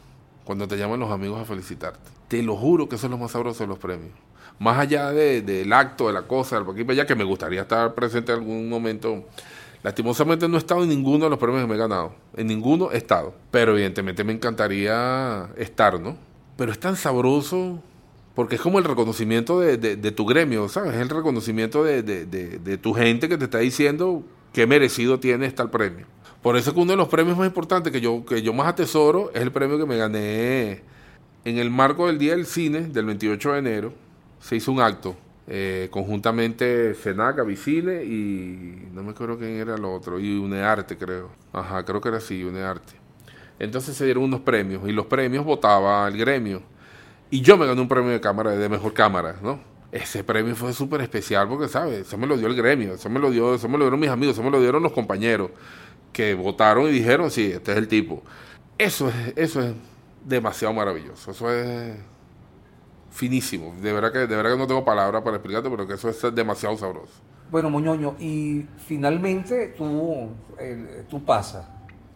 Cuando 0.44 0.68
te 0.68 0.78
llaman 0.78 1.00
los 1.00 1.10
amigos 1.12 1.40
a 1.40 1.46
felicitarte. 1.46 2.12
Te 2.28 2.44
lo 2.44 2.58
juro 2.58 2.90
que 2.90 2.98
eso 2.98 3.08
es 3.08 3.12
lo 3.12 3.18
más 3.18 3.32
sabroso 3.32 3.64
de 3.64 3.70
los 3.70 3.80
premios. 3.80 4.12
Más 4.60 4.78
allá 4.78 5.12
del 5.12 5.72
acto, 5.72 6.08
de 6.08 6.14
la 6.14 6.24
cosa, 6.24 6.60
del 6.60 6.70
aquí 6.70 6.92
allá, 6.92 7.08
que 7.08 7.16
me 7.16 7.24
gustaría 7.24 7.62
estar 7.62 7.96
presente 7.96 8.34
en 8.34 8.40
algún 8.40 8.68
momento. 8.68 9.24
Lastimosamente 9.82 10.50
no 10.50 10.56
he 10.56 10.60
estado 10.60 10.84
en 10.84 10.90
ninguno 10.90 11.24
de 11.24 11.30
los 11.30 11.40
premios 11.40 11.62
que 11.62 11.68
me 11.68 11.76
he 11.76 11.78
ganado. 11.78 12.16
En 12.36 12.48
ninguno 12.48 12.92
he 12.92 12.98
estado. 12.98 13.34
Pero 13.50 13.72
evidentemente 13.72 14.26
me 14.26 14.34
encantaría 14.34 15.50
estar, 15.56 16.02
¿no? 16.02 16.18
Pero 16.58 16.74
es 16.74 16.80
tan 16.80 16.98
sabroso 16.98 17.82
porque 18.36 18.56
es 18.56 18.62
como 18.62 18.80
el 18.80 18.86
reconocimiento 18.86 19.60
de, 19.60 20.12
tu 20.12 20.26
gremio, 20.26 20.68
¿sabes? 20.68 20.96
Es 20.96 21.02
el 21.02 21.10
reconocimiento 21.10 21.84
de, 21.84 22.80
tu 22.82 22.94
gente 22.94 23.30
que 23.30 23.38
te 23.38 23.46
está 23.46 23.60
diciendo 23.60 24.24
qué 24.52 24.66
merecido 24.68 25.20
tiene 25.20 25.50
tal 25.52 25.70
premio. 25.70 26.06
Por 26.42 26.58
eso 26.58 26.74
que 26.74 26.80
uno 26.80 26.92
de 26.92 26.98
los 26.98 27.08
premios 27.08 27.38
más 27.38 27.48
importantes 27.48 27.94
que 27.94 28.02
yo, 28.02 28.26
que 28.26 28.42
yo 28.42 28.52
más 28.54 28.68
atesoro 28.68 29.32
es 29.34 29.42
el 29.42 29.52
premio 29.52 29.78
que 29.78 29.86
me 29.86 29.98
gané 29.98 30.82
en 31.46 31.58
el 31.58 31.70
marco 31.70 32.08
del 32.08 32.18
Día 32.18 32.36
del 32.36 32.46
Cine 32.46 32.82
del 32.82 33.06
28 33.06 33.54
de 33.54 33.60
enero. 33.60 33.94
Se 34.42 34.58
hizo 34.58 34.72
un 34.72 34.82
acto 34.82 35.16
eh, 35.48 35.88
conjuntamente 35.92 36.96
Senaca, 36.96 37.44
Vicine 37.44 38.04
y 38.04 38.88
no 38.94 39.04
me 39.04 39.12
acuerdo 39.12 39.38
quién 39.38 39.52
era 39.52 39.76
el 39.76 39.86
otro, 39.86 40.20
y 40.20 40.38
Unearte 40.38 40.98
creo. 40.98 41.32
Ajá, 41.52 41.84
creo 41.84 42.02
que 42.02 42.10
era 42.10 42.18
así, 42.18 42.44
Unearte. 42.44 42.94
Entonces 43.60 43.96
se 43.96 44.06
dieron 44.06 44.24
unos 44.24 44.42
premios 44.42 44.88
y 44.88 44.92
los 44.92 45.06
premios 45.06 45.46
votaba 45.46 46.08
el 46.08 46.18
gremio. 46.18 46.64
Y 47.30 47.42
yo 47.42 47.58
me 47.58 47.66
gané 47.66 47.82
un 47.82 47.88
premio 47.88 48.12
de 48.12 48.22
cámara, 48.22 48.52
de 48.52 48.70
mejor 48.70 48.94
cámara, 48.94 49.36
¿no? 49.42 49.60
Ese 49.92 50.24
premio 50.24 50.56
fue 50.56 50.74
súper 50.74 51.02
especial 51.02 51.48
porque, 51.48 51.68
¿sabes? 51.68 52.08
Eso 52.08 52.18
me 52.18 52.26
lo 52.26 52.38
dio 52.38 52.48
el 52.48 52.56
gremio, 52.56 52.96
eso 52.96 53.10
me 53.10 53.20
lo, 53.20 53.30
dio, 53.30 53.56
eso 53.56 53.70
me 53.70 53.78
lo 53.78 53.86
dieron 53.86 54.00
mis 54.00 54.10
amigos, 54.10 54.36
eso 54.36 54.44
me 54.44 54.50
lo 54.50 54.60
dieron 54.60 54.82
los 54.82 54.92
compañeros 54.92 55.52
que 56.12 56.34
votaron 56.34 56.88
y 56.88 56.92
dijeron, 56.92 57.30
sí, 57.30 57.52
este 57.52 57.72
es 57.72 57.78
el 57.78 57.88
tipo. 57.88 58.24
Eso 58.78 59.10
es, 59.10 59.34
eso 59.36 59.62
es 59.62 59.74
demasiado 60.26 60.74
maravilloso, 60.74 61.32
eso 61.32 61.52
es 61.52 61.96
finísimo. 63.12 63.76
De 63.82 63.94
verdad 63.94 64.12
que, 64.12 64.20
de 64.20 64.36
verdad 64.36 64.52
que 64.54 64.58
no 64.58 64.68
tengo 64.68 64.84
palabras 64.84 65.22
para 65.22 65.38
explicarte, 65.38 65.70
pero 65.70 65.88
que 65.88 65.94
eso 65.94 66.10
es 66.10 66.22
demasiado 66.34 66.76
sabroso. 66.78 67.14
Bueno, 67.52 67.70
Moñoño, 67.70 68.16
y 68.20 68.66
finalmente 68.88 69.76
tú, 69.78 70.32
tú 71.08 71.24
pasas 71.24 71.68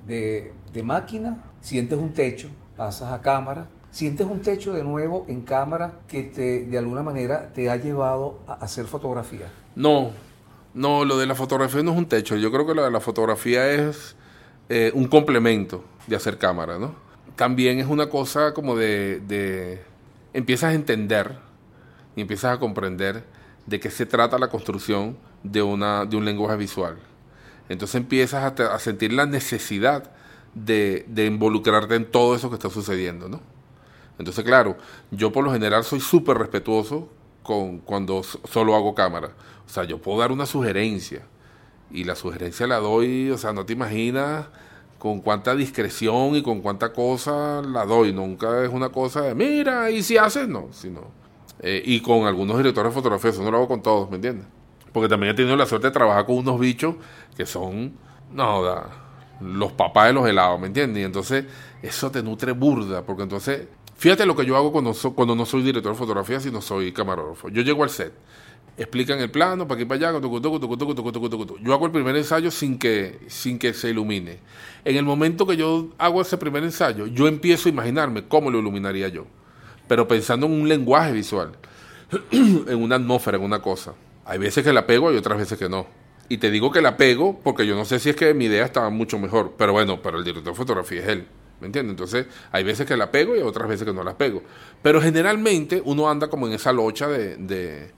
de, 0.05 0.53
de 0.73 0.83
máquina, 0.83 1.43
sientes 1.61 1.97
un 1.97 2.11
techo, 2.11 2.49
pasas 2.75 3.11
a 3.11 3.21
cámara, 3.21 3.67
sientes 3.91 4.27
un 4.27 4.41
techo 4.41 4.73
de 4.73 4.83
nuevo 4.83 5.25
en 5.27 5.41
cámara 5.41 5.99
que 6.07 6.23
te, 6.23 6.65
de 6.65 6.77
alguna 6.77 7.03
manera 7.03 7.51
te 7.53 7.69
ha 7.69 7.77
llevado 7.77 8.39
a 8.47 8.53
hacer 8.53 8.85
fotografía. 8.85 9.51
No, 9.75 10.11
no, 10.73 11.05
lo 11.05 11.17
de 11.17 11.25
la 11.25 11.35
fotografía 11.35 11.81
no 11.83 11.91
es 11.91 11.97
un 11.97 12.07
techo. 12.07 12.35
Yo 12.35 12.51
creo 12.51 12.67
que 12.67 12.75
lo 12.75 12.83
de 12.83 12.91
la 12.91 12.99
fotografía 12.99 13.69
es 13.71 14.15
eh, 14.69 14.91
un 14.93 15.07
complemento 15.07 15.83
de 16.07 16.15
hacer 16.15 16.37
cámara, 16.37 16.77
¿no? 16.77 16.95
También 17.35 17.79
es 17.79 17.87
una 17.87 18.09
cosa 18.09 18.53
como 18.53 18.75
de, 18.75 19.19
de, 19.21 19.81
empiezas 20.33 20.71
a 20.71 20.73
entender 20.73 21.37
y 22.15 22.21
empiezas 22.21 22.55
a 22.55 22.59
comprender 22.59 23.23
de 23.65 23.79
qué 23.79 23.91
se 23.91 24.05
trata 24.05 24.39
la 24.39 24.49
construcción 24.49 25.17
de, 25.43 25.61
una, 25.61 26.05
de 26.05 26.17
un 26.17 26.25
lenguaje 26.25 26.57
visual. 26.57 26.97
Entonces 27.69 27.95
empiezas 27.95 28.59
a, 28.59 28.73
a 28.73 28.79
sentir 28.79 29.13
la 29.13 29.25
necesidad 29.25 30.11
de, 30.55 31.05
de 31.07 31.25
involucrarte 31.25 31.95
en 31.95 32.05
todo 32.05 32.35
eso 32.35 32.49
que 32.49 32.55
está 32.55 32.69
sucediendo, 32.69 33.29
¿no? 33.29 33.41
Entonces, 34.19 34.43
claro, 34.43 34.77
yo 35.11 35.31
por 35.31 35.43
lo 35.43 35.51
general 35.51 35.83
soy 35.83 35.99
súper 35.99 36.37
respetuoso 36.37 37.09
con 37.43 37.79
cuando 37.79 38.23
solo 38.23 38.75
hago 38.75 38.93
cámara. 38.95 39.29
O 39.65 39.69
sea, 39.69 39.83
yo 39.83 39.99
puedo 39.99 40.19
dar 40.19 40.31
una 40.31 40.45
sugerencia 40.45 41.21
y 41.91 42.03
la 42.03 42.15
sugerencia 42.15 42.67
la 42.67 42.77
doy, 42.77 43.29
o 43.31 43.37
sea, 43.37 43.53
no 43.53 43.65
te 43.65 43.73
imaginas 43.73 44.47
con 44.97 45.21
cuánta 45.21 45.55
discreción 45.55 46.35
y 46.35 46.41
con 46.41 46.61
cuánta 46.61 46.91
cosa 46.91 47.61
la 47.61 47.85
doy. 47.85 48.13
Nunca 48.13 48.63
es 48.63 48.69
una 48.69 48.89
cosa 48.89 49.21
de, 49.21 49.35
mira, 49.35 49.89
y 49.91 50.03
si 50.03 50.17
haces, 50.17 50.47
no, 50.47 50.67
sino... 50.71 51.15
Eh, 51.59 51.81
y 51.83 52.01
con 52.01 52.27
algunos 52.27 52.57
directores 52.57 52.91
de 52.91 52.95
fotografía, 52.95 53.31
eso 53.31 53.41
no 53.41 53.49
lo 53.49 53.57
hago 53.57 53.67
con 53.67 53.81
todos, 53.81 54.09
¿me 54.11 54.17
entiendes? 54.17 54.45
Porque 54.93 55.09
también 55.09 55.33
he 55.33 55.35
tenido 55.35 55.55
la 55.55 55.65
suerte 55.65 55.87
de 55.87 55.91
trabajar 55.91 56.25
con 56.25 56.35
unos 56.35 56.59
bichos 56.59 56.95
que 57.35 57.47
son, 57.47 57.93
no, 58.31 58.61
los 59.41 59.71
papás 59.71 60.07
de 60.07 60.13
los 60.13 60.27
helados, 60.27 60.59
¿me 60.59 60.67
entiendes? 60.67 61.01
Y 61.01 61.05
entonces 61.05 61.45
eso 61.81 62.11
te 62.11 62.21
nutre 62.21 62.51
burda, 62.51 63.03
porque 63.03 63.23
entonces 63.23 63.67
Fíjate 63.97 64.25
lo 64.25 64.35
que 64.35 64.45
yo 64.45 64.55
hago 64.55 64.71
cuando, 64.71 64.93
cuando 65.15 65.35
no 65.35 65.45
soy 65.45 65.63
director 65.63 65.91
de 65.91 65.97
fotografía, 65.97 66.39
sino 66.39 66.61
soy 66.61 66.91
camarógrafo. 66.91 67.49
Yo 67.49 67.63
llego 67.63 67.83
al 67.83 67.89
set, 67.89 68.13
explican 68.77 69.19
el 69.19 69.31
plano, 69.31 69.67
para 69.67 69.79
aquí 69.79 69.85
para 69.85 70.09
allá, 70.09 70.21
yo 70.21 71.73
hago 71.73 71.85
el 71.87 71.91
primer 71.91 72.15
ensayo 72.15 72.51
sin 72.51 72.77
que, 72.77 73.19
sin 73.27 73.57
que 73.57 73.73
se 73.73 73.89
ilumine. 73.89 74.37
En 74.85 74.97
el 74.97 75.03
momento 75.03 75.47
que 75.47 75.57
yo 75.57 75.89
hago 75.97 76.21
ese 76.21 76.37
primer 76.37 76.63
ensayo, 76.63 77.07
yo 77.07 77.27
empiezo 77.27 77.69
a 77.69 77.71
imaginarme 77.71 78.27
cómo 78.27 78.51
lo 78.51 78.59
iluminaría 78.59 79.07
yo, 79.07 79.25
pero 79.87 80.07
pensando 80.07 80.45
en 80.45 80.53
un 80.53 80.69
lenguaje 80.69 81.11
visual, 81.11 81.53
en 82.31 82.81
una 82.81 82.97
atmósfera, 82.97 83.37
en 83.37 83.43
una 83.43 83.63
cosa. 83.63 83.95
Hay 84.25 84.37
veces 84.37 84.63
que 84.63 84.73
la 84.73 84.85
pego 84.85 85.11
y 85.11 85.17
otras 85.17 85.39
veces 85.39 85.57
que 85.57 85.69
no. 85.69 85.87
Y 86.29 86.37
te 86.37 86.51
digo 86.51 86.71
que 86.71 86.81
la 86.81 86.97
pego 86.97 87.39
porque 87.43 87.65
yo 87.65 87.75
no 87.75 87.85
sé 87.85 87.97
si 87.97 88.09
es 88.09 88.15
que 88.15 88.33
mi 88.35 88.45
idea 88.45 88.65
estaba 88.65 88.91
mucho 88.91 89.17
mejor, 89.17 89.55
pero 89.57 89.73
bueno, 89.73 90.01
pero 90.03 90.19
el 90.19 90.23
director 90.23 90.53
de 90.53 90.57
fotografía 90.57 91.01
es 91.01 91.07
él. 91.07 91.27
¿Me 91.59 91.67
entiendes? 91.67 91.91
Entonces, 91.91 92.27
hay 92.51 92.63
veces 92.63 92.85
que 92.85 92.95
la 92.95 93.11
pego 93.11 93.35
y 93.35 93.39
otras 93.39 93.67
veces 93.67 93.85
que 93.85 93.93
no 93.93 94.03
la 94.03 94.17
pego. 94.17 94.43
Pero 94.81 95.01
generalmente 95.01 95.81
uno 95.83 96.09
anda 96.09 96.27
como 96.27 96.47
en 96.47 96.53
esa 96.53 96.71
locha 96.71 97.07
de, 97.07 97.35
de, 97.37 97.91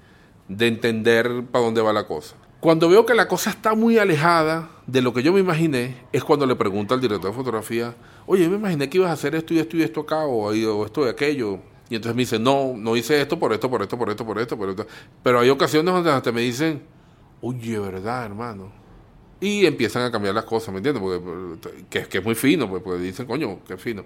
de 0.48 0.68
entender 0.68 1.44
para 1.52 1.66
dónde 1.66 1.82
va 1.82 1.92
la 1.92 2.08
cosa. 2.08 2.36
Cuando 2.60 2.90
veo 2.90 3.06
que 3.06 3.14
la 3.14 3.28
cosa 3.28 3.50
está 3.50 3.74
muy 3.74 3.98
alejada 3.98 4.70
de 4.86 5.02
lo 5.02 5.14
que 5.14 5.24
yo 5.24 5.32
me 5.32 5.40
imaginé, 5.40 5.96
es 6.12 6.24
cuando 6.24 6.46
le 6.46 6.56
pregunto 6.56 6.94
al 6.94 7.00
director 7.00 7.32
de 7.32 7.38
fotografía, 7.38 7.96
oye, 8.26 8.50
me 8.50 8.58
imaginé 8.58 8.90
que 8.90 8.98
ibas 8.98 9.10
a 9.10 9.14
hacer 9.14 9.34
esto 9.36 9.54
y 9.54 9.60
esto 9.60 9.78
y 9.78 9.84
esto 9.84 10.02
acá, 10.02 10.26
o, 10.26 10.48
o 10.48 10.86
esto 10.86 11.06
y 11.06 11.10
aquello. 11.10 11.60
Y 11.90 11.96
entonces 11.96 12.16
me 12.16 12.22
dice, 12.22 12.38
no, 12.38 12.74
no 12.76 12.96
hice 12.96 13.20
esto 13.22 13.40
por 13.40 13.54
esto, 13.54 13.70
por 13.70 13.82
esto, 13.82 13.98
por 13.98 14.10
esto, 14.10 14.26
por 14.26 14.40
esto, 14.40 14.58
por 14.58 14.70
esto. 14.70 14.88
Pero 15.24 15.40
hay 15.40 15.50
ocasiones 15.50 15.94
donde 15.94 16.12
hasta 16.12 16.32
me 16.32 16.42
dicen, 16.42 16.82
oye, 17.42 17.80
¿verdad, 17.80 18.26
hermano? 18.26 18.79
Y 19.42 19.66
empiezan 19.66 20.04
a 20.04 20.12
cambiar 20.12 20.36
las 20.36 20.44
cosas, 20.44 20.74
¿me 20.74 20.78
entiendes? 20.78 21.02
Porque, 21.02 21.80
que, 21.90 22.08
que 22.08 22.18
es 22.18 22.24
muy 22.24 22.36
fino, 22.36 22.70
pues, 22.70 22.84
porque 22.84 23.02
dicen, 23.02 23.26
coño, 23.26 23.60
qué 23.68 23.78
fino. 23.78 24.04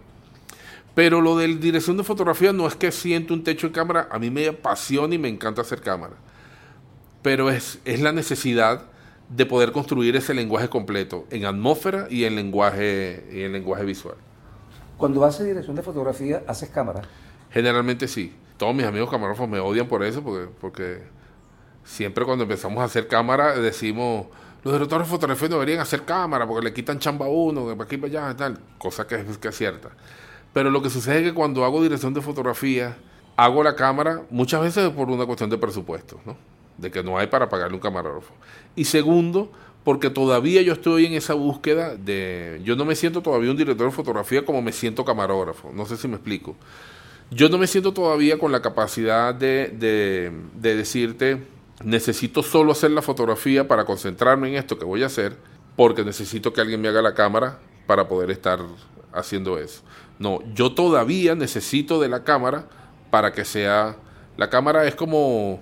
Pero 0.93 1.21
lo 1.21 1.35
de 1.37 1.47
dirección 1.55 1.97
de 1.97 2.03
fotografía 2.03 2.53
no 2.53 2.67
es 2.67 2.75
que 2.75 2.91
siento 2.91 3.33
un 3.33 3.43
techo 3.43 3.67
en 3.67 3.73
cámara, 3.73 4.07
a 4.11 4.19
mí 4.19 4.29
me 4.29 4.47
apasiona 4.47 5.15
y 5.15 5.17
me 5.17 5.27
encanta 5.27 5.61
hacer 5.61 5.81
cámara. 5.81 6.13
Pero 7.23 7.49
es, 7.49 7.79
es 7.83 7.99
la 7.99 8.11
necesidad 8.11 8.83
de 9.29 9.45
poder 9.45 9.71
construir 9.71 10.15
ese 10.15 10.33
lenguaje 10.33 10.69
completo 10.69 11.25
en 11.31 11.45
atmósfera 11.45 12.07
y 12.09 12.25
en 12.25 12.35
lenguaje, 12.35 13.27
y 13.31 13.41
en 13.41 13.53
lenguaje 13.53 13.83
visual. 13.85 14.15
Cuando 14.97 15.25
haces 15.25 15.47
dirección 15.47 15.75
de 15.75 15.81
fotografía, 15.81 16.43
¿haces 16.47 16.69
cámara? 16.69 17.01
Generalmente 17.51 18.07
sí. 18.07 18.33
Todos 18.57 18.75
mis 18.75 18.85
amigos 18.85 19.09
camarógrafos 19.09 19.49
me 19.49 19.59
odian 19.59 19.87
por 19.87 20.03
eso, 20.03 20.23
porque, 20.23 20.47
porque 20.61 21.01
siempre 21.83 22.23
cuando 22.25 22.43
empezamos 22.43 22.79
a 22.81 22.83
hacer 22.83 23.07
cámara 23.07 23.55
decimos, 23.55 24.27
los 24.63 24.73
directores 24.73 25.07
de 25.07 25.11
fotografía 25.11 25.49
deberían 25.49 25.79
hacer 25.79 26.03
cámara 26.03 26.47
porque 26.47 26.63
le 26.65 26.73
quitan 26.73 26.99
chamba 26.99 27.25
a 27.25 27.29
uno, 27.29 27.67
de 27.67 27.75
para 27.75 27.85
aquí 27.85 27.97
para 27.97 28.27
allá 28.27 28.37
tal, 28.37 28.59
cosa 28.77 29.05
que 29.05 29.15
es, 29.15 29.37
que 29.37 29.49
es 29.49 29.57
cierta. 29.57 29.89
Pero 30.53 30.69
lo 30.69 30.81
que 30.81 30.89
sucede 30.89 31.19
es 31.19 31.23
que 31.23 31.33
cuando 31.33 31.65
hago 31.65 31.81
dirección 31.81 32.13
de 32.13 32.21
fotografía, 32.21 32.95
hago 33.35 33.63
la 33.63 33.75
cámara 33.75 34.21
muchas 34.29 34.61
veces 34.61 34.89
por 34.91 35.09
una 35.09 35.25
cuestión 35.25 35.49
de 35.49 35.57
presupuesto, 35.57 36.21
¿no? 36.25 36.37
de 36.77 36.91
que 36.91 37.03
no 37.03 37.17
hay 37.17 37.27
para 37.27 37.49
pagarle 37.49 37.75
un 37.75 37.81
camarógrafo. 37.81 38.33
Y 38.75 38.85
segundo, 38.85 39.51
porque 39.83 40.09
todavía 40.09 40.61
yo 40.61 40.73
estoy 40.73 41.05
en 41.05 41.13
esa 41.13 41.33
búsqueda 41.33 41.95
de... 41.95 42.61
Yo 42.63 42.75
no 42.75 42.85
me 42.85 42.95
siento 42.95 43.21
todavía 43.21 43.51
un 43.51 43.57
director 43.57 43.87
de 43.87 43.93
fotografía 43.93 44.45
como 44.45 44.61
me 44.61 44.71
siento 44.71 45.03
camarógrafo, 45.03 45.71
no 45.73 45.85
sé 45.85 45.97
si 45.97 46.07
me 46.07 46.15
explico. 46.15 46.55
Yo 47.31 47.49
no 47.49 47.57
me 47.57 47.67
siento 47.67 47.93
todavía 47.93 48.37
con 48.37 48.51
la 48.51 48.61
capacidad 48.61 49.33
de, 49.33 50.31
de 50.55 50.75
decirte, 50.75 51.43
necesito 51.83 52.43
solo 52.43 52.71
hacer 52.71 52.91
la 52.91 53.01
fotografía 53.01 53.67
para 53.67 53.85
concentrarme 53.85 54.49
en 54.49 54.55
esto 54.55 54.77
que 54.77 54.85
voy 54.85 55.03
a 55.03 55.07
hacer, 55.07 55.37
porque 55.75 56.03
necesito 56.03 56.53
que 56.53 56.61
alguien 56.61 56.81
me 56.81 56.87
haga 56.87 57.01
la 57.01 57.13
cámara 57.13 57.59
para 57.87 58.07
poder 58.07 58.31
estar 58.31 58.59
haciendo 59.11 59.57
eso. 59.57 59.81
No, 60.19 60.39
yo 60.53 60.73
todavía 60.73 61.35
necesito 61.35 61.99
de 61.99 62.09
la 62.09 62.23
cámara 62.23 62.67
para 63.09 63.31
que 63.33 63.45
sea... 63.45 63.97
La 64.37 64.49
cámara 64.49 64.85
es 64.85 64.95
como 64.95 65.61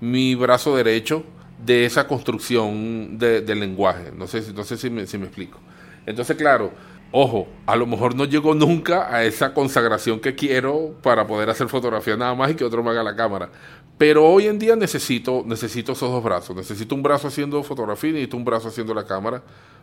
mi 0.00 0.34
brazo 0.34 0.76
derecho 0.76 1.24
de 1.64 1.84
esa 1.84 2.06
construcción 2.06 3.18
de, 3.18 3.40
del 3.40 3.60
lenguaje. 3.60 4.10
No 4.16 4.26
sé, 4.26 4.52
no 4.52 4.64
sé 4.64 4.76
si, 4.76 4.90
me, 4.90 5.06
si 5.06 5.18
me 5.18 5.26
explico. 5.26 5.58
Entonces, 6.06 6.36
claro, 6.36 6.72
ojo, 7.12 7.46
a 7.66 7.76
lo 7.76 7.86
mejor 7.86 8.14
no 8.14 8.24
llego 8.24 8.54
nunca 8.54 9.14
a 9.14 9.24
esa 9.24 9.54
consagración 9.54 10.20
que 10.20 10.34
quiero 10.34 10.94
para 11.02 11.26
poder 11.26 11.50
hacer 11.50 11.68
fotografía 11.68 12.16
nada 12.16 12.34
más 12.34 12.50
y 12.50 12.54
que 12.54 12.64
otro 12.64 12.82
me 12.82 12.90
haga 12.90 13.02
la 13.02 13.16
cámara. 13.16 13.50
Pero 13.98 14.26
hoy 14.26 14.46
en 14.46 14.58
día 14.58 14.76
necesito, 14.76 15.42
necesito 15.46 15.92
esos 15.92 16.10
dos 16.10 16.22
brazos. 16.22 16.56
Necesito 16.56 16.94
un 16.94 17.02
brazo 17.02 17.28
haciendo 17.28 17.62
fotografía 17.62 18.10
y 18.10 18.12
necesito 18.14 18.36
un 18.36 18.44
brazo 18.44 18.68
haciendo 18.68 18.94
la 18.94 19.04
cámara, 19.04 19.42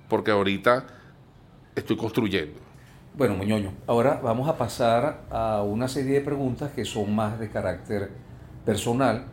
porque 0.09 0.31
ahorita 0.31 0.87
estoy 1.75 1.97
construyendo. 1.97 2.59
Bueno, 3.15 3.35
Muñoño, 3.35 3.73
ahora 3.87 4.19
vamos 4.23 4.47
a 4.47 4.57
pasar 4.57 5.25
a 5.29 5.61
una 5.63 5.87
serie 5.87 6.13
de 6.13 6.21
preguntas 6.21 6.71
que 6.71 6.85
son 6.85 7.15
más 7.15 7.39
de 7.39 7.49
carácter 7.49 8.11
personal 8.65 9.25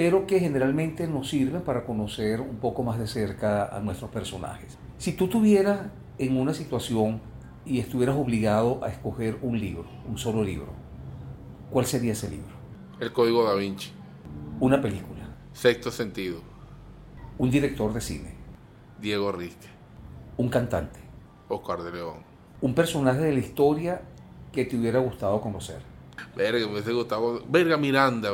pero 0.00 0.26
que 0.26 0.40
generalmente 0.40 1.06
nos 1.06 1.28
sirven 1.28 1.62
para 1.62 1.84
conocer 1.84 2.40
un 2.40 2.56
poco 2.56 2.82
más 2.82 2.98
de 2.98 3.06
cerca 3.06 3.66
a 3.66 3.80
nuestros 3.80 4.10
personajes. 4.10 4.78
Si 4.98 5.12
tú 5.12 5.24
estuvieras 5.24 5.88
en 6.20 6.36
una 6.36 6.52
situación 6.52 7.18
y 7.64 7.80
estuvieras 7.80 8.14
obligado 8.14 8.84
a 8.84 8.90
escoger 8.90 9.38
un 9.40 9.58
libro, 9.58 9.86
un 10.06 10.18
solo 10.18 10.44
libro, 10.44 10.68
¿cuál 11.70 11.86
sería 11.86 12.12
ese 12.12 12.28
libro? 12.28 12.52
El 13.00 13.10
Código 13.10 13.42
da 13.42 13.54
Vinci. 13.54 13.90
Una 14.60 14.82
película. 14.82 15.34
Sexto 15.54 15.90
sentido. 15.90 16.42
Un 17.38 17.50
director 17.50 17.94
de 17.94 18.02
cine. 18.02 18.34
Diego 19.00 19.32
Risque. 19.32 19.68
Un 20.36 20.50
cantante. 20.50 21.00
Oscar 21.48 21.82
de 21.82 21.92
León. 21.92 22.16
Un 22.60 22.74
personaje 22.74 23.20
de 23.20 23.32
la 23.32 23.38
historia 23.38 24.02
que 24.52 24.66
te 24.66 24.76
hubiera 24.76 24.98
gustado 24.98 25.40
conocer. 25.40 25.80
Verga, 26.36 26.66
me 26.66 26.74
hubiese 26.74 26.92
gustado. 26.92 27.42
Verga 27.48 27.78
Miranda. 27.78 28.30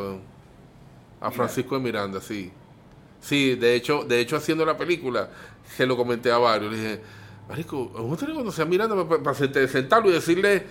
A 1.21 1.31
Francisco 1.31 1.77
de 1.77 1.83
Miranda, 1.83 2.21
sí. 2.21 2.51
Sí, 3.21 3.55
de 3.55 3.77
hecho, 3.77 4.05
de 4.05 4.21
hecho 4.21 4.37
haciendo 4.37 4.65
la 4.67 4.77
película, 4.77 5.31
se 5.77 5.87
lo 5.87 5.97
comenté 5.97 6.33
a 6.33 6.39
varios. 6.39 6.73
Le 6.73 6.79
dije, 6.79 7.01
Marico, 7.49 7.93
¿cómo 7.93 8.17
te 8.17 8.27
conocer 8.27 8.67
a 8.67 8.69
Miranda 8.69 9.09
para, 9.09 9.23
para 9.23 9.35
sentarlo 9.69 10.11
y 10.11 10.13
decirle 10.13 10.65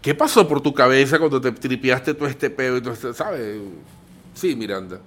qué 0.00 0.14
pasó 0.14 0.48
por 0.48 0.60
tu 0.60 0.74
cabeza 0.74 1.18
cuando 1.18 1.40
te 1.40 1.52
tripiaste 1.52 2.14
todo 2.14 2.28
este 2.28 2.50
peo 2.50 2.76
y 2.76 2.82
todo 2.82 2.92
este, 2.92 3.14
¿sabes? 3.14 3.60
Sí, 4.34 4.56
Miranda. 4.56 5.00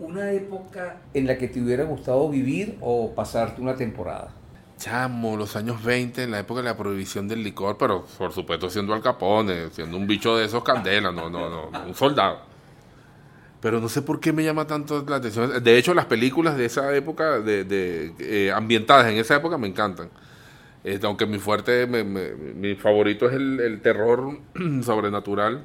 Una 0.00 0.32
época 0.32 0.96
en 1.14 1.26
la 1.26 1.38
que 1.38 1.46
te 1.46 1.60
hubiera 1.60 1.84
gustado 1.84 2.28
vivir 2.28 2.76
o 2.80 3.12
pasarte 3.14 3.62
una 3.62 3.76
temporada. 3.76 4.32
Chamo, 4.76 5.36
los 5.36 5.54
años 5.54 5.84
20, 5.84 6.24
en 6.24 6.32
la 6.32 6.40
época 6.40 6.60
de 6.60 6.64
la 6.64 6.76
prohibición 6.76 7.28
del 7.28 7.44
licor, 7.44 7.78
pero 7.78 8.04
por 8.18 8.32
supuesto 8.32 8.68
siendo 8.68 8.94
Al 8.94 9.00
Capone, 9.00 9.70
siendo 9.70 9.96
un 9.96 10.08
bicho 10.08 10.36
de 10.36 10.46
esos 10.46 10.64
candelas, 10.64 11.14
no, 11.14 11.30
no, 11.30 11.70
no, 11.70 11.86
un 11.86 11.94
soldado 11.94 12.51
pero 13.62 13.80
no 13.80 13.88
sé 13.88 14.02
por 14.02 14.18
qué 14.18 14.32
me 14.32 14.42
llama 14.42 14.66
tanto 14.66 15.04
la 15.08 15.16
atención. 15.16 15.62
De 15.62 15.78
hecho, 15.78 15.94
las 15.94 16.06
películas 16.06 16.56
de 16.56 16.64
esa 16.64 16.92
época, 16.96 17.38
de, 17.38 17.62
de 17.62 18.12
eh, 18.18 18.50
ambientadas 18.50 19.06
en 19.06 19.18
esa 19.18 19.36
época, 19.36 19.56
me 19.56 19.68
encantan. 19.68 20.10
Este, 20.82 21.06
aunque 21.06 21.26
mi 21.26 21.38
fuerte, 21.38 21.86
me, 21.86 22.02
me, 22.02 22.32
mi 22.32 22.74
favorito 22.74 23.28
es 23.28 23.34
el, 23.34 23.60
el, 23.60 23.80
terror 23.80 24.40
sobrenatural. 24.82 25.62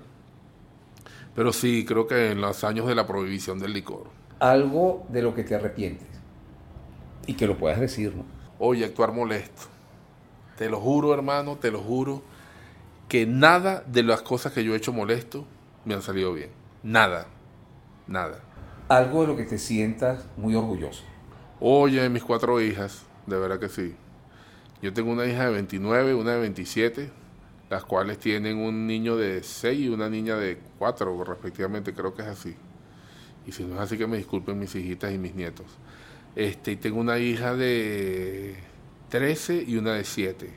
Pero 1.35 1.51
sí, 1.51 1.85
creo 1.85 2.05
que 2.05 2.33
en 2.33 2.39
los 2.39 2.63
años 2.63 2.87
de 2.87 2.93
la 2.93 3.07
prohibición 3.07 3.57
del 3.57 3.73
licor. 3.73 4.03
Algo 4.37 5.07
de 5.09 5.23
lo 5.23 5.33
que 5.33 5.43
te 5.43 5.55
arrepientes. 5.55 6.07
Y 7.25 7.33
que 7.33 7.47
lo 7.47 7.57
puedas 7.57 7.79
decir, 7.79 8.15
¿no? 8.15 8.25
Oye, 8.59 8.85
actuar 8.85 9.11
molesto. 9.11 9.63
Te 10.55 10.69
lo 10.69 10.79
juro, 10.79 11.15
hermano, 11.15 11.55
te 11.55 11.71
lo 11.71 11.79
juro, 11.79 12.21
que 13.09 13.25
nada 13.25 13.83
de 13.87 14.03
las 14.03 14.21
cosas 14.21 14.53
que 14.53 14.63
yo 14.63 14.75
he 14.75 14.77
hecho 14.77 14.93
molesto 14.93 15.47
me 15.83 15.95
han 15.95 16.03
salido 16.03 16.31
bien. 16.33 16.51
Nada 16.83 17.25
nada. 18.07 18.39
Algo 18.89 19.21
de 19.21 19.27
lo 19.27 19.35
que 19.35 19.43
te 19.43 19.57
sientas 19.57 20.25
muy 20.37 20.55
orgulloso. 20.55 21.03
Oye, 21.59 22.07
mis 22.09 22.23
cuatro 22.23 22.61
hijas, 22.61 23.05
de 23.25 23.37
verdad 23.37 23.59
que 23.59 23.69
sí. 23.69 23.95
Yo 24.81 24.93
tengo 24.93 25.11
una 25.11 25.25
hija 25.25 25.45
de 25.45 25.51
29, 25.53 26.13
una 26.13 26.31
de 26.33 26.39
27, 26.39 27.09
las 27.69 27.83
cuales 27.83 28.19
tienen 28.19 28.57
un 28.57 28.87
niño 28.87 29.17
de 29.17 29.43
6 29.43 29.79
y 29.79 29.89
una 29.89 30.09
niña 30.09 30.35
de 30.35 30.59
4, 30.77 31.23
respectivamente, 31.23 31.93
creo 31.93 32.13
que 32.13 32.21
es 32.21 32.27
así. 32.27 32.55
Y 33.45 33.51
si 33.51 33.63
no 33.63 33.75
es 33.75 33.81
así, 33.81 33.97
que 33.97 34.07
me 34.07 34.17
disculpen 34.17 34.59
mis 34.59 34.75
hijitas 34.75 35.11
y 35.11 35.17
mis 35.17 35.33
nietos. 35.33 35.65
Este, 36.35 36.73
y 36.73 36.75
tengo 36.75 36.99
una 36.99 37.17
hija 37.17 37.55
de 37.55 38.55
13 39.09 39.63
y 39.67 39.77
una 39.77 39.93
de 39.93 40.03
7. 40.03 40.49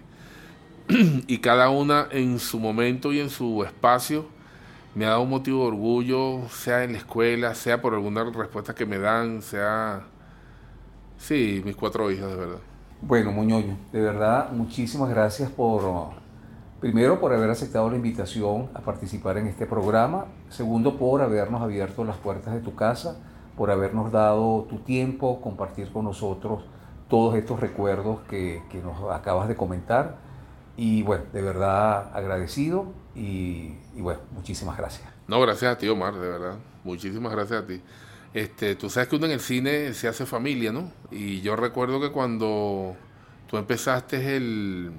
y 1.26 1.38
cada 1.38 1.70
una 1.70 2.08
en 2.10 2.38
su 2.38 2.58
momento 2.58 3.12
y 3.12 3.20
en 3.20 3.30
su 3.30 3.64
espacio 3.64 4.26
me 4.94 5.04
ha 5.06 5.10
dado 5.10 5.22
un 5.22 5.30
motivo 5.30 5.62
de 5.62 5.68
orgullo, 5.68 6.48
sea 6.48 6.84
en 6.84 6.92
la 6.92 6.98
escuela, 6.98 7.54
sea 7.54 7.80
por 7.80 7.94
alguna 7.94 8.24
respuesta 8.24 8.74
que 8.74 8.86
me 8.86 8.98
dan, 8.98 9.42
sea... 9.42 10.02
Sí, 11.16 11.62
mis 11.64 11.76
cuatro 11.76 12.10
hijas, 12.10 12.30
de 12.30 12.36
verdad. 12.36 12.58
Bueno, 13.02 13.30
Muñoño, 13.30 13.76
de 13.92 14.00
verdad, 14.00 14.50
muchísimas 14.52 15.10
gracias 15.10 15.50
por, 15.50 15.82
primero, 16.80 17.20
por 17.20 17.32
haber 17.32 17.50
aceptado 17.50 17.90
la 17.90 17.96
invitación 17.96 18.68
a 18.74 18.80
participar 18.80 19.36
en 19.38 19.46
este 19.46 19.66
programa, 19.66 20.26
segundo, 20.48 20.98
por 20.98 21.20
habernos 21.22 21.62
abierto 21.62 22.04
las 22.04 22.16
puertas 22.16 22.54
de 22.54 22.60
tu 22.60 22.74
casa, 22.74 23.18
por 23.56 23.70
habernos 23.70 24.10
dado 24.10 24.62
tu 24.62 24.78
tiempo, 24.78 25.40
compartir 25.40 25.92
con 25.92 26.06
nosotros 26.06 26.64
todos 27.08 27.36
estos 27.36 27.60
recuerdos 27.60 28.20
que, 28.28 28.62
que 28.70 28.80
nos 28.80 29.10
acabas 29.12 29.46
de 29.48 29.56
comentar. 29.56 30.16
Y 30.76 31.02
bueno, 31.02 31.24
de 31.32 31.42
verdad 31.42 32.10
agradecido 32.14 32.86
y, 33.14 33.74
y, 33.96 34.00
bueno, 34.00 34.20
muchísimas 34.32 34.76
gracias. 34.76 35.08
No, 35.26 35.40
gracias 35.40 35.72
a 35.72 35.78
ti, 35.78 35.88
Omar, 35.88 36.14
de 36.14 36.28
verdad. 36.28 36.56
Muchísimas 36.84 37.32
gracias 37.32 37.62
a 37.62 37.66
ti. 37.66 37.80
Este, 38.32 38.76
tú 38.76 38.88
sabes 38.88 39.08
que 39.08 39.16
uno 39.16 39.26
en 39.26 39.32
el 39.32 39.40
cine 39.40 39.92
se 39.92 40.06
hace 40.06 40.24
familia, 40.24 40.72
¿no? 40.72 40.90
Y 41.10 41.40
yo 41.40 41.56
recuerdo 41.56 42.00
que 42.00 42.10
cuando 42.10 42.96
tú 43.48 43.56
empezaste 43.56 44.36
el... 44.36 44.92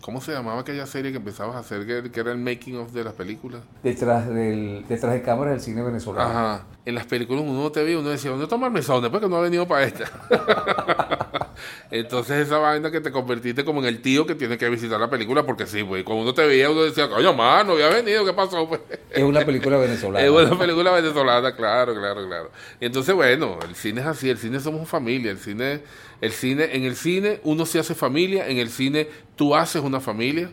¿Cómo 0.00 0.20
se 0.20 0.32
llamaba 0.32 0.62
aquella 0.62 0.84
serie 0.86 1.12
que 1.12 1.18
empezabas 1.18 1.54
a 1.54 1.60
hacer, 1.60 1.86
que, 1.86 2.20
era 2.20 2.32
el 2.32 2.38
making 2.38 2.76
of 2.76 2.90
de 2.90 3.04
las 3.04 3.12
películas? 3.12 3.62
Detrás, 3.84 4.28
del, 4.28 4.84
detrás 4.88 5.12
de 5.12 5.22
cámaras 5.22 5.52
del 5.52 5.60
cine 5.60 5.82
venezolano. 5.82 6.28
Ajá. 6.28 6.66
En 6.84 6.96
las 6.96 7.06
películas 7.06 7.44
uno 7.46 7.70
te 7.70 7.84
veía, 7.84 8.00
uno 8.00 8.08
decía, 8.08 8.32
¿dónde 8.32 8.48
toma 8.48 8.66
el 8.66 8.72
mesón? 8.72 9.00
Después 9.00 9.22
que 9.22 9.28
no 9.28 9.36
ha 9.36 9.42
venido 9.42 9.68
para 9.68 9.84
esta. 9.84 10.10
Entonces 11.90 12.46
esa 12.46 12.58
vaina 12.58 12.90
que 12.90 13.00
te 13.00 13.12
convertiste 13.12 13.64
como 13.64 13.80
en 13.80 13.86
el 13.86 14.00
tío 14.00 14.26
que 14.26 14.34
tiene 14.34 14.56
que 14.56 14.68
visitar 14.68 14.98
la 14.98 15.10
película, 15.10 15.44
porque 15.44 15.66
sí, 15.66 15.84
pues 15.84 16.04
cuando 16.04 16.22
uno 16.22 16.34
te 16.34 16.46
veía, 16.46 16.70
uno 16.70 16.82
decía, 16.82 17.08
coño, 17.08 17.34
mano, 17.34 17.72
había 17.72 17.88
venido, 17.88 18.24
¿qué 18.24 18.32
pasó? 18.32 18.68
Pues? 18.68 18.80
Es 19.10 19.22
una 19.22 19.44
película 19.44 19.76
venezolana. 19.76 20.24
Es 20.24 20.30
una 20.30 20.58
película 20.58 20.92
venezolana, 20.92 21.54
claro, 21.54 21.94
claro, 21.94 22.26
claro. 22.26 22.50
Y 22.80 22.86
entonces, 22.86 23.14
bueno, 23.14 23.58
el 23.68 23.74
cine 23.74 24.00
es 24.00 24.06
así, 24.06 24.30
el 24.30 24.38
cine 24.38 24.60
somos 24.60 24.88
familia, 24.88 25.30
el 25.30 25.38
cine, 25.38 25.82
el 26.20 26.32
cine, 26.32 26.70
en 26.72 26.84
el 26.84 26.96
cine 26.96 27.40
uno 27.44 27.66
se 27.66 27.78
hace 27.78 27.94
familia, 27.94 28.48
en 28.48 28.58
el 28.58 28.70
cine 28.70 29.08
tú 29.36 29.54
haces 29.54 29.82
una 29.82 30.00
familia, 30.00 30.50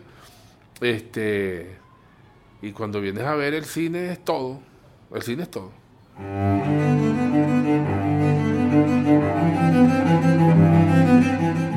este, 0.80 1.76
y 2.62 2.72
cuando 2.72 3.00
vienes 3.00 3.24
a 3.24 3.34
ver 3.34 3.54
el 3.54 3.64
cine 3.64 4.12
es 4.12 4.24
todo, 4.24 4.60
el 5.14 5.22
cine 5.22 5.44
es 5.44 5.50
todo. 5.50 5.72